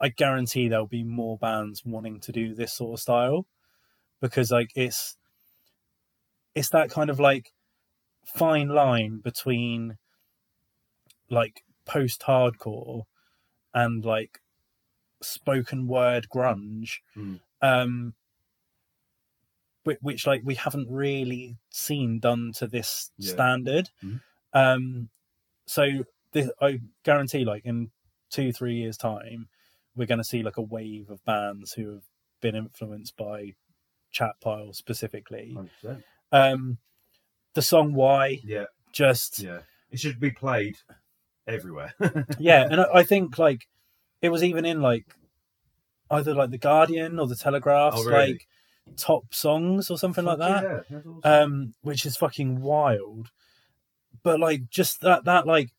i 0.00 0.08
guarantee 0.08 0.68
there'll 0.68 0.86
be 0.86 1.04
more 1.04 1.38
bands 1.38 1.84
wanting 1.84 2.20
to 2.20 2.32
do 2.32 2.54
this 2.54 2.72
sort 2.72 2.98
of 2.98 3.02
style. 3.02 3.46
Because 4.20 4.50
like 4.50 4.70
it's 4.74 5.16
it's 6.54 6.70
that 6.70 6.90
kind 6.90 7.10
of 7.10 7.20
like 7.20 7.52
fine 8.24 8.68
line 8.68 9.20
between 9.22 9.98
like 11.30 11.62
post 11.84 12.22
hardcore 12.22 13.04
and 13.72 14.04
like 14.04 14.40
spoken 15.26 15.86
word 15.86 16.28
grunge 16.28 16.98
Mm. 17.16 17.40
um 17.62 18.14
which, 19.84 19.98
which 20.00 20.26
like 20.26 20.42
we 20.44 20.54
haven't 20.54 20.88
really 20.90 21.56
seen 21.70 22.18
done 22.18 22.52
to 22.56 22.66
this 22.66 23.10
Yeah. 23.18 23.32
standard 23.32 23.90
Mhm. 24.02 24.20
um 24.52 25.10
so 25.66 26.04
this, 26.32 26.50
i 26.60 26.80
guarantee 27.04 27.44
like 27.44 27.64
in 27.64 27.90
two 28.30 28.52
three 28.52 28.74
years 28.76 28.96
time 28.96 29.48
we're 29.96 30.06
going 30.06 30.18
to 30.18 30.24
see 30.24 30.42
like 30.42 30.56
a 30.56 30.62
wave 30.62 31.08
of 31.10 31.24
bands 31.24 31.72
who 31.74 31.90
have 31.92 32.02
been 32.40 32.56
influenced 32.56 33.16
by 33.16 33.54
chat 34.10 34.34
pile 34.40 34.72
specifically 34.72 35.54
100%. 35.82 36.02
um 36.32 36.78
the 37.54 37.62
song 37.62 37.92
why 37.94 38.40
Yeah, 38.42 38.66
just 38.92 39.38
yeah. 39.38 39.60
It 39.90 40.00
should 40.00 40.18
be 40.18 40.30
played 40.32 40.76
everywhere. 41.46 41.94
yeah 42.38 42.66
and 42.70 42.80
I, 42.80 42.86
I 42.94 43.02
think 43.04 43.38
like 43.38 43.68
it 44.24 44.30
was 44.32 44.42
even 44.42 44.64
in 44.64 44.80
like 44.80 45.04
either 46.10 46.34
like 46.34 46.50
the 46.50 46.58
guardian 46.58 47.18
or 47.20 47.26
the 47.26 47.36
telegraph's 47.36 47.98
Oh, 48.00 48.04
really? 48.04 48.32
like 48.32 48.46
top 48.96 49.34
songs 49.34 49.90
or 49.90 49.98
something 49.98 50.24
like 50.24 50.38
that 50.38 50.62
Yeah, 50.90 50.98
awesome. 50.98 51.20
um 51.24 51.74
which 51.82 52.04
is 52.06 52.16
fucking 52.16 52.60
wild 52.60 53.30
but 54.22 54.38
like 54.40 54.68
just 54.70 55.00
that 55.02 55.24
that 55.24 55.46
like 55.46 55.70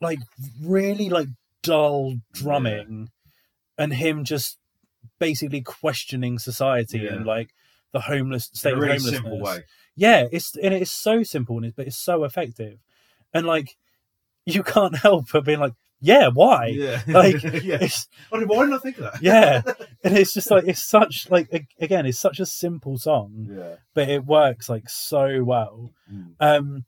like 0.00 0.18
really 0.62 1.08
like 1.08 1.28
dull 1.62 2.14
drumming 2.32 3.10
and 3.78 3.94
him 3.94 4.24
just 4.24 4.58
basically 5.18 5.60
questioning 5.62 6.38
society 6.38 6.98
Yeah. 7.00 7.14
and 7.14 7.26
like 7.26 7.50
the 7.92 8.00
homeless 8.00 8.50
state 8.52 8.72
of 8.72 8.78
really 8.80 8.92
homelessness 8.96 9.20
simple 9.20 9.40
way. 9.40 9.58
yeah 9.96 10.26
it's 10.32 10.56
and 10.56 10.74
it's 10.74 10.90
so 10.90 11.22
simple 11.22 11.56
and 11.56 11.66
it's, 11.66 11.76
but 11.76 11.86
it's 11.86 11.98
so 11.98 12.24
effective 12.24 12.78
and 13.32 13.46
like 13.46 13.76
you 14.44 14.62
can't 14.62 14.96
help 15.06 15.26
but 15.32 15.44
being 15.44 15.60
like 15.60 15.74
yeah 16.04 16.28
why 16.28 16.66
Yeah, 16.66 17.00
Like, 17.06 17.42
yeah. 17.62 17.78
mean, 18.32 18.48
why 18.48 18.64
didn't 18.64 18.74
I 18.74 18.78
think 18.78 18.98
of 18.98 19.04
that? 19.12 19.22
yeah 19.22 19.62
and 20.04 20.18
it's 20.18 20.34
just 20.34 20.50
like 20.50 20.64
it's 20.66 20.82
such 20.84 21.30
like 21.30 21.48
again 21.80 22.04
it's 22.06 22.18
such 22.18 22.40
a 22.40 22.46
simple 22.46 22.98
song 22.98 23.48
yeah. 23.50 23.76
but 23.94 24.08
it 24.10 24.26
works 24.26 24.68
like 24.68 24.88
so 24.90 25.42
well 25.44 25.92
Mm. 26.12 26.34
um 26.40 26.84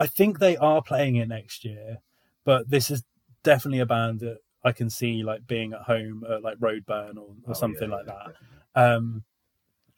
i 0.00 0.06
think 0.06 0.38
they 0.38 0.56
are 0.56 0.80
playing 0.80 1.16
it 1.16 1.28
next 1.28 1.64
year 1.64 1.98
but 2.44 2.70
this 2.70 2.90
is 2.90 3.02
definitely 3.42 3.80
a 3.80 3.86
band 3.86 4.20
that 4.20 4.38
i 4.64 4.72
can 4.72 4.88
see 4.88 5.22
like 5.22 5.46
being 5.46 5.72
at 5.72 5.82
home 5.82 6.24
at 6.30 6.42
like 6.42 6.56
roadburn 6.58 7.16
or, 7.16 7.34
or 7.44 7.50
Oh, 7.50 7.52
something 7.52 7.90
yeah, 7.90 7.96
like 7.96 8.06
that 8.06 8.26
definitely. 8.26 8.58
um 8.74 9.24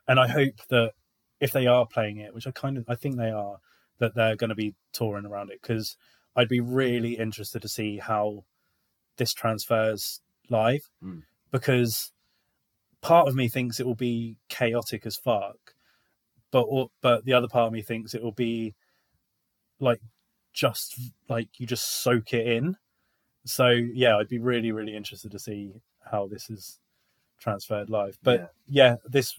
and 0.08 0.18
i 0.18 0.26
hope 0.26 0.54
that 0.70 0.92
if 1.40 1.52
they 1.52 1.66
are 1.66 1.86
playing 1.86 2.18
it, 2.18 2.34
which 2.34 2.46
I 2.46 2.50
kind 2.50 2.76
of 2.76 2.84
I 2.86 2.94
think 2.94 3.16
they 3.16 3.30
are, 3.30 3.56
that 3.98 4.14
they're 4.14 4.36
going 4.36 4.50
to 4.50 4.54
be 4.54 4.74
touring 4.92 5.24
around 5.24 5.50
it 5.50 5.58
because 5.62 5.96
I'd 6.36 6.48
be 6.48 6.60
really 6.60 7.18
interested 7.18 7.62
to 7.62 7.68
see 7.68 7.98
how 7.98 8.44
this 9.16 9.32
transfers 9.34 10.20
live 10.48 10.88
Mm. 11.02 11.22
because 11.50 12.12
part 13.00 13.28
of 13.28 13.34
me 13.34 13.48
thinks 13.48 13.78
it 13.80 13.86
will 13.86 13.94
be 13.94 14.36
chaotic 14.48 15.06
as 15.06 15.16
fuck, 15.16 15.74
but 16.50 16.66
but 17.00 17.24
the 17.24 17.32
other 17.32 17.48
part 17.48 17.66
of 17.68 17.72
me 17.72 17.82
thinks 17.82 18.14
it 18.14 18.22
will 18.22 18.32
be 18.32 18.74
like 19.78 20.00
just 20.52 20.98
like 21.28 21.48
you 21.58 21.66
just 21.66 22.02
soak 22.02 22.32
it 22.32 22.46
in. 22.46 22.76
So 23.44 23.68
yeah, 23.68 24.16
I'd 24.16 24.28
be 24.28 24.38
really 24.38 24.72
really 24.72 24.94
interested 24.96 25.30
to 25.32 25.38
see 25.38 25.80
how 26.10 26.26
this 26.26 26.50
is 26.50 26.78
transferred 27.38 27.88
live. 27.90 28.18
But 28.22 28.52
yeah, 28.66 28.96
this 29.04 29.34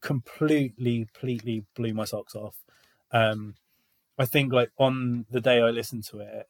completely 0.00 1.06
completely 1.12 1.64
blew 1.74 1.94
my 1.94 2.04
socks 2.04 2.34
off. 2.34 2.56
Um, 3.12 3.54
I 4.20 4.26
think 4.26 4.52
like 4.52 4.70
on 4.78 5.24
the 5.30 5.40
day 5.40 5.60
I 5.62 5.70
listened 5.70 6.04
to 6.08 6.20
it, 6.20 6.46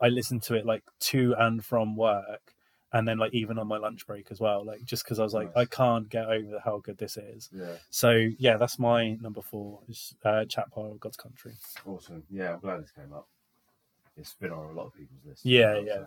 I 0.00 0.08
listened 0.08 0.42
to 0.44 0.54
it 0.54 0.66
like 0.66 0.82
to 1.10 1.34
and 1.38 1.64
from 1.64 1.96
work, 1.96 2.54
and 2.92 3.08
then 3.08 3.16
like 3.18 3.32
even 3.32 3.58
on 3.58 3.66
my 3.68 3.78
lunch 3.78 4.06
break 4.06 4.26
as 4.30 4.38
well. 4.38 4.64
Like 4.64 4.84
just 4.84 5.02
because 5.04 5.18
I 5.18 5.22
was 5.22 5.32
like, 5.32 5.54
Nice. 5.56 5.62
I 5.62 5.64
can't 5.64 6.08
get 6.10 6.26
over 6.26 6.60
how 6.62 6.78
good 6.78 6.98
this 6.98 7.16
is. 7.16 7.48
yeah, 7.52 7.76
So 7.88 8.10
yeah, 8.38 8.58
that's 8.58 8.78
my 8.78 9.14
number 9.14 9.40
four. 9.40 9.80
Is 9.88 10.14
uh, 10.24 10.44
Chat 10.44 10.70
Pile 10.72 10.92
of 10.92 11.00
God's 11.00 11.16
Country. 11.16 11.54
awesome. 11.86 12.22
Yeah, 12.30 12.52
I'm 12.52 12.60
glad 12.60 12.82
this 12.82 12.90
came 12.90 13.12
up. 13.14 13.28
It's 14.16 14.34
been 14.34 14.52
on 14.52 14.70
a 14.70 14.72
lot 14.72 14.86
of 14.86 14.94
people's 14.94 15.24
lists. 15.24 15.44
Yeah, 15.46 15.78
yeah. 15.78 15.94
so. 15.94 16.06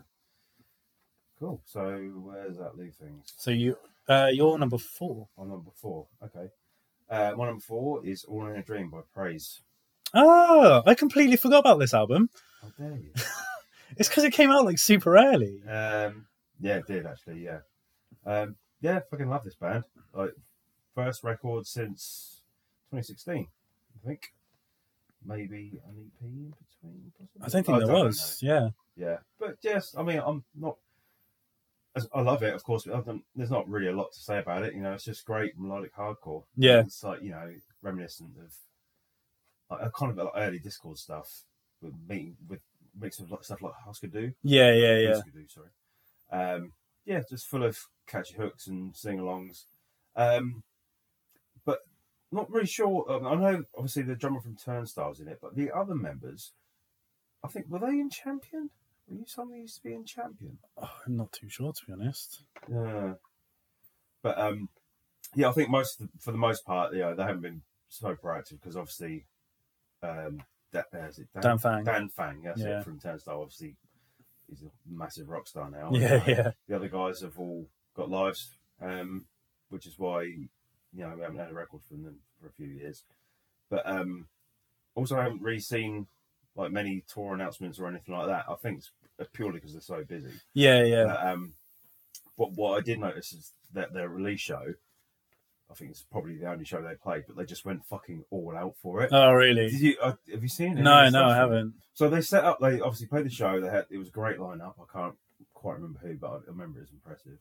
Cool. 1.39 1.61
So 1.65 1.81
where 2.23 2.47
does 2.47 2.57
that 2.57 2.77
leave 2.77 2.93
things? 2.95 3.33
So 3.35 3.51
you, 3.51 3.77
uh, 4.07 4.29
you're 4.31 4.57
number 4.59 4.77
four. 4.77 5.27
On 5.37 5.49
number 5.49 5.71
four. 5.75 6.07
Okay. 6.23 6.49
Uh, 7.09 7.33
my 7.37 7.45
number 7.47 7.61
four 7.61 8.05
is 8.05 8.23
All 8.25 8.45
in 8.47 8.55
a 8.57 8.63
Dream 8.63 8.89
by 8.89 8.99
Praise. 9.13 9.61
Oh, 10.13 10.83
I 10.85 10.95
completely 10.95 11.37
forgot 11.37 11.59
about 11.59 11.79
this 11.79 11.93
album. 11.93 12.29
How 12.61 12.69
dare 12.77 12.97
you? 12.97 13.11
It's 13.95 14.09
because 14.09 14.25
it 14.25 14.33
came 14.33 14.51
out 14.51 14.65
like 14.65 14.77
super 14.77 15.17
early. 15.17 15.63
Um, 15.67 16.27
yeah, 16.59 16.75
it 16.75 16.87
did 16.87 17.05
actually. 17.05 17.43
Yeah, 17.43 17.59
um, 18.25 18.55
yeah, 18.81 18.99
fucking 19.09 19.29
love 19.29 19.43
this 19.43 19.55
band. 19.55 19.85
Like 20.13 20.31
first 20.93 21.23
record 21.23 21.65
since 21.65 22.41
2016, 22.91 23.47
I 23.95 24.07
think. 24.07 24.33
Maybe 25.25 25.79
an 25.87 25.95
EP 25.97 26.21
in 26.21 26.53
between. 26.59 27.11
Possibly? 27.17 27.41
I 27.41 27.49
don't 27.49 27.65
think 27.65 27.77
there 27.79 27.95
don't 27.95 28.05
was. 28.05 28.39
Yeah. 28.41 28.59
know. 28.59 28.73
Yeah, 28.95 29.17
but 29.39 29.57
yes, 29.61 29.95
I 29.97 30.03
mean, 30.03 30.21
I'm 30.23 30.43
not. 30.55 30.77
I 32.13 32.21
love 32.21 32.43
it, 32.43 32.53
of 32.53 32.63
course. 32.63 32.83
But 32.85 33.05
there's 33.35 33.49
not 33.49 33.67
really 33.67 33.87
a 33.87 33.95
lot 33.95 34.11
to 34.11 34.19
say 34.19 34.37
about 34.37 34.63
it. 34.63 34.75
You 34.75 34.81
know, 34.81 34.93
it's 34.93 35.05
just 35.05 35.25
great 35.25 35.57
melodic 35.57 35.95
hardcore. 35.95 36.43
Yeah. 36.55 36.81
it's 36.81 37.03
like 37.03 37.23
you 37.23 37.31
know, 37.31 37.51
reminiscent 37.81 38.31
of 38.39 38.53
like, 39.69 39.81
a 39.81 39.91
kind 39.91 40.11
of 40.11 40.17
like 40.17 40.33
early 40.35 40.59
Dischord 40.59 40.97
stuff, 40.97 41.43
with 41.81 41.93
meeting 42.07 42.37
with 42.47 42.59
mix 42.99 43.19
of 43.19 43.27
stuff 43.41 43.61
like 43.61 43.73
Husker 43.85 44.07
Du. 44.07 44.33
Yeah, 44.43 44.73
yeah, 44.73 44.97
yeah. 44.97 45.09
Whiskey 45.09 45.31
Do, 45.31 45.45
sorry. 45.47 45.69
Um, 46.31 46.71
yeah, 47.05 47.21
just 47.29 47.47
full 47.47 47.63
of 47.63 47.77
catchy 48.07 48.35
hooks 48.35 48.67
and 48.67 48.95
sing-alongs. 48.95 49.65
Um, 50.15 50.63
but 51.65 51.79
not 52.31 52.49
really 52.49 52.67
sure. 52.67 53.05
Um, 53.09 53.25
I 53.27 53.35
know, 53.35 53.63
obviously, 53.75 54.03
the 54.03 54.15
drummer 54.15 54.41
from 54.41 54.55
Turnstile's 54.57 55.19
in 55.19 55.27
it, 55.27 55.39
but 55.41 55.55
the 55.55 55.71
other 55.71 55.95
members, 55.95 56.51
I 57.43 57.47
think, 57.47 57.67
were 57.69 57.79
they 57.79 57.99
in 57.99 58.09
Champion? 58.09 58.71
Were 59.07 59.15
you 59.15 59.25
somebody 59.25 59.61
used 59.61 59.77
to 59.77 59.83
be 59.83 59.93
in 59.93 60.03
Champion? 60.03 60.57
Oh, 60.81 60.89
I'm 61.05 61.15
not 61.15 61.31
too 61.31 61.47
sure 61.47 61.71
to 61.71 61.85
be 61.85 61.93
honest. 61.93 62.43
Yeah. 62.69 63.13
But 64.21 64.37
um, 64.37 64.67
yeah, 65.35 65.47
I 65.47 65.51
think 65.53 65.69
most 65.69 66.01
of 66.01 66.07
the, 66.07 66.19
for 66.19 66.31
the 66.31 66.37
most 66.37 66.65
part, 66.65 66.93
yeah, 66.93 67.13
they 67.13 67.23
haven't 67.23 67.41
been 67.41 67.61
so 67.87 68.15
proactive 68.15 68.59
because 68.59 68.75
obviously, 68.75 69.25
um, 70.03 70.41
that 70.71 70.85
uh, 70.93 70.97
it 70.99 71.27
Dan 71.41 71.57
Fang. 71.57 71.83
Dan 71.83 72.09
Fang, 72.09 72.41
that's 72.43 72.61
Yeah. 72.61 72.79
it 72.79 72.83
from 72.83 72.99
Turnstile. 72.99 73.41
Obviously, 73.41 73.75
he's 74.49 74.61
a 74.63 74.69
massive 74.89 75.29
rock 75.29 75.47
star 75.47 75.69
now. 75.69 75.89
Yeah, 75.93 76.15
Uh, 76.15 76.23
yeah. 76.27 76.51
The 76.67 76.75
other 76.75 76.89
guys 76.89 77.21
have 77.21 77.37
all 77.39 77.67
got 77.95 78.09
lives, 78.09 78.51
um, 78.81 79.25
which 79.69 79.85
is 79.87 79.97
why 79.97 80.23
you 80.23 80.47
know 80.93 81.13
we 81.15 81.21
haven't 81.21 81.37
had 81.39 81.49
a 81.51 81.53
record 81.53 81.81
from 81.87 82.03
them 82.03 82.17
for 82.39 82.47
a 82.47 82.51
few 82.51 82.67
years. 82.67 83.03
But 83.69 83.85
um, 83.85 84.27
also, 84.95 85.17
I 85.17 85.23
haven't 85.23 85.41
really 85.41 85.59
seen 85.59 86.07
like 86.55 86.71
many 86.71 87.03
tour 87.07 87.33
announcements 87.33 87.79
or 87.79 87.87
anything 87.87 88.15
like 88.15 88.27
that. 88.27 88.45
I 88.49 88.55
think 88.55 88.79
it's 89.19 89.29
purely 89.33 89.55
because 89.55 89.73
they're 89.73 89.81
so 89.81 90.03
busy. 90.03 90.31
Yeah, 90.53 90.83
yeah. 90.83 91.05
But, 91.05 91.27
um, 91.27 91.53
but 92.37 92.51
what 92.53 92.77
I 92.77 92.81
did 92.81 92.99
notice 92.99 93.31
is 93.33 93.51
that 93.73 93.93
their 93.93 94.09
release 94.09 94.39
show, 94.39 94.73
I 95.69 95.73
think 95.73 95.91
it's 95.91 96.03
probably 96.03 96.37
the 96.37 96.49
only 96.49 96.63
show 96.65 96.81
they 96.81 96.95
played, 96.95 97.23
but 97.27 97.35
they 97.35 97.43
just 97.45 97.65
went 97.65 97.85
fucking 97.85 98.23
all 98.31 98.55
out 98.57 98.75
for 98.81 99.01
it. 99.03 99.09
Oh, 99.11 99.33
really? 99.33 99.69
Did 99.69 99.81
you 99.81 99.95
uh, 100.01 100.13
have 100.31 100.41
you 100.41 100.47
seen 100.49 100.77
it? 100.77 100.81
No, 100.81 101.09
no, 101.09 101.25
I 101.25 101.35
haven't. 101.35 101.73
So 101.93 102.09
they 102.09 102.21
set 102.21 102.45
up. 102.45 102.59
They 102.61 102.79
obviously 102.79 103.07
played 103.07 103.25
the 103.25 103.29
show. 103.29 103.59
They 103.59 103.67
had 103.69 103.85
it 103.89 103.97
was 103.97 104.07
a 104.07 104.11
great 104.11 104.37
lineup. 104.37 104.75
I 104.79 104.91
can't 104.97 105.15
quite 105.53 105.73
remember 105.75 105.99
who, 105.99 106.15
but 106.15 106.27
I 106.31 106.37
remember 106.47 106.79
it 106.79 106.83
was 106.83 106.91
impressive. 106.91 107.37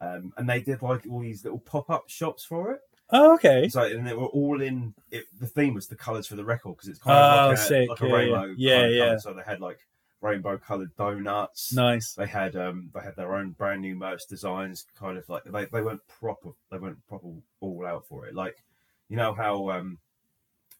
Um, 0.00 0.32
and 0.36 0.48
they 0.48 0.60
did 0.60 0.82
like 0.82 1.04
all 1.10 1.20
these 1.20 1.44
little 1.44 1.58
pop 1.60 1.88
up 1.88 2.08
shops 2.10 2.44
for 2.44 2.72
it. 2.72 2.80
Oh, 3.10 3.34
okay. 3.34 3.68
So 3.68 3.82
and 3.82 4.06
they 4.06 4.12
were 4.14 4.26
all 4.26 4.60
in. 4.60 4.92
It, 5.10 5.24
the 5.38 5.46
theme 5.46 5.74
was 5.74 5.86
the 5.86 5.96
colours 5.96 6.26
for 6.26 6.36
the 6.36 6.44
record 6.44 6.76
because 6.76 6.88
it's 6.88 6.98
kind 6.98 7.16
Oh, 7.16 7.44
of 7.44 7.48
like 7.50 7.58
a, 7.58 7.60
sick. 7.60 7.88
like 7.88 8.00
a 8.02 8.06
Yeah, 8.08 8.14
rainbow. 8.14 8.44
yeah. 8.44 8.50
of 8.52 8.58
Yeah, 8.58 8.76
colour. 8.80 8.90
yeah. 9.12 9.16
So 9.18 9.32
they 9.34 9.42
had 9.46 9.60
like 9.60 9.78
rainbow 10.24 10.56
coloured 10.58 10.96
donuts. 10.96 11.72
Nice. 11.72 12.14
They 12.14 12.26
had 12.26 12.56
um 12.56 12.90
they 12.94 13.00
had 13.00 13.14
their 13.16 13.34
own 13.34 13.50
brand 13.50 13.82
new 13.82 13.94
merch 13.94 14.22
designs, 14.28 14.86
kind 14.98 15.18
of 15.18 15.28
like 15.28 15.44
they, 15.44 15.66
they 15.66 15.82
went 15.82 16.00
proper 16.08 16.50
they 16.72 16.78
went 16.78 17.06
proper 17.06 17.28
all 17.60 17.86
out 17.86 18.06
for 18.08 18.26
it. 18.26 18.34
Like 18.34 18.64
you 19.08 19.16
know 19.16 19.34
how 19.34 19.70
um 19.70 19.98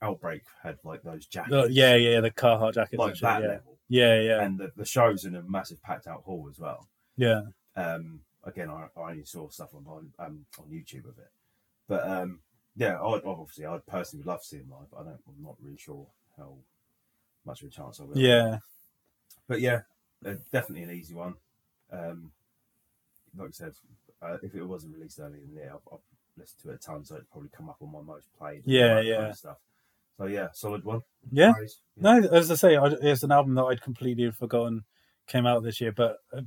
Outbreak 0.03 0.43
had 0.63 0.79
like 0.85 1.03
those 1.03 1.27
jackets, 1.27 1.55
Oh, 1.55 1.67
yeah, 1.67 1.95
yeah. 1.95 2.21
The 2.21 2.31
Carhartt 2.31 2.75
jackets. 2.75 2.99
like 2.99 3.15
shit, 3.15 3.23
that 3.23 3.43
yeah. 3.43 3.49
level, 3.49 3.79
yeah, 3.89 4.21
yeah, 4.21 4.43
and 4.43 4.59
the, 4.59 4.73
the 4.77 4.85
shows 4.85 5.25
in 5.25 5.35
a 5.37 5.43
massive 5.43 5.81
packed 5.83 6.07
out 6.07 6.23
hall 6.25 6.49
as 6.51 6.59
well. 6.59 6.89
yeah. 7.17 7.43
Um, 7.77 8.21
again, 8.45 8.71
I, 8.71 8.87
I 9.01 9.11
only 9.11 9.25
saw 9.25 9.49
stuff 9.49 9.71
on 9.75 9.85
on, 9.87 10.13
um, 10.19 10.47
on 10.59 10.67
YouTube 10.67 11.09
of 11.09 11.19
it, 11.19 11.31
but 11.89 12.07
um, 12.09 12.41
yeah, 12.77 13.01
I'd, 13.01 13.23
obviously 13.25 13.65
I'd 13.67 13.87
personally 13.87 14.23
would 14.25 14.31
love 14.31 14.41
to 14.43 14.47
see 14.47 14.57
him 14.59 14.71
live. 14.71 14.89
But 14.91 15.01
I 15.01 15.05
don't, 15.05 15.21
I'm 15.29 15.43
not 15.43 15.57
really 15.63 15.79
sure 15.79 16.07
how 16.37 16.55
much 17.47 17.63
of 17.63 17.69
a 17.69 17.71
chance 17.71 18.01
I 18.01 18.05
will. 18.05 18.19
Yeah. 18.19 18.59
But 19.49 19.61
yeah, 19.61 19.83
uh, 20.27 20.35
definitely 20.53 20.83
an 20.83 20.91
easy 20.91 21.15
one. 21.15 21.35
Um, 21.93 22.31
like 23.37 23.49
I 23.49 23.53
said, 23.53 23.73
uh, 24.23 24.39
if 24.43 24.55
it 24.55 24.65
wasn't 24.65 24.95
released 24.95 25.19
earlier 25.19 25.41
than 25.41 25.55
the 25.55 25.61
year, 25.61 25.73
I've, 25.75 25.93
I've 25.93 25.99
listened 26.37 26.63
to 26.63 26.71
it 26.71 26.75
a 26.75 26.79
ton, 26.79 27.05
so 27.05 27.17
it'd 27.17 27.31
probably 27.31 27.51
come 27.57 27.69
up 27.69 27.77
on 27.81 27.93
my 27.93 28.01
most 28.01 28.29
played. 28.39 28.65
and 28.65 28.67
Yeah, 28.67 28.95
kind 28.95 29.09
yeah. 29.09 29.29
of 29.29 29.37
stuff. 29.37 29.57
So 30.19 30.27
yeah, 30.27 30.49
solid 30.53 30.85
one. 30.85 31.01
Yeah. 31.33 31.53
Praise. 31.53 31.81
No, 31.97 32.21
as 32.21 32.51
I 32.51 32.55
say, 32.55 32.77
I, 32.77 32.87
it's 33.03 33.25
an 33.25 33.33
album 33.33 33.55
that 33.55 33.65
I'd 33.65 33.83
completely 33.83 34.31
forgotten 34.31 34.85
came 35.27 35.47
out 35.47 35.63
this 35.63 35.81
year, 35.81 35.93
but 35.93 36.19
I 36.33 36.41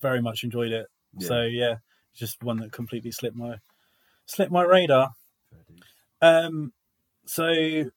very 0.00 0.20
much 0.20 0.44
enjoyed 0.44 0.72
it. 0.72 0.86
Yeah. 1.18 1.28
So 1.28 1.42
yeah, 1.42 1.76
just 2.14 2.42
one 2.42 2.58
that 2.58 2.72
completely 2.72 3.12
slipped 3.12 3.36
my 3.36 3.56
slipped 4.26 4.52
my 4.52 4.62
radar. 4.62 5.10
Um, 6.20 6.72
so 7.26 7.90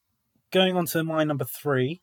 going 0.52 0.76
on 0.76 0.86
to 0.88 1.04
my 1.04 1.24
number 1.24 1.46
three, 1.46 2.02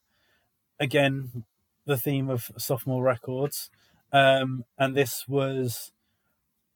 again, 0.80 1.44
the 1.86 1.96
theme 1.96 2.30
of 2.30 2.50
sophomore 2.56 3.02
records, 3.02 3.70
um, 4.12 4.64
and 4.78 4.96
this 4.96 5.26
was 5.28 5.92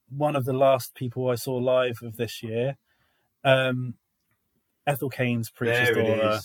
one 0.09 0.37
of 0.37 0.45
the 0.45 0.53
last 0.53 0.95
people 0.95 1.29
I 1.31 1.35
saw 1.35 1.55
live 1.55 2.01
of 2.03 2.17
this 2.17 2.43
year. 2.43 2.77
Um, 3.45 3.95
Ethel 4.87 5.11
Cain's 5.11 5.51
Preacher's 5.51 5.95
There 5.95 6.17
Daughter. 6.17 6.41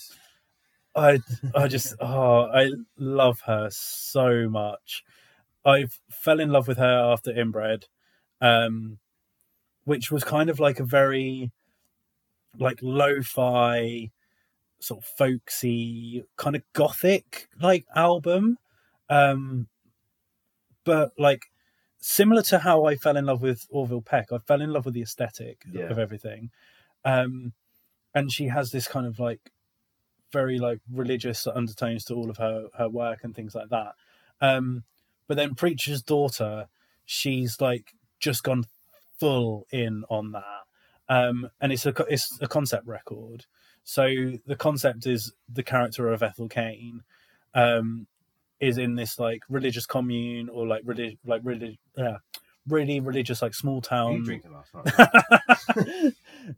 I 0.96 1.20
I 1.56 1.68
just 1.68 1.96
oh 2.00 2.44
I 2.54 2.70
love 2.98 3.42
her 3.46 3.70
so 3.72 4.50
much. 4.50 5.04
I 5.66 5.86
fell 6.10 6.40
in 6.40 6.50
love 6.50 6.68
with 6.68 6.78
her 6.78 7.12
after 7.12 7.32
Inbred, 7.32 7.86
um, 8.42 9.00
which 9.86 10.12
was 10.12 10.24
kind 10.24 10.50
of 10.50 10.60
like 10.60 10.80
a 10.80 10.86
very 10.86 11.52
like 12.60 12.80
lo-fi 12.82 14.12
sort 14.84 15.02
of 15.04 15.06
folksy 15.18 16.24
kind 16.36 16.56
of 16.56 16.62
gothic 16.74 17.48
like 17.62 17.86
album. 17.96 18.58
Um 19.10 19.68
but 20.84 21.12
like 21.18 21.46
similar 22.00 22.42
to 22.42 22.60
how 22.60 22.84
i 22.86 22.96
fell 22.96 23.16
in 23.16 23.26
love 23.26 23.42
with 23.42 23.66
orville 23.70 24.02
peck 24.02 24.28
i 24.34 24.38
fell 24.40 24.62
in 24.62 24.74
love 24.74 24.84
with 24.86 24.94
the 24.94 25.02
aesthetic 25.02 25.64
Yeah. 25.72 25.84
of 25.86 25.98
everything. 26.00 26.50
Um 27.06 27.54
and 28.14 28.32
she 28.32 28.48
has 28.50 28.72
this 28.72 28.88
kind 28.88 29.08
of 29.08 29.20
like 29.20 29.52
very 30.32 30.60
like 30.60 30.80
religious 30.92 31.48
undertones 31.48 32.04
to 32.06 32.14
all 32.16 32.30
of 32.30 32.38
her 32.38 32.68
her 32.78 32.90
work 32.90 33.24
and 33.24 33.34
things 33.36 33.56
like 33.56 33.70
that. 33.70 33.94
Um 34.42 34.84
but 35.28 35.38
then 35.38 35.56
preacher's 35.56 36.02
daughter 36.02 36.68
she's 37.06 37.62
like 37.62 37.94
just 38.20 38.44
gone 38.44 38.66
full 39.20 39.66
in 39.72 40.04
on 40.10 40.32
that. 40.34 40.62
Um 41.08 41.50
and 41.62 41.72
it's 41.72 41.86
a 41.86 41.94
it's 42.10 42.38
a 42.42 42.48
concept 42.48 42.86
record 42.88 43.46
so 43.84 44.08
the 44.46 44.56
concept 44.56 45.06
is 45.06 45.34
the 45.52 45.64
character 45.64 46.12
of 46.12 46.24
ethel 46.24 46.48
cain 46.48 47.02
um 47.54 48.08
is 48.60 48.78
in 48.78 48.96
this 48.96 49.20
like 49.20 49.42
religious 49.50 49.86
commune 49.86 50.50
or 50.50 50.66
like 50.66 50.82
relig- 50.86 51.18
like 51.26 51.42
really 51.44 51.80
yeah 51.98 52.18
really 52.68 53.00
religious 53.00 53.42
like 53.42 53.54
small 53.54 53.78
You 53.78 53.82
town 53.82 54.24
drinking 54.24 54.54
last 54.54 54.74
night? 54.74 56.14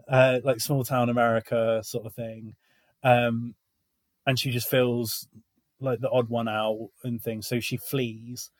uh, 0.08 0.40
like 0.44 0.60
small 0.60 0.84
town 0.84 1.10
America 1.10 1.82
sort 1.84 2.06
of 2.06 2.14
thing. 2.14 2.56
Um, 3.04 3.56
and 4.26 4.40
she 4.40 4.52
just 4.52 4.70
feels 4.70 5.28
like 5.80 6.00
the 6.00 6.10
odd 6.10 6.30
one 6.30 6.48
out 6.48 6.90
and 7.04 7.22
things. 7.22 7.48
So 7.48 7.60
she 7.60 7.78
flees, 7.78 8.52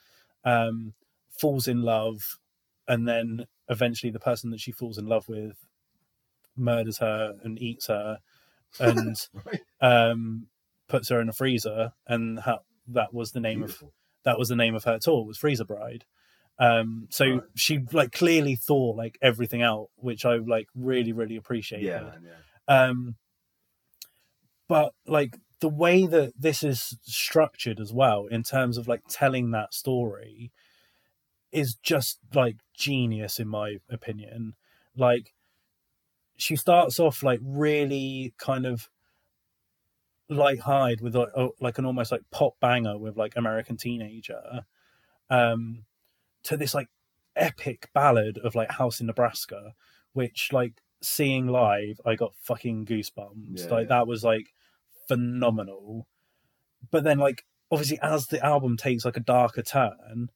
um, 0.44 0.94
falls 1.30 1.68
in 1.68 1.82
love, 1.82 2.40
and 2.88 3.08
then 3.08 3.46
eventually 3.70 4.12
the 4.12 4.20
person 4.20 4.52
that 4.52 4.60
she 4.60 4.72
falls 4.72 4.98
in 4.98 5.06
love 5.08 5.28
with 5.28 5.56
murders 6.56 7.00
her 7.00 7.36
and 7.44 7.62
eats 7.62 7.88
her 7.88 8.20
and 8.80 9.16
Right. 9.46 9.62
um, 9.82 10.48
puts 10.88 11.10
her 11.10 11.20
in 11.22 11.30
a 11.30 11.34
freezer. 11.34 11.94
And 12.08 12.40
ha- 12.40 12.60
that 12.88 13.14
was 13.14 13.32
the 13.32 13.40
name 13.40 13.64
of 13.64 13.84
that 14.24 14.38
was 14.40 14.50
the 14.50 14.56
name 14.56 14.76
of 14.76 14.84
her 14.86 15.00
tour 15.00 15.26
was 15.26 15.38
Freezer 15.38 15.66
Bride. 15.66 16.06
Um, 16.58 17.08
so 17.10 17.26
Right. 17.26 17.42
she 17.56 17.80
like 17.92 18.12
clearly 18.12 18.56
thought 18.56 18.96
like 18.96 19.18
everything 19.22 19.62
out, 19.62 19.90
which 19.96 20.26
I 20.26 20.38
like 20.38 20.68
really 20.76 21.12
really 21.12 21.36
appreciated. 21.36 21.86
Yeah, 21.88 22.12
yeah. 22.24 22.84
Um, 22.86 23.16
but 24.68 24.94
like 25.06 25.38
the 25.60 25.70
way 25.70 26.06
that 26.06 26.34
this 26.38 26.64
is 26.64 26.98
structured 27.04 27.80
as 27.80 27.94
well, 27.94 28.26
in 28.28 28.44
terms 28.44 28.78
of 28.78 28.88
like 28.88 29.02
telling 29.10 29.52
that 29.52 29.74
story, 29.74 30.52
is 31.52 31.76
just 31.76 32.20
like 32.34 32.58
genius 32.76 33.40
in 33.40 33.48
my 33.48 33.78
opinion. 33.90 34.54
Like 34.98 35.34
she 36.38 36.56
starts 36.56 37.00
off 37.00 37.24
like 37.24 37.40
really 37.44 38.34
kind 38.38 38.66
of 38.66 38.90
light-hearted 40.30 41.02
with 41.02 41.16
like, 41.16 41.30
oh, 41.36 41.54
like 41.60 41.78
an 41.78 41.86
almost 41.86 42.12
like 42.12 42.22
pop 42.32 42.54
banger 42.60 42.98
with 42.98 43.16
like 43.16 43.34
American 43.36 43.78
Teenager, 43.78 44.66
um, 45.30 45.86
to 46.44 46.58
this 46.58 46.74
like 46.74 46.88
epic 47.36 47.90
ballad 47.94 48.38
of 48.38 48.56
like 48.56 48.72
House 48.72 49.00
in 49.00 49.08
Nebraska, 49.08 49.74
which 50.14 50.50
like 50.52 50.82
seeing 51.02 51.48
live, 51.48 52.00
I 52.06 52.16
got 52.16 52.36
fucking 52.42 52.86
goosebumps. 52.86 53.66
Yeah, 53.66 53.68
like 53.68 53.84
yeah. 53.84 53.98
that 53.98 54.08
was 54.08 54.24
like 54.24 54.48
phenomenal. 55.08 56.08
But 56.92 57.04
then 57.04 57.18
like 57.20 57.44
obviously 57.72 58.00
as 58.02 58.28
the 58.28 58.44
album 58.46 58.78
takes 58.78 59.06
like 59.06 59.18
a 59.18 59.22
darker 59.22 59.62
turn, 59.62 60.30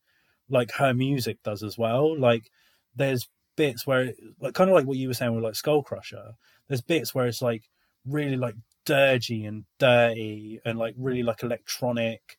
like 0.49 0.71
her 0.73 0.93
music 0.93 1.38
does 1.43 1.63
as 1.63 1.77
well. 1.77 2.17
Like 2.17 2.49
there's 2.95 3.27
bits 3.64 3.86
where 3.86 4.14
like 4.40 4.53
kind 4.53 4.69
of 4.69 4.76
like 4.76 4.86
what 4.88 4.98
you 4.98 5.10
were 5.10 5.14
saying 5.19 5.36
with 5.36 5.44
like 5.44 5.53
Skullcrusher. 5.64 6.34
There's 6.68 6.81
bits 6.81 7.14
where 7.14 7.27
it's 7.27 7.41
like 7.41 7.64
really 8.06 8.38
like 8.38 8.56
dirgy 8.86 9.45
and 9.48 9.65
dirty 9.80 10.61
and 10.65 10.80
like 10.80 10.95
really 10.98 11.23
like 11.23 11.44
electronic. 11.44 12.38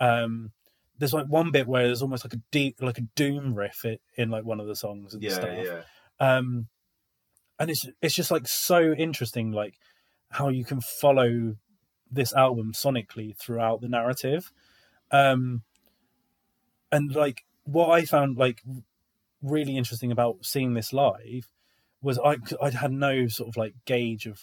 Um 0.00 0.52
there's 0.98 1.12
like 1.12 1.26
one 1.26 1.50
bit 1.50 1.66
where 1.66 1.84
there's 1.86 2.02
almost 2.02 2.24
like 2.24 2.34
a 2.34 2.40
deep 2.50 2.76
like 2.80 2.98
a 2.98 3.08
doom 3.16 3.54
riff 3.54 3.84
in, 3.84 3.98
in 4.16 4.30
like 4.30 4.44
one 4.44 4.60
of 4.60 4.66
the 4.66 4.76
songs 4.76 5.14
and 5.14 5.22
Yeah, 5.22 5.30
stuff 5.30 5.66
yeah. 5.66 5.82
um 6.20 6.68
and 7.58 7.70
it's 7.70 7.84
it's 8.00 8.14
just 8.14 8.30
like 8.30 8.46
so 8.46 8.92
interesting 8.92 9.50
like 9.52 9.74
how 10.30 10.48
you 10.48 10.64
can 10.64 10.80
follow 10.80 11.56
this 12.10 12.32
album 12.34 12.72
sonically 12.72 13.36
throughout 13.36 13.80
the 13.80 13.88
narrative 13.88 14.52
um 15.10 15.62
and 16.92 17.14
like 17.14 17.44
what 17.64 17.88
i 17.90 18.04
found 18.04 18.36
like 18.36 18.62
really 19.42 19.76
interesting 19.76 20.12
about 20.12 20.44
seeing 20.44 20.74
this 20.74 20.92
live 20.92 21.48
was 22.00 22.18
i 22.18 22.36
i 22.62 22.70
had 22.70 22.92
no 22.92 23.26
sort 23.28 23.48
of 23.48 23.56
like 23.56 23.74
gauge 23.84 24.26
of 24.26 24.40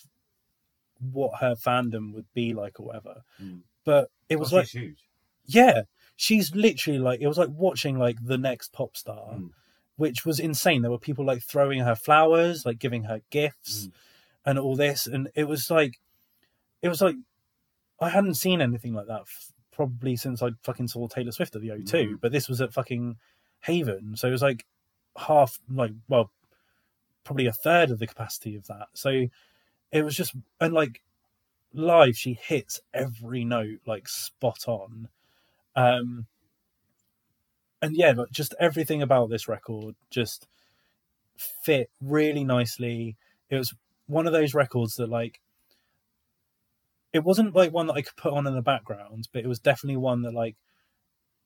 what 1.12 1.40
her 1.40 1.56
fandom 1.56 2.14
would 2.14 2.26
be 2.34 2.54
like 2.54 2.80
or 2.80 2.86
whatever 2.88 3.22
Mm. 3.42 3.62
but 3.86 4.10
it 4.28 4.38
was 4.40 4.52
Oh, 4.54 4.58
like 4.58 4.68
huge. 4.68 5.00
yeah 5.46 5.84
she's 6.16 6.54
literally 6.54 7.00
like 7.00 7.22
it 7.22 7.28
was 7.28 7.38
like 7.38 7.50
watching 7.52 7.98
like 7.98 8.18
the 8.22 8.38
next 8.38 8.74
pop 8.74 8.98
star 8.98 9.34
Mm. 9.36 9.50
which 9.96 10.26
was 10.26 10.40
insane 10.40 10.82
there 10.82 10.92
were 10.92 11.00
people 11.00 11.26
like 11.26 11.42
throwing 11.42 11.80
her 11.80 11.96
flowers 11.96 12.66
like 12.66 12.80
giving 12.80 13.04
her 13.04 13.22
gifts 13.30 13.88
Mm. 13.88 13.92
and 14.46 14.60
all 14.60 14.76
this 14.76 15.08
and 15.08 15.30
it 15.36 15.46
was 15.46 15.70
like 15.72 16.00
it 16.82 16.90
was 16.90 17.02
like 17.02 17.16
i 18.02 18.10
hadn't 18.10 18.36
seen 18.36 18.62
anything 18.62 18.94
like 18.94 19.08
that 19.08 19.22
f- 19.22 19.54
probably 19.72 20.18
since 20.18 20.42
i 20.44 20.50
fucking 20.64 20.88
saw 20.90 21.08
taylor 21.08 21.32
swift 21.32 21.56
at 21.56 21.62
the 21.62 21.70
o2 21.70 21.86
Mhm. 21.86 22.22
but 22.22 22.32
this 22.34 22.50
was 22.50 22.60
at 22.60 22.74
fucking 22.74 23.16
haven 23.62 24.16
so 24.18 24.28
it 24.28 24.32
was 24.32 24.42
like 24.42 24.66
half 25.18 25.60
like 25.70 25.92
well 26.08 26.32
probably 27.24 27.46
a 27.46 27.54
third 27.54 27.92
of 27.92 28.00
the 28.00 28.08
capacity 28.08 28.56
of 28.56 28.68
that. 28.68 28.88
So 28.94 29.28
it 29.92 30.04
was 30.04 30.16
just 30.16 30.36
and 30.60 30.74
like 30.74 31.02
live 31.74 32.18
she 32.18 32.34
hits 32.34 32.82
every 32.94 33.46
note 33.46 33.80
like 33.86 34.08
spot 34.08 34.68
on. 34.68 35.10
Um 35.76 36.28
and 37.82 37.96
yeah 37.96 38.14
but 38.14 38.32
just 38.32 38.56
everything 38.60 39.02
about 39.02 39.30
this 39.30 39.48
record 39.48 39.96
just 40.10 40.48
fit 41.38 41.90
really 42.02 42.44
nicely. 42.44 43.18
It 43.50 43.58
was 43.58 43.74
one 44.08 44.28
of 44.28 44.34
those 44.34 44.54
records 44.54 44.96
that 44.96 45.10
like 45.10 45.40
it 47.14 47.24
wasn't 47.24 47.56
like 47.56 47.74
one 47.74 47.88
that 47.88 47.94
i 47.94 48.02
could 48.02 48.16
put 48.16 48.34
on 48.34 48.48
in 48.48 48.56
the 48.56 48.62
background 48.62 49.28
but 49.32 49.44
it 49.44 49.48
was 49.48 49.60
definitely 49.60 49.98
one 49.98 50.22
that 50.22 50.34
like 50.34 50.56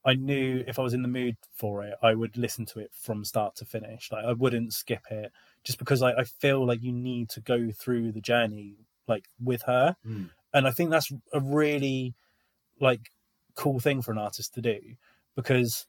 i 0.04 0.14
knew 0.14 0.62
if 0.66 0.78
i 0.78 0.82
was 0.82 0.94
in 0.94 1.02
the 1.02 1.08
mood 1.08 1.36
for 1.52 1.82
it 1.84 1.94
i 2.02 2.14
would 2.14 2.36
listen 2.36 2.64
to 2.66 2.78
it 2.78 2.90
from 2.92 3.24
start 3.24 3.54
to 3.56 3.64
finish 3.64 4.10
like 4.12 4.24
i 4.24 4.32
wouldn't 4.32 4.72
skip 4.72 5.02
it 5.10 5.32
just 5.64 5.78
because 5.78 6.02
I, 6.02 6.12
I 6.12 6.24
feel 6.24 6.66
like 6.66 6.82
you 6.82 6.92
need 6.92 7.30
to 7.30 7.40
go 7.40 7.70
through 7.70 8.12
the 8.12 8.20
journey 8.20 8.76
like 9.08 9.24
with 9.42 9.62
her 9.62 9.96
Mm. 10.06 10.30
and 10.52 10.66
i 10.66 10.70
think 10.70 10.90
that's 10.90 11.10
a 11.32 11.40
really 11.40 12.14
like 12.80 13.10
cool 13.54 13.80
thing 13.80 14.02
for 14.02 14.12
an 14.12 14.18
artist 14.18 14.54
to 14.54 14.60
do 14.60 14.78
because 15.36 15.86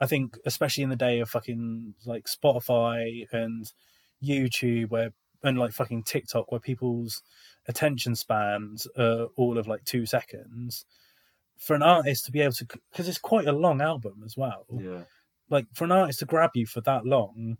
i 0.00 0.06
think 0.06 0.38
especially 0.46 0.84
in 0.84 0.90
the 0.90 0.96
day 0.96 1.20
of 1.20 1.28
fucking 1.28 1.94
like 2.06 2.26
spotify 2.26 3.26
and 3.32 3.72
youtube 4.22 4.90
where 4.90 5.12
and 5.42 5.58
like 5.58 5.72
fucking 5.72 6.02
tiktok 6.02 6.50
where 6.52 6.60
people's 6.60 7.22
attention 7.66 8.14
spans 8.14 8.86
are 8.98 9.26
all 9.36 9.56
of 9.58 9.66
like 9.66 9.84
two 9.84 10.04
seconds 10.06 10.84
for 11.60 11.74
an 11.76 11.82
artist 11.82 12.24
to 12.24 12.32
be 12.32 12.40
able 12.40 12.52
to 12.54 12.66
because 12.90 13.06
it's 13.08 13.18
quite 13.18 13.46
a 13.46 13.52
long 13.52 13.80
album 13.80 14.22
as 14.24 14.34
well 14.36 14.64
Yeah. 14.78 15.02
like 15.50 15.66
for 15.74 15.84
an 15.84 15.92
artist 15.92 16.18
to 16.20 16.24
grab 16.26 16.50
you 16.54 16.66
for 16.66 16.80
that 16.82 17.04
long 17.04 17.58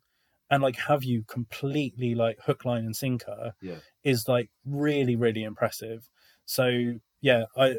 and 0.50 0.62
like 0.62 0.76
have 0.88 1.04
you 1.04 1.22
completely 1.28 2.14
like 2.14 2.38
hook 2.46 2.64
line 2.64 2.84
and 2.84 2.96
sinker 2.96 3.52
Yeah. 3.60 3.80
is 4.02 4.26
like 4.26 4.48
really 4.64 5.16
really 5.16 5.44
impressive 5.44 6.08
so 6.46 6.94
yeah 7.20 7.44
i 7.56 7.76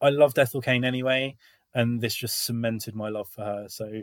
i 0.00 0.08
loved 0.10 0.38
ethel 0.38 0.60
cain 0.60 0.84
anyway 0.84 1.36
and 1.72 2.00
this 2.00 2.14
just 2.16 2.44
cemented 2.44 2.94
my 2.96 3.08
love 3.08 3.28
for 3.28 3.44
her 3.44 3.66
so 3.68 4.02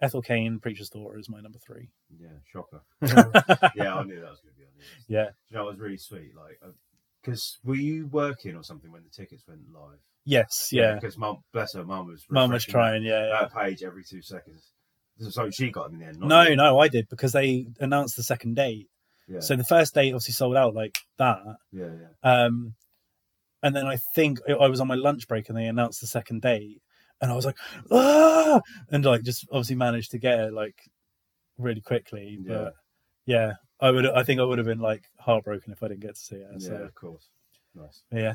ethel 0.00 0.22
cain 0.22 0.60
preacher's 0.60 0.88
daughter 0.90 1.18
is 1.18 1.28
my 1.28 1.40
number 1.40 1.58
three 1.58 1.88
Yeah. 2.16 2.38
Shocker. 2.52 2.82
yeah, 3.74 3.96
I 3.96 4.04
knew 4.04 4.20
that 4.20 4.30
was 4.30 4.40
going 4.40 4.54
to 4.54 4.58
be 4.60 4.64
on 4.64 4.72
the 4.76 4.78
list. 4.78 5.04
yeah 5.08 5.30
You 5.50 5.56
know, 5.56 5.64
it 5.66 5.70
was 5.72 5.78
really 5.80 5.98
sweet. 5.98 6.30
Like, 6.36 6.58
uh, 6.64 6.70
because 7.20 7.58
were 7.64 7.74
you 7.90 8.06
working 8.06 8.54
or 8.54 8.62
something 8.62 8.92
when 8.92 9.02
the 9.02 9.10
tickets 9.10 9.42
went 9.48 9.60
live? 9.74 9.98
Yes 10.36 10.68
yeah, 10.72 10.94
Because 10.94 11.16
mum, 11.16 11.38
bless 11.52 11.72
her, 11.74 11.84
mum 11.84 12.06
was. 12.08 12.24
mum 12.28 12.50
was 12.50 12.64
trying 12.64 13.02
yeah, 13.02 13.26
yeah. 13.28 13.38
That 13.40 13.54
page 13.54 13.82
every 13.82 14.04
two 14.04 14.20
seconds. 14.22 14.72
So 15.30 15.50
she 15.50 15.70
got 15.70 15.84
them 15.90 15.94
in 15.94 16.00
the 16.00 16.06
end. 16.06 16.20
not 16.20 16.28
no 16.28 16.42
you. 16.50 16.56
no 16.56 16.78
i 16.78 16.86
did 16.88 17.08
because 17.08 17.32
they 17.32 17.66
announced 17.80 18.16
the 18.16 18.22
second 18.22 18.54
date 18.54 18.88
Yeah. 19.26 19.40
so 19.40 19.56
the 19.56 19.64
first 19.64 19.94
date 19.94 20.10
obviously 20.12 20.34
sold 20.34 20.56
out 20.56 20.74
like 20.74 20.96
that 21.18 21.40
yeah, 21.72 21.90
yeah. 22.02 22.44
Um, 22.44 22.74
and 23.62 23.74
then 23.74 23.86
I 23.86 23.96
think 24.14 24.38
I 24.48 24.68
was 24.68 24.80
on 24.80 24.86
my 24.86 24.94
lunch 24.94 25.26
break 25.26 25.48
and 25.48 25.58
they 25.58 25.66
announced 25.66 26.00
the 26.00 26.06
second 26.06 26.42
date, 26.42 26.80
and 27.20 27.32
I 27.32 27.34
was 27.34 27.44
like, 27.44 27.56
ah, 27.90 28.60
and 28.92 29.04
like 29.04 29.22
just 29.24 29.46
obviously 29.50 29.74
managed 29.74 30.12
to 30.12 30.18
get 30.18 30.38
it 30.38 30.52
like 30.52 30.76
really 31.58 31.80
quickly. 31.80 32.38
Yeah. 32.40 32.54
But 32.54 32.74
yeah, 33.26 33.52
I 33.80 33.90
would. 33.90 34.06
I 34.06 34.22
think 34.22 34.40
I 34.40 34.44
would 34.44 34.58
have 34.58 34.66
been 34.68 34.78
like 34.78 35.02
heartbroken 35.18 35.72
if 35.72 35.82
I 35.82 35.88
didn't 35.88 36.02
get 36.02 36.14
to 36.14 36.20
see 36.20 36.36
it. 36.36 36.46
Yeah, 36.60 36.68
So 36.68 36.74
of 36.76 36.94
course. 36.94 37.26
Nice. 37.74 38.02
yeah, 38.12 38.34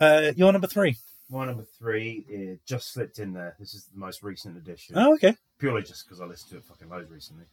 uh, 0.00 0.32
you're 0.36 0.50
number 0.50 0.66
three. 0.66 0.96
My 1.28 1.44
number 1.46 1.64
three 1.78 2.24
it 2.28 2.60
just 2.66 2.92
slipped 2.92 3.18
in 3.18 3.32
there. 3.32 3.56
This 3.58 3.74
is 3.74 3.86
the 3.92 3.98
most 3.98 4.22
recent 4.22 4.56
edition. 4.56 4.96
Oh, 4.96 5.14
okay. 5.14 5.34
Purely 5.58 5.82
just 5.82 6.04
because 6.06 6.20
I 6.20 6.24
listened 6.26 6.50
to 6.52 6.56
it 6.58 6.64
fucking 6.64 6.88
loads 6.88 7.10
recently. 7.10 7.44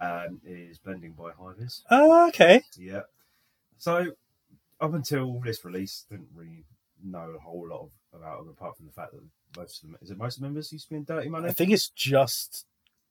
Um, 0.00 0.40
is 0.44 0.78
Blending 0.78 1.12
by 1.12 1.30
High 1.30 1.52
Vis. 1.56 1.82
Oh, 1.90 2.26
okay. 2.28 2.62
Yeah. 2.76 3.02
So 3.78 4.06
up 4.80 4.94
until 4.94 5.38
this 5.40 5.64
release, 5.64 6.04
didn't 6.10 6.26
really 6.34 6.64
know 7.04 7.34
a 7.36 7.38
whole 7.38 7.68
lot 7.68 7.82
of, 7.82 7.90
about 8.12 8.38
them 8.38 8.48
apart 8.48 8.76
from 8.76 8.86
the 8.86 8.92
fact 8.92 9.12
that 9.12 9.20
most 9.56 9.82
of 9.82 9.88
them 9.90 9.98
is 10.02 10.10
it 10.10 10.18
most 10.18 10.36
of 10.36 10.40
the 10.40 10.46
members 10.48 10.72
used 10.72 10.86
to 10.86 10.90
be 10.90 10.96
in 10.96 11.04
Dirty 11.04 11.28
Money. 11.28 11.48
I 11.48 11.52
think 11.52 11.70
it's 11.70 11.88
just 11.90 12.66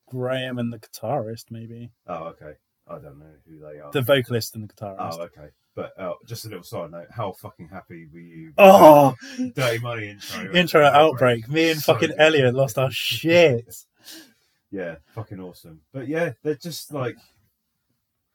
Graham 0.10 0.58
and 0.58 0.74
the 0.74 0.80
guitarist, 0.80 1.46
maybe 1.50 1.92
Oh, 2.08 2.26
okay. 2.26 2.54
I 2.88 2.94
don't 3.00 3.20
know 3.20 3.26
who 3.48 3.60
they 3.60 3.80
are. 3.80 3.92
the 3.92 4.02
vocalist 4.02 4.56
and 4.56 4.68
the 4.68 4.74
guitarist. 4.74 4.98
Oh, 5.18 5.22
okay. 5.22 5.50
But 5.76 5.94
uh, 5.98 6.14
just 6.28 6.46
a 6.46 6.50
little 6.50 6.64
side 6.64 6.92
note: 6.92 7.08
How 7.12 7.32
fucking 7.32 7.70
happy 7.70 8.08
were 8.12 8.20
you? 8.20 8.54
Oh, 8.58 9.16
Dirty 9.56 9.80
Money 9.80 10.10
intro. 10.10 10.52
intro 10.54 10.86
at 10.86 10.94
outbreak. 10.94 11.48
Me 11.48 11.72
and 11.72 11.80
So 11.80 11.94
fucking 11.94 12.10
good. 12.10 12.20
Elliot 12.20 12.54
lost 12.54 12.78
our 12.78 12.92
shit. 12.92 13.74
Yeah, 14.74 14.96
fucking 15.14 15.42
awesome. 15.42 15.82
But 15.92 16.08
yeah, 16.08 16.32
they're 16.44 16.56
just 16.56 16.94
like 16.94 17.18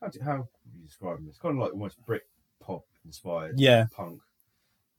how 0.03 0.09
do, 0.09 0.21
how 0.23 0.37
would 0.37 0.75
you 0.79 0.85
describe 0.85 1.17
them? 1.17 1.27
It's 1.31 1.39
kind 1.39 1.57
of 1.57 1.63
like 1.63 1.73
almost 1.73 1.97
Brit 2.05 2.25
pop 2.63 2.83
inspired 3.07 3.59
Yeah. 3.59 3.87
punk 3.91 4.21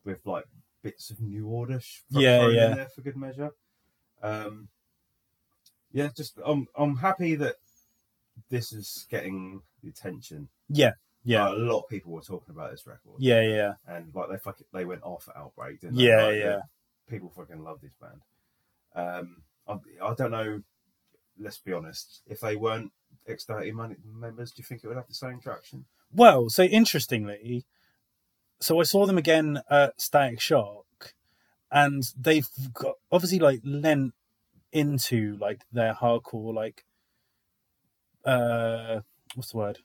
with 0.04 0.26
like 0.26 0.46
bits 0.82 1.12
of 1.12 1.22
New 1.22 1.46
Order 1.48 1.80
Yeah, 2.10 2.48
yeah. 2.48 2.72
in 2.72 2.78
there 2.78 2.88
for 2.88 3.02
good 3.02 3.16
measure. 3.18 3.52
Um, 4.24 4.68
yeah, 5.92 6.10
just 6.18 6.40
I'm 6.44 6.66
I'm 6.76 6.96
happy 6.96 7.36
that 7.36 7.58
this 8.50 8.74
is 8.74 9.06
getting 9.12 9.62
the 9.84 9.90
attention 9.90 10.50
Yeah. 10.70 10.94
Yeah. 11.24 11.50
Like, 11.50 11.58
a 11.58 11.62
lot 11.62 11.80
of 11.80 11.90
people 11.90 12.12
were 12.14 12.22
talking 12.22 12.54
about 12.56 12.72
this 12.72 12.88
record. 12.88 13.16
Yeah, 13.20 13.42
yeah, 13.42 13.74
and 13.88 14.14
like 14.14 14.30
they 14.30 14.38
fucking 14.38 14.68
they 14.74 14.86
went 14.86 15.04
off 15.04 15.28
at 15.30 15.36
Outbreak, 15.40 15.82
didn't 15.82 15.98
they? 15.98 16.04
yeah, 16.04 16.24
Like, 16.26 16.36
yeah. 16.36 16.60
People 17.10 17.32
fucking 17.36 17.64
love 17.64 17.80
this 17.82 17.94
band. 18.02 18.22
Um, 18.96 19.38
I, 19.68 20.06
I 20.06 20.14
don't 20.14 20.32
know. 20.32 20.62
Let's 21.40 21.60
be 21.60 21.74
honest. 21.74 22.22
If 22.28 22.42
they 22.42 22.56
weren't 22.56 22.92
X30 23.30 23.74
man- 23.74 23.98
members, 24.06 24.52
do 24.52 24.62
you 24.62 24.66
think 24.66 24.84
it 24.84 24.88
would 24.88 24.98
have 24.98 25.08
the 25.08 25.14
same 25.14 25.40
traction? 25.40 25.86
Well, 26.14 26.50
so 26.50 26.64
interestingly, 26.64 27.66
so 28.60 28.80
I 28.80 28.84
saw 28.84 29.06
them 29.06 29.18
again 29.18 29.62
at 29.70 30.00
Static 30.02 30.40
Shock, 30.40 31.14
and 31.72 32.04
they've 32.18 32.48
got 32.74 32.96
obviously 33.12 33.40
like 33.40 33.60
lent 33.64 34.14
into 34.72 35.38
like 35.40 35.62
their 35.72 35.94
hardcore 35.94 36.54
like 36.54 36.84
uh 38.26 39.00
what's 39.36 39.52
the 39.52 39.58
word 39.58 39.78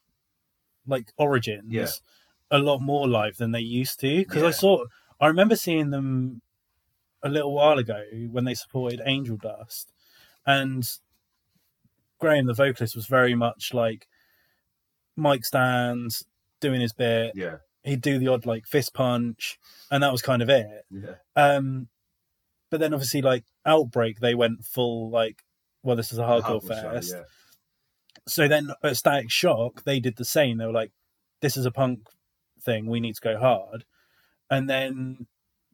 like 0.86 1.12
origins 1.16 1.66
Yeah. 1.70 1.86
a 2.50 2.58
lot 2.58 2.80
more 2.80 3.08
live 3.08 3.36
than 3.36 3.52
they 3.52 3.60
used 3.60 4.00
to. 4.00 4.18
Because 4.18 4.42
I 4.42 4.50
saw 4.50 4.84
I 5.20 5.26
remember 5.28 5.56
seeing 5.56 5.90
them 5.90 6.42
a 7.22 7.28
little 7.28 7.52
while 7.52 7.78
ago 7.78 8.02
when 8.30 8.44
they 8.44 8.54
supported 8.54 9.00
Angel 9.04 9.36
Dust. 9.36 9.92
And 10.44 10.84
Graham 12.18 12.46
the 12.46 12.54
vocalist 12.54 12.94
was 12.96 13.06
very 13.06 13.34
much 13.34 13.72
like 13.74 14.06
Mike 15.16 15.44
stands 15.44 16.24
doing 16.60 16.80
his 16.80 16.92
bit. 16.92 17.32
Yeah, 17.34 17.56
he'd 17.82 18.00
do 18.00 18.18
the 18.18 18.28
odd 18.28 18.46
like 18.46 18.66
fist 18.66 18.94
punch 18.94 19.58
and 19.90 20.02
that 20.02 20.12
was 20.12 20.22
kind 20.22 20.42
of 20.42 20.48
it. 20.48 20.84
Yeah, 20.90 21.14
um 21.36 21.88
but 22.70 22.80
then 22.80 22.94
obviously 22.94 23.22
like 23.22 23.44
outbreak 23.66 24.20
they 24.20 24.34
went 24.34 24.64
full 24.64 25.10
like 25.10 25.42
well 25.82 25.96
this 25.96 26.12
is 26.12 26.18
a 26.18 26.22
hardcore 26.22 26.62
Hardcore 26.62 26.82
show, 26.82 26.90
fest. 26.92 27.14
yeah. 27.16 27.22
So 28.26 28.46
then 28.48 28.70
at 28.82 28.96
static 28.96 29.30
shock 29.30 29.82
they 29.84 29.98
did 30.00 30.16
the 30.16 30.24
same 30.24 30.58
they 30.58 30.66
were 30.66 30.72
like 30.72 30.92
this 31.40 31.56
is 31.56 31.66
a 31.66 31.70
punk 31.70 32.08
thing 32.60 32.86
we 32.86 33.00
need 33.00 33.14
to 33.14 33.20
go 33.20 33.38
hard 33.38 33.84
and 34.50 34.68
then 34.70 35.26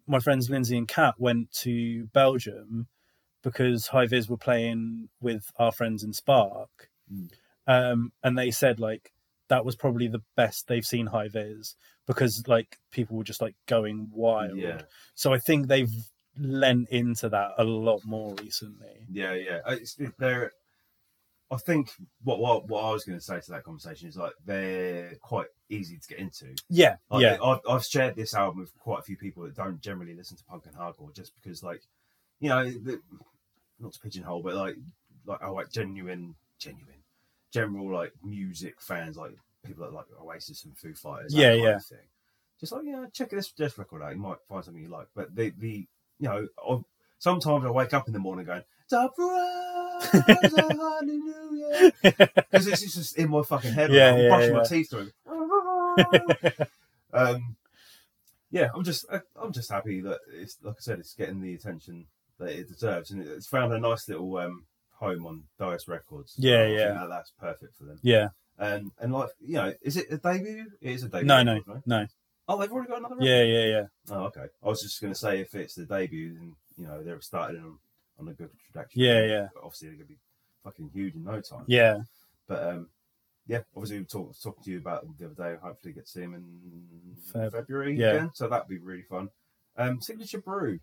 my 0.06 0.18
friends 0.18 0.48
lindsay 0.48 0.76
and 0.76 0.88
kat 0.88 1.14
went 1.18 1.50
to 1.52 2.06
belgium 2.14 2.86
because 3.42 3.88
high 3.88 4.06
vis 4.06 4.28
were 4.28 4.36
playing 4.36 5.08
with 5.20 5.50
our 5.58 5.72
friends 5.72 6.02
in 6.02 6.12
spark 6.12 6.88
Mm. 7.10 7.30
um 7.66 8.12
and 8.22 8.36
they 8.38 8.50
said 8.50 8.78
like 8.78 9.12
that 9.48 9.64
was 9.64 9.76
probably 9.76 10.08
the 10.08 10.20
best 10.36 10.68
they've 10.68 10.84
seen 10.84 11.06
high 11.06 11.28
vis 11.28 11.74
because 12.06 12.46
like 12.46 12.76
people 12.92 13.16
were 13.16 13.24
just 13.24 13.40
like 13.40 13.54
going 13.66 14.10
wild 14.12 14.58
Yeah, 14.58 14.82
so 15.14 15.32
i 15.32 15.38
think 15.38 15.68
they've 15.68 15.90
lent 16.38 16.88
into 16.90 17.30
that 17.30 17.52
a 17.56 17.64
lot 17.64 18.02
more 18.04 18.34
recently 18.42 19.06
yeah, 19.10 19.32
yeah. 19.32 19.60
It's, 19.68 19.96
they're. 20.18 20.52
I 21.50 21.56
think 21.56 21.90
what, 22.22 22.40
what 22.40 22.68
what 22.68 22.84
I 22.84 22.90
was 22.92 23.04
going 23.04 23.18
to 23.18 23.24
say 23.24 23.40
to 23.40 23.50
that 23.52 23.64
conversation 23.64 24.08
is 24.08 24.16
like 24.16 24.32
they're 24.44 25.14
quite 25.22 25.46
easy 25.70 25.96
to 25.96 26.08
get 26.08 26.18
into. 26.18 26.54
yeah 26.68 26.96
Like, 27.10 27.22
yeah 27.22 27.38
I've, 27.42 27.60
I've 27.68 27.84
shared 27.84 28.16
this 28.16 28.34
album 28.34 28.60
with 28.60 28.78
quite 28.78 29.00
a 29.00 29.02
few 29.02 29.16
people 29.16 29.44
that 29.44 29.56
don't 29.56 29.80
generally 29.80 30.14
listen 30.14 30.36
to 30.36 30.44
punk 30.44 30.64
and 30.66 30.74
hardcore, 30.76 31.14
just 31.14 31.32
because, 31.34 31.62
like, 31.62 31.82
you 32.40 32.50
know, 32.50 32.64
the, 32.64 33.00
not 33.80 33.92
to 33.92 33.98
pigeonhole, 34.00 34.42
but 34.42 34.54
like, 34.54 34.76
like, 35.24 35.40
oh, 35.42 35.54
like 35.54 35.70
genuine, 35.70 36.34
genuine, 36.58 37.02
general 37.52 37.90
like 37.92 38.12
music 38.22 38.80
fans, 38.80 39.16
like 39.16 39.32
people 39.64 39.84
that 39.84 39.94
like 39.94 40.06
Oasis 40.22 40.64
and 40.64 40.76
Foo 40.76 40.94
Fighters, 40.94 41.34
Yeah, 41.34 41.54
yeah. 41.54 41.78
thing. 41.78 41.98
Just 42.60 42.72
like, 42.72 42.84
you 42.84 42.92
know, 42.92 43.06
check 43.12 43.30
this 43.30 43.52
this 43.52 43.78
record 43.78 44.02
out, 44.02 44.12
you 44.14 44.20
might 44.20 44.38
find 44.48 44.64
something 44.64 44.82
you 44.82 44.90
like. 44.90 45.06
But 45.14 45.34
the 45.34 45.52
the 45.56 45.86
you 46.18 46.28
know, 46.28 46.46
I, 46.68 46.78
sometimes 47.18 47.64
I 47.64 47.70
wake 47.70 47.94
up 47.94 48.06
in 48.08 48.12
the 48.12 48.18
morning 48.18 48.46
going, 48.46 48.64
"Surprise, 48.88 49.14
hallelujah," 50.00 51.92
because 52.02 52.66
it's 52.66 52.94
just 52.94 53.16
in 53.18 53.30
my 53.30 53.42
fucking 53.42 53.72
head. 53.72 53.92
Yeah, 53.92 54.12
I'm 54.12 54.18
yeah, 54.20 54.28
brushing 54.28 54.52
yeah. 54.52 54.58
my 54.58 54.64
teeth 54.64 54.90
through. 54.90 55.10
um, 57.12 57.56
yeah, 58.50 58.68
I'm 58.74 58.84
just 58.84 59.04
I- 59.12 59.20
I'm 59.40 59.52
just 59.52 59.70
happy 59.70 60.00
that 60.02 60.18
it's 60.32 60.56
like 60.62 60.74
I 60.78 60.80
said, 60.80 60.98
it's 60.98 61.14
getting 61.14 61.40
the 61.40 61.54
attention 61.54 62.06
that 62.38 62.50
it 62.50 62.68
deserves, 62.68 63.10
and 63.10 63.20
it's 63.26 63.48
found 63.48 63.72
a 63.72 63.78
nice 63.80 64.08
little 64.08 64.36
um, 64.38 64.64
home 64.98 65.26
on 65.26 65.44
Dais 65.58 65.86
Records. 65.88 66.34
Yeah, 66.38 66.66
yeah. 66.66 66.92
that- 66.94 67.08
that's 67.10 67.32
perfect 67.38 67.76
for 67.76 67.84
them. 67.84 67.98
yeah 68.02 68.28
And 68.58 68.90
and 68.98 69.12
like 69.12 69.30
you 69.40 69.54
know, 69.56 69.72
is 69.82 69.96
it 69.96 70.06
a 70.10 70.18
debut? 70.18 70.66
It 70.80 70.92
is 70.92 71.02
a 71.04 71.08
debut. 71.08 71.26
No, 71.26 71.42
no, 71.42 71.60
right? 71.66 71.82
no. 71.86 72.06
Oh, 72.50 72.58
they've 72.58 72.72
already 72.72 72.88
got 72.88 72.98
another. 73.00 73.16
Record? 73.16 73.28
yeah 73.28 73.42
yeah 73.42 73.64
yeah 73.66 73.82
Oh, 74.10 74.22
okay. 74.26 74.46
I 74.64 74.68
was 74.68 74.80
just 74.80 75.00
going 75.02 75.12
to 75.12 75.18
say 75.18 75.40
if 75.40 75.54
it's 75.54 75.74
the 75.74 75.84
debut, 75.84 76.32
then 76.34 76.54
you 76.78 76.86
know 76.86 77.02
they're 77.02 77.20
starting 77.20 77.60
on 77.60 77.78
on 78.18 78.28
a 78.28 78.32
good 78.32 78.50
trajectory. 78.72 79.02
Yeah, 79.04 79.24
yeah. 79.26 79.48
But 79.54 79.62
obviously, 79.64 79.88
they're 79.88 79.96
going 79.96 80.06
to 80.08 80.12
be 80.14 80.18
fucking 80.64 80.90
huge 80.92 81.14
in 81.14 81.24
no 81.24 81.40
time. 81.40 81.64
yeah 81.66 81.98
But 82.46 82.62
um, 82.64 82.88
yeah, 83.46 83.60
obviously 83.76 83.98
we 84.00 84.04
talked 84.04 84.42
talking 84.42 84.64
to 84.64 84.70
you 84.70 84.78
about 84.78 85.02
them 85.02 85.14
the 85.18 85.26
other 85.26 85.34
day. 85.34 85.58
Hopefully, 85.62 85.92
get 85.94 86.06
to 86.06 86.10
see 86.10 86.22
him 86.22 86.34
in 86.34 87.16
Feb. 87.32 87.52
February 87.52 87.96
Yeah. 87.98 88.10
again. 88.10 88.30
So 88.34 88.48
that'd 88.48 88.68
be 88.68 88.78
really 88.78 89.02
fun. 89.02 89.28
Um, 89.76 90.00
Signature 90.00 90.40
Brew. 90.40 90.80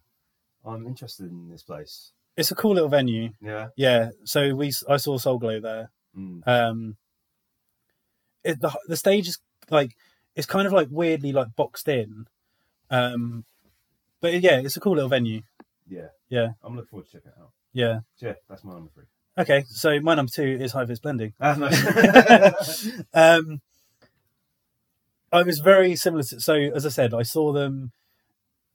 I'm 0.65 0.87
interested 0.87 1.29
in 1.29 1.49
this 1.49 1.61
place. 1.63 2.11
it's 2.37 2.49
a 2.51 2.55
cool 2.55 2.73
little 2.73 2.89
venue 2.89 3.29
Yeah. 3.39 3.67
yeah 3.77 4.09
so 4.25 4.55
we 4.55 4.67
i 4.89 4.97
saw 4.97 5.17
soul 5.17 5.37
glo 5.37 5.59
there 5.61 5.91
Mm. 6.17 6.41
um 6.47 6.97
it, 8.43 8.59
the 8.61 8.71
the 8.87 8.97
stage 8.97 9.27
is 9.27 9.37
like 9.69 9.95
it's 10.35 10.47
kind 10.47 10.65
of 10.67 10.73
like 10.73 10.87
weirdly 10.91 11.31
like 11.31 11.55
boxed 11.55 11.87
in 11.87 12.25
um 12.89 13.45
but 14.21 14.33
yeah 14.41 14.59
it's 14.59 14.75
a 14.77 14.79
cool 14.79 14.93
little 14.95 15.09
venue 15.09 15.41
Yeah. 15.87 16.07
Yeah. 16.29 16.49
I'm 16.63 16.75
looking 16.75 16.89
forward 16.89 17.05
to 17.07 17.11
checking 17.11 17.31
it 17.31 17.37
out. 17.39 17.51
yeah 17.73 17.99
So, 18.15 18.27
yeah, 18.27 18.33
that's 18.49 18.63
my 18.63 18.73
number 18.73 18.89
three. 18.93 19.05
okay 19.37 19.63
so 19.67 19.99
my 19.99 20.15
number 20.15 20.31
two 20.33 20.57
is 20.61 20.71
high 20.71 20.85
vis 20.85 20.99
blending 20.99 21.33
Ah, 21.39 21.55
um, 23.13 23.61
I 25.31 25.43
was 25.43 25.59
very 25.59 25.95
similar 25.95 26.23
to 26.23 26.39
so 26.39 26.53
as 26.53 26.85
I 26.85 26.89
said, 26.89 27.13
I 27.13 27.23
saw 27.23 27.51
them 27.51 27.91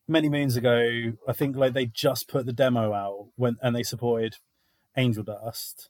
many 0.07 0.29
moons 0.29 0.57
ago. 0.57 1.13
I 1.27 1.33
think 1.33 1.57
like 1.57 1.73
they 1.73 1.87
just 1.87 2.29
put 2.29 2.45
the 2.47 2.53
demo 2.53 2.93
out 2.93 3.29
when 3.37 3.57
and 3.63 3.75
they 3.75 3.83
supported 3.83 4.37
Angel 4.97 5.23
Dust, 5.23 5.89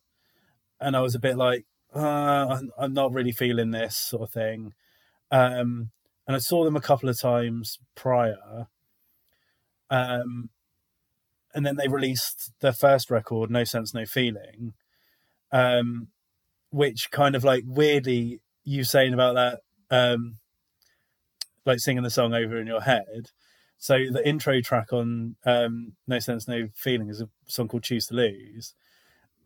and 0.79 0.95
I 0.97 1.01
was 1.01 1.15
a 1.15 1.19
bit 1.19 1.37
like, 1.37 1.65
uh, 1.97 2.47
I'm- 2.49 2.71
I'm 2.79 2.93
not 2.93 3.13
really 3.13 3.33
feeling 3.33 3.71
this 3.73 3.97
sort 3.97 4.23
of 4.23 4.31
thing. 4.31 4.75
Um, 5.33 5.91
and 6.27 6.37
I 6.37 6.39
saw 6.39 6.65
them 6.65 6.77
a 6.77 6.81
couple 6.81 7.09
of 7.09 7.19
times 7.19 7.79
prior. 7.97 8.69
Um, 9.89 10.51
and 11.55 11.67
then 11.67 11.77
they 11.77 11.89
released 11.89 12.53
their 12.61 12.73
first 12.73 13.11
record, 13.11 13.51
No 13.51 13.65
Sense, 13.65 13.95
No 13.95 14.05
Feeling, 14.05 14.75
um, 15.53 16.09
which 16.71 17.11
kind 17.11 17.35
of 17.35 17.45
like 17.45 17.65
weirdly 17.67 18.41
you 18.65 18.85
saying 18.85 19.15
about 19.15 19.35
that, 19.35 19.61
um, 19.91 20.37
like 21.67 21.81
singing 21.81 22.03
the 22.03 22.11
song 22.11 22.35
over 22.35 22.59
in 22.59 22.67
your 22.67 22.83
head. 22.83 23.31
So 23.79 23.99
the 24.11 24.27
intro 24.27 24.61
track 24.61 24.93
on 24.93 25.37
um, 25.45 25.95
No 26.07 26.19
Sense, 26.19 26.47
No 26.47 26.69
Feeling 26.75 27.09
is 27.09 27.21
a 27.21 27.29
song 27.47 27.69
called 27.69 27.83
Choose 27.83 28.07
to 28.07 28.15
Lose. 28.15 28.75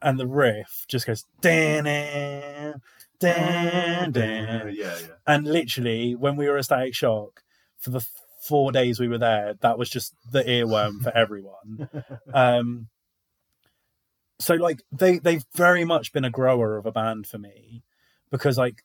And 0.02 0.18
the 0.18 0.26
riff 0.26 0.84
just 0.86 1.06
goes, 1.06 1.24
dan 1.40 1.84
dan 3.20 4.12
dan 4.12 4.12
yeah, 4.12 4.64
yeah. 4.74 4.96
and 5.26 5.46
literally 5.46 6.14
when 6.14 6.36
we 6.36 6.46
were 6.46 6.58
at 6.58 6.64
static 6.66 6.94
shock 6.94 7.42
for 7.78 7.88
the 7.90 8.06
four 8.46 8.70
days 8.72 9.00
we 9.00 9.08
were 9.08 9.18
there 9.18 9.54
that 9.60 9.78
was 9.78 9.88
just 9.88 10.14
the 10.30 10.42
earworm 10.44 11.02
for 11.02 11.16
everyone 11.16 11.88
um 12.34 12.88
so 14.40 14.54
like 14.54 14.82
they 14.92 15.18
they've 15.18 15.44
very 15.54 15.84
much 15.84 16.12
been 16.12 16.24
a 16.24 16.30
grower 16.30 16.76
of 16.76 16.86
a 16.86 16.92
band 16.92 17.26
for 17.26 17.38
me 17.38 17.82
because 18.30 18.58
like 18.58 18.82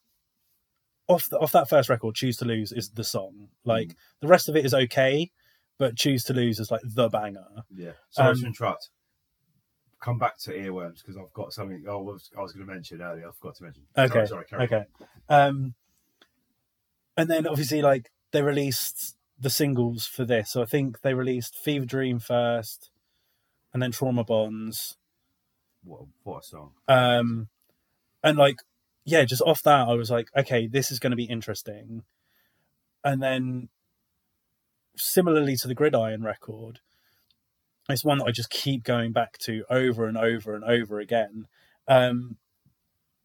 off 1.08 1.26
the, 1.32 1.38
off 1.40 1.52
that 1.52 1.68
first 1.68 1.90
record 1.90 2.14
choose 2.16 2.38
to 2.38 2.46
lose 2.46 2.72
is 2.72 2.92
the 2.92 3.04
song 3.04 3.48
like 3.66 3.96
the 4.22 4.28
rest 4.28 4.48
of 4.48 4.56
it 4.56 4.64
is 4.66 4.74
okay 4.74 5.32
but 5.78 5.96
choose 5.96 6.24
to 6.24 6.34
lose 6.34 6.60
is 6.60 6.70
like 6.72 6.82
the 6.84 7.10
banger 7.10 7.46
Yeah. 7.74 7.92
Sorry 8.10 8.32
Um, 8.32 8.40
to 8.42 8.46
interrupt. 8.48 8.90
Come 10.02 10.18
back 10.20 10.38
to 10.40 10.52
earworms 10.52 11.00
because 11.02 11.18
I've 11.18 11.34
got 11.34 11.52
something 11.54 11.84
I 11.90 11.94
was, 11.96 12.30
I 12.38 12.42
was 12.42 12.52
going 12.54 12.66
to 12.68 12.74
mention 12.74 13.02
earlier. 13.02 13.28
I 13.28 13.32
forgot 13.32 13.56
to 13.58 13.64
mention. 13.64 13.84
Okay, 13.98 14.14
Sorry, 14.14 14.28
sorry, 14.28 14.46
carry 14.46 14.62
on. 14.62 14.66
okay 14.68 14.86
um 15.30 15.74
and 17.18 17.30
then 17.30 17.48
obviously 17.48 17.82
like 17.82 18.12
they 18.32 18.42
released 18.42 19.16
the 19.40 19.50
singles 19.50 20.06
for 20.06 20.26
this. 20.26 20.52
So 20.52 20.62
i 20.62 20.66
think 20.66 21.02
they 21.02 21.14
released 21.14 21.56
fever 21.56 21.86
dream 21.86 22.20
first 22.20 22.90
and 23.74 23.82
then 23.82 23.92
trauma 23.92 24.24
bonds. 24.24 24.98
What, 25.84 26.02
what 26.24 26.44
a 26.44 26.44
song. 26.44 26.72
um 26.88 27.48
and 28.22 28.38
like 28.38 28.58
yeah 29.06 29.24
just 29.24 29.42
off 29.44 29.64
that 29.64 29.88
i 29.88 29.94
was 29.94 30.12
like 30.12 30.28
okay 30.36 30.68
this 30.68 30.92
is 30.92 31.00
going 31.00 31.12
to 31.12 31.18
be 31.18 31.24
interesting. 31.24 32.04
And 33.04 33.24
then 33.24 33.70
similarly 34.98 35.56
to 35.56 35.68
the 35.70 35.76
gridiron 35.76 36.22
record 36.24 36.80
it's 37.88 38.04
one 38.04 38.18
that 38.18 38.26
i 38.26 38.32
just 38.32 38.50
keep 38.50 38.84
going 38.84 39.14
back 39.14 39.38
to 39.40 39.64
over 39.70 40.06
and 40.06 40.18
over 40.18 40.54
and 40.54 40.64
over 40.66 41.00
again. 41.00 41.48
Um 41.88 42.38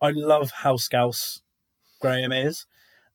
i 0.01 0.11
love 0.11 0.53
how 0.59 0.77
scouse 0.77 1.43
graham 2.01 2.31
is. 2.31 2.66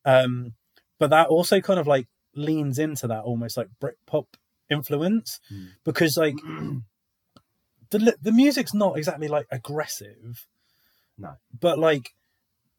Um 0.04 0.54
but 1.00 1.12
that 1.12 1.28
also 1.30 1.62
kind 1.62 1.80
of 1.80 1.88
like 1.88 2.08
leans 2.40 2.80
into 2.80 3.06
that 3.08 3.24
almost 3.24 3.58
like 3.58 3.68
britpop 3.82 4.26
influence 4.70 5.40
Hmm. 5.50 5.66
because 5.84 6.16
like 6.18 6.36
the 7.92 8.16
the 8.22 8.32
music's 8.32 8.74
not 8.74 8.98
exactly 8.98 9.28
like 9.28 9.48
aggressive 9.52 10.48
No. 11.18 11.34
but 11.60 11.78
like 11.80 12.14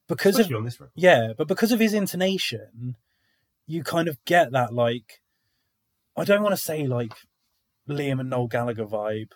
because 0.08 0.38
of 0.38 0.52
on 0.52 0.64
this 0.64 0.80
record. 0.80 0.92
yeah, 0.96 1.32
but 1.36 1.46
because 1.46 1.70
of 1.72 1.78
his 1.78 1.94
intonation, 1.94 2.96
you 3.66 3.84
kind 3.84 4.08
of 4.08 4.16
get 4.24 4.50
that 4.52 4.72
like 4.72 5.20
I 6.16 6.24
don't 6.24 6.42
want 6.42 6.52
to 6.56 6.60
say 6.62 6.86
like 6.86 7.12
Liam 7.88 8.18
and 8.20 8.30
Noel 8.30 8.48
Gallagher 8.48 8.86
vibe, 8.86 9.30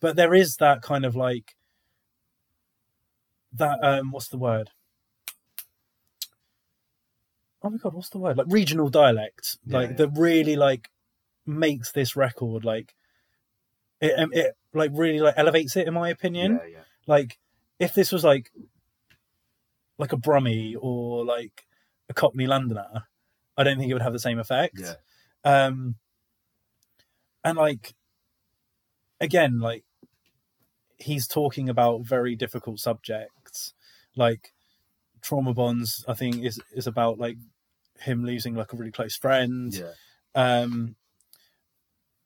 but 0.00 0.16
there 0.16 0.32
is 0.34 0.56
that 0.56 0.80
kind 0.82 1.04
of 1.04 1.14
like 1.14 1.54
that 3.52 3.78
um 3.82 4.10
what's 4.12 4.28
the 4.28 4.38
word? 4.38 4.70
Oh 7.64 7.70
my 7.70 7.78
god, 7.78 7.94
what's 7.94 8.10
the 8.10 8.18
word? 8.18 8.36
Like 8.36 8.46
regional 8.50 8.90
dialect, 8.90 9.56
Yeah, 9.64 9.78
like 9.78 9.90
yeah. 9.90 9.96
that 9.96 10.10
really 10.16 10.54
like 10.54 10.90
makes 11.46 11.92
this 11.92 12.14
record 12.16 12.64
like 12.64 12.94
it 14.00 14.18
um, 14.18 14.30
it 14.32 14.56
like 14.72 14.90
really 14.94 15.20
like 15.20 15.34
elevates 15.36 15.76
it 15.76 15.86
in 15.86 15.92
my 15.94 16.08
opinion 16.08 16.60
Yeah, 16.70 16.80
like 17.06 17.38
if 17.78 17.94
this 17.94 18.12
was 18.12 18.24
like 18.24 18.50
like 19.98 20.12
a 20.12 20.16
Brummie 20.16 20.74
or 20.78 21.24
like 21.24 21.66
a 22.08 22.14
Cockney 22.14 22.46
Londoner, 22.46 23.04
I 23.56 23.64
don't 23.64 23.78
think 23.78 23.90
it 23.90 23.94
would 23.94 24.02
have 24.02 24.12
the 24.12 24.18
same 24.18 24.38
effect. 24.38 24.78
Yeah. 24.78 24.94
Um, 25.44 25.96
and 27.42 27.56
like 27.56 27.94
again, 29.20 29.60
like 29.60 29.84
he's 30.98 31.26
talking 31.26 31.68
about 31.68 32.02
very 32.02 32.34
difficult 32.36 32.80
subjects, 32.80 33.74
like 34.16 34.52
trauma 35.22 35.54
bonds. 35.54 36.04
I 36.08 36.14
think 36.14 36.44
is 36.44 36.60
is 36.72 36.86
about 36.86 37.18
like 37.18 37.36
him 38.00 38.24
losing 38.24 38.54
like 38.54 38.72
a 38.72 38.76
really 38.76 38.90
close 38.92 39.16
friend 39.16 39.74
Yeah. 39.74 39.92
um 40.34 40.96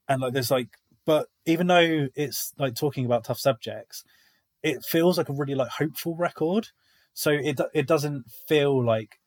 and 0.08 0.20
like 0.22 0.32
there's 0.32 0.50
like 0.50 0.68
but 1.04 1.28
even 1.46 1.66
though 1.66 2.08
it's 2.14 2.52
like 2.58 2.74
talking 2.74 3.04
about 3.04 3.24
tough 3.24 3.38
subjects 3.38 4.04
it 4.62 4.82
feels 4.84 5.18
like 5.18 5.28
a 5.28 5.32
really 5.32 5.54
like 5.54 5.68
hopeful 5.68 6.16
record 6.16 6.68
so 7.14 7.30
it 7.30 7.60
it 7.74 7.86
doesn't 7.86 8.30
feel 8.46 8.82
like 8.84 9.18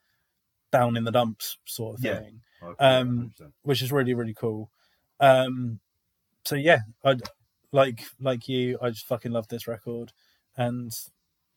down 0.72 0.96
in 0.98 1.04
the 1.04 1.12
dumps 1.12 1.58
sort 1.66 1.98
of 2.00 2.04
Yeah. 2.04 2.20
thing 2.20 2.42
Okay, 2.64 2.76
Um, 2.86 3.34
100%. 3.40 3.52
which 3.64 3.82
is 3.82 3.92
really 3.92 4.14
really 4.14 4.34
cool 4.36 4.70
um 5.20 5.80
so 6.44 6.56
yeah 6.56 6.80
i 7.04 7.16
like 7.72 8.04
like 8.20 8.48
you 8.48 8.78
i 8.82 8.90
just 8.90 9.06
fucking 9.06 9.32
love 9.32 9.48
this 9.48 9.68
record 9.68 10.12
and 10.58 10.92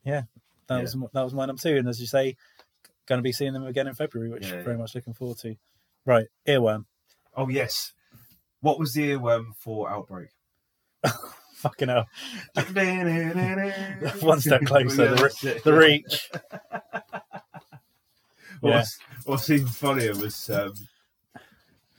yeah 0.05 0.23
that 0.69 0.77
Yeah. 0.77 0.81
was 0.82 0.97
that 1.12 1.23
was 1.23 1.35
my 1.35 1.47
number 1.47 1.61
two 1.61 1.77
and 1.77 1.89
as 1.89 2.01
you 2.01 2.06
say 2.06 2.36
going 3.06 3.18
to 3.18 3.22
be 3.22 3.32
seeing 3.32 3.52
them 3.52 3.66
again 3.66 3.86
in 3.86 3.94
february 3.94 4.31
which 4.31 4.51
Yeah, 4.51 4.62
very 4.62 4.78
much 4.78 4.94
looking 4.94 5.14
forward 5.14 5.39
to 5.39 5.56
right 6.05 6.26
earworm 6.47 6.85
Oh 7.36 7.48
yes. 7.48 7.93
What 8.60 8.78
was 8.78 8.93
the 8.93 9.10
earworm 9.10 9.56
for 9.59 9.90
Outbreak? 9.90 10.28
fucking 11.55 11.89
hell 11.89 12.06
One 14.20 14.40
step 14.40 14.64
closer, 14.64 15.14
the 15.14 15.60
the 15.64 15.72
reach 15.72 16.31
Yeah. 18.62 18.76
What's, 18.76 18.98
what's 19.24 19.51
even 19.51 19.66
funnier 19.66 20.14
was 20.14 20.48
um, 20.48 20.72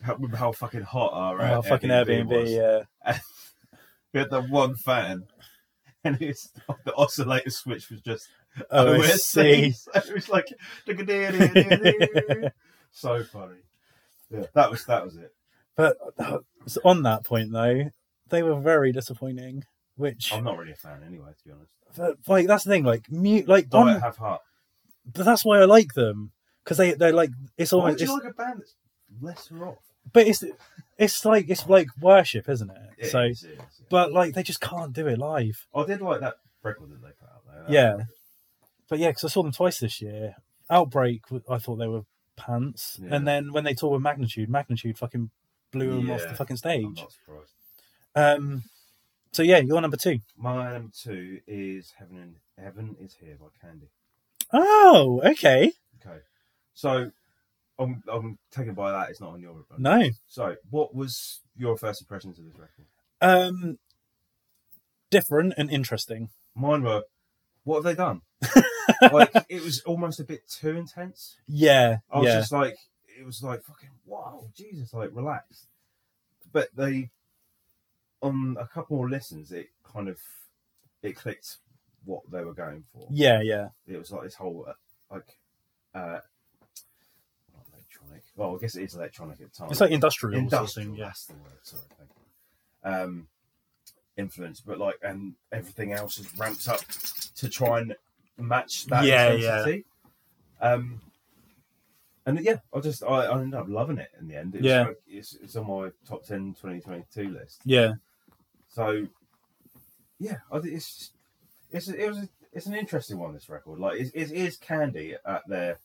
how, 0.02 0.15
remember 0.15 0.38
how 0.38 0.52
fucking 0.52 0.82
hot 0.82 1.14
our 1.14 1.40
oh, 1.40 1.60
uh, 1.60 1.61
fucking 1.61 1.91
airbnb, 1.91 2.26
was. 2.26 2.49
yeah 2.49 3.19
We 4.11 4.22
had 4.22 4.32
the 4.32 4.41
one 4.41 4.76
fan, 4.76 5.26
and 6.03 6.19
it's 6.19 6.49
the 6.86 6.95
oscillator 6.95 7.52
switch 7.52 7.91
was 7.91 8.02
just 8.02 8.30
OSC. 8.72 9.76
So 9.76 9.91
it 9.95 10.14
was 10.14 10.30
like 10.30 10.48
so 12.91 13.23
funny. 13.23 13.56
Yeah, 14.32 14.45
that 14.53 14.72
was 14.72 14.86
that 14.86 15.03
was 15.06 15.15
it. 15.18 15.32
but 15.76 15.98
uh, 16.18 16.40
on 16.84 17.03
that 17.03 17.23
point 17.23 17.52
though 17.52 17.84
they 18.30 18.41
were 18.41 18.60
very 18.60 18.91
disappointing 18.91 19.64
which 19.98 20.34
I'm 20.34 20.44
not 20.44 20.57
really 20.57 20.72
a 20.72 20.76
fan 20.76 21.03
anyway, 21.06 21.30
to 21.38 21.45
be 21.48 21.52
honest. 21.53 21.72
but, 21.95 22.18
like 22.27 22.48
that's 22.48 22.64
the 22.64 22.72
thing 22.72 22.84
like 22.84 23.10
mute 23.11 23.48
like 23.48 23.69
Don't 23.69 23.88
on- 23.90 24.02
have 24.02 24.18
heart. 24.18 24.41
but 25.06 25.26
that's 25.26 25.45
why 25.45 25.60
i 25.60 25.65
like 25.65 25.94
them 25.94 26.32
because 26.64 26.77
they 26.77 26.94
they're 26.95 27.14
like 27.14 27.30
it's 27.57 27.72
Why 27.72 27.80
almost 27.80 27.99
do 27.99 28.06
you 28.06 28.14
like 28.14 28.32
a 28.32 28.34
band 28.34 28.60
that's 28.61 28.76
lesser 29.22 29.68
off? 29.68 29.77
but 30.11 30.27
it's 30.27 30.44
it's 30.98 31.23
like 31.23 31.45
it's 31.49 31.68
like 31.69 31.88
worship 32.02 32.49
isn't 32.49 32.69
it 32.72 32.77
It 32.98 33.11
so 33.11 33.22
is, 33.22 33.44
it 33.44 33.52
is, 33.52 33.57
yeah. 33.60 33.86
but 33.90 34.11
like 34.11 34.34
they 34.34 34.44
just 34.44 34.60
can't 34.61 34.91
do 34.91 35.07
it 35.07 35.19
live 35.19 35.68
I 35.73 35.86
did 35.86 36.02
like 36.02 36.22
that 36.22 36.36
record 36.64 36.90
that 36.90 37.02
they 37.02 37.10
put 37.10 37.30
out 37.30 37.44
though. 37.45 37.61
That 37.64 37.72
Yeah. 37.72 37.98
But 38.90 38.99
yeah 38.99 39.10
because 39.10 39.24
i 39.24 39.28
saw 39.28 39.44
them 39.44 39.52
twice 39.52 39.80
this 39.80 40.02
year 40.02 40.36
outbreak 40.70 41.22
i 41.49 41.57
thought 41.57 41.76
they 41.78 41.88
were 41.88 42.03
pants 42.36 42.99
Yeah. 43.02 43.16
and 43.16 43.28
then 43.28 43.53
when 43.53 43.64
they 43.64 43.74
toured 43.74 43.94
with 43.94 44.02
magnitude 44.02 44.49
magnitude 44.49 44.98
fucking 44.98 45.30
blew 45.72 45.98
them 45.98 46.12
off 46.12 46.22
the 46.24 46.36
fucking 46.36 46.53
I'm 46.53 46.57
stage 46.57 46.84
not 46.98 47.12
surprised. 47.12 47.52
um 48.16 48.64
so 49.32 49.44
yeah 49.44 49.57
you're 49.57 49.82
number 49.82 49.98
two. 49.98 50.20
My 50.38 50.72
number 50.74 50.91
two 50.98 51.40
is 51.45 51.91
Heaven 51.99 52.18
and 52.18 52.36
Heaven 52.64 52.95
is 53.02 53.16
Here 53.20 53.36
by 53.38 53.48
Candy. 53.62 53.88
Oh, 54.53 55.22
okay. 55.26 55.74
Okay. 55.99 56.20
So 56.74 57.12
I'm 57.78 58.02
I'm 58.10 58.38
taken 58.52 58.74
by 58.74 58.91
that 58.94 59.10
it's 59.10 59.20
not 59.20 59.32
on 59.34 59.41
your 59.41 59.52
record. 59.53 59.80
No. 59.80 60.10
So 60.28 60.56
what 60.70 60.95
was 60.95 61.41
your 61.57 61.76
first 61.78 62.02
impressions 62.02 62.40
of 62.40 62.45
this 62.45 62.56
record? 62.57 62.86
Um 63.20 63.78
different 65.10 65.53
and 65.57 65.70
interesting. 65.70 66.30
Mine 66.56 66.84
were 66.84 67.03
what 67.66 67.78
have 67.78 67.84
they 67.84 67.95
done? 67.95 68.22
like 69.11 69.31
it 69.49 69.63
was 69.63 69.81
almost 69.81 70.19
a 70.19 70.23
bit 70.23 70.47
too 70.47 70.76
intense. 70.76 71.38
Yeah. 71.47 71.97
I 72.11 72.19
was 72.19 72.27
yeah. 72.27 72.39
just 72.39 72.51
like 72.51 72.77
it 73.19 73.26
was 73.26 73.43
like 73.43 73.63
fucking 73.63 73.89
wow, 74.05 74.45
Jesus, 74.55 74.93
like 74.93 75.09
relax. 75.13 75.67
But 76.51 76.69
they 76.76 77.09
on 78.22 78.57
a 78.59 78.67
couple 78.67 78.97
more 78.97 79.09
listens 79.09 79.51
it 79.51 79.69
kind 79.84 80.07
of 80.07 80.17
it 81.03 81.15
clicked 81.15 81.57
what 82.05 82.22
they 82.31 82.43
were 82.43 82.53
going 82.53 82.84
for. 82.93 83.07
Yeah, 83.11 83.41
yeah. 83.41 83.69
It 83.88 83.97
was 83.97 84.11
like 84.11 84.23
this 84.23 84.35
whole 84.35 84.65
uh, 84.67 84.73
like 85.11 85.38
uh 85.93 86.19
electronic. 87.73 88.23
Well, 88.35 88.55
I 88.55 88.59
guess 88.59 88.76
it 88.76 88.84
is 88.84 88.95
electronic 88.95 89.41
at 89.41 89.53
times. 89.53 89.72
It's 89.72 89.81
like 89.81 89.91
industrial, 89.91 90.34
sort 90.34 90.38
of 90.38 90.43
industrial. 90.43 90.89
thing, 90.89 90.99
yeah. 90.99 91.05
That's 91.05 91.26
the 91.26 91.34
word. 91.34 91.59
Sorry, 91.63 91.84
thank 91.97 92.09
you. 92.15 92.91
Um, 92.91 93.27
influence, 94.17 94.61
but 94.61 94.80
like, 94.80 94.99
and 95.01 95.35
everything 95.51 95.93
else 95.93 96.19
is 96.19 96.27
ramped 96.38 96.67
up 96.67 96.81
to 97.35 97.49
try 97.49 97.80
and 97.80 97.95
match 98.38 98.86
that 98.86 99.06
Yeah, 99.06 99.32
intensity. 99.34 99.86
Um, 100.62 101.02
and 102.26 102.40
yeah, 102.40 102.57
I 102.74 102.80
just 102.80 103.03
I, 103.03 103.26
I 103.26 103.40
ended 103.40 103.60
up 103.60 103.68
loving 103.70 103.98
it 103.99 104.10
in 104.20 104.28
the 104.28 104.36
end. 104.36 104.56
It 104.56 104.62
was 104.62 104.68
Yeah. 104.72 104.88
it's, 105.07 105.36
it's 105.36 105.56
on 105.56 105.68
my 105.68 105.91
top 106.07 106.26
10 106.26 106.53
2022 106.60 107.30
list. 107.30 107.62
Yeah. 107.66 107.94
So 108.68 109.07
yeah, 110.20 110.38
I 110.52 110.60
think 110.60 110.74
it's 110.76 111.12
it's 111.72 111.88
it 111.88 112.07
was 112.07 112.18
a, 112.20 112.30
it's 112.52 112.66
an 112.66 112.74
interesting 112.74 113.20
one. 113.20 113.34
This 113.34 113.49
record, 113.49 113.80
like, 113.80 113.99
it, 113.99 114.12
it 114.16 114.32
is 114.32 114.57
Candy 114.57 115.16
at 115.26 115.48
their 115.48 115.78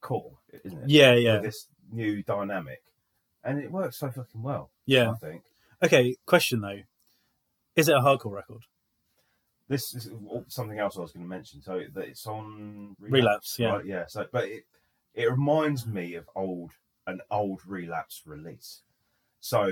core, 0.00 0.32
isn't 0.64 0.84
it? 0.84 0.88
Yeah, 0.88 1.14
With 1.14 1.22
yeah. 1.24 1.38
This 1.38 1.66
new 1.92 2.22
dynamic, 2.22 2.82
and 3.44 3.58
it 3.58 3.70
works 3.70 3.98
so 3.98 4.10
fucking 4.10 4.42
well. 4.42 4.70
Yeah. 4.86 5.10
I 5.10 5.14
think 5.16 5.42
Okay, 5.82 6.16
question 6.26 6.60
though. 6.60 6.80
Is 7.76 7.88
it 7.88 7.96
a 7.96 8.00
hardcore 8.00 8.32
record? 8.32 8.62
This 9.70 9.94
is 9.94 10.10
something 10.48 10.80
else 10.80 10.98
I 10.98 11.00
was 11.00 11.12
going 11.12 11.24
to 11.24 11.30
mention. 11.30 11.62
So 11.62 11.80
that 11.94 12.08
it's 12.08 12.26
on 12.26 12.96
Relapse, 12.98 13.56
yeah. 13.58 13.68
right? 13.76 13.86
yeah. 13.86 14.04
So, 14.08 14.26
but 14.32 14.44
it 14.44 14.64
it 15.14 15.30
reminds 15.30 15.86
me 15.86 16.16
of 16.16 16.28
old 16.34 16.72
an 17.06 17.20
old 17.30 17.60
relapse 17.66 18.22
release. 18.26 18.82
So 19.38 19.70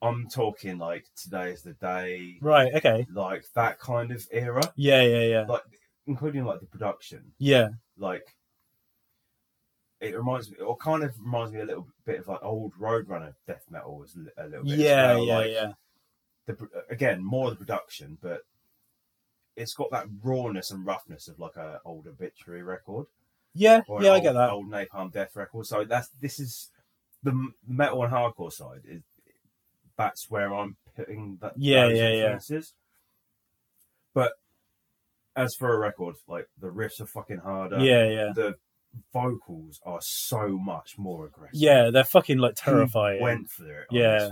I'm 0.00 0.28
talking 0.28 0.78
like 0.78 1.06
today 1.16 1.50
is 1.50 1.62
the 1.62 1.74
day, 1.74 2.38
Right, 2.40 2.72
okay. 2.76 3.06
like 3.12 3.44
that 3.54 3.78
kind 3.80 4.12
of 4.12 4.26
era, 4.30 4.62
Yeah, 4.76 5.02
yeah, 5.02 5.24
yeah. 5.24 5.44
like 5.48 5.62
including 6.06 6.44
like 6.44 6.60
the 6.60 6.66
production, 6.66 7.32
Yeah. 7.38 7.70
like. 7.98 8.24
It 10.00 10.16
reminds 10.16 10.50
me, 10.50 10.56
or 10.56 10.76
kind 10.76 11.04
of 11.04 11.16
reminds 11.20 11.52
me 11.52 11.60
a 11.60 11.64
little 11.64 11.86
bit 12.04 12.18
of 12.18 12.26
like 12.26 12.42
old 12.42 12.72
Roadrunner 12.74 13.34
death 13.46 13.64
metal 13.70 13.98
was 13.98 14.16
a 14.36 14.48
little 14.48 14.64
bit. 14.64 14.78
Yeah, 14.78 15.14
well, 15.14 15.24
yeah, 15.24 15.36
like, 15.36 15.50
yeah. 15.52 15.72
the 16.46 16.56
again 16.90 17.22
more 17.24 17.52
of 17.52 17.58
the 17.58 17.64
production, 17.64 18.18
but 18.20 18.40
it's 19.56 19.74
got 19.74 19.90
that 19.90 20.06
rawness 20.22 20.70
and 20.70 20.86
roughness 20.86 21.28
of 21.28 21.38
like 21.38 21.56
a 21.56 21.80
old 21.84 22.06
obituary 22.06 22.62
record 22.62 23.06
Yeah, 23.54 23.82
yeah, 24.00 24.12
I 24.12 24.20
get 24.20 24.32
that. 24.32 24.50
old 24.50 24.70
Napalm 24.70 25.12
Death 25.12 25.36
record. 25.36 25.66
So 25.66 25.84
that's 25.84 26.08
this 26.20 26.40
is 26.40 26.70
the 27.22 27.50
metal 27.66 28.02
and 28.02 28.12
hardcore 28.12 28.52
side. 28.52 28.80
Is 28.88 29.02
that's 29.96 30.30
where 30.30 30.52
I'm 30.52 30.76
putting 30.96 31.38
that. 31.40 31.52
Yeah, 31.56 31.88
yeah, 31.88 32.38
yeah. 32.48 32.60
But 34.14 34.32
as 35.36 35.54
for 35.54 35.74
a 35.74 35.78
record, 35.78 36.16
like 36.26 36.48
the 36.60 36.68
riffs 36.68 37.00
are 37.00 37.06
fucking 37.06 37.38
harder. 37.38 37.78
Yeah, 37.78 38.08
yeah. 38.08 38.32
The 38.34 38.56
vocals 39.12 39.80
are 39.84 40.00
so 40.02 40.48
much 40.48 40.98
more 40.98 41.26
aggressive. 41.26 41.60
Yeah, 41.60 41.90
they're 41.90 42.04
fucking 42.04 42.38
like 42.38 42.58
Who 42.60 42.72
terrifying. 42.72 43.22
Went 43.22 43.50
for 43.50 43.80
it. 43.82 43.86
Yeah. 43.90 44.30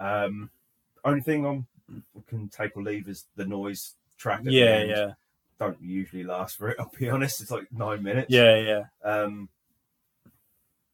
Um, 0.00 0.50
only 1.04 1.20
thing 1.20 1.46
I'm 1.46 1.66
can 2.28 2.48
take 2.48 2.76
or 2.76 2.82
leave 2.82 3.08
is 3.08 3.26
the 3.36 3.44
noise 3.44 3.94
track. 4.16 4.40
Yeah, 4.44 4.82
yeah. 4.84 5.10
Don't 5.58 5.80
usually 5.80 6.24
last 6.24 6.56
for 6.56 6.68
it. 6.68 6.76
I'll 6.80 6.90
be 6.98 7.08
honest. 7.08 7.40
It's 7.40 7.50
like 7.50 7.72
nine 7.72 8.02
minutes. 8.02 8.30
Yeah, 8.30 8.56
yeah. 8.56 8.82
Um, 9.04 9.48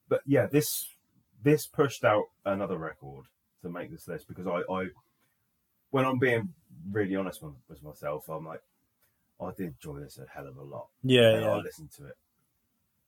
but 0.09 0.21
yeah, 0.27 0.47
this 0.47 0.87
this 1.43 1.67
pushed 1.67 2.05
out 2.05 2.25
another 2.45 2.77
record 2.77 3.25
to 3.63 3.71
make 3.71 3.91
this 3.91 4.07
list 4.09 4.29
because 4.29 4.47
I, 4.47 4.61
I 4.73 4.89
when 5.91 6.05
I'm 6.05 6.19
being 6.19 6.51
really 6.91 7.17
honest 7.17 7.43
with, 7.43 7.83
myself, 7.83 8.29
I'm 8.29 8.45
like, 8.47 8.63
I 9.41 9.51
did 9.57 9.75
enjoy 9.75 10.01
this 10.01 10.19
a 10.19 10.27
hell 10.33 10.47
of 10.47 10.57
a 10.57 10.63
lot. 10.63 10.89
Yeah, 11.03 11.35
and 11.35 11.45
I 11.45 11.57
listened 11.57 11.91
to 11.99 12.07
it 12.07 12.17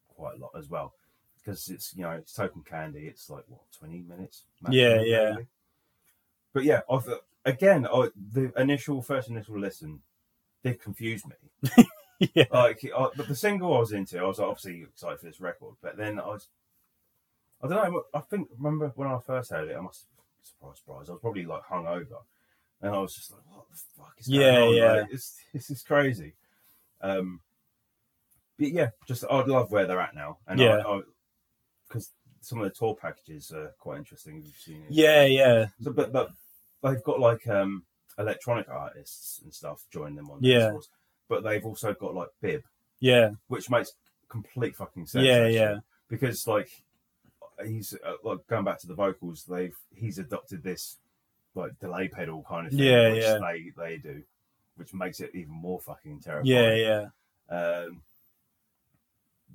quite 0.08 0.36
a 0.36 0.40
lot 0.40 0.52
as 0.56 0.68
well 0.68 0.94
because 1.38 1.68
it's 1.68 1.94
you 1.94 2.02
know 2.02 2.12
it's 2.12 2.32
Token 2.32 2.62
Candy. 2.62 3.06
It's 3.06 3.28
like 3.28 3.44
what 3.48 3.60
twenty 3.76 4.00
minutes. 4.00 4.44
Yeah, 4.70 4.88
maximum, 4.88 5.06
yeah. 5.06 5.30
maybe. 5.32 5.46
But 6.54 6.64
yeah, 6.64 6.80
I 6.90 6.98
thought- 6.98 7.24
again, 7.44 7.86
I, 7.86 8.08
the 8.32 8.52
initial 8.56 9.02
first 9.02 9.28
initial 9.28 9.58
listen 9.58 10.00
did 10.62 10.80
confuse 10.80 11.24
me. 11.26 11.84
yeah, 12.34 12.44
like 12.52 12.84
I, 12.96 13.08
but 13.16 13.28
the 13.28 13.34
single 13.34 13.74
I 13.74 13.80
was 13.80 13.92
into, 13.92 14.18
I 14.18 14.24
was 14.24 14.40
obviously 14.40 14.82
excited 14.82 15.20
for 15.20 15.26
this 15.26 15.40
record, 15.40 15.74
but 15.82 15.96
then 15.96 16.20
I 16.20 16.26
was, 16.26 16.48
I 17.62 17.68
don't 17.68 17.92
know. 17.92 18.02
I 18.14 18.20
think 18.20 18.48
remember 18.56 18.92
when 18.94 19.08
I 19.08 19.18
first 19.18 19.50
heard 19.50 19.68
it, 19.68 19.76
I 19.76 19.80
must 19.80 20.06
surprise, 20.42 20.78
surprise. 20.78 21.08
I 21.08 21.12
was 21.12 21.20
probably 21.20 21.44
like 21.44 21.62
hungover, 21.64 22.22
and 22.80 22.94
I 22.94 22.98
was 22.98 23.14
just 23.14 23.30
like, 23.32 23.40
"What 23.48 23.66
the 23.70 23.76
fuck 23.96 24.14
is 24.18 24.28
Yeah, 24.28 24.52
going 24.52 24.68
on?" 24.68 24.74
yeah. 24.76 24.92
Like, 25.02 25.12
it's 25.12 25.40
this 25.52 25.70
is 25.70 25.82
crazy. 25.82 26.34
Um, 27.00 27.40
but 28.58 28.68
yeah, 28.68 28.90
just 29.06 29.24
I'd 29.30 29.48
love 29.48 29.70
where 29.72 29.86
they're 29.86 30.00
at 30.00 30.14
now, 30.14 30.38
and 30.46 30.60
Yeah. 30.60 31.00
because 31.88 32.10
some 32.40 32.58
of 32.60 32.64
the 32.64 32.70
tour 32.70 32.94
packages 32.94 33.50
are 33.52 33.72
quite 33.78 33.98
interesting. 33.98 34.38
If 34.38 34.44
you've 34.44 34.54
seen 34.56 34.82
it, 34.82 34.90
yeah, 34.90 35.24
yeah, 35.24 35.66
so, 35.80 35.92
but 35.92 36.12
but 36.12 36.30
they've 36.82 37.02
got 37.02 37.20
like 37.20 37.46
um 37.48 37.84
electronic 38.18 38.68
artists 38.68 39.40
and 39.42 39.52
stuff 39.54 39.84
join 39.90 40.14
them 40.14 40.30
on 40.30 40.38
Yeah. 40.40 40.72
But 41.28 41.42
they've 41.44 41.64
also 41.64 41.94
got 41.94 42.14
like 42.14 42.28
Bib, 42.40 42.62
yeah, 43.00 43.30
which 43.48 43.70
makes 43.70 43.92
complete 44.28 44.76
fucking 44.76 45.06
sense. 45.06 45.24
Yeah, 45.24 45.36
actually. 45.38 45.54
yeah. 45.54 45.78
Because 46.08 46.46
like 46.46 46.82
he's 47.66 47.94
uh, 48.04 48.14
like 48.22 48.46
going 48.48 48.64
back 48.64 48.78
to 48.80 48.86
the 48.86 48.94
vocals, 48.94 49.44
they've 49.48 49.76
he's 49.94 50.18
adopted 50.18 50.62
this 50.62 50.98
like 51.54 51.78
delay 51.80 52.08
pedal 52.08 52.44
kind 52.48 52.66
of 52.66 52.72
thing, 52.72 52.82
Yeah, 52.82 53.12
which 53.12 53.22
yeah. 53.22 53.38
they 53.38 53.72
they 53.76 53.96
do, 53.96 54.22
which 54.76 54.92
makes 54.92 55.20
it 55.20 55.30
even 55.34 55.52
more 55.52 55.80
fucking 55.80 56.20
terrifying. 56.20 56.46
yeah, 56.46 56.74
yeah. 56.74 57.56
Um, 57.56 58.02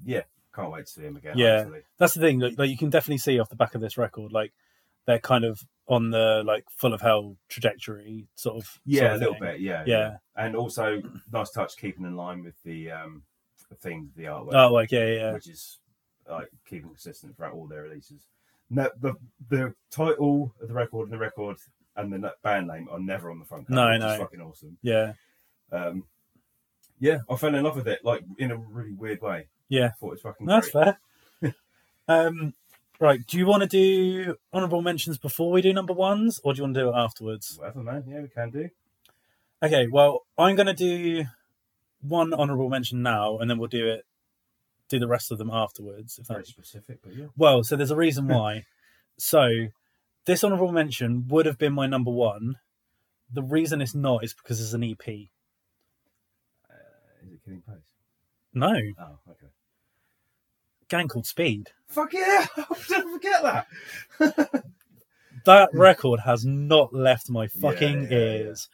yeah, 0.06 0.22
can't 0.56 0.72
wait 0.72 0.86
to 0.88 0.92
see 0.92 1.02
him 1.02 1.18
again. 1.18 1.38
Yeah. 1.38 1.58
hopefully. 1.58 1.82
That's 1.98 2.14
the 2.16 2.22
thing. 2.22 2.40
Like, 2.40 2.58
like 2.58 2.70
you 2.70 2.78
can 2.78 2.90
definitely 2.90 3.18
see 3.20 3.40
off 3.40 3.50
the 3.50 3.56
back 3.56 3.76
of 3.76 3.82
this 3.82 3.98
record, 3.98 4.32
like 4.32 4.54
they're 5.06 5.20
kind 5.20 5.44
of 5.46 5.60
on 5.88 6.10
the 6.10 6.44
like 6.46 6.66
full 6.70 6.94
of 6.94 7.02
hell 7.02 7.36
trajectory, 7.50 8.28
sort 8.36 8.58
of. 8.58 8.80
yeah, 8.86 9.02
sort 9.02 9.12
a 9.12 9.18
little 9.18 9.34
thing. 9.36 9.44
bit, 9.44 9.60
yeah, 9.62 9.84
Yeah. 9.86 10.18
and 10.36 10.56
also 10.56 11.02
nice 11.32 11.50
touch 11.52 11.78
keeping 11.78 12.06
in 12.06 12.16
line 12.16 12.44
with 12.44 12.62
the 12.64 12.92
um 12.92 13.24
the 13.70 13.76
theme, 13.76 14.12
the 14.16 14.24
artwork. 14.26 14.54
Oh, 14.54 14.74
like 14.74 14.92
yeah, 14.92 15.06
yeah, 15.08 15.34
which 15.34 15.48
is 15.48 15.80
like 16.30 16.50
keeping 16.70 16.90
consistent 16.90 17.36
throughout 17.36 17.54
all 17.54 17.68
their 17.68 17.84
releases. 17.84 18.28
No, 18.70 18.90
the 19.00 19.14
the 19.50 19.74
title 19.92 20.54
of 20.62 20.68
the 20.68 20.74
record 20.74 21.06
and 21.06 21.14
the 21.14 21.18
record 21.18 21.58
and 21.96 22.12
the 22.12 22.34
band 22.44 22.68
name 22.68 22.88
are 22.92 23.00
never 23.00 23.32
on 23.32 23.40
the 23.40 23.46
front 23.46 23.68
cover. 23.68 23.76
No, 23.76 23.98
no. 23.98 24.18
fucking 24.20 24.42
awesome. 24.42 24.78
yeah, 24.82 25.14
Um, 25.72 26.04
yeah, 27.00 27.20
I 27.30 27.36
fell 27.38 27.56
in 27.56 27.64
love 27.64 27.76
with 27.78 27.88
it, 27.88 28.04
like 28.04 28.24
in 28.40 28.52
a 28.52 28.58
really 28.58 28.94
weird 28.94 29.22
way. 29.22 29.48
yeah. 29.70 29.86
I 29.86 29.90
thought 29.92 30.08
it 30.08 30.12
was 30.12 30.22
fucking 30.22 30.48
That's 30.48 30.70
great. 30.70 30.96
fair. 31.42 31.56
um, 32.08 32.54
right. 33.00 33.20
Do 33.26 33.38
you 33.38 33.46
want 33.46 33.64
to 33.64 33.68
do 33.68 34.36
honorable 34.54 34.82
mentions 34.82 35.18
before 35.18 35.52
we 35.52 35.62
do 35.62 35.74
number 35.74 35.94
ones, 35.94 36.40
or 36.44 36.54
do 36.54 36.58
you 36.58 36.64
want 36.64 36.76
to 36.76 36.80
do 36.82 36.90
it 36.90 36.96
afterwards? 36.96 37.56
Whatever, 37.58 37.80
man. 37.84 38.04
Yeah, 38.08 38.22
we 38.22 38.28
can 38.28 38.50
do. 38.52 38.70
Okay. 39.64 39.88
Well, 39.88 40.22
I'm 40.38 40.56
going 40.56 40.68
to 40.68 40.74
do 40.74 41.26
one 42.02 42.34
honorable 42.34 42.70
mention 42.70 43.02
now, 43.02 43.38
and 43.40 43.50
then 43.50 43.58
we'll 43.58 43.68
do 43.70 43.88
it, 43.88 44.06
do 44.90 45.00
the 45.00 45.08
rest 45.08 45.32
of 45.32 45.38
them 45.38 45.50
afterwards. 45.52 46.18
If 46.20 46.28
Very 46.28 46.40
that's 46.40 46.50
specific, 46.50 47.00
but 47.04 47.16
yeah. 47.16 47.26
well, 47.36 47.64
so 47.64 47.76
there's 47.76 47.92
a 47.92 47.96
reason 47.96 48.28
why. 48.36 48.64
so 49.18 49.68
this 50.26 50.44
honorable 50.44 50.72
mention 50.72 51.28
would 51.30 51.46
have 51.46 51.58
been 51.58 51.74
my 51.74 51.88
number 51.88 52.12
one. 52.12 52.56
The 53.32 53.44
reason 53.44 53.82
it's 53.82 53.96
not 53.96 54.24
is 54.24 54.34
because 54.34 54.62
it's 54.62 54.74
an 54.74 54.84
EP. 54.84 55.00
Uh, 56.70 56.74
is 57.26 57.34
it 57.34 57.40
Killing 57.44 57.62
Place? 57.62 57.80
No, 58.54 58.68
Oh, 59.00 59.20
okay. 59.32 59.48
Gang 60.90 61.08
called 61.08 61.26
Speed. 61.26 61.70
Fuck 61.88 62.14
yeah! 62.14 62.46
How 62.56 62.66
did 62.88 62.98
I 63.06 63.12
forget 63.12 63.44
that? 64.20 64.64
that 65.46 65.70
record 65.74 66.20
has 66.22 66.46
not 66.46 66.94
left 66.94 67.30
my 67.30 67.48
fucking 67.48 68.04
Yeah, 68.04 68.10
yeah, 68.10 68.18
yeah. 68.18 68.32
ears. 68.34 68.70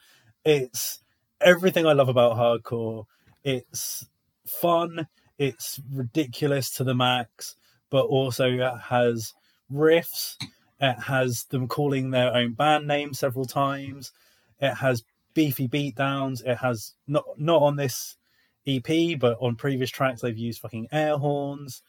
It's 0.45 0.99
everything 1.41 1.85
I 1.85 1.93
love 1.93 2.09
about 2.09 2.37
hardcore. 2.37 3.05
It's 3.43 4.05
fun. 4.45 5.07
It's 5.37 5.79
ridiculous 5.91 6.69
to 6.71 6.83
the 6.83 6.95
max, 6.95 7.55
but 7.89 8.05
also 8.05 8.49
it 8.51 8.77
has 8.89 9.33
riffs. 9.71 10.35
It 10.79 10.99
has 10.99 11.45
them 11.45 11.67
calling 11.67 12.11
their 12.11 12.33
own 12.33 12.53
band 12.53 12.87
name 12.87 13.13
several 13.13 13.45
times. 13.45 14.11
It 14.59 14.73
has 14.75 15.03
beefy 15.33 15.67
beatdowns. 15.67 16.45
It 16.45 16.57
has 16.57 16.93
not 17.07 17.23
not 17.37 17.61
on 17.61 17.75
this 17.75 18.17
EP, 18.65 19.19
but 19.19 19.37
on 19.41 19.55
previous 19.55 19.89
tracks 19.89 20.21
they've 20.21 20.37
used 20.37 20.61
fucking 20.61 20.87
air 20.91 21.17
horns 21.17 21.81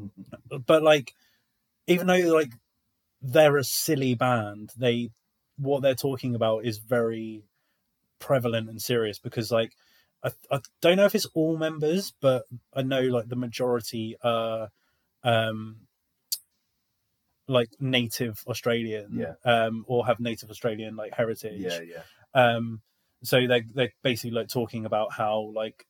but 0.66 0.82
like 0.82 1.14
even 1.86 2.06
though 2.06 2.34
like 2.34 2.52
they're 3.20 3.56
a 3.56 3.64
silly 3.64 4.14
band 4.14 4.70
they 4.76 5.10
what 5.56 5.82
they're 5.82 5.94
talking 5.94 6.34
about 6.34 6.64
is 6.64 6.78
very 6.78 7.42
prevalent 8.18 8.68
and 8.68 8.80
serious 8.80 9.18
because 9.18 9.50
like 9.50 9.72
I, 10.22 10.30
I 10.50 10.60
don't 10.80 10.96
know 10.96 11.04
if 11.04 11.14
it's 11.14 11.26
all 11.34 11.56
members 11.56 12.12
but 12.20 12.44
i 12.74 12.82
know 12.82 13.00
like 13.02 13.28
the 13.28 13.36
majority 13.36 14.16
are 14.22 14.68
um 15.22 15.76
like 17.46 17.68
native 17.78 18.42
australian 18.46 19.10
Yeah. 19.12 19.34
um 19.44 19.84
or 19.86 20.06
have 20.06 20.20
native 20.20 20.50
australian 20.50 20.96
like 20.96 21.14
heritage 21.14 21.60
yeah, 21.60 21.80
yeah. 21.80 22.02
um 22.34 22.80
so 23.22 23.46
they 23.46 23.62
they're 23.74 23.92
basically 24.02 24.30
like 24.30 24.48
talking 24.48 24.86
about 24.86 25.12
how 25.12 25.50
like 25.54 25.86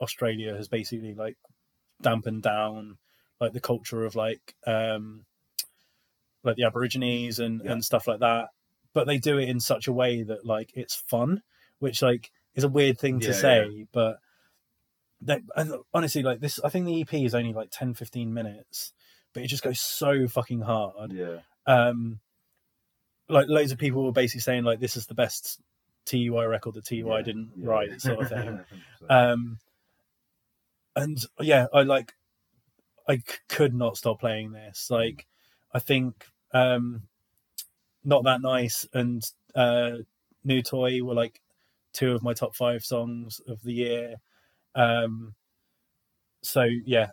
australia 0.00 0.54
has 0.54 0.68
basically 0.68 1.14
like 1.14 1.36
dampened 2.02 2.42
down 2.42 2.96
like 3.40 3.52
the 3.52 3.60
culture 3.60 4.04
of 4.04 4.14
like 4.14 4.54
um 4.66 5.24
like 6.42 6.56
the 6.56 6.64
aborigines 6.64 7.38
and 7.38 7.60
Yeah. 7.64 7.72
and 7.72 7.84
stuff 7.84 8.06
like 8.06 8.20
that 8.20 8.48
but 8.92 9.06
they 9.06 9.18
do 9.18 9.38
it 9.38 9.48
in 9.48 9.60
such 9.60 9.86
a 9.86 9.92
way 9.92 10.22
that 10.22 10.44
like 10.46 10.72
it's 10.74 10.94
fun 10.94 11.42
which 11.78 12.02
like 12.02 12.30
is 12.54 12.64
a 12.64 12.68
weird 12.68 12.98
thing 12.98 13.20
to 13.20 13.26
Yeah, 13.28 13.32
say 13.32 13.86
but 13.92 14.18
they, 15.20 15.40
and 15.54 15.74
honestly 15.92 16.22
like 16.22 16.40
this 16.40 16.58
i 16.64 16.70
think 16.70 16.86
the 16.86 17.00
ep 17.02 17.12
is 17.12 17.34
only 17.34 17.52
like 17.52 17.68
10 17.70 17.92
15 17.94 18.32
minutes 18.32 18.92
but 19.34 19.42
it 19.42 19.48
just 19.48 19.62
goes 19.62 19.78
so 19.78 20.26
fucking 20.26 20.62
hard 20.62 21.12
Yeah. 21.12 21.40
um 21.66 22.20
like 23.28 23.46
loads 23.48 23.70
of 23.70 23.78
people 23.78 24.02
were 24.04 24.12
basically 24.12 24.40
saying 24.40 24.64
like 24.64 24.80
this 24.80 24.96
is 24.96 25.06
the 25.06 25.14
best 25.14 25.60
TUI 26.06 26.46
record 26.46 26.74
that 26.74 26.86
TUI 26.86 27.02
Yeah, 27.18 27.22
didn't 27.22 27.50
yeah. 27.56 27.66
write 27.68 28.00
sort 28.00 28.20
of 28.22 28.28
thing 28.28 28.60
um 29.10 29.58
and 30.96 31.24
yeah 31.40 31.66
i 31.72 31.82
like 31.82 32.12
i 33.08 33.16
c- 33.16 33.22
could 33.48 33.74
not 33.74 33.96
stop 33.96 34.20
playing 34.20 34.52
this 34.52 34.90
like 34.90 35.26
i 35.72 35.78
think 35.78 36.26
um 36.52 37.02
not 38.04 38.24
that 38.24 38.40
nice 38.40 38.86
and 38.92 39.30
uh 39.54 39.92
new 40.44 40.62
toy 40.62 41.02
were 41.02 41.14
like 41.14 41.40
two 41.92 42.12
of 42.12 42.22
my 42.22 42.32
top 42.32 42.54
five 42.54 42.84
songs 42.84 43.40
of 43.46 43.62
the 43.62 43.72
year 43.72 44.14
um 44.74 45.34
so 46.42 46.62
yeah 46.84 47.08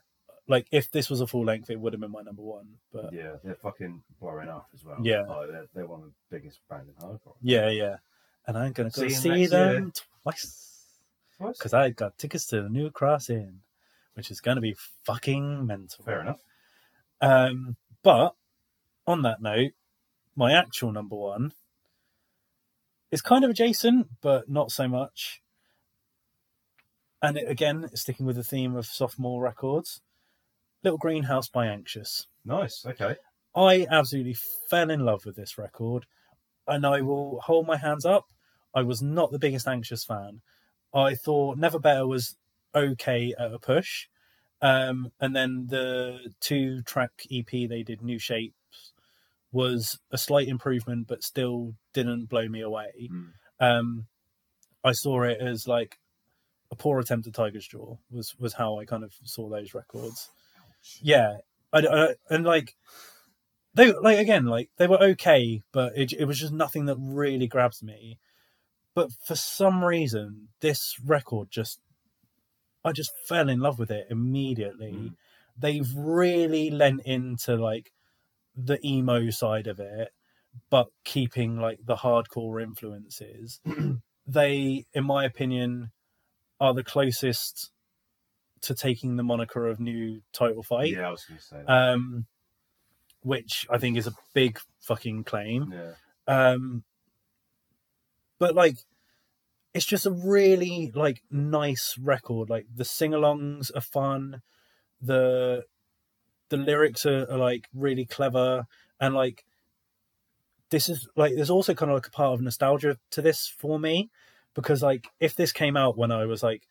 like 0.48 0.66
if 0.72 0.90
this 0.92 1.10
was 1.10 1.20
a 1.20 1.28
full 1.28 1.44
length 1.44 1.70
it 1.70 1.80
would 1.80 1.94
have 1.94 2.00
been 2.00 2.12
my 2.12 2.22
number 2.22 2.42
one 2.42 2.68
but 2.94 3.12
yeah, 3.12 3.34
they're 3.44 3.56
fucking 3.56 4.02
blowing 4.22 4.48
up 4.48 4.68
as 4.74 4.86
well. 4.86 4.98
Yeah. 5.04 5.24
Like, 5.24 5.50
they're, 5.50 5.66
they're 5.76 5.86
one 5.88 6.02
of 6.02 6.06
the 6.08 6.38
biggest 6.38 6.60
bands 6.70 6.88
in 6.90 6.96
hardcore. 7.06 7.36
yeah 7.42 7.70
yeah 7.70 7.98
and 8.48 8.58
i'm 8.58 8.72
gonna 8.72 8.90
go 8.90 9.02
See 9.08 9.10
see, 9.10 9.46
them 9.48 9.92
twice 10.24 10.64
Twice? 11.38 11.58
because 11.58 11.74
I 11.74 11.90
got 11.92 12.18
tickets 12.18 12.48
to 12.48 12.64
the 12.64 12.70
new 12.70 12.90
crossing, 12.90 13.60
which 14.18 14.32
is 14.32 14.42
going 14.42 14.56
to 14.56 14.62
be 14.62 14.76
fucking 15.04 15.68
mental. 15.68 16.04
Fair 16.04 16.22
enough. 16.22 16.40
Um, 17.22 17.76
but 18.02 18.34
on 19.06 19.22
that 19.22 19.44
note, 19.44 19.74
my 20.36 20.54
actual 20.54 20.92
number 20.92 21.16
one 21.16 21.54
is 23.12 23.22
kind 23.22 23.44
of 23.44 23.52
adjacent, 23.52 24.08
but 24.22 24.50
not 24.50 24.72
so 24.72 24.88
much. 24.88 25.44
And 27.22 27.38
it, 27.38 27.48
again, 27.48 27.90
sticking 27.94 28.26
with 28.26 28.38
the 28.38 28.44
theme 28.44 28.76
of 28.76 28.88
sophomore 28.88 29.42
records, 29.42 30.02
Little 30.84 30.98
Greenhouse 30.98 31.48
by 31.48 31.68
Anxious. 31.68 32.26
Nice. 32.44 32.86
Okay. 32.88 33.18
I 33.56 33.86
absolutely 33.90 34.36
fell 34.68 34.90
in 34.90 35.02
love 35.02 35.26
with 35.26 35.36
this 35.36 35.60
record, 35.60 36.08
and 36.68 36.88
I 36.88 37.02
will 37.02 37.40
hold 37.42 37.68
my 37.68 37.78
hands 37.78 38.06
up. 38.06 38.26
I 38.74 38.82
was 38.82 39.02
not 39.02 39.32
the 39.32 39.40
biggest 39.40 39.68
Anxious 39.68 40.04
fan. 40.04 40.42
I 40.92 41.14
thought 41.14 41.60
Never 41.60 41.80
Better 41.80 42.08
was 42.08 42.36
okay 42.76 43.34
at 43.38 43.54
a 43.54 43.60
push, 43.60 44.08
um, 44.62 45.12
and 45.20 45.36
then 45.36 45.68
the 45.70 46.34
two 46.40 46.82
track 46.84 47.12
EP 47.32 47.46
they 47.50 47.84
did, 47.84 48.02
New 48.02 48.20
Shapes, 48.20 48.94
was 49.52 50.00
a 50.12 50.18
slight 50.18 50.48
improvement, 50.48 51.08
but 51.08 51.24
still 51.24 51.74
didn't 51.94 52.26
blow 52.30 52.48
me 52.48 52.62
away. 52.62 53.10
Mm. 53.12 53.28
Um, 53.60 54.06
I 54.84 54.92
saw 54.92 55.24
it 55.24 55.40
as 55.42 55.68
like 55.68 55.98
a 56.72 56.76
poor 56.76 57.00
attempt 57.00 57.28
at 57.28 57.34
Tiger's 57.34 57.68
Jaw 57.68 57.96
was 58.12 58.36
was 58.40 58.54
how 58.54 58.80
I 58.80 58.86
kind 58.86 59.04
of 59.04 59.14
saw 59.24 59.50
those 59.50 59.74
records. 59.74 60.30
Yeah, 61.02 61.38
I, 61.74 61.80
I- 61.80 62.16
and 62.30 62.44
like 62.46 62.76
they 63.74 63.92
like 63.94 64.18
again 64.20 64.46
like 64.46 64.70
they 64.78 64.88
were 64.88 65.02
okay, 65.02 65.62
but 65.72 65.94
it 65.98 66.14
it 66.14 66.26
was 66.26 66.40
just 66.40 66.54
nothing 66.54 66.86
that 66.86 66.98
really 67.00 67.48
grabs 67.48 67.82
me. 67.84 68.20
but 68.96 69.12
for 69.26 69.36
some 69.36 69.84
reason, 69.84 70.50
this 70.62 70.96
record 71.06 71.50
just, 71.52 71.80
I 72.88 72.92
just 72.92 73.12
fell 73.28 73.50
in 73.50 73.60
love 73.60 73.80
with 73.80 73.92
it 73.92 74.08
immediately. 74.10 74.94
Mm. 74.94 75.14
They've 75.58 75.90
really 75.96 76.70
lent 76.70 77.02
into 77.06 77.56
like 77.56 77.92
the 78.56 78.80
emo 78.86 79.30
side 79.30 79.68
of 79.68 79.80
it, 79.80 80.10
but 80.70 80.88
keeping 81.04 81.60
like 81.60 81.80
the 81.86 81.98
hardcore 81.98 82.62
influences. 82.62 83.60
they, 84.28 84.86
in 84.94 85.04
my 85.06 85.26
opinion, 85.26 85.92
are 86.60 86.74
the 86.74 86.84
closest 86.84 87.72
to 88.62 88.74
taking 88.74 89.16
the 89.16 89.24
moniker 89.24 89.68
of 89.68 89.80
new 89.80 90.22
title 90.34 90.64
fight. 90.64 90.92
Yeah, 90.92 91.08
I 91.08 91.12
was 91.12 91.24
going 91.26 91.40
to 91.40 91.44
say 91.44 91.58
that. 91.66 91.72
Um, 91.72 92.26
which 93.22 93.68
I 93.70 93.78
think 93.78 93.98
is 93.98 94.08
a 94.08 94.14
big 94.34 94.60
fucking 94.82 95.24
claim. 95.26 95.74
yeah. 95.74 95.94
Um, 96.28 96.84
but 98.40 98.56
like, 98.56 98.78
it's 99.78 99.86
just 99.86 100.08
a 100.08 100.12
really 100.12 100.92
like 100.96 101.22
nice 101.30 101.96
record. 102.02 102.50
Like 102.50 102.66
the 102.76 102.84
sing-alongs 102.84 103.70
are 103.76 103.82
fun. 103.82 104.42
The 105.00 105.66
the 106.50 106.58
lyrics 106.58 107.06
are, 107.06 107.32
are 107.32 107.38
like 107.38 107.68
really 107.76 108.06
clever, 108.06 108.66
and 109.00 109.14
like 109.14 109.46
this 110.72 110.90
is 110.90 111.08
like 111.16 111.36
there's 111.36 111.52
also 111.52 111.76
kind 111.76 111.92
of 111.92 111.96
like 111.98 112.08
a 112.08 112.12
part 112.12 112.34
of 112.34 112.42
nostalgia 112.42 112.98
to 113.12 113.22
this 113.22 113.48
for 113.48 113.80
me 113.80 114.10
because 114.56 114.82
like 114.82 115.10
if 115.20 115.36
this 115.36 115.52
came 115.52 115.78
out 115.78 115.96
when 115.96 116.12
I 116.12 116.26
was 116.26 116.42
like 116.42 116.64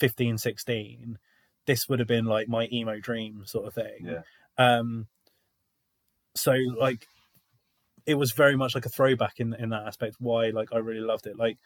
15, 0.00 0.38
16, 0.38 1.18
this 1.66 1.86
would 1.86 1.98
have 1.98 2.08
been 2.08 2.24
like 2.24 2.48
my 2.48 2.66
emo 2.72 2.98
dream 2.98 3.42
sort 3.44 3.66
of 3.66 3.74
thing. 3.74 4.06
Yeah. 4.06 4.22
Um. 4.56 5.06
So 6.34 6.56
like 6.80 7.06
it 8.06 8.14
was 8.14 8.32
very 8.32 8.56
much 8.56 8.74
like 8.74 8.86
a 8.86 8.88
throwback 8.88 9.38
in 9.38 9.52
in 9.52 9.68
that 9.68 9.86
aspect. 9.86 10.16
Why 10.18 10.48
like 10.48 10.72
I 10.72 10.78
really 10.78 11.00
loved 11.00 11.26
it. 11.26 11.36
Like 11.36 11.58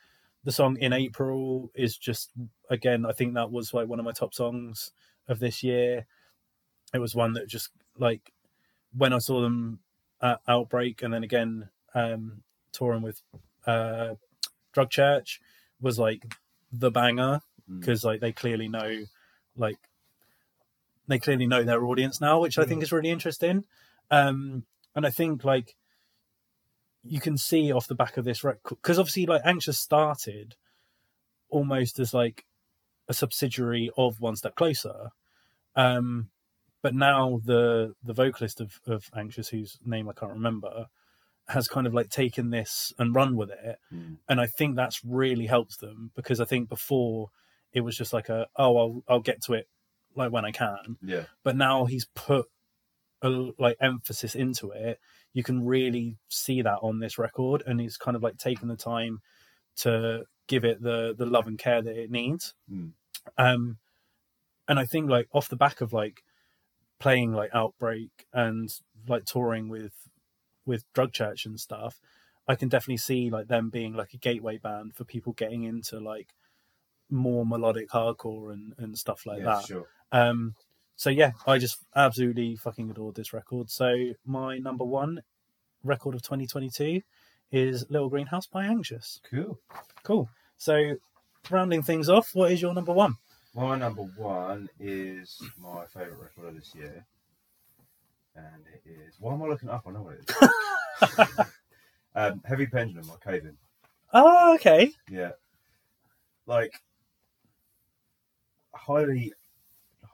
the 0.44 0.52
song 0.52 0.76
"In 0.78 0.92
April" 0.92 1.70
is 1.74 1.96
just 1.96 2.30
again 2.70 3.06
I 3.06 3.12
think 3.12 3.34
that 3.34 3.50
was 3.50 3.72
like 3.74 3.88
one 3.88 3.98
of 3.98 4.04
my 4.04 4.12
top 4.12 4.34
songs 4.34 4.90
of 5.28 5.38
this 5.38 5.62
year. 5.62 6.06
It 6.94 6.98
was 6.98 7.14
one 7.14 7.32
that 7.34 7.48
just 7.48 7.70
like 7.98 8.32
when 8.96 9.12
I 9.12 9.18
saw 9.18 9.40
them 9.40 9.80
at 10.20 10.40
Outbreak 10.46 11.02
and 11.02 11.12
then 11.12 11.24
again 11.24 11.68
um 11.94 12.42
touring 12.72 13.02
with 13.02 13.22
uh 13.66 14.14
Drug 14.72 14.90
Church 14.90 15.40
was 15.80 15.98
like 15.98 16.34
the 16.72 16.90
banger 16.90 17.40
Mm. 17.70 17.78
because 17.78 18.02
like 18.04 18.20
they 18.20 18.32
clearly 18.32 18.66
know 18.66 19.04
like 19.56 19.78
they 21.06 21.20
clearly 21.20 21.46
know 21.46 21.62
their 21.62 21.84
audience 21.84 22.20
now 22.20 22.40
which 22.40 22.58
i 22.58 22.64
think 22.64 22.82
is 22.82 22.90
really 22.90 23.10
interesting 23.10 23.62
um 24.10 24.64
and 24.96 25.06
i 25.06 25.10
think 25.10 25.44
like 25.44 25.76
you 27.04 27.20
can 27.20 27.36
see 27.36 27.72
off 27.72 27.86
the 27.88 27.94
back 27.94 28.16
of 28.16 28.24
this 28.24 28.44
record 28.44 28.76
because 28.82 28.98
obviously 28.98 29.26
like 29.26 29.42
anxious 29.44 29.78
started 29.78 30.54
almost 31.48 31.98
as 31.98 32.14
like 32.14 32.44
a 33.08 33.14
subsidiary 33.14 33.90
of 33.96 34.20
one 34.20 34.36
step 34.36 34.54
closer 34.54 35.10
um 35.76 36.28
but 36.82 36.94
now 36.94 37.40
the 37.44 37.94
the 38.02 38.12
vocalist 38.14 38.60
of 38.60 38.80
of 38.86 39.10
anxious 39.16 39.48
whose 39.48 39.78
name 39.84 40.08
i 40.08 40.12
can't 40.12 40.32
remember 40.32 40.86
has 41.48 41.66
kind 41.66 41.86
of 41.86 41.92
like 41.94 42.08
taken 42.08 42.50
this 42.50 42.92
and 42.98 43.14
run 43.16 43.36
with 43.36 43.50
it 43.50 43.78
Mm. 43.92 44.18
and 44.28 44.40
I 44.40 44.46
think 44.46 44.76
that's 44.76 45.04
really 45.04 45.46
helped 45.46 45.80
them 45.80 46.12
because 46.14 46.40
I 46.40 46.44
think 46.44 46.68
before 46.68 47.30
it 47.72 47.80
was 47.80 47.96
just 47.96 48.12
like 48.12 48.28
a 48.28 48.46
oh 48.56 48.76
I'll 48.78 49.02
I'll 49.08 49.20
get 49.20 49.42
to 49.44 49.54
it 49.54 49.66
like 50.14 50.30
when 50.30 50.44
I 50.44 50.52
can, 50.52 50.98
Yeah. 51.02 51.24
but 51.42 51.56
now 51.56 51.86
he's 51.86 52.04
put 52.14 52.46
a 53.22 53.28
like 53.58 53.76
emphasis 53.80 54.34
into 54.36 54.70
it. 54.70 55.00
You 55.32 55.42
can 55.42 55.64
really 55.64 56.16
see 56.28 56.62
that 56.62 56.78
on 56.82 56.98
this 56.98 57.18
record, 57.18 57.62
and 57.66 57.80
he's 57.80 57.96
kind 57.96 58.16
of 58.16 58.22
like 58.22 58.38
taking 58.38 58.68
the 58.68 58.76
time 58.76 59.20
to 59.76 60.24
give 60.46 60.64
it 60.64 60.82
the 60.82 61.14
the 61.16 61.26
love 61.26 61.46
and 61.46 61.58
care 61.58 61.82
that 61.82 61.96
it 61.96 62.10
needs. 62.10 62.54
Mm. 62.70 62.92
Um, 63.38 63.78
and 64.68 64.78
I 64.78 64.84
think 64.84 65.08
like 65.08 65.28
off 65.32 65.48
the 65.48 65.56
back 65.56 65.80
of 65.80 65.92
like 65.92 66.22
playing 66.98 67.32
like 67.32 67.50
Outbreak 67.54 68.10
and 68.32 68.70
like 69.08 69.24
touring 69.24 69.68
with 69.68 69.92
with 70.64 70.84
Drug 70.92 71.12
Church 71.12 71.46
and 71.46 71.58
stuff, 71.58 72.00
I 72.46 72.54
can 72.54 72.68
definitely 72.68 72.98
see 72.98 73.30
like 73.30 73.48
them 73.48 73.70
being 73.70 73.94
like 73.94 74.14
a 74.14 74.18
gateway 74.18 74.58
band 74.58 74.94
for 74.94 75.04
people 75.04 75.32
getting 75.32 75.64
into 75.64 75.98
like 75.98 76.34
more 77.10 77.44
melodic 77.44 77.90
hardcore 77.90 78.52
and, 78.52 78.74
and 78.78 78.96
stuff 78.96 79.26
like 79.26 79.40
yeah, 79.40 79.44
that. 79.44 79.64
sure. 79.64 79.86
Um, 80.10 80.54
so 80.96 81.10
yeah, 81.10 81.32
I 81.46 81.58
just 81.58 81.78
absolutely 81.94 82.56
fucking 82.56 82.90
adored 82.90 83.14
this 83.14 83.32
record. 83.32 83.70
So 83.70 84.12
my 84.24 84.58
number 84.58 84.84
one 84.84 85.22
record 85.84 86.14
of 86.14 86.22
2022 86.22 87.02
is 87.50 87.84
Little 87.90 88.08
Greenhouse 88.08 88.46
by 88.46 88.64
Anxious. 88.64 89.20
Cool. 89.30 89.58
Cool. 90.02 90.28
So 90.56 90.94
rounding 91.50 91.82
things 91.82 92.08
off, 92.08 92.30
what 92.34 92.52
is 92.52 92.62
your 92.62 92.74
number 92.74 92.92
one? 92.92 93.16
My 93.54 93.76
number 93.76 94.02
one 94.16 94.68
is 94.80 95.40
my 95.58 95.84
favourite 95.92 96.18
record 96.20 96.48
of 96.48 96.54
this 96.54 96.74
year. 96.74 97.04
And 98.34 98.64
it 98.72 98.88
is. 98.88 99.16
Why 99.20 99.34
am 99.34 99.42
I 99.42 99.46
looking 99.46 99.68
up? 99.68 99.84
I 99.86 99.90
know 99.90 100.02
what 100.02 100.14
it 100.14 100.30
is. 100.30 101.46
um, 102.14 102.40
Heavy 102.46 102.66
Pendulum 102.66 103.06
by 103.06 103.32
Cave-In. 103.32 103.56
Oh, 104.14 104.54
okay. 104.54 104.90
Yeah. 105.10 105.32
Like, 106.46 106.72
highly, 108.74 109.34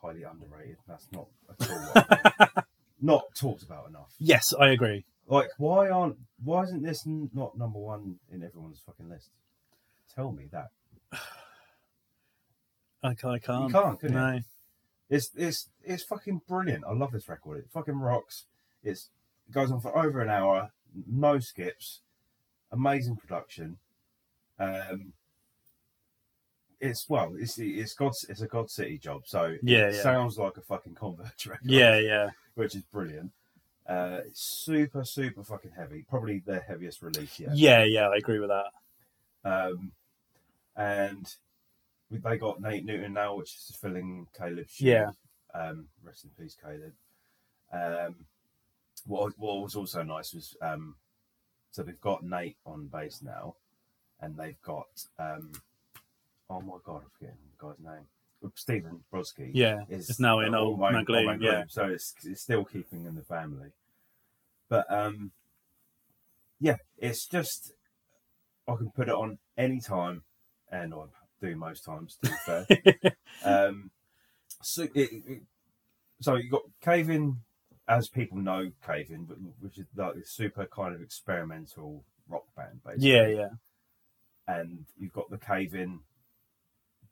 highly 0.02 0.22
underrated. 0.22 0.76
That's 0.86 1.06
not 1.12 1.26
at 1.60 1.70
all 1.70 1.78
what 1.78 2.64
Not 3.00 3.22
talked 3.34 3.62
about 3.62 3.88
enough. 3.88 4.12
Yes, 4.18 4.52
I 4.58 4.70
agree. 4.70 5.04
Like, 5.28 5.50
why 5.58 5.88
aren't, 5.88 6.16
why 6.42 6.62
isn't 6.64 6.82
this 6.82 7.06
n- 7.06 7.30
not 7.32 7.56
number 7.56 7.78
one 7.78 8.16
in 8.32 8.42
everyone's 8.42 8.80
fucking 8.84 9.08
list? 9.08 9.30
Tell 10.14 10.32
me 10.32 10.48
that. 10.50 10.68
I, 13.02 13.14
ca- 13.14 13.30
I 13.30 13.38
can't. 13.38 13.68
You 13.68 13.74
can't, 13.80 14.00
can 14.00 14.08
you? 14.08 14.14
no. 14.18 14.40
It's 15.10 15.30
it's 15.36 15.68
it's 15.82 16.02
fucking 16.02 16.42
brilliant. 16.46 16.84
I 16.84 16.92
love 16.92 17.12
this 17.12 17.28
record. 17.28 17.58
It 17.58 17.66
fucking 17.72 17.98
rocks. 17.98 18.44
It's 18.82 19.08
it 19.48 19.52
goes 19.52 19.70
on 19.70 19.80
for 19.80 19.96
over 19.96 20.20
an 20.20 20.28
hour, 20.28 20.70
no 21.06 21.38
skips, 21.38 22.00
amazing 22.72 23.16
production. 23.16 23.78
Um, 24.58 25.12
it's 26.80 27.08
well, 27.08 27.34
it's 27.38 27.58
it's 27.58 27.94
God's 27.94 28.24
it's 28.28 28.40
a 28.40 28.46
God 28.46 28.70
City 28.70 28.98
job, 28.98 29.22
so 29.26 29.56
Yeah, 29.62 29.88
it 29.88 29.94
yeah. 29.94 30.02
sounds 30.02 30.38
like 30.38 30.56
a 30.56 30.60
fucking 30.62 30.94
Converge 30.94 31.46
record. 31.46 31.70
Yeah, 31.70 31.98
yeah. 31.98 32.30
which 32.54 32.74
is 32.74 32.82
brilliant. 32.82 33.32
Uh, 33.86 34.20
it's 34.26 34.42
super 34.42 35.04
super 35.04 35.42
fucking 35.42 35.72
heavy, 35.76 36.04
probably 36.08 36.40
their 36.46 36.60
heaviest 36.66 37.02
release 37.02 37.38
yet. 37.40 37.56
Yeah, 37.56 37.84
yeah, 37.84 38.08
I 38.08 38.16
agree 38.16 38.38
with 38.38 38.50
that. 38.50 38.66
Um, 39.50 39.92
and 40.76 41.34
we- 42.10 42.18
they 42.18 42.38
got 42.38 42.60
Nate 42.60 42.84
Newton 42.84 43.14
now, 43.14 43.34
which 43.36 43.54
is 43.54 43.76
filling 43.80 44.26
Caleb's 44.36 44.70
shoes. 44.72 44.86
Yeah. 44.86 45.10
Um, 45.54 45.88
rest 46.04 46.24
in 46.24 46.30
peace, 46.38 46.56
Caleb. 46.62 46.92
Um, 47.72 48.14
what, 49.06 49.32
what 49.38 49.62
was 49.62 49.74
also 49.74 50.02
nice 50.02 50.34
was 50.34 50.54
um, 50.60 50.96
so 51.70 51.82
they've 51.82 52.00
got 52.00 52.22
Nate 52.22 52.56
on 52.66 52.86
bass 52.88 53.22
now, 53.22 53.54
and 54.20 54.36
they've 54.36 54.60
got 54.62 54.86
um, 55.18 55.52
oh 56.50 56.60
my 56.60 56.76
god, 56.84 57.02
I'm 57.04 57.10
forgetting 57.18 57.38
the 57.58 57.66
guy's 57.66 57.78
name. 57.94 58.06
Stephen 58.54 59.00
Brodsky. 59.12 59.50
Yeah, 59.52 59.80
is 59.88 60.08
it's 60.10 60.20
now 60.20 60.38
in 60.40 60.54
Old 60.54 60.78
my- 60.78 60.90
Man 60.92 61.00
all 61.00 61.04
Gloom, 61.04 61.26
my 61.26 61.36
yeah. 61.40 61.64
So 61.68 61.84
it's 61.86 62.14
it's 62.24 62.42
still 62.42 62.64
keeping 62.64 63.04
in 63.04 63.14
the 63.16 63.22
family, 63.22 63.70
but 64.68 64.86
um, 64.90 65.32
yeah, 66.60 66.76
it's 66.98 67.26
just 67.26 67.72
I 68.68 68.76
can 68.76 68.90
put 68.90 69.08
it 69.08 69.14
on 69.14 69.38
any 69.56 69.80
time, 69.80 70.22
and 70.70 70.94
I 70.94 71.04
do 71.40 71.56
most 71.56 71.80
times. 71.84 72.16
To 72.22 72.30
be 72.30 72.36
fair, 72.46 73.12
um, 73.44 73.90
so 74.62 74.82
it, 74.84 74.90
it, 74.94 75.42
so 76.20 76.36
you 76.36 76.50
got 76.50 76.62
Cave-In, 76.80 77.38
as 77.88 78.08
people 78.08 78.38
know 78.38 78.70
Cave-In, 78.86 79.24
but 79.24 79.38
which 79.60 79.78
is 79.78 79.86
like 79.96 80.14
a 80.14 80.24
super 80.24 80.66
kind 80.66 80.94
of 80.94 81.00
experimental 81.00 82.04
rock 82.28 82.44
band, 82.56 82.80
basically. 82.84 83.10
yeah, 83.10 83.26
yeah. 83.26 83.48
And 84.46 84.86
you've 84.98 85.12
got 85.12 85.28
the 85.30 85.38
Cave-In 85.38 86.00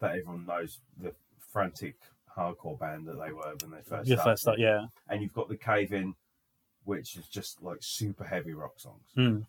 that 0.01 0.12
everyone 0.12 0.47
knows, 0.47 0.78
the 1.01 1.12
frantic 1.52 1.97
hardcore 2.36 2.78
band 2.78 3.06
that 3.06 3.18
they 3.18 3.32
were 3.32 3.55
when 3.62 3.70
they 3.70 3.82
first 3.82 4.09
Your 4.09 4.18
started. 4.18 4.31
first 4.31 4.43
start, 4.43 4.59
yeah. 4.59 4.86
And 5.09 5.23
you've 5.23 5.32
got 5.32 5.48
the 5.48 5.56
Cave-In, 5.56 6.14
which 6.85 7.16
is 7.16 7.27
just 7.28 7.62
like 7.62 7.78
super 7.81 8.24
heavy 8.24 8.52
rock 8.52 8.78
songs. 8.78 9.06
Hmm. 9.14 9.40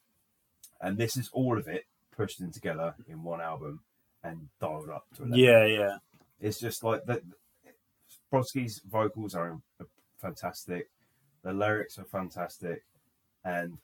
And 0.79 0.97
this 0.97 1.17
is 1.17 1.29
all 1.33 1.57
of 1.57 1.67
it 1.67 1.85
pushed 2.15 2.39
in 2.39 2.51
together 2.51 2.95
in 3.07 3.23
one 3.23 3.41
album 3.41 3.81
and 4.23 4.49
dialed 4.59 4.89
up 4.89 5.05
to 5.17 5.23
11. 5.23 5.37
Yeah, 5.39 5.65
yeah. 5.65 5.97
It's 6.39 6.59
just 6.59 6.83
like 6.83 7.05
that. 7.05 7.21
Brodsky's 8.31 8.81
vocals 8.89 9.33
are 9.35 9.57
fantastic. 10.21 10.89
The 11.43 11.53
lyrics 11.53 11.97
are 11.97 12.03
fantastic, 12.03 12.83
and 13.45 13.77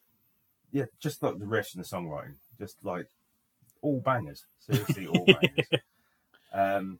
yeah, 0.72 0.86
just 1.00 1.24
like 1.24 1.40
the 1.40 1.46
riffs 1.46 1.76
and 1.76 1.84
the 1.84 1.88
songwriting, 1.88 2.36
just 2.60 2.84
like 2.84 3.08
all 3.82 4.02
bangers. 4.02 4.46
Seriously, 4.60 5.08
all 5.08 5.26
bangers. 5.26 5.82
Um, 6.54 7.00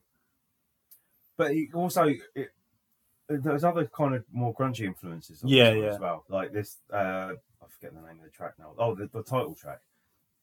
but 1.36 1.52
it 1.52 1.74
also, 1.74 2.12
it, 2.34 2.50
there's 3.28 3.64
other 3.64 3.86
kind 3.86 4.14
of 4.14 4.24
more 4.32 4.54
grungy 4.54 4.80
influences. 4.84 5.42
On 5.42 5.48
Yeah, 5.48 5.72
yeah. 5.72 5.94
As 5.94 6.00
well, 6.00 6.24
like 6.28 6.52
this. 6.52 6.78
Uh, 6.92 7.32
I 7.62 7.66
forget 7.68 7.94
the 7.94 8.00
name 8.06 8.18
of 8.18 8.24
the 8.24 8.30
track 8.30 8.54
now. 8.58 8.72
Oh, 8.78 8.94
the, 8.94 9.06
the 9.06 9.22
title 9.22 9.54
track. 9.54 9.80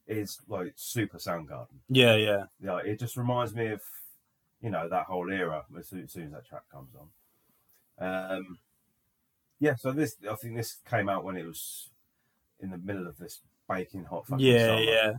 is 0.08 0.40
like 0.48 0.74
super 0.76 1.18
Soundgarden. 1.18 1.68
Yeah, 1.90 2.16
yeah, 2.16 2.44
Yeah, 2.60 2.78
it 2.78 3.00
just 3.00 3.16
reminds 3.18 3.54
me 3.54 3.68
of 3.68 3.82
you 4.62 4.70
know 4.70 4.88
that 4.90 5.06
whole 5.06 5.32
era 5.32 5.64
as 5.78 5.88
soon, 5.88 6.04
as 6.04 6.12
soon 6.12 6.26
as 6.26 6.32
that 6.32 6.46
track 6.46 6.64
comes 6.72 6.92
on. 6.96 8.36
Um, 8.36 8.60
yeah, 9.60 9.76
so 9.76 9.92
this 9.92 10.16
I 10.30 10.36
think 10.36 10.56
this 10.56 10.78
came 10.90 11.08
out 11.08 11.24
when 11.24 11.38
it 11.38 11.46
was 11.46 11.90
in 12.60 12.72
the 12.72 12.78
middle 12.78 13.08
of 13.08 13.18
this 13.18 13.42
baking 13.70 14.06
hot 14.06 14.28
fucking 14.28 14.46
yeah, 14.46 14.66
summer. 14.66 14.82
yeah. 14.82 15.12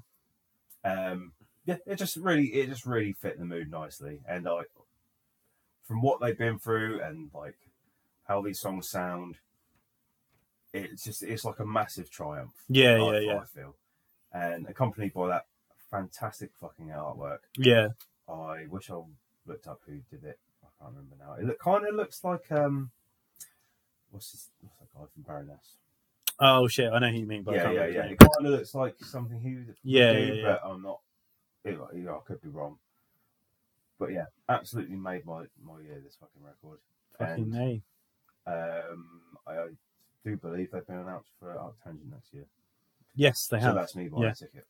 Um, 0.85 1.33
yeah, 1.65 1.77
it 1.87 1.97
just 1.97 2.17
really 2.17 2.47
it 2.47 2.69
just 2.69 2.87
really 2.87 3.13
fit 3.13 3.39
the 3.39 3.45
mood 3.45 3.71
nicely, 3.71 4.21
and 4.29 4.49
I 4.49 4.63
from 5.85 6.03
what 6.03 6.21
they've 6.21 6.39
been 6.39 6.59
through 6.59 7.01
and 7.03 7.31
like 7.35 7.57
how 8.25 8.41
these 8.43 8.61
songs 8.61 8.89
sound, 8.89 9.37
it's 10.73 11.05
just 11.05 11.23
it's 11.23 11.45
like 11.45 11.61
a 11.61 11.67
massive 11.67 12.11
triumph. 12.11 12.55
Yeah, 12.69 12.95
I, 12.95 13.13
yeah, 13.13 13.19
yeah. 13.19 13.39
I 13.39 13.45
feel, 13.45 13.77
and 14.33 14.69
accompanied 14.69 15.15
by 15.15 15.29
that 15.29 15.47
fantastic 15.91 16.51
fucking 16.61 16.89
artwork. 16.89 17.41
Yeah, 17.57 17.89
I 18.29 18.67
wish 18.69 18.91
I 18.91 19.01
looked 19.47 19.67
up 19.67 19.81
who 19.87 19.99
did 20.11 20.25
it. 20.25 20.39
I 20.65 20.69
can't 20.81 20.95
remember 20.95 21.17
now. 21.19 21.35
It 21.35 21.45
look, 21.45 21.59
kind 21.59 21.87
of 21.87 21.95
looks 21.95 22.25
like 22.25 22.51
um, 22.51 22.91
what's 24.11 24.33
this? 24.33 24.51
What's 24.61 24.79
that 24.81 24.99
guy 24.99 25.05
from 25.13 25.23
Baroness? 25.23 25.77
Oh 26.41 26.67
shit, 26.67 26.93
I 26.93 26.99
know 26.99 27.11
who 27.11 27.19
you 27.19 27.27
mean, 27.27 27.43
but 27.43 27.55
yeah, 27.55 27.71
yeah, 27.71 27.87
yeah. 27.87 28.05
It 28.05 28.19
kind 28.19 28.47
of 28.47 28.53
looks 28.53 28.75
like 28.75 28.97
something 29.01 29.39
he 29.41 29.55
would 29.57 29.77
Yeah, 29.85 30.13
do, 30.13 30.19
yeah, 30.19 30.33
yeah. 30.33 30.43
but 30.43 30.69
I'm 30.69 30.83
not. 30.83 31.01
You 31.65 31.73
know, 31.73 31.89
you 31.95 32.03
know, 32.03 32.17
I 32.17 32.27
could 32.27 32.41
be 32.43 32.49
wrong. 32.49 32.77
But 33.99 34.13
yeah, 34.13 34.27
absolutely 34.49 34.97
made 34.97 35.25
my 35.25 35.45
my 35.63 35.81
year 35.81 36.01
this 36.03 36.17
fucking 36.19 36.43
record. 36.43 36.79
Fucking 37.19 37.55
And, 37.55 37.83
um, 38.47 39.21
I 39.47 39.67
do 40.25 40.37
believe 40.37 40.71
they've 40.73 40.87
been 40.87 40.97
announced 40.97 41.31
for 41.39 41.55
Arctangent 41.55 42.11
next 42.11 42.33
year. 42.33 42.47
Yes, 43.15 43.47
they 43.47 43.59
so 43.59 43.67
have. 43.67 43.75
So 43.75 43.79
that's 43.79 43.97
me 43.97 44.09
buying 44.09 44.25
Yeah. 44.25 44.31
a 44.31 44.35
ticket. 44.35 44.67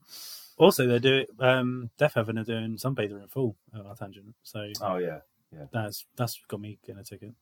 Also, 0.59 0.87
they're 0.87 0.99
doing 0.99 1.27
um, 1.39 1.91
Deafheaven 1.99 2.39
are 2.39 2.45
doing 2.45 2.77
Sunbather 2.77 3.23
in 3.23 3.29
full 3.29 3.57
at 3.75 3.81
ArcTanGent, 3.85 4.35
so 4.43 4.69
Oh 4.83 4.97
yeah, 4.97 5.21
yeah. 5.53 5.65
that's 5.73 6.05
that's 6.17 6.39
got 6.49 6.61
me 6.61 6.79
getting 6.85 7.01
a 7.01 7.05
ticket. 7.05 7.33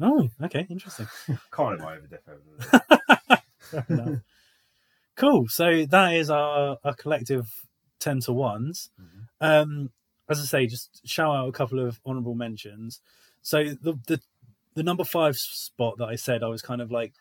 Oh, 0.00 0.28
okay, 0.42 0.66
interesting. 0.68 1.08
of 1.58 1.80
my 1.80 1.96
over 1.96 2.06
death 2.06 2.28
enough. 3.88 4.20
cool. 5.16 5.48
So 5.48 5.86
that 5.86 6.14
is 6.14 6.30
our, 6.30 6.78
our 6.84 6.94
collective 6.94 7.50
ten 7.98 8.20
to 8.20 8.32
ones. 8.32 8.90
Mhm. 9.00 9.28
Um, 9.40 9.90
as 10.28 10.40
I 10.40 10.44
say, 10.44 10.66
just 10.66 11.06
shout 11.08 11.34
out 11.34 11.48
a 11.48 11.52
couple 11.52 11.78
of 11.80 12.00
honourable 12.06 12.34
mentions. 12.34 13.00
So 13.42 13.64
the 13.64 13.98
the 14.06 14.20
the 14.74 14.82
number 14.82 15.04
five 15.04 15.36
spot 15.36 15.98
that 15.98 16.08
I 16.08 16.16
said 16.16 16.42
I 16.42 16.48
was 16.48 16.62
kind 16.62 16.80
of 16.80 16.90
like 16.90 17.14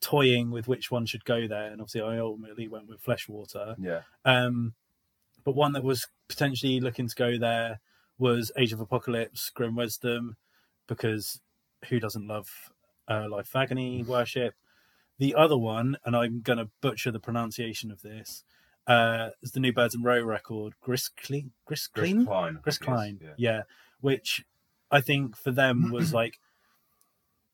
toying 0.00 0.50
with 0.50 0.68
which 0.68 0.90
one 0.90 1.06
should 1.06 1.24
go 1.24 1.46
there, 1.46 1.70
and 1.70 1.80
obviously 1.80 2.02
I 2.02 2.18
ultimately 2.18 2.68
went 2.68 2.88
with 2.88 3.00
Fleshwater. 3.00 3.76
Yeah, 3.78 4.02
Um, 4.24 4.74
but 5.44 5.54
one 5.54 5.72
that 5.72 5.82
was 5.84 6.06
potentially 6.28 6.80
looking 6.80 7.08
to 7.08 7.14
go 7.14 7.38
there 7.38 7.80
was 8.18 8.52
Age 8.56 8.72
of 8.72 8.80
Apocalypse, 8.80 9.50
Grim 9.50 9.74
Wisdom, 9.76 10.36
because 10.86 11.40
who 11.88 11.98
doesn't 12.00 12.26
love 12.26 12.70
uh, 13.08 13.26
Life 13.28 13.54
Agony 13.56 14.02
worship? 14.06 14.54
The 15.18 15.34
other 15.34 15.56
one, 15.58 15.96
and 16.04 16.14
I'm 16.16 16.40
going 16.40 16.58
to 16.58 16.68
butcher 16.80 17.10
the 17.10 17.20
pronunciation 17.20 17.90
of 17.90 18.00
this, 18.02 18.42
uh, 18.86 19.30
is 19.42 19.52
the 19.52 19.60
new 19.60 19.72
Birds 19.72 19.94
in 19.94 20.02
Row 20.02 20.22
record, 20.22 20.74
Grisclean? 20.84 21.50
Chris 21.66 21.88
Grisclean? 21.88 22.26
Klein. 22.26 22.56
I 22.58 22.60
Chris 22.60 22.78
think 22.78 22.88
it 22.88 22.92
is, 22.92 22.96
Klein, 22.96 23.18
Yeah. 23.22 23.34
yeah. 23.38 23.62
which 24.00 24.44
I 24.90 25.00
think 25.00 25.36
for 25.36 25.50
them 25.52 25.90
was 25.92 26.12
like 26.12 26.38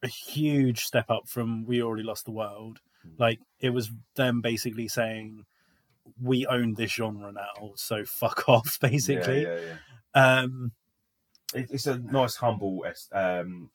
a 0.03 0.09
huge 0.09 0.85
step 0.85 1.11
up 1.11 1.29
from 1.29 1.65
We 1.67 1.83
Already 1.83 2.03
Lost 2.05 2.25
the 2.25 2.31
World. 2.33 2.81
Mm. 3.07 3.19
Like 3.19 3.41
it 3.61 3.71
was 3.71 3.91
them 4.15 4.41
basically 4.41 4.89
saying, 4.89 5.45
"We 6.23 6.47
own 6.47 6.75
this 6.75 6.93
genre 6.93 7.33
now, 7.33 7.73
so 7.75 8.05
fuck 8.05 8.49
off," 8.49 8.79
basically. 8.81 9.43
Yeah, 9.43 9.57
yeah, 9.57 9.61
yeah. 10.15 10.39
Um, 10.41 10.73
It, 11.55 11.69
it's 11.71 11.87
a 11.87 11.99
nice, 11.99 12.37
humble 12.37 12.85
es- 12.87 13.09
um, 13.13 13.71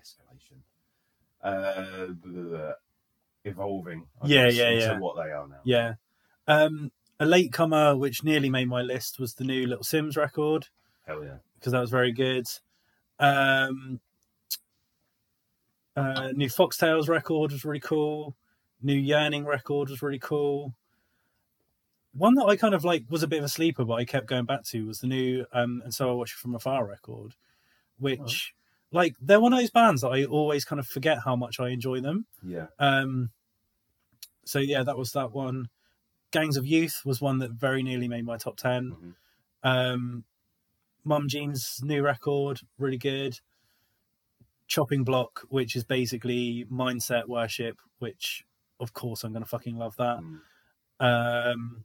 escalation. 0.00 0.60
Uh, 1.42 2.06
blah, 2.12 2.32
blah, 2.32 2.42
blah, 2.58 2.72
evolving. 3.44 4.06
I 4.20 4.26
Yeah, 4.26 4.46
guess, 4.46 4.56
yeah, 4.56 4.70
into 4.70 4.84
yeah. 4.86 4.98
what 4.98 5.16
they 5.16 5.30
are 5.30 5.48
now. 5.48 5.60
yeah. 5.64 5.94
Um, 6.46 6.90
a 7.20 7.26
latecomer 7.26 7.96
which 7.96 8.24
nearly 8.24 8.50
made 8.50 8.68
my 8.68 8.82
list 8.82 9.18
was 9.20 9.34
the 9.34 9.44
new 9.44 9.66
Little 9.66 9.84
Simz 9.84 10.16
record 10.16 10.68
Hell 11.06 11.22
yeah. 11.22 11.36
because 11.58 11.72
that 11.72 11.80
was 11.80 11.90
very 11.90 12.12
good. 12.12 12.46
Um, 13.20 14.00
uh, 15.94 16.32
new 16.34 16.48
Foxtails 16.48 17.08
record 17.08 17.52
was 17.52 17.64
really 17.64 17.80
cool. 17.80 18.34
New 18.82 18.94
Yearning 18.94 19.44
record 19.44 19.90
was 19.90 20.02
really 20.02 20.18
cool. 20.18 20.74
One 22.14 22.34
that 22.34 22.44
I 22.44 22.56
kind 22.56 22.74
of 22.74 22.84
like 22.84 23.04
was 23.08 23.22
a 23.22 23.28
bit 23.28 23.38
of 23.38 23.44
a 23.44 23.48
sleeper, 23.48 23.84
but 23.84 23.94
I 23.94 24.04
kept 24.04 24.26
going 24.26 24.44
back 24.44 24.64
to 24.64 24.86
was 24.86 24.98
the 25.00 25.06
new 25.06 25.46
um, 25.52 25.80
and 25.84 25.94
so 25.94 26.10
I 26.10 26.12
watch 26.12 26.32
it 26.32 26.38
from 26.38 26.54
afar 26.54 26.86
record, 26.86 27.36
which 27.98 28.54
like 28.92 29.14
they're 29.20 29.40
one 29.40 29.52
of 29.52 29.58
those 29.58 29.70
bands 29.70 30.02
that 30.02 30.08
I 30.10 30.24
always 30.24 30.64
kind 30.64 30.78
of 30.78 30.86
forget 30.86 31.18
how 31.24 31.34
much 31.34 31.58
I 31.58 31.70
enjoy 31.70 32.00
them. 32.00 32.26
Yeah. 32.42 32.66
Um, 32.78 33.30
so 34.44 34.58
yeah, 34.58 34.82
that 34.82 34.98
was 34.98 35.12
that 35.12 35.32
one. 35.32 35.68
Gangs 36.30 36.56
of 36.56 36.66
Youth 36.66 37.02
was 37.04 37.20
one 37.20 37.38
that 37.38 37.52
very 37.52 37.82
nearly 37.82 38.08
made 38.08 38.24
my 38.24 38.36
top 38.36 38.56
10 38.56 38.92
Mhm. 38.92 39.14
Um, 39.64 40.24
Mum 41.04 41.28
Jean's 41.28 41.80
new 41.82 42.02
record, 42.02 42.60
really 42.78 42.96
good. 42.98 43.40
Chopping 44.66 45.04
Block, 45.04 45.40
which 45.48 45.74
is 45.76 45.84
basically 45.84 46.64
mindset 46.70 47.26
worship, 47.28 47.78
which 47.98 48.44
of 48.80 48.92
course 48.94 49.24
I'm 49.24 49.32
gonna 49.32 49.44
fucking 49.46 49.76
love 49.76 49.96
that. 49.96 50.18
Mm. 50.20 50.40
Um, 51.00 51.84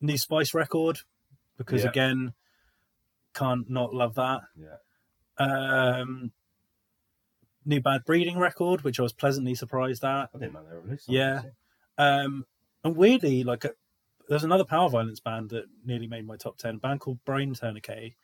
new 0.00 0.16
Spice 0.18 0.54
record, 0.54 1.00
because 1.56 1.82
Yeah. 1.84 1.90
again, 1.90 2.34
can't 3.34 3.68
not 3.68 3.94
love 3.94 4.14
that. 4.14 4.42
Yeah. 4.56 4.76
Um, 5.38 6.32
new 7.64 7.80
Bad 7.80 8.04
Breeding 8.04 8.38
record, 8.38 8.82
which 8.82 8.98
I 9.00 9.02
was 9.02 9.12
pleasantly 9.12 9.54
surprised 9.54 10.04
at. 10.04 10.30
I 10.34 10.38
didn't 10.38 10.54
know 10.54 10.62
they 10.64 10.90
were. 10.90 10.98
Yeah. 11.08 11.42
Um, 11.98 12.46
and 12.84 12.96
weirdly, 12.96 13.42
like, 13.44 13.64
uh, 13.64 13.70
there's 14.28 14.44
another 14.44 14.64
power 14.64 14.88
violence 14.88 15.20
band 15.20 15.50
that 15.50 15.64
nearly 15.84 16.06
made 16.06 16.26
my 16.26 16.36
top 16.36 16.58
10, 16.58 16.76
a 16.76 16.78
band 16.78 17.00
called 17.00 17.24
Brain 17.24 17.54
Tourniquet, 17.54 18.14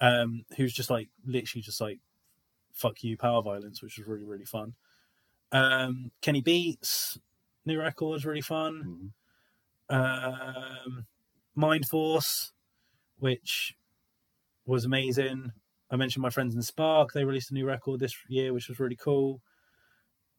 um, 0.00 0.44
who's 0.56 0.72
just 0.72 0.90
like, 0.90 1.08
literally 1.26 1.62
just 1.62 1.80
like, 1.80 1.98
fuck 2.72 3.02
you, 3.02 3.16
power 3.16 3.42
violence, 3.42 3.82
which 3.82 3.98
was 3.98 4.06
really, 4.06 4.24
really 4.24 4.44
fun. 4.44 4.74
Um, 5.50 6.12
Kenny 6.20 6.40
Beats, 6.40 7.18
new 7.64 7.80
record 7.80 8.12
was 8.12 8.26
really 8.26 8.40
fun. 8.40 9.12
Mhm. 9.90 10.84
Um, 10.86 11.06
Mindforce, 11.56 12.52
which 13.18 13.76
was 14.66 14.84
amazing. 14.84 15.52
I 15.90 15.96
mentioned 15.96 16.22
my 16.22 16.30
friends 16.30 16.54
in 16.54 16.62
Spark, 16.62 17.12
they 17.12 17.24
released 17.24 17.50
a 17.50 17.54
new 17.54 17.66
record 17.66 18.00
this 18.00 18.14
year, 18.28 18.52
which 18.52 18.68
was 18.68 18.78
really 18.78 18.96
cool. 18.96 19.40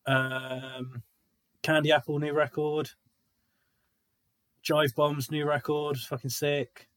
Um, 0.06 1.04
Candy 1.64 1.92
Apple 1.92 2.20
new 2.20 2.34
record. 2.34 2.92
Jive 4.64 4.94
Bombs 4.96 5.32
new 5.32 5.46
record 5.46 5.96
was 5.96 6.06
fucking 6.06 6.30
sick. 6.30 6.88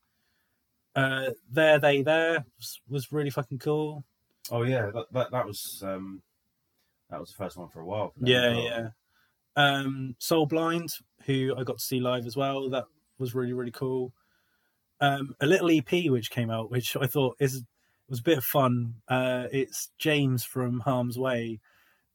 Uh, 0.94 1.30
there 1.50 1.78
They 1.78 2.02
There 2.02 2.44
was, 2.58 2.80
was 2.88 3.12
really 3.12 3.30
fucking 3.30 3.58
cool. 3.58 4.04
Oh 4.50 4.62
yeah, 4.62 4.90
that, 4.92 5.06
that 5.12 5.30
that 5.30 5.46
was 5.46 5.82
um, 5.86 6.20
that 7.10 7.20
was 7.20 7.30
the 7.30 7.36
first 7.36 7.56
one 7.56 7.68
for 7.68 7.80
a 7.80 7.86
while. 7.86 8.12
Yeah, 8.20 8.58
yeah. 8.58 8.88
Um, 9.56 10.16
Soul 10.18 10.46
Blind, 10.46 10.90
who 11.26 11.54
I 11.56 11.62
got 11.62 11.78
to 11.78 11.84
see 11.84 12.00
live 12.00 12.26
as 12.26 12.36
well, 12.36 12.68
that 12.70 12.84
was 13.18 13.34
really 13.34 13.52
really 13.52 13.70
cool. 13.70 14.12
Um, 15.00 15.34
a 15.40 15.46
little 15.46 15.70
EP 15.70 16.10
which 16.10 16.30
came 16.30 16.50
out, 16.50 16.70
which 16.70 16.96
I 16.96 17.06
thought 17.06 17.36
is 17.40 17.62
was 18.08 18.20
a 18.20 18.22
bit 18.22 18.38
of 18.38 18.44
fun. 18.44 18.94
Uh, 19.08 19.46
it's 19.52 19.90
James 19.98 20.44
from 20.44 20.80
Harm's 20.80 21.18
Way 21.18 21.60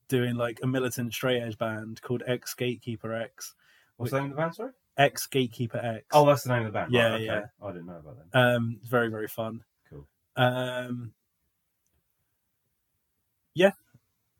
doing 0.07 0.35
like 0.35 0.59
a 0.63 0.67
militant 0.67 1.13
straight 1.13 1.41
edge 1.41 1.57
band 1.57 2.01
called 2.01 2.23
X 2.25 2.53
Gatekeeper 2.53 3.13
X. 3.13 3.55
What's 3.97 4.11
the 4.11 4.17
name 4.19 4.31
of 4.31 4.37
the 4.37 4.41
band? 4.41 4.55
Sorry. 4.55 4.71
X 4.97 5.27
Gatekeeper 5.27 5.77
X. 5.77 6.05
Oh, 6.11 6.25
that's 6.25 6.43
the 6.43 6.49
name 6.49 6.65
of 6.65 6.67
the 6.67 6.71
band. 6.71 6.91
Yeah, 6.91 7.09
right, 7.09 7.13
okay. 7.15 7.25
yeah. 7.25 7.41
I 7.61 7.71
didn't 7.71 7.87
know 7.87 7.97
about 7.97 8.17
that. 8.31 8.39
Um, 8.39 8.77
it's 8.79 8.89
very 8.89 9.09
very 9.09 9.27
fun. 9.27 9.63
Cool. 9.89 10.07
Um, 10.35 11.13
yeah, 13.53 13.71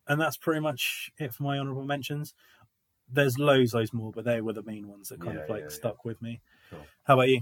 and 0.08 0.20
that's 0.22 0.38
pretty 0.38 0.62
much 0.62 1.12
it 1.18 1.34
for 1.34 1.44
my 1.44 1.58
honourable 1.58 1.84
mentions. 1.86 2.34
There's 3.12 3.40
loads, 3.40 3.74
loads 3.74 3.94
more, 3.94 4.12
but 4.12 4.26
they 4.26 4.42
were 4.42 4.54
the 4.54 4.64
main 4.64 4.88
ones 4.88 5.10
that 5.10 5.22
kind 5.22 5.36
Yeah, 5.36 5.44
of 5.44 5.50
like 5.50 5.60
yeah, 5.60 5.66
yeah. 5.66 5.76
stuck 5.76 6.06
with 6.06 6.22
me. 6.22 6.42
Cool. 6.70 6.86
How 7.04 7.14
about 7.14 7.30
you? 7.30 7.42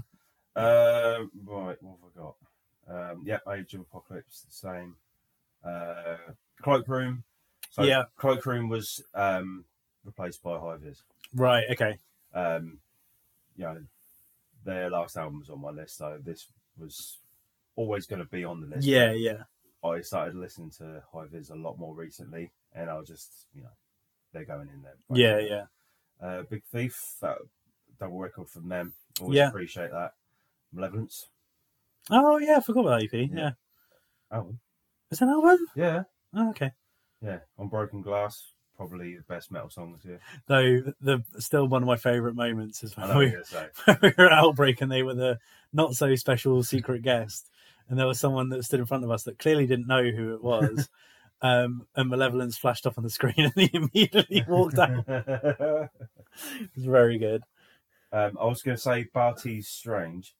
Uh, 0.54 1.24
right, 1.44 1.76
what 1.82 1.96
have 2.00 2.10
I 2.16 2.20
got? 2.20 2.36
Um, 2.88 3.22
yeah, 3.24 3.38
Age 3.52 3.74
of 3.74 3.80
Apocalypse, 3.80 4.42
the 4.42 4.52
same. 4.52 4.96
Uh, 5.64 6.16
Cloakroom. 6.62 7.22
So 7.72 7.82
Yeah. 7.82 8.04
Cloakroom 8.18 8.68
was 8.68 9.02
um, 9.14 9.64
replaced 10.04 10.42
by 10.42 10.58
High 10.58 10.76
Vis. 10.76 11.02
Right. 11.34 11.64
Okay. 11.70 11.98
Um, 12.32 12.78
you 13.56 13.64
know, 13.64 13.78
their 14.64 14.90
last 14.90 15.16
album 15.16 15.40
was 15.40 15.50
on 15.50 15.60
my 15.60 15.70
list, 15.70 15.96
so 15.98 16.18
this 16.24 16.46
was 16.78 17.18
always 17.74 18.06
going 18.06 18.20
to 18.20 18.28
be 18.28 18.44
on 18.44 18.60
the 18.60 18.66
list. 18.68 18.86
Yeah. 18.86 19.12
Yeah. 19.12 19.42
I 19.84 20.00
started 20.00 20.34
listening 20.36 20.70
to 20.78 21.02
High 21.12 21.26
Vis 21.26 21.50
a 21.50 21.54
lot 21.54 21.78
more 21.78 21.94
recently, 21.94 22.50
and 22.74 22.88
I 22.90 22.94
was 22.98 23.08
just, 23.08 23.46
you 23.54 23.62
know, 23.62 23.68
they're 24.32 24.44
going 24.44 24.68
in 24.72 24.82
there. 24.82 24.96
Yeah. 25.10 25.38
Yeah. 25.38 25.64
Uh, 26.28 26.42
Big 26.42 26.62
Thief, 26.64 27.16
that 27.20 27.38
double 27.98 28.18
record 28.18 28.48
from 28.48 28.68
them. 28.68 28.92
Always 29.20 29.36
Yeah. 29.36 29.48
appreciate 29.48 29.90
that. 29.90 30.12
Malevolence 30.72 31.28
Oh 32.10 32.38
yeah, 32.38 32.56
I 32.58 32.60
forgot 32.60 32.80
about 32.86 33.00
that 33.00 33.04
EP. 33.14 33.30
Yeah, 33.32 33.36
Yeah. 33.36 33.50
album. 34.30 34.60
is 35.10 35.18
that 35.18 35.26
an 35.28 35.34
album? 35.34 35.58
Yeah, 35.74 36.02
Oh, 36.34 36.50
okay. 36.50 36.72
yeah. 37.22 37.38
On 37.58 37.68
Broken 37.68 38.02
Glass, 38.02 38.52
probably 38.76 39.16
the 39.16 39.22
best 39.22 39.50
metal 39.50 39.70
song 39.70 39.94
this 39.94 40.04
year. 40.04 40.20
Though 40.46 40.92
the 41.00 41.22
still 41.38 41.66
one 41.66 41.82
of 41.82 41.86
my 41.88 41.96
favourite 41.96 42.36
moments 42.36 42.82
is 42.84 42.96
when 42.96 43.16
we, 43.16 43.36
we 44.02 44.12
were 44.16 44.26
at 44.26 44.32
Outbreak 44.32 44.80
and 44.80 44.90
they 44.92 45.02
were 45.02 45.14
the 45.14 45.38
not 45.72 45.94
so 45.94 46.14
special 46.14 46.62
secret 46.62 47.02
guest, 47.02 47.50
and 47.88 47.98
there 47.98 48.06
was 48.06 48.20
someone 48.20 48.48
that 48.50 48.62
stood 48.64 48.80
in 48.80 48.86
front 48.86 49.04
of 49.04 49.10
us 49.10 49.24
that 49.24 49.38
clearly 49.38 49.66
didn't 49.66 49.88
know 49.88 50.04
who 50.10 50.34
it 50.34 50.42
was. 50.42 50.88
Um, 51.42 51.86
and 51.94 52.08
Malevolence 52.08 52.56
flashed 52.56 52.86
up 52.86 52.96
on 52.96 53.04
the 53.04 53.10
screen 53.10 53.34
and 53.36 53.52
he 53.54 53.68
immediately 53.74 54.42
walked 54.48 54.78
out. 54.78 55.04
It 55.06 55.90
was 56.74 56.84
very 56.86 57.18
good. 57.18 57.42
um, 58.10 58.38
I 58.40 58.46
was 58.46 58.62
going 58.62 58.74
to 58.78 58.82
say 58.82 59.04
Bartees 59.14 59.66
Strange, 59.68 60.34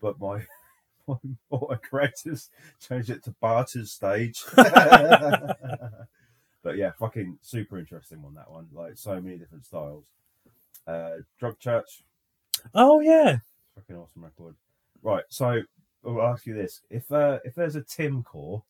but 0.00 0.18
my 0.18 0.46
my 1.08 1.16
autocorrect 1.52 2.24
has 2.28 2.48
changed 2.80 3.10
it 3.10 3.22
to 3.24 3.34
Barter's 3.40 3.92
Stage. 3.92 4.42
but 4.54 5.56
yeah, 6.76 6.92
fucking 6.98 7.38
super 7.42 7.78
interesting 7.78 8.22
on 8.24 8.34
that 8.34 8.50
one. 8.50 8.68
Like 8.72 8.96
so 8.96 9.20
many 9.20 9.36
different 9.36 9.66
styles. 9.66 10.04
Uh, 10.86 11.16
Drug 11.38 11.58
Church, 11.58 12.02
Oh 12.74 13.00
yeah. 13.00 13.38
fucking 13.76 13.96
awesome 13.96 14.24
record. 14.24 14.54
Right, 15.02 15.24
so 15.28 15.60
I'll 16.06 16.22
ask 16.22 16.46
you 16.46 16.54
this: 16.54 16.80
if 16.90 17.10
uh, 17.12 17.38
if 17.44 17.54
there's 17.54 17.76
a 17.76 17.82
Tim 17.82 18.22
core, 18.22 18.62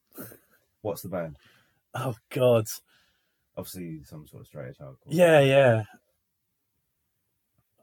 what's 0.82 1.02
the 1.02 1.08
band? 1.08 1.36
Oh 1.94 2.14
god. 2.30 2.66
Obviously, 3.56 4.02
some 4.04 4.26
sort 4.26 4.42
of 4.42 4.46
straight 4.46 4.78
hardcore. 4.78 4.96
Yeah, 5.08 5.40
yeah. 5.40 5.82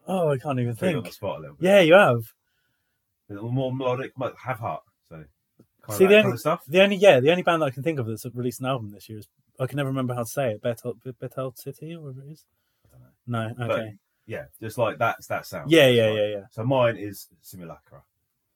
Oh, 0.07 0.31
I 0.31 0.37
can't 0.39 0.59
even 0.59 0.75
Put 0.75 0.89
you 0.89 0.97
on 0.97 1.03
think. 1.03 1.05
the 1.05 1.11
spot 1.11 1.37
a 1.37 1.41
little 1.41 1.55
bit. 1.57 1.67
Yeah, 1.67 1.81
you 1.81 1.93
have. 1.93 2.23
A 3.29 3.33
little 3.33 3.51
more 3.51 3.73
melodic, 3.73 4.11
but 4.17 4.35
have 4.43 4.59
heart. 4.59 4.83
So 5.07 5.23
See, 5.91 6.05
the 6.05 6.13
kind 6.15 6.25
only- 6.25 6.33
of 6.33 6.39
stuff. 6.39 6.61
The 6.67 6.81
only 6.81 6.95
yeah, 6.97 7.19
the 7.19 7.31
only 7.31 7.43
band 7.43 7.61
that 7.61 7.67
I 7.67 7.71
can 7.71 7.83
think 7.83 7.99
of 7.99 8.05
that's 8.07 8.25
released 8.33 8.59
an 8.59 8.67
album 8.67 8.91
this 8.91 9.09
year 9.09 9.19
is 9.19 9.27
I 9.59 9.65
can 9.65 9.77
never 9.77 9.89
remember 9.89 10.13
how 10.13 10.23
to 10.23 10.29
say 10.29 10.51
it. 10.51 10.61
Betel 10.61 10.95
Betel 11.19 11.53
City 11.55 11.93
or 11.95 12.01
whatever 12.01 12.21
it 12.27 12.31
is. 12.31 12.45
I 12.93 12.97
don't 12.97 13.01
know. 13.57 13.65
No, 13.67 13.73
okay. 13.73 13.93
Yeah, 14.25 14.45
just 14.61 14.77
like 14.77 14.99
that's 14.99 15.27
that 15.27 15.45
sound. 15.47 15.71
yeah, 15.71 15.87
yeah, 15.87 16.11
yeah, 16.11 16.27
yeah. 16.27 16.43
So 16.51 16.63
mine 16.63 16.97
is 16.97 17.27
Simulacra. 17.41 18.03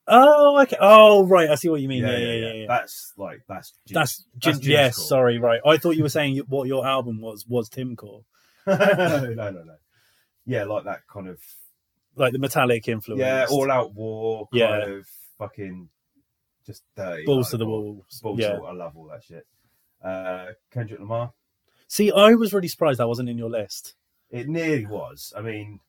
Oh, 0.06 0.60
okay. 0.62 0.76
Oh, 0.78 1.26
right. 1.26 1.48
I 1.50 1.54
see 1.54 1.68
what 1.70 1.80
you 1.80 1.88
mean. 1.88 2.04
Yeah, 2.04 2.16
yeah, 2.18 2.32
yeah. 2.34 2.52
yeah, 2.52 2.66
That's 2.68 3.14
like 3.16 3.40
that's 3.48 3.72
gin- 3.88 3.94
That's, 3.94 4.24
that's 4.40 4.64
yes. 4.66 4.96
Sorry, 5.08 5.38
right. 5.38 5.60
I 5.66 5.78
thought 5.78 5.96
you 5.96 6.02
were 6.02 6.08
saying 6.10 6.36
what 6.46 6.68
your 6.68 6.86
album 6.86 7.20
was 7.20 7.46
was 7.48 7.68
Tim 7.70 7.96
Core, 7.96 8.22
no, 8.66 8.76
no, 8.76 9.34
no, 9.34 9.50
no. 9.50 9.76
Yeah, 10.46 10.64
like 10.64 10.84
that 10.84 11.00
kind 11.10 11.26
of 11.28 11.40
like 12.16 12.32
the 12.32 12.38
metallic 12.38 12.88
influence. 12.88 13.20
yeah, 13.20 13.46
all 13.50 13.70
out 13.70 13.94
war 13.94 14.48
kind 14.52 14.60
Yeah. 14.60 14.84
of 14.96 15.06
fucking 15.38 15.88
just 16.66 16.82
dirty. 16.96 17.24
balls 17.24 17.46
like, 17.46 17.50
to 17.52 17.56
the 17.58 17.66
wall. 17.66 18.04
Balls 18.22 18.38
yeah. 18.40 18.48
to 18.50 18.54
the 18.54 18.60
wall. 18.60 18.70
I 18.70 18.72
love 18.72 18.96
all 18.96 19.08
that 19.08 19.22
shit. 19.24 19.46
Uh, 20.02 20.46
Kendrick 20.70 21.00
Lamar. 21.00 21.32
See, 21.88 22.10
I 22.10 22.34
was 22.34 22.52
really 22.52 22.68
surprised 22.68 22.98
that 23.00 23.08
wasn't 23.08 23.28
in 23.28 23.38
your 23.38 23.50
list. 23.50 23.94
It 24.30 24.48
nearly 24.48 24.86
was. 24.86 25.32
I 25.36 25.42
mean, 25.42 25.80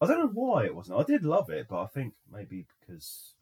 I 0.00 0.06
don't 0.06 0.18
know 0.18 0.30
why 0.32 0.64
it 0.64 0.74
wasn't. 0.74 0.98
I 0.98 1.04
did 1.04 1.22
love 1.24 1.50
it, 1.50 1.66
but 1.68 1.82
I 1.82 1.86
think 1.86 2.14
maybe 2.32 2.66
because 2.80 3.34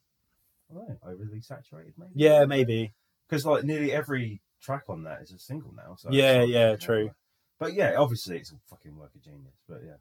I 0.70 0.74
don't 0.74 0.88
know, 0.88 0.96
overly 1.04 1.40
saturated. 1.40 1.94
Maybe. 1.96 2.12
Yeah, 2.14 2.44
maybe. 2.44 2.92
because 3.28 3.46
like 3.46 3.64
nearly 3.64 3.92
every 3.92 4.40
track 4.60 4.84
on 4.88 5.04
that 5.04 5.22
is 5.22 5.30
a 5.32 5.38
single 5.38 5.72
now. 5.74 5.96
So 5.96 6.08
Yeah, 6.10 6.42
yeah, 6.42 6.76
true. 6.76 7.10
But 7.58 7.74
yeah, 7.74 7.94
obviously 7.96 8.38
it's 8.38 8.50
a 8.52 8.56
fucking 8.68 8.96
work 8.96 9.14
of 9.14 9.22
genius. 9.22 9.54
But 9.68 9.80
yeah, 9.84 9.94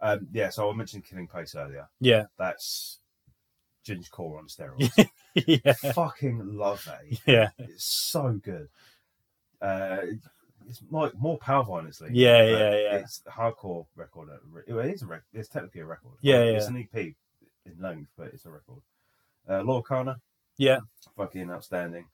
um, 0.00 0.26
yeah. 0.32 0.50
So 0.50 0.70
I 0.70 0.74
mentioned 0.74 1.04
Killing 1.04 1.28
Pace 1.28 1.54
earlier. 1.54 1.88
Yeah, 2.00 2.24
That's 2.38 2.98
Ginger 3.84 4.10
Core 4.10 4.38
on 4.38 4.46
steroids. 4.48 5.08
yeah, 5.34 5.72
fucking 5.92 6.56
love 6.56 6.84
that. 6.86 7.00
EP. 7.10 7.18
yeah, 7.26 7.48
It's 7.58 7.84
so 7.84 8.38
good. 8.42 8.68
Uh, 9.60 9.98
it's 10.68 10.82
like 10.90 11.12
more 11.18 11.38
power 11.38 11.64
violence. 11.64 12.00
Yeah, 12.10 12.42
but 12.42 12.50
yeah, 12.50 12.70
yeah. 12.76 12.96
It's 12.96 13.22
a 13.26 13.30
hardcore 13.30 13.86
record. 13.94 14.28
It 14.66 14.74
is 14.94 15.02
a 15.02 15.06
record. 15.06 15.24
It's 15.32 15.48
technically 15.48 15.82
a 15.82 15.86
record. 15.86 16.14
Yeah, 16.20 16.38
Like, 16.38 16.56
It's 16.56 16.66
an 16.66 16.76
EP 16.92 17.14
in 17.64 17.80
length, 17.80 18.10
but 18.16 18.28
it's 18.28 18.46
a 18.46 18.50
record. 18.50 18.82
Uh, 19.48 19.62
Law 19.62 19.80
Kana, 19.82 20.20
yeah. 20.58 20.80
fucking 21.16 21.50
outstanding. 21.50 22.06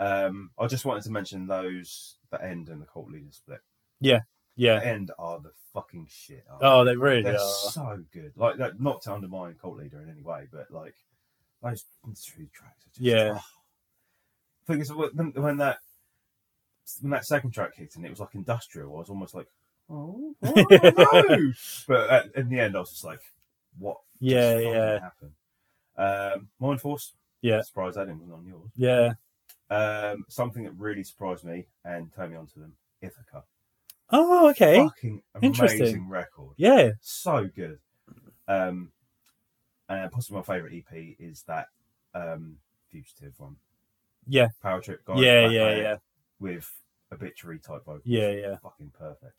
Um, 0.00 0.50
I 0.58 0.66
just 0.68 0.84
wanted 0.86 1.02
to 1.04 1.10
mention 1.10 1.46
those 1.46 2.16
the 2.30 2.42
end 2.42 2.68
and 2.68 2.80
the 2.80 2.86
cult 2.86 3.10
leader 3.10 3.26
split. 3.30 3.60
Yeah. 4.00 4.20
The 4.58 4.86
and 4.86 5.10
are 5.18 5.40
the 5.40 5.52
fucking 5.72 6.06
shit. 6.10 6.44
Oh, 6.60 6.84
they 6.84 6.96
really 6.96 7.22
they? 7.22 7.34
are. 7.34 7.38
so 7.38 8.02
good. 8.12 8.32
Like 8.36 8.56
that, 8.56 8.80
not 8.80 9.02
to 9.02 9.12
undermine 9.12 9.56
cult 9.60 9.76
leader 9.76 10.02
in 10.02 10.10
any 10.10 10.22
way, 10.22 10.48
but 10.52 10.70
like 10.70 10.94
those 11.62 11.84
three 12.16 12.48
tracks 12.52 12.86
are 12.86 12.90
just 12.90 13.00
Yeah. 13.00 13.32
Oh. 13.34 13.40
I 14.68 14.72
think 14.72 14.80
it's 14.82 14.92
when, 14.92 15.32
when 15.32 15.56
that 15.58 15.78
when 17.00 17.10
that 17.10 17.26
second 17.26 17.52
track 17.52 17.76
kicked 17.76 17.96
in, 17.96 18.04
it 18.04 18.10
was 18.10 18.20
like 18.20 18.34
industrial. 18.34 18.94
I 18.94 18.98
was 18.98 19.10
almost 19.10 19.34
like, 19.34 19.46
oh, 19.90 20.34
oh 20.42 20.64
no! 20.70 21.52
but 21.88 22.10
at, 22.10 22.34
in 22.34 22.48
the 22.48 22.60
end, 22.60 22.76
I 22.76 22.80
was 22.80 22.90
just 22.90 23.04
like, 23.04 23.20
what? 23.78 23.98
Yeah, 24.20 24.58
yeah, 24.58 25.00
Happened? 25.00 25.32
Um, 25.96 26.48
Mindforce. 26.60 27.12
Yeah. 27.40 27.62
Surprised 27.62 27.96
that 27.96 28.06
didn't 28.06 28.32
on 28.32 28.46
yours. 28.46 28.70
yeah. 28.76 29.12
Um, 29.70 30.24
something 30.28 30.64
that 30.64 30.72
really 30.78 31.04
surprised 31.04 31.44
me 31.44 31.66
and 31.84 32.12
turned 32.14 32.32
me 32.32 32.38
onto 32.38 32.58
them, 32.58 32.72
Ithaca. 33.02 33.44
Oh, 34.10 34.48
okay. 34.50 34.76
Fucking 34.78 35.22
Interesting. 35.42 35.80
amazing 35.82 36.08
record. 36.08 36.54
Yeah, 36.56 36.90
So 37.00 37.48
good. 37.54 37.78
Um, 38.46 38.92
and 39.88 40.10
possibly 40.10 40.38
my 40.38 40.42
favourite 40.42 40.74
EP 40.74 41.16
is 41.18 41.42
that 41.46 41.66
um, 42.14 42.56
Fugitive 42.90 43.34
one. 43.38 43.56
Yeah. 44.26 44.48
Power 44.62 44.80
Trip 44.80 45.04
guy. 45.04 45.16
yeah, 45.20 45.48
yeah, 45.48 45.76
yeah, 45.76 45.96
With 46.40 46.70
obituary 47.12 47.58
type 47.58 47.84
vocals. 47.84 48.02
yeah, 48.04 48.30
yeah. 48.30 48.56
Fucking 48.62 48.92
perfect. 48.98 49.34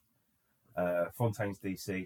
Uh, 0.75 1.05
Fontaine's 1.17 1.57
DC. 1.59 2.05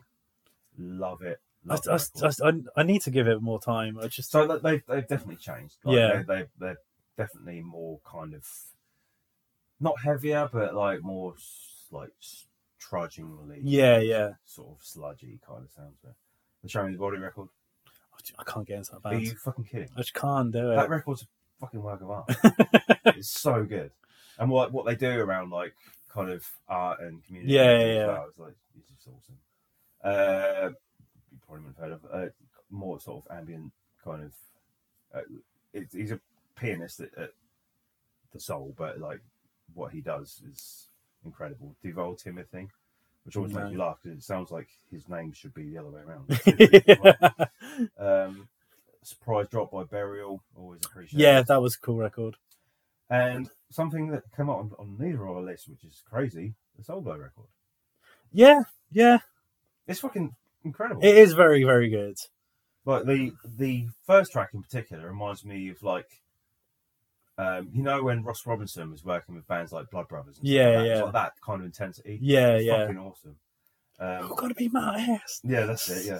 Love 0.78 1.22
it. 1.22 1.40
I, 1.70 1.74
Love 1.74 1.84
the 1.84 1.92
I, 1.92 2.28
record. 2.28 2.66
I, 2.76 2.82
I 2.82 2.84
need 2.84 3.02
to 3.04 3.12
give 3.12 3.28
it 3.28 3.42
more 3.42 3.60
time. 3.60 3.98
I 4.02 4.08
just 4.08 4.32
So 4.32 4.48
that- 4.48 4.64
they've 4.64 4.82
they've 4.88 5.08
definitely 5.08 5.36
changed. 5.38 5.76
Like, 5.84 5.96
Yeah. 5.98 6.24
they, 6.26 6.36
they 6.42 6.46
they're 6.60 6.78
definitely 7.18 7.62
more 7.62 8.00
kind 8.10 8.34
of 8.34 8.46
not 9.80 9.96
heavier, 10.04 10.50
but 10.52 10.74
like 10.76 11.02
more 11.04 11.34
s- 11.38 11.86
like 11.92 12.10
s- 12.22 12.48
trudgingly. 12.90 13.60
Yeah, 13.64 14.00
yeah. 14.00 14.32
Sort 14.46 14.70
of 14.70 14.86
sludgy 14.86 15.40
kind 15.48 15.64
of 15.64 15.72
sounds. 15.72 15.98
There. 16.04 16.14
The 16.64 16.92
the 16.92 16.98
Body 16.98 17.18
record. 17.18 17.50
I 18.38 18.44
can't 18.44 18.66
get 18.66 18.78
into 18.78 18.92
that 18.92 18.98
Are 19.06 19.12
band. 19.12 19.24
you 19.24 19.36
fucking 19.36 19.66
kidding? 19.66 19.90
I 19.96 20.00
just 20.00 20.14
can't 20.14 20.52
do 20.52 20.72
it. 20.72 20.76
That 20.76 20.90
record's 20.90 21.24
a 21.24 21.26
fucking 21.60 21.82
work 21.82 22.02
of 22.02 22.10
art. 22.10 22.32
it's 23.18 23.30
so 23.30 23.64
good, 23.64 23.92
and 24.40 24.50
what 24.50 24.72
what 24.72 24.86
they 24.86 24.96
do 24.96 25.20
around 25.20 25.50
like 25.50 25.76
kind 26.10 26.30
of 26.30 26.50
art 26.70 27.02
and 27.02 27.24
community. 27.26 27.54
Yeah, 27.54 27.64
as 27.64 27.96
yeah, 27.96 28.08
well, 28.08 28.28
is 28.30 28.40
like 28.40 28.56
it's 28.78 28.90
just 28.90 29.08
awesome. 29.08 29.38
Uh, 30.04 30.70
you 31.32 31.38
probably 31.46 31.66
wouldn't 31.66 31.78
have 31.78 32.02
heard 32.12 32.22
of 32.22 32.28
uh, 32.28 32.32
more 32.70 33.00
sort 33.00 33.26
of 33.26 33.38
ambient 33.38 33.72
kind 34.04 34.24
of. 34.24 34.32
Uh, 35.14 35.22
it, 35.74 35.88
he's 35.92 36.12
a 36.12 36.20
pianist 36.56 37.02
at, 37.02 37.10
at 37.18 37.32
the 38.32 38.40
soul, 38.40 38.74
but 38.78 39.00
like 39.00 39.20
what 39.74 39.92
he 39.92 40.00
does 40.00 40.42
is 40.50 40.88
incredible. 41.26 41.76
Duval 41.84 42.16
Timothy, 42.16 42.68
which 43.24 43.36
always 43.36 43.54
No. 43.54 43.60
makes 43.62 43.72
me 43.72 43.78
laugh 43.78 43.98
because 44.02 44.18
it 44.20 44.24
sounds 44.24 44.52
like 44.52 44.68
his 44.92 45.08
name 45.10 45.32
should 45.34 45.54
be 45.54 45.70
the 45.70 45.78
other 45.78 45.90
way 45.90 46.02
around. 46.02 47.50
um, 48.00 48.48
surprise 49.04 49.48
drop 49.50 49.72
by 49.72 49.84
Burial, 49.84 50.42
always 50.56 50.82
appreciate. 50.86 51.20
yeah, 51.20 51.42
that 51.42 51.62
was 51.62 51.76
a 51.76 51.80
cool 51.86 51.98
record. 51.98 52.36
And 53.10 53.50
something 53.70 54.08
that 54.10 54.24
came 54.36 54.50
out 54.50 54.60
on, 54.60 54.72
on 54.80 54.98
neither 55.00 55.26
of 55.26 55.38
our 55.38 55.44
lists, 55.44 55.68
which 55.68 55.84
is 55.84 56.02
crazy, 56.10 56.54
the 56.78 56.84
Soul 56.84 57.02
Glo 57.02 57.18
record. 57.18 57.48
Yeah, 58.32 58.62
yeah. 58.92 59.20
It's 59.88 60.00
fucking 60.00 60.34
incredible. 60.64 61.04
It 61.04 61.16
is 61.18 61.34
very, 61.34 61.64
very 61.64 61.90
good. 61.90 62.18
like 62.86 63.04
the 63.06 63.34
the 63.46 63.88
first 64.08 64.32
track 64.32 64.50
in 64.54 64.64
particular 64.64 65.08
reminds 65.08 65.46
me 65.46 65.70
of 65.70 65.84
like 65.84 66.08
um, 67.38 67.70
you 67.74 67.82
know 67.84 68.04
when 68.04 68.24
Ross 68.24 68.46
Robinson 68.46 68.92
was 68.92 69.04
working 69.04 69.36
with 69.36 69.48
bands 69.48 69.72
like 69.72 69.90
Blood 69.90 70.08
Brothers 70.08 70.38
and 70.38 70.48
stuff 70.48 70.54
Yeah, 70.54 70.66
like 70.68 70.76
that? 70.78 70.86
Yeah. 70.98 71.04
like 71.04 71.14
that 71.14 71.34
kind 71.46 71.62
of 71.62 71.66
intensity. 71.66 72.20
Yeah, 72.22 72.56
It's 72.56 72.66
yeah. 72.66 72.78
Fucking 72.86 72.98
awesome. 73.00 73.36
Um, 74.00 74.34
got 74.36 74.48
to 74.50 74.56
be 74.56 74.70
my 74.70 75.00
ass. 75.24 75.40
yeah, 75.44 75.66
that's 75.66 75.90
it. 75.90 76.06
Yeah, 76.06 76.20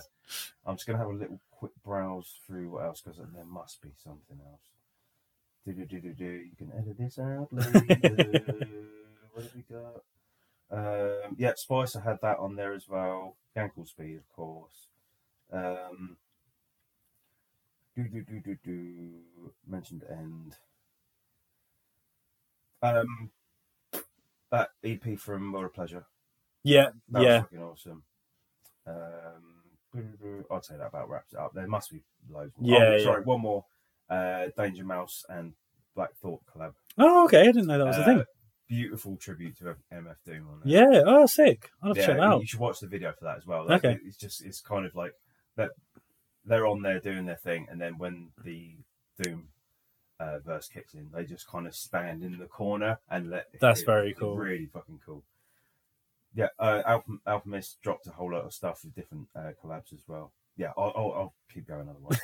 I'm 0.66 0.76
just 0.76 0.86
gonna 0.88 1.00
have 1.00 1.08
a 1.08 1.14
little 1.14 1.40
quick 1.52 1.72
browse 1.84 2.40
through 2.48 2.70
what 2.70 2.86
else 2.86 3.02
because 3.02 3.18
there 3.18 3.46
must 3.46 3.82
be 3.82 3.90
something 4.04 4.38
else. 4.50 4.62
Do 5.66 5.74
do 5.74 5.86
do 5.86 6.00
do 6.02 6.14
do. 6.14 6.26
You 6.26 6.52
can 6.58 6.72
edit 6.78 6.98
this 6.98 7.18
out 7.20 7.48
what 7.52 7.64
have 9.44 9.56
we 9.56 9.64
got? 9.72 10.02
Um, 10.72 11.36
yeah, 11.38 11.54
Spicer 11.56 12.00
had 12.00 12.18
that 12.22 12.38
on 12.40 12.56
there 12.56 12.74
as 12.74 12.88
well. 12.90 13.36
Gankle 13.56 13.88
Speed, 13.88 14.18
of 14.18 14.34
course. 14.36 14.88
Um, 15.52 16.18
do 17.96 18.04
do 18.08 18.22
do 18.24 18.40
do 18.40 18.58
do. 18.64 19.10
Mentioned 19.68 20.04
end. 20.10 20.56
Um, 22.84 23.32
that 24.52 24.70
EP 24.84 25.18
from 25.18 25.46
More 25.46 25.70
Pleasure. 25.70 26.06
Yeah, 26.64 26.90
That 27.10 27.24
yeah. 27.24 27.34
was 27.38 27.42
fucking 27.44 27.64
awesome. 27.64 28.04
Um, 28.86 30.46
I'd 30.52 30.66
say 30.66 30.78
that 30.78 30.88
about 30.88 31.10
wraps 31.10 31.34
it 31.34 31.40
up. 31.40 31.54
There 31.54 31.68
must 31.68 31.92
be 31.92 32.04
loads. 32.30 32.54
Yeah, 32.60 32.78
Oh, 32.78 32.96
yeah. 32.98 33.04
sorry, 33.04 33.24
one 33.24 33.42
more. 33.42 33.66
Uh, 34.10 34.48
Danger 34.58 34.84
Mouse 34.84 35.26
and 35.30 35.54
Black 35.96 36.14
Thought 36.16 36.42
collab. 36.54 36.74
Oh, 36.98 37.26
okay. 37.26 37.42
I 37.42 37.46
didn't 37.52 37.68
know 37.68 37.78
that 37.80 37.86
was 37.88 37.98
a 37.98 38.02
Uh, 38.02 38.06
thing. 38.06 38.24
Beautiful 38.68 39.18
tribute 39.18 39.58
to 39.58 39.76
MF 39.92 40.16
Doom 40.26 40.48
on 40.50 40.62
there. 40.64 40.92
Yeah. 40.94 41.02
Oh, 41.06 41.26
sick. 41.26 41.70
I'll 41.82 41.90
have 41.90 41.96
to 41.96 42.02
yeah, 42.02 42.08
check 42.08 42.18
that 42.18 42.24
out. 42.24 42.42
you 42.42 42.48
should 42.48 42.60
watch 42.60 42.80
the 42.80 42.88
video 42.88 43.12
for 43.14 43.26
that 43.26 43.38
as 43.38 43.46
well. 43.46 43.66
Like, 43.68 43.84
Okay. 43.86 44.00
it's 44.06 44.18
just 44.18 44.44
it's 44.44 44.62
kind 44.62 44.86
of 44.86 44.96
like 44.96 45.14
that 45.56 45.72
they're 46.46 46.66
on 46.68 46.82
there 46.82 47.00
doing 47.00 47.26
their 47.26 47.36
thing, 47.38 47.68
and 47.70 47.80
then 47.80 47.98
when 47.98 48.32
the 48.44 48.76
Doom 49.22 49.50
uh, 50.20 50.40
verse 50.40 50.68
kicks 50.68 50.94
in, 50.94 51.10
they 51.14 51.26
just 51.26 51.48
kind 51.48 51.68
of 51.68 51.76
stand 51.76 52.24
in 52.24 52.38
the 52.38 52.46
corner 52.46 53.00
and 53.10 53.30
let. 53.30 53.48
That's 53.60 53.82
it- 53.82 53.86
very 53.86 54.14
cool. 54.14 54.36
Really 54.38 54.68
fucking 54.68 55.00
cool. 55.06 55.24
Yeah, 56.36 56.48
uh, 56.58 56.82
Alpha, 56.86 57.12
Alchemist 57.28 57.80
dropped 57.84 58.08
a 58.08 58.10
whole 58.10 58.32
lot 58.32 58.44
of 58.44 58.54
stuff 58.54 58.84
with 58.84 58.96
different 58.96 59.28
uh, 59.36 59.52
collabs 59.64 59.94
as 59.94 60.02
well. 60.08 60.32
Yeah, 60.58 60.72
I'll, 60.76 60.92
I'll, 60.96 61.12
I'll 61.14 61.34
keep 61.54 61.68
going 61.68 61.88
otherwise. 61.88 62.20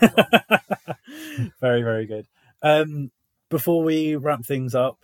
very, 1.61 1.84
very 1.84 2.06
good. 2.07 2.28
Um, 2.64 3.11
before 3.49 3.84
we 3.84 4.16
wrap 4.16 4.44
things 4.45 4.74
up, 4.74 4.98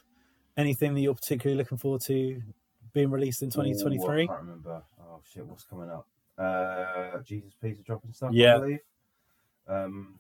anything 0.58 0.96
that 0.96 1.02
you're 1.02 1.14
particularly 1.14 1.58
looking 1.58 1.78
forward 1.78 2.02
to 2.02 2.42
being 2.94 3.12
released 3.12 3.44
in 3.44 3.48
Ooh, 3.50 3.62
I 3.62 3.66
2023? 3.70 4.28
can't 4.28 4.40
remember. 4.42 4.82
Oh 5.00 5.20
shit, 5.32 5.46
what's 5.46 5.64
coming 5.66 5.90
up? 5.90 6.08
Uh, 6.38 7.20
Jesus 7.24 7.54
Piece 7.62 7.78
dropping 7.80 8.14
stuff. 8.14 8.32
Yeah. 8.34 8.56
I 8.56 8.60
believe. 8.60 8.80
Um. 9.68 10.20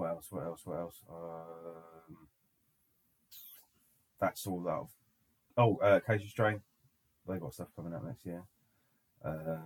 What 0.00 0.10
else? 0.10 0.26
What 0.30 0.44
else? 0.44 0.62
What 0.64 0.78
else? 0.78 1.00
Um, 1.10 2.16
that's 4.20 4.46
all 4.46 4.60
that. 4.62 4.72
I've- 4.72 4.88
Oh, 5.56 5.76
uh, 5.78 6.00
Casey 6.00 6.28
Strain. 6.28 6.62
They 7.28 7.38
got 7.38 7.52
stuff 7.54 7.68
coming 7.76 7.92
out 7.92 8.04
next 8.04 8.24
year. 8.24 8.42
Uh, 9.22 9.58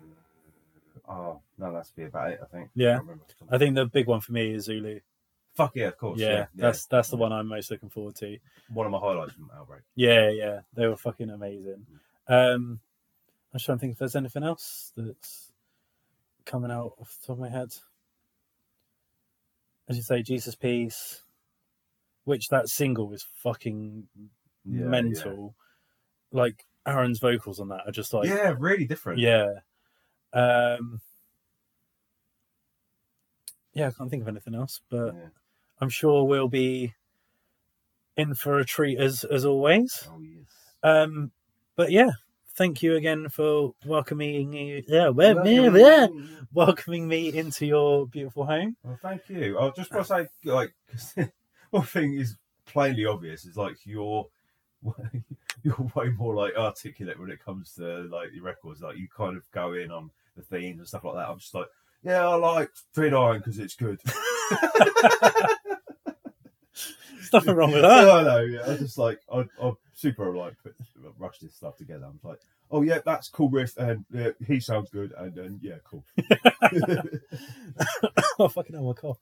oh 1.08 1.40
no, 1.58 1.72
that's 1.72 1.90
be 1.92 2.04
about 2.04 2.32
it. 2.32 2.40
I 2.42 2.46
think. 2.46 2.70
Yeah. 2.74 2.98
can't. 2.98 3.20
I 3.50 3.58
think 3.58 3.74
the 3.76 3.86
big 3.86 4.06
one 4.06 4.20
for 4.20 4.32
me 4.32 4.52
is 4.54 4.64
Zulu. 4.64 5.00
Fuck 5.54 5.76
yeah, 5.76 5.86
of 5.88 5.98
course. 5.98 6.18
yeah, 6.18 6.28
Yeah, 6.32 6.46
that's 6.56 6.86
that's 6.86 7.10
the 7.10 7.16
one 7.16 7.32
I'm 7.32 7.46
most 7.46 7.70
looking 7.70 7.90
forward 7.90 8.16
to. 8.16 8.38
one 8.72 8.86
of 8.86 8.92
my 8.92 8.98
highlights 8.98 9.34
from 9.34 9.50
Outbreak. 9.56 9.82
Yeah, 9.94 10.30
yeah, 10.30 10.60
they 10.74 10.88
were 10.88 10.96
fucking 10.96 11.30
amazing. 11.30 11.86
Um, 12.26 12.80
I'm 13.52 13.60
trying 13.60 13.78
to 13.78 13.80
think 13.80 13.92
if 13.92 13.98
there's 14.00 14.16
anything 14.16 14.42
else 14.42 14.92
that's 14.96 15.52
coming 16.44 16.72
out 16.72 16.94
off 16.98 17.16
the 17.20 17.26
top 17.28 17.34
of 17.36 17.38
my 17.40 17.48
head. 17.50 17.72
As 19.88 19.96
you 19.96 20.02
say, 20.02 20.22
Jesus 20.22 20.54
Piece, 20.54 21.22
which 22.24 22.48
that 22.48 22.68
single 22.68 23.12
is 23.12 23.26
fucking 23.42 24.08
Yeah, 24.64 24.84
mental. 24.86 25.54
Like 26.32 26.64
Aaron's 26.86 27.18
vocals 27.18 27.60
on 27.60 27.68
that 27.68 27.86
are 27.86 27.92
just 27.92 28.12
like, 28.12 28.28
Yeah, 28.28 28.34
yeah 28.36 28.54
really 28.58 28.86
different. 28.86 29.20
yeah. 29.20 29.60
Um, 30.32 31.00
yeah, 33.72 33.88
I 33.88 33.90
can't 33.90 34.10
think 34.10 34.22
of 34.22 34.28
anything 34.28 34.54
else, 34.54 34.80
but 34.88 35.14
Yeah. 35.14 35.28
I'm 35.80 35.88
sure 35.90 36.24
we'll 36.24 36.48
be 36.48 36.94
in 38.16 38.34
for 38.34 38.58
a 38.58 38.64
treat 38.64 38.98
as 38.98 39.24
as 39.24 39.44
always. 39.44 40.08
Oh 40.10 40.20
yes. 40.20 40.46
Um, 40.82 41.32
but 41.76 41.90
yeah, 41.90 42.10
thank 42.54 42.82
you 42.82 42.96
again 42.96 43.28
for 43.28 43.74
welcoming 43.84 44.50
me. 44.50 44.84
Yeah, 44.86 45.08
well, 45.08 45.46
yeah, 45.46 46.06
welcoming 46.52 47.08
me 47.08 47.32
into 47.32 47.66
your 47.66 48.06
beautiful 48.06 48.46
home. 48.46 48.76
Well, 48.82 48.98
thank 49.02 49.28
you. 49.28 49.58
I 49.58 49.70
just 49.70 49.92
want 49.92 50.06
to 50.06 50.26
say, 50.44 50.50
like, 50.50 50.74
one 51.70 51.84
thing 51.84 52.14
is 52.14 52.36
plainly 52.66 53.04
obvious 53.04 53.44
is 53.44 53.56
like 53.56 53.76
you're 53.84 54.26
you're 55.62 55.90
way 55.94 56.08
more 56.10 56.34
like 56.34 56.56
articulate 56.56 57.18
when 57.18 57.30
it 57.30 57.44
comes 57.44 57.74
to 57.74 58.02
like 58.04 58.32
your 58.32 58.44
records. 58.44 58.82
Like 58.82 58.96
you 58.96 59.08
kind 59.14 59.36
of 59.36 59.50
go 59.52 59.72
in 59.74 59.90
on 59.90 60.10
the 60.36 60.42
themes 60.42 60.78
and 60.78 60.88
stuff 60.88 61.04
like 61.04 61.14
that. 61.14 61.28
I'm 61.28 61.38
just 61.38 61.54
like, 61.54 61.68
yeah, 62.02 62.26
I 62.28 62.34
like 62.34 62.70
Gridiron 62.94 63.38
because 63.38 63.58
it's 63.58 63.74
good. 63.74 63.98
There's 67.14 67.32
nothing 67.32 67.54
wrong 67.54 67.72
with 67.72 67.82
that. 67.82 68.08
I 68.08 68.22
that. 68.22 68.30
know. 68.30 68.40
Yeah, 68.40 68.72
I 68.72 68.76
just 68.76 68.98
like 68.98 69.20
I 69.32 69.46
I 69.62 69.72
super 69.94 70.36
like 70.36 70.54
put, 70.62 70.74
rush 71.18 71.38
this 71.38 71.54
stuff 71.54 71.76
together. 71.76 72.06
I'm 72.06 72.20
like, 72.22 72.40
oh 72.70 72.82
yeah, 72.82 72.98
that's 73.04 73.28
cool 73.28 73.48
riff, 73.48 73.76
and 73.76 74.04
uh, 74.16 74.30
he 74.46 74.60
sounds 74.60 74.90
good, 74.90 75.12
and 75.16 75.34
then 75.34 75.60
yeah, 75.62 75.76
cool. 75.84 76.04
oh, 78.38 78.48
fucking 78.48 78.74
hell, 78.74 78.84
my 78.84 78.92
cough. 78.92 79.18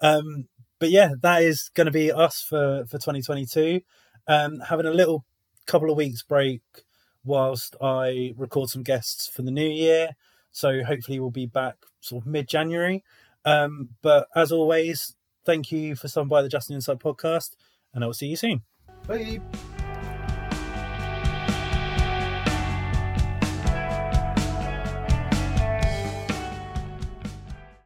Um, 0.00 0.48
but 0.78 0.90
yeah, 0.90 1.10
that 1.22 1.42
is 1.42 1.70
going 1.74 1.86
to 1.86 1.92
be 1.92 2.12
us 2.12 2.40
for 2.40 2.84
for 2.86 2.98
2022. 2.98 3.80
Um, 4.26 4.60
having 4.60 4.86
a 4.86 4.90
little 4.90 5.24
couple 5.66 5.90
of 5.90 5.96
weeks 5.96 6.22
break 6.22 6.62
whilst 7.24 7.74
I 7.80 8.34
record 8.36 8.68
some 8.68 8.82
guests 8.82 9.28
for 9.28 9.42
the 9.42 9.50
new 9.50 9.68
year. 9.68 10.10
So 10.52 10.84
hopefully 10.84 11.18
we'll 11.18 11.30
be 11.30 11.46
back 11.46 11.76
sort 12.00 12.22
of 12.22 12.26
mid 12.26 12.48
January. 12.48 13.02
Um, 13.44 13.90
but 14.02 14.28
as 14.34 14.52
always, 14.52 15.16
thank 15.44 15.72
you 15.72 15.96
for 15.96 16.08
stopping 16.08 16.28
by 16.28 16.42
the 16.42 16.48
Justin 16.48 16.76
Insight 16.76 16.98
podcast, 16.98 17.56
and 17.92 18.04
I 18.04 18.06
will 18.06 18.14
see 18.14 18.28
you 18.28 18.36
soon. 18.36 18.62
Bye. 19.06 19.40